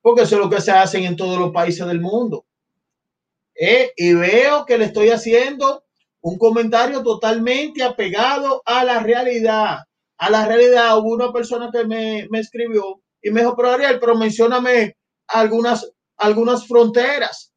porque 0.03 0.23
eso 0.23 0.37
es 0.37 0.43
lo 0.43 0.51
que 0.51 0.61
se 0.61 0.73
hacen 0.73 1.05
en 1.05 1.17
todos 1.17 1.39
los 1.39 1.53
países 1.53 1.87
del 1.87 2.01
mundo. 2.01 2.45
¿Eh? 3.55 3.93
Y 3.97 4.15
veo 4.15 4.65
que 4.67 4.79
le 4.79 4.85
estoy 4.85 5.11
haciendo 5.11 5.85
un 6.23 6.39
comentario 6.39 7.03
totalmente 7.03 7.83
apegado 7.83 8.63
a 8.65 8.85
la 8.85 9.01
realidad. 9.01 9.79
A 10.19 10.31
la 10.31 10.47
realidad, 10.47 10.99
hubo 10.99 11.15
una 11.15 11.33
persona 11.33 11.71
que 11.73 11.85
me, 11.85 12.27
me 12.31 12.41
escribió 12.41 13.01
y 13.23 13.31
me 13.31 13.41
dijo, 13.41 13.57
pero 13.57 13.71
Ariel, 13.71 13.99
pero 14.01 14.17
mencioname 14.17 14.97
algunas, 15.29 15.91
algunas 16.17 16.67
fronteras. 16.67 17.53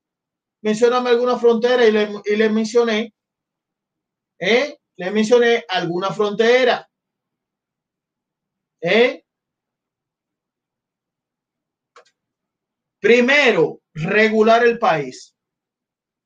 Mencioname 0.61 1.09
algunas 1.09 1.41
fronteras 1.41 1.87
y 1.87 1.91
le, 1.91 2.09
y 2.25 2.35
le 2.35 2.49
mencioné, 2.49 3.13
¿eh? 4.39 4.77
Le 4.97 5.11
mencioné 5.11 5.65
alguna 5.67 6.11
frontera. 6.11 6.87
¿Eh? 8.81 9.23
Primero, 12.99 13.81
regular 13.95 14.63
el 14.63 14.77
país. 14.77 15.35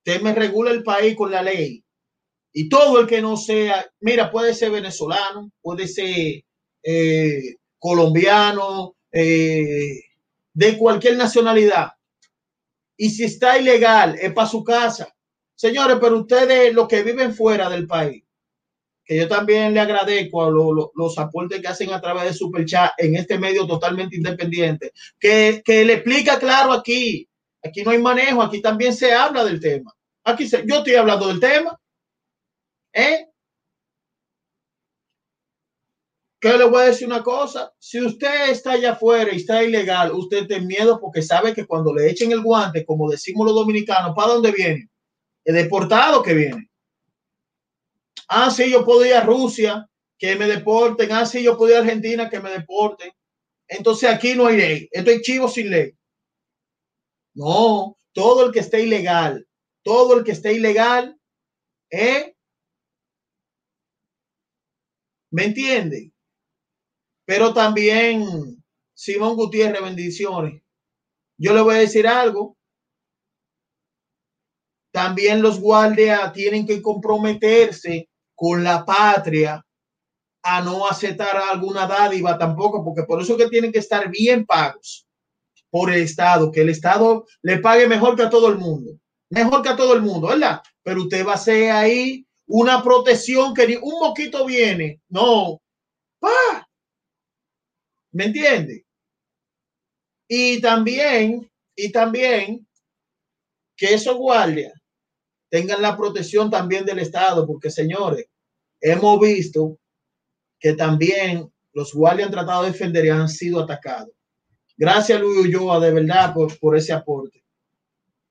Usted 0.05 0.21
me 0.21 0.33
regula 0.33 0.71
el 0.71 0.83
país 0.83 1.15
con 1.15 1.31
la 1.31 1.41
ley. 1.41 1.84
Y 2.57 2.69
todo 2.69 3.01
el 3.01 3.05
que 3.05 3.21
no 3.21 3.35
sea, 3.35 3.85
mira, 3.99 4.31
puede 4.31 4.53
ser 4.53 4.71
venezolano, 4.71 5.51
puede 5.61 5.89
ser 5.89 6.41
eh, 6.81 7.55
colombiano, 7.77 8.95
eh, 9.11 9.99
de 10.53 10.77
cualquier 10.77 11.17
nacionalidad. 11.17 11.89
Y 12.95 13.09
si 13.09 13.25
está 13.25 13.59
ilegal, 13.59 14.15
es 14.21 14.31
para 14.31 14.47
su 14.47 14.63
casa. 14.63 15.13
Señores, 15.53 15.97
pero 15.99 16.19
ustedes, 16.19 16.73
los 16.73 16.87
que 16.87 17.03
viven 17.03 17.35
fuera 17.35 17.69
del 17.69 17.87
país, 17.87 18.23
que 19.03 19.17
yo 19.17 19.27
también 19.27 19.73
le 19.73 19.81
agradezco 19.81 20.45
a 20.45 20.49
los 20.49 21.19
aportes 21.19 21.59
que 21.59 21.67
hacen 21.67 21.91
a 21.91 21.99
través 21.99 22.23
de 22.23 22.33
Superchat 22.33 22.93
en 22.99 23.17
este 23.17 23.37
medio 23.37 23.67
totalmente 23.67 24.15
independiente, 24.15 24.93
que, 25.19 25.61
que 25.65 25.83
le 25.83 25.95
explica 25.95 26.39
claro 26.39 26.71
aquí. 26.71 27.27
Aquí 27.61 27.83
no 27.83 27.91
hay 27.91 27.97
manejo, 27.97 28.41
aquí 28.41 28.61
también 28.61 28.93
se 28.93 29.11
habla 29.11 29.43
del 29.43 29.59
tema. 29.59 29.93
Aquí 30.23 30.47
se, 30.47 30.63
yo 30.65 30.77
estoy 30.77 30.95
hablando 30.95 31.27
del 31.27 31.41
tema. 31.41 31.77
¿Eh? 32.95 33.27
que 36.45 36.57
le 36.59 36.65
voy 36.65 36.83
a 36.83 36.85
decir 36.85 37.07
una 37.07 37.23
cosa, 37.23 37.73
si 37.79 37.99
usted 37.99 38.51
está 38.51 38.73
allá 38.73 38.91
afuera 38.91 39.33
y 39.33 39.37
está 39.37 39.63
ilegal, 39.63 40.11
usted 40.11 40.45
tiene 40.45 40.67
miedo 40.67 40.99
porque 40.99 41.23
sabe 41.23 41.55
que 41.55 41.65
cuando 41.65 41.91
le 41.91 42.07
echen 42.07 42.31
el 42.31 42.43
guante, 42.43 42.85
como 42.85 43.09
decimos 43.09 43.47
los 43.47 43.55
dominicanos, 43.55 44.13
¿para 44.15 44.33
dónde 44.33 44.51
viene? 44.51 44.87
El 45.43 45.55
deportado 45.55 46.21
que 46.21 46.35
viene. 46.35 46.69
Ah, 48.27 48.51
sí, 48.51 48.69
yo 48.69 48.85
puedo 48.85 49.03
ir 49.03 49.15
a 49.15 49.21
Rusia, 49.21 49.89
que 50.19 50.35
me 50.35 50.45
deporten. 50.45 51.11
Ah, 51.11 51.25
sí, 51.25 51.41
yo 51.41 51.57
puedo 51.57 51.71
ir 51.71 51.77
a 51.77 51.79
Argentina, 51.79 52.29
que 52.29 52.39
me 52.39 52.51
deporten. 52.51 53.11
Entonces 53.67 54.07
aquí 54.07 54.35
no 54.35 54.45
hay 54.45 54.57
ley. 54.57 54.89
Estoy 54.91 55.21
chivo 55.21 55.47
sin 55.47 55.71
ley. 55.71 55.97
No, 57.33 57.97
todo 58.13 58.45
el 58.45 58.51
que 58.51 58.59
esté 58.59 58.81
ilegal, 58.81 59.47
todo 59.83 60.15
el 60.15 60.23
que 60.23 60.33
esté 60.33 60.53
ilegal, 60.53 61.19
¿eh? 61.89 62.34
¿Me 65.35 65.43
entiende? 65.43 66.13
Pero 67.25 67.53
también, 67.53 68.63
Simón 68.93 69.35
Gutiérrez, 69.35 69.81
bendiciones. 69.81 70.63
Yo 71.37 71.53
le 71.53 71.59
voy 71.59 71.75
a 71.75 71.79
decir 71.79 72.07
algo. 72.07 72.55
También 74.93 75.41
los 75.41 75.59
guardias 75.59 76.31
tienen 76.31 76.65
que 76.65 76.81
comprometerse 76.81 78.07
con 78.33 78.63
la 78.63 78.85
patria 78.85 79.61
a 80.41 80.61
no 80.61 80.87
aceptar 80.87 81.35
alguna 81.35 81.85
dádiva 81.85 82.37
tampoco, 82.37 82.81
porque 82.85 83.03
por 83.03 83.21
eso 83.21 83.35
que 83.35 83.49
tienen 83.49 83.73
que 83.73 83.79
estar 83.79 84.09
bien 84.09 84.45
pagos 84.45 85.05
por 85.69 85.91
el 85.91 86.03
Estado, 86.03 86.49
que 86.49 86.61
el 86.61 86.69
Estado 86.69 87.25
le 87.41 87.57
pague 87.57 87.89
mejor 87.89 88.15
que 88.15 88.23
a 88.23 88.29
todo 88.29 88.47
el 88.47 88.57
mundo, 88.57 88.97
mejor 89.29 89.61
que 89.61 89.69
a 89.69 89.75
todo 89.75 89.95
el 89.95 90.01
mundo, 90.01 90.27
¿verdad? 90.27 90.61
Pero 90.81 91.01
usted 91.01 91.27
va 91.27 91.33
a 91.33 91.37
ser 91.37 91.71
ahí 91.71 92.24
una 92.47 92.83
protección 92.83 93.53
que 93.53 93.67
ni 93.67 93.75
un 93.75 93.99
moquito 93.99 94.45
viene, 94.45 95.01
no, 95.09 95.61
pa, 96.19 96.67
¿Me 98.15 98.25
entiende? 98.25 98.85
Y 100.29 100.61
también, 100.61 101.51
y 101.75 101.91
también 101.91 102.65
que 103.75 103.93
esos 103.93 104.15
guardias 104.15 104.73
tengan 105.49 105.81
la 105.81 105.97
protección 105.97 106.49
también 106.49 106.85
del 106.85 106.99
Estado, 106.99 107.45
porque 107.45 107.69
señores, 107.69 108.25
hemos 108.79 109.19
visto 109.19 109.77
que 110.59 110.73
también 110.75 111.51
los 111.73 111.93
guardias 111.93 112.27
han 112.27 112.33
tratado 112.33 112.63
de 112.63 112.71
defender 112.71 113.05
y 113.05 113.09
han 113.09 113.27
sido 113.27 113.59
atacados. 113.59 114.15
Gracias, 114.77 115.19
Luis 115.19 115.47
Ulloa, 115.47 115.81
de 115.81 115.91
verdad, 115.91 116.33
por, 116.33 116.57
por 116.57 116.77
ese 116.77 116.93
aporte. 116.93 117.43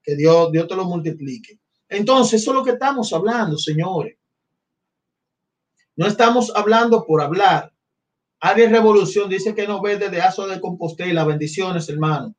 Que 0.02 0.16
Dios, 0.16 0.50
Dios 0.50 0.66
te 0.66 0.76
lo 0.76 0.86
multiplique. 0.86 1.58
Entonces, 1.88 2.40
eso 2.40 2.50
es 2.50 2.56
lo 2.56 2.64
que 2.64 2.72
estamos 2.72 3.12
hablando, 3.12 3.58
señores. 3.58 4.16
No 5.96 6.06
estamos 6.06 6.52
hablando 6.54 7.04
por 7.04 7.20
hablar. 7.20 7.72
Aries 8.40 8.70
Revolución 8.70 9.28
dice 9.28 9.54
que 9.54 9.66
no 9.66 9.80
ve 9.80 9.96
desde 9.96 10.20
Aso 10.20 10.46
de 10.46 10.60
Compostela. 10.60 11.24
Bendiciones, 11.24 11.88
hermano. 11.88 12.34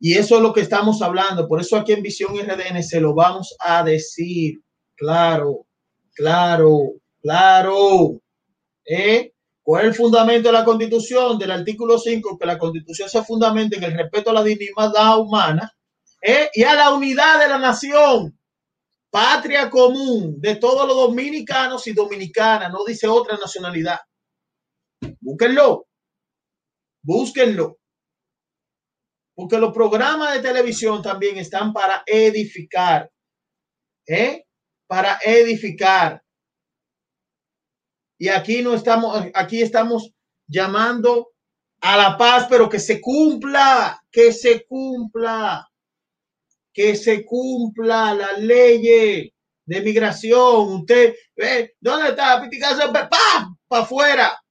Y 0.00 0.14
eso 0.14 0.36
es 0.36 0.42
lo 0.42 0.52
que 0.52 0.62
estamos 0.62 1.00
hablando. 1.02 1.46
Por 1.46 1.60
eso 1.60 1.76
aquí 1.76 1.92
en 1.92 2.02
Visión 2.02 2.34
RDN 2.36 2.82
se 2.82 3.00
lo 3.00 3.14
vamos 3.14 3.54
a 3.60 3.84
decir. 3.84 4.60
Claro, 4.96 5.66
claro, 6.14 6.94
claro. 7.20 8.20
¿Eh? 8.84 9.32
¿Cuál 9.62 9.82
es 9.82 9.88
el 9.90 9.94
fundamento 9.94 10.48
de 10.48 10.58
la 10.58 10.64
Constitución? 10.64 11.38
Del 11.38 11.52
artículo 11.52 11.98
5, 11.98 12.36
que 12.36 12.46
la 12.46 12.58
Constitución 12.58 13.08
se 13.08 13.22
fundamenta 13.22 13.76
en 13.76 13.84
el 13.84 13.96
respeto 13.96 14.30
a 14.30 14.32
la 14.32 14.42
dignidad 14.42 15.18
humana 15.18 15.72
¿eh? 16.22 16.50
y 16.54 16.62
a 16.62 16.74
la 16.74 16.94
unidad 16.94 17.40
de 17.40 17.48
la 17.48 17.58
nación. 17.58 18.38
Patria 19.10 19.68
común 19.68 20.40
de 20.40 20.56
todos 20.56 20.88
los 20.88 20.96
dominicanos 20.96 21.86
y 21.86 21.92
dominicanas, 21.92 22.72
no 22.72 22.82
dice 22.84 23.06
otra 23.06 23.36
nacionalidad. 23.36 23.98
Búsquenlo. 25.20 25.86
Búsquenlo. 27.02 27.78
Porque 29.34 29.58
los 29.58 29.72
programas 29.72 30.34
de 30.34 30.40
televisión 30.40 31.02
también 31.02 31.36
están 31.36 31.72
para 31.72 32.02
edificar. 32.06 33.10
¿Eh? 34.06 34.46
Para 34.86 35.18
edificar. 35.24 36.22
Y 38.18 38.28
aquí 38.28 38.62
no 38.62 38.74
estamos, 38.74 39.26
aquí 39.34 39.60
estamos 39.60 40.12
llamando 40.46 41.32
a 41.80 41.96
la 41.96 42.16
paz, 42.16 42.46
pero 42.48 42.68
que 42.68 42.78
se 42.78 43.00
cumpla, 43.00 44.00
que 44.10 44.32
se 44.32 44.64
cumpla, 44.64 45.68
que 46.72 46.96
se 46.96 47.24
cumpla 47.24 48.14
la 48.14 48.32
ley 48.32 49.32
de 49.64 49.80
migración. 49.80 50.80
Usted, 50.80 51.14
ve, 51.36 51.76
¿dónde 51.80 52.10
está? 52.10 52.48
¡Pam! 53.08 53.56
Para 53.68 53.82
afuera. 53.82 54.42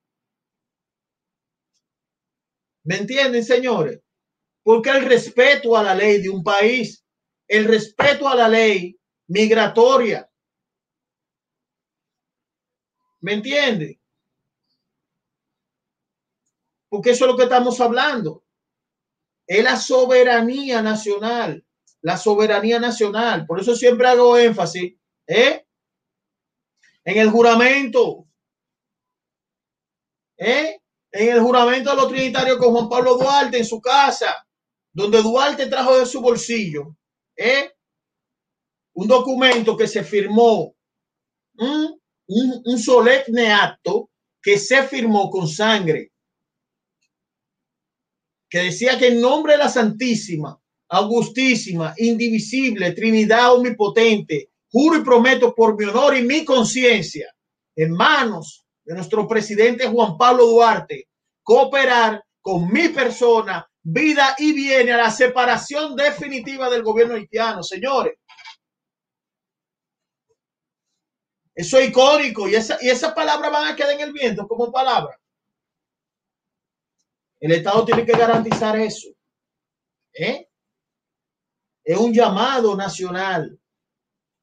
¿Me 2.83 2.97
entienden, 2.97 3.43
señores? 3.43 3.99
Porque 4.63 4.89
el 4.89 5.05
respeto 5.05 5.75
a 5.77 5.83
la 5.83 5.95
ley 5.95 6.21
de 6.21 6.29
un 6.29 6.43
país, 6.43 7.03
el 7.47 7.65
respeto 7.65 8.27
a 8.27 8.35
la 8.35 8.47
ley 8.47 8.97
migratoria. 9.27 10.27
¿Me 13.21 13.33
entiende? 13.33 13.99
Porque 16.89 17.11
eso 17.11 17.25
es 17.25 17.31
lo 17.31 17.37
que 17.37 17.43
estamos 17.43 17.79
hablando. 17.79 18.43
es 19.47 19.63
la 19.63 19.75
soberanía 19.75 20.81
nacional, 20.81 21.65
la 22.01 22.17
soberanía 22.17 22.79
nacional. 22.79 23.45
Por 23.45 23.59
eso 23.59 23.75
siempre 23.75 24.07
hago 24.07 24.37
énfasis 24.37 24.93
¿eh? 25.27 25.65
en 27.03 27.17
el 27.17 27.29
juramento, 27.29 28.27
¿eh? 30.37 30.79
en 31.11 31.29
el 31.29 31.41
juramento 31.41 31.89
de 31.91 31.95
los 31.95 32.09
trinitarios 32.09 32.57
con 32.57 32.71
Juan 32.71 32.89
Pablo 32.89 33.17
Duarte 33.17 33.57
en 33.57 33.65
su 33.65 33.81
casa, 33.81 34.47
donde 34.91 35.21
Duarte 35.21 35.67
trajo 35.67 35.97
de 35.97 36.05
su 36.05 36.21
bolsillo 36.21 36.95
¿eh? 37.35 37.71
un 38.93 39.07
documento 39.07 39.77
que 39.77 39.87
se 39.87 40.03
firmó, 40.03 40.75
un, 41.57 42.01
un 42.27 42.79
solemne 42.79 43.51
acto 43.51 44.09
que 44.41 44.57
se 44.57 44.83
firmó 44.83 45.29
con 45.29 45.47
sangre 45.47 46.11
que 48.51 48.59
decía 48.59 48.99
que 48.99 49.07
en 49.07 49.21
nombre 49.21 49.53
de 49.53 49.59
la 49.59 49.69
Santísima, 49.69 50.60
Augustísima, 50.93 51.93
Indivisible, 51.97 52.91
Trinidad 52.91 53.53
Omnipotente, 53.53 54.49
juro 54.69 54.97
y 54.97 55.03
prometo 55.03 55.55
por 55.55 55.77
mi 55.77 55.85
honor 55.85 56.17
y 56.17 56.21
mi 56.21 56.43
conciencia, 56.43 57.33
en 57.75 57.91
manos 57.93 58.65
de 58.83 58.95
nuestro 58.95 59.25
presidente 59.25 59.87
Juan 59.87 60.17
Pablo 60.17 60.45
Duarte, 60.47 61.07
cooperar 61.43 62.21
con 62.41 62.69
mi 62.69 62.89
persona, 62.89 63.65
vida 63.81 64.35
y 64.37 64.51
viene 64.51 64.91
a 64.91 64.97
la 64.97 65.11
separación 65.11 65.95
definitiva 65.95 66.69
del 66.69 66.83
gobierno 66.83 67.15
haitiano, 67.15 67.63
señores. 67.63 68.17
Eso 71.55 71.77
es 71.77 71.89
icónico 71.89 72.49
y 72.49 72.55
esa, 72.55 72.77
y 72.81 72.89
esa 72.89 73.15
palabra 73.15 73.49
van 73.49 73.71
a 73.71 73.75
quedar 73.77 73.93
en 73.93 74.01
el 74.01 74.11
viento 74.11 74.45
como 74.45 74.71
palabra. 74.71 75.17
El 77.39 77.53
Estado 77.53 77.85
tiene 77.85 78.05
que 78.05 78.11
garantizar 78.11 78.77
eso. 78.77 79.07
¿eh? 80.13 80.50
Es 81.83 81.97
un 81.97 82.13
llamado 82.13 82.75
nacional. 82.75 83.57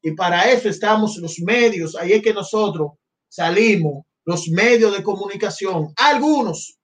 Y 0.02 0.12
para 0.12 0.50
eso 0.50 0.68
estamos 0.68 1.16
los 1.16 1.38
medios. 1.40 1.96
Ahí 1.96 2.12
es 2.12 2.22
que 2.22 2.32
nosotros 2.32 2.92
salimos, 3.28 4.04
los 4.24 4.48
medios 4.48 4.96
de 4.96 5.02
comunicación, 5.02 5.92
algunos. 5.96 6.78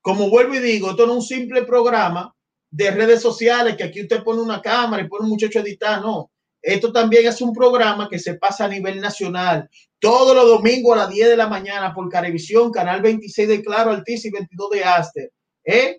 Como 0.00 0.28
vuelvo 0.28 0.54
y 0.54 0.58
digo, 0.58 0.90
esto 0.90 1.06
no 1.06 1.12
es 1.12 1.18
un 1.18 1.22
simple 1.22 1.62
programa 1.64 2.34
de 2.70 2.90
redes 2.90 3.22
sociales 3.22 3.76
que 3.76 3.84
aquí 3.84 4.02
usted 4.02 4.22
pone 4.22 4.42
una 4.42 4.60
cámara 4.60 5.02
y 5.02 5.08
pone 5.08 5.24
un 5.24 5.30
muchacho 5.30 5.58
a 5.58 5.62
editar, 5.62 6.02
no. 6.02 6.30
Esto 6.60 6.92
también 6.92 7.26
es 7.26 7.40
un 7.40 7.52
programa 7.52 8.08
que 8.08 8.18
se 8.18 8.34
pasa 8.34 8.64
a 8.64 8.68
nivel 8.68 9.00
nacional. 9.00 9.68
Todos 9.98 10.34
los 10.34 10.46
domingos 10.46 10.94
a 10.94 11.04
las 11.04 11.10
10 11.10 11.28
de 11.28 11.36
la 11.36 11.46
mañana 11.46 11.94
por 11.94 12.08
Carevisión, 12.08 12.70
Canal 12.70 13.02
26 13.02 13.48
de 13.48 13.62
Claro, 13.62 13.90
Altiz 13.90 14.24
y 14.24 14.30
22 14.30 14.70
de 14.70 14.84
Aster. 14.84 15.30
¿eh? 15.64 15.98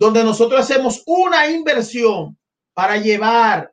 Donde 0.00 0.24
nosotros 0.24 0.60
hacemos 0.60 1.02
una 1.06 1.48
inversión 1.50 2.38
para 2.72 2.96
llevar, 2.96 3.70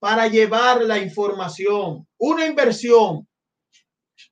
para 0.00 0.26
llevar 0.26 0.82
la 0.82 0.98
información. 0.98 2.06
Una 2.18 2.44
inversión 2.44 3.28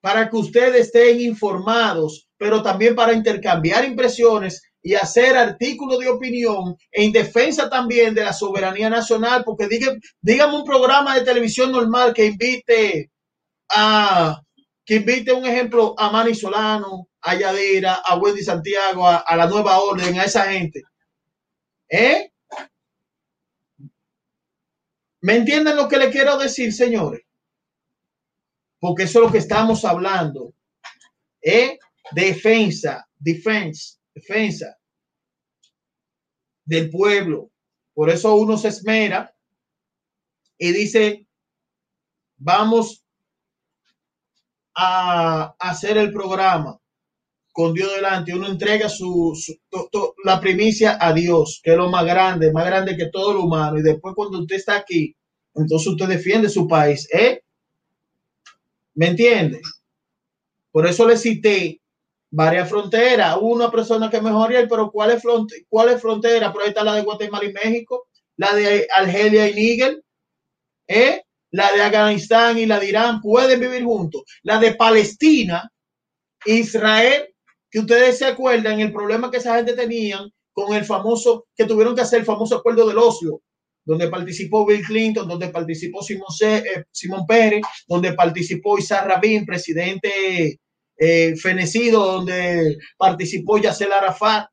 para 0.00 0.28
que 0.28 0.36
ustedes 0.36 0.86
estén 0.86 1.20
informados, 1.20 2.28
pero 2.36 2.60
también 2.60 2.96
para 2.96 3.12
intercambiar 3.12 3.84
impresiones 3.84 4.62
y 4.82 4.94
hacer 4.94 5.36
artículos 5.36 6.00
de 6.00 6.08
opinión 6.08 6.76
en 6.90 7.12
defensa 7.12 7.70
también 7.70 8.12
de 8.12 8.24
la 8.24 8.32
soberanía 8.32 8.90
nacional, 8.90 9.44
porque 9.44 9.68
dígame 10.20 10.56
un 10.56 10.64
programa 10.64 11.14
de 11.14 11.24
televisión 11.24 11.70
normal 11.70 12.12
que 12.12 12.26
invite 12.26 13.10
a, 13.68 14.40
que 14.84 14.96
invite 14.96 15.32
un 15.32 15.44
ejemplo 15.44 15.94
a 15.96 16.10
Manny 16.10 16.34
Solano, 16.34 17.09
a 17.22 17.34
Yadira, 17.34 17.94
a 17.96 18.16
Wendy 18.16 18.42
Santiago, 18.42 19.06
a, 19.06 19.36
la 19.36 19.46
nueva 19.46 19.78
orden, 19.80 20.18
a 20.18 20.24
esa 20.24 20.50
gente. 20.50 20.82
¿Eh? 21.88 22.32
¿Me 25.22 25.36
entienden 25.36 25.76
lo 25.76 25.88
que 25.88 25.98
le 25.98 26.10
quiero 26.10 26.38
decir, 26.38 26.72
señores? 26.72 27.22
Porque 28.78 29.02
eso 29.02 29.18
es 29.18 29.26
lo 29.26 29.32
que 29.32 29.38
estamos 29.38 29.84
hablando. 29.84 30.54
¿Eh? 31.42 31.78
Defensa, 32.12 33.06
defensa 33.18 34.00
defensa 34.14 34.78
del 36.64 36.90
pueblo. 36.90 37.50
Por 37.94 38.10
eso 38.10 38.34
uno 38.34 38.56
se 38.56 38.68
esmera 38.68 39.34
y 40.58 40.72
dice, 40.72 41.26
vamos 42.36 43.04
a 44.74 45.54
hacer 45.58 45.96
el 45.98 46.12
programa 46.12 46.79
con 47.52 47.74
Dios 47.74 47.94
delante. 47.94 48.34
Uno 48.34 48.48
entrega 48.48 48.88
su, 48.88 49.36
la 50.24 50.40
primicia 50.40 50.98
a 51.00 51.12
Dios, 51.12 51.60
que 51.62 51.72
es 51.72 51.76
lo 51.76 51.88
más 51.90 52.04
grande, 52.04 52.52
más 52.52 52.66
grande 52.66 52.96
que 52.96 53.06
todo 53.06 53.34
lo 53.34 53.44
humano. 53.44 53.78
Y 53.78 53.82
después 53.82 54.14
cuando 54.14 54.40
usted 54.40 54.56
está 54.56 54.76
aquí, 54.76 55.14
entonces 55.54 55.88
usted 55.88 56.06
defiende 56.06 56.48
su 56.48 56.66
país. 56.66 57.08
¿eh? 57.12 57.42
¿Me 58.94 59.08
entiende? 59.08 59.60
Por 60.70 60.86
eso 60.86 61.06
le 61.06 61.16
cité 61.16 61.80
varias 62.30 62.68
fronteras. 62.68 63.36
Una 63.40 63.70
persona 63.70 64.08
que 64.08 64.20
mejoría, 64.20 64.66
pero 64.68 64.90
¿cuál 64.90 65.10
es, 65.10 65.22
frontera? 65.22 65.62
¿cuál 65.68 65.88
es 65.90 66.00
frontera? 66.00 66.52
Pero 66.52 66.64
ahí 66.64 66.68
está 66.68 66.84
la 66.84 66.94
de 66.94 67.02
Guatemala 67.02 67.44
y 67.44 67.52
México, 67.52 68.08
la 68.36 68.54
de 68.54 68.86
Argelia 68.94 69.48
y 69.48 69.54
Níger, 69.54 70.02
¿eh? 70.86 71.22
la 71.50 71.72
de 71.72 71.82
Afganistán 71.82 72.58
y 72.58 72.66
la 72.66 72.78
de 72.78 72.88
Irán 72.88 73.20
pueden 73.20 73.60
vivir 73.60 73.84
juntos. 73.84 74.22
La 74.42 74.58
de 74.58 74.74
Palestina, 74.74 75.70
Israel, 76.46 77.34
que 77.70 77.78
ustedes 77.78 78.18
se 78.18 78.26
acuerdan 78.26 78.80
el 78.80 78.92
problema 78.92 79.30
que 79.30 79.38
esa 79.38 79.56
gente 79.56 79.74
tenían 79.74 80.30
con 80.52 80.74
el 80.74 80.84
famoso, 80.84 81.46
que 81.56 81.64
tuvieron 81.64 81.94
que 81.94 82.02
hacer 82.02 82.20
el 82.20 82.26
famoso 82.26 82.56
acuerdo 82.56 82.88
del 82.88 82.98
ocio, 82.98 83.40
donde 83.84 84.08
participó 84.08 84.66
Bill 84.66 84.84
Clinton, 84.84 85.28
donde 85.28 85.48
participó 85.48 86.02
Simón, 86.02 86.28
eh, 86.42 86.84
Simón 86.90 87.26
Pérez, 87.26 87.62
donde 87.86 88.12
participó 88.12 88.78
Isaac 88.78 89.06
Rabin, 89.06 89.46
presidente 89.46 90.58
eh, 91.02 91.34
fenecido 91.36 92.04
donde 92.04 92.76
participó 92.98 93.56
Yasser 93.56 93.90
Arafat, 93.90 94.50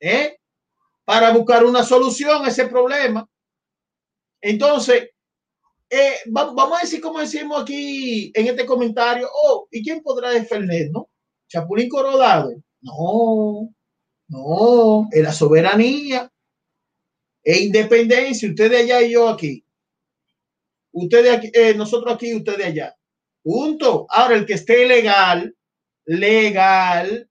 ¿eh? 0.00 0.36
para 1.04 1.32
buscar 1.32 1.64
una 1.64 1.82
solución 1.82 2.44
a 2.44 2.48
ese 2.48 2.68
problema. 2.68 3.26
Entonces, 4.40 5.08
eh, 5.90 6.16
vamos 6.26 6.78
a 6.78 6.82
decir 6.82 7.00
como 7.00 7.18
decimos 7.18 7.62
aquí 7.62 8.30
en 8.34 8.46
este 8.46 8.64
comentario, 8.64 9.28
oh, 9.32 9.66
¿y 9.70 9.82
quién 9.82 10.02
podrá 10.02 10.30
defendernos? 10.30 11.06
Chapulín 11.48 11.88
Corodado. 11.88 12.54
No, 12.80 13.74
no, 14.28 15.08
es 15.10 15.22
la 15.22 15.32
soberanía 15.32 16.30
e 17.42 17.62
independencia, 17.62 18.48
usted 18.48 18.70
de 18.70 18.76
allá 18.78 19.02
y 19.02 19.12
yo 19.12 19.28
aquí. 19.28 19.64
Usted 20.92 21.24
de 21.24 21.30
aquí, 21.30 21.50
eh, 21.52 21.74
nosotros 21.74 22.14
aquí, 22.14 22.34
usted 22.34 22.56
de 22.56 22.64
allá. 22.64 22.96
Punto. 23.42 24.06
Ahora, 24.10 24.36
el 24.36 24.46
que 24.46 24.54
esté 24.54 24.86
legal, 24.86 25.56
legal, 26.04 27.28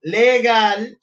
legal, 0.00 0.98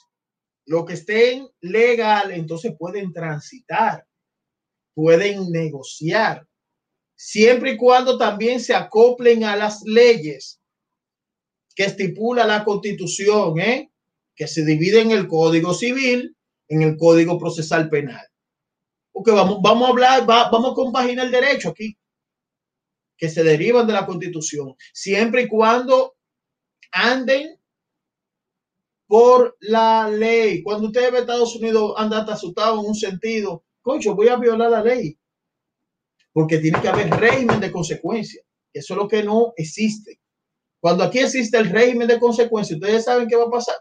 lo 0.66 0.86
que 0.86 0.94
estén 0.94 1.48
legal, 1.62 2.32
entonces 2.32 2.74
pueden 2.78 3.14
transitar, 3.14 4.06
pueden 4.94 5.52
negociar, 5.52 6.48
siempre 7.16 7.72
y 7.72 7.78
cuando 7.78 8.18
también 8.18 8.60
se 8.60 8.74
acoplen 8.74 9.44
a 9.44 9.56
las 9.56 9.84
leyes 9.84 10.60
que 11.76 11.86
estipula 11.86 12.46
la 12.46 12.64
constitución, 12.64 13.60
¿eh? 13.60 13.92
que 14.36 14.48
se 14.48 14.66
divide 14.66 15.02
en 15.02 15.12
el 15.12 15.28
Código 15.28 15.74
Civil, 15.74 16.36
en 16.68 16.82
el 16.82 16.98
Código 16.98 17.38
Procesal 17.38 17.90
Penal. 17.90 18.26
Porque 19.12 19.32
vamos, 19.32 19.60
vamos 19.62 19.88
a 19.88 19.92
hablar, 19.92 20.26
vamos 20.26 20.72
a 20.72 20.76
compaginar 20.76 21.26
el 21.26 21.32
derecho 21.32 21.70
aquí 21.70 21.98
que 23.18 23.30
se 23.30 23.44
derivan 23.44 23.88
de 23.88 23.94
la 23.94 24.06
constitución, 24.06 24.76
siempre 24.94 25.44
y 25.44 25.48
cuando 25.48 26.16
anden 26.92 27.60
por 29.08 29.56
la 29.60 30.10
ley. 30.10 30.64
Cuando 30.64 30.88
usted 30.88 31.12
ve 31.12 31.20
Estados 31.20 31.56
Unidos 31.56 31.94
anda 31.98 32.24
asustado 32.24 32.80
en 32.82 32.88
un 32.88 32.96
sentido, 32.96 33.64
concho, 33.82 34.16
voy 34.16 34.28
a 34.28 34.36
violar 34.36 34.72
la 34.72 34.84
ley. 34.84 35.18
Porque 36.34 36.58
tiene 36.58 36.82
que 36.82 36.90
haber 36.90 37.10
régimen 37.10 37.60
de 37.60 37.72
consecuencia. 37.72 38.42
Eso 38.74 38.94
es 38.94 38.98
lo 38.98 39.08
que 39.08 39.24
no 39.24 39.54
existe. 39.56 40.20
Cuando 40.86 41.04
aquí 41.04 41.18
existe 41.18 41.58
el 41.58 41.72
régimen 41.72 42.08
de 42.08 42.20
consecuencia, 42.20 42.76
ustedes 42.76 43.06
saben 43.06 43.28
qué 43.28 43.36
va 43.36 43.46
a 43.46 43.50
pasar. 43.50 43.76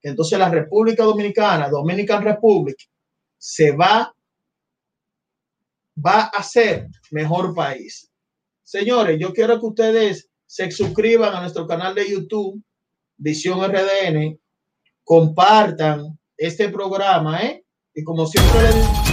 Entonces 0.00 0.38
la 0.38 0.48
República 0.48 1.04
Dominicana, 1.04 1.68
Dominican 1.68 2.24
Republic, 2.24 2.78
se 3.36 3.72
va, 3.72 4.10
va 6.02 6.20
a 6.22 6.42
ser 6.42 6.88
mejor 7.10 7.54
país. 7.54 8.10
Señores, 8.62 9.20
yo 9.20 9.34
quiero 9.34 9.60
que 9.60 9.66
ustedes 9.66 10.30
se 10.46 10.70
suscriban 10.70 11.34
a 11.34 11.42
nuestro 11.42 11.66
canal 11.66 11.94
de 11.94 12.10
YouTube, 12.10 12.58
Visión 13.18 13.60
RDN, 13.70 14.40
compartan 15.04 16.18
este 16.38 16.70
programa, 16.70 17.42
¿eh? 17.42 17.66
Y 17.92 18.02
como 18.02 18.26
siempre 18.26 19.07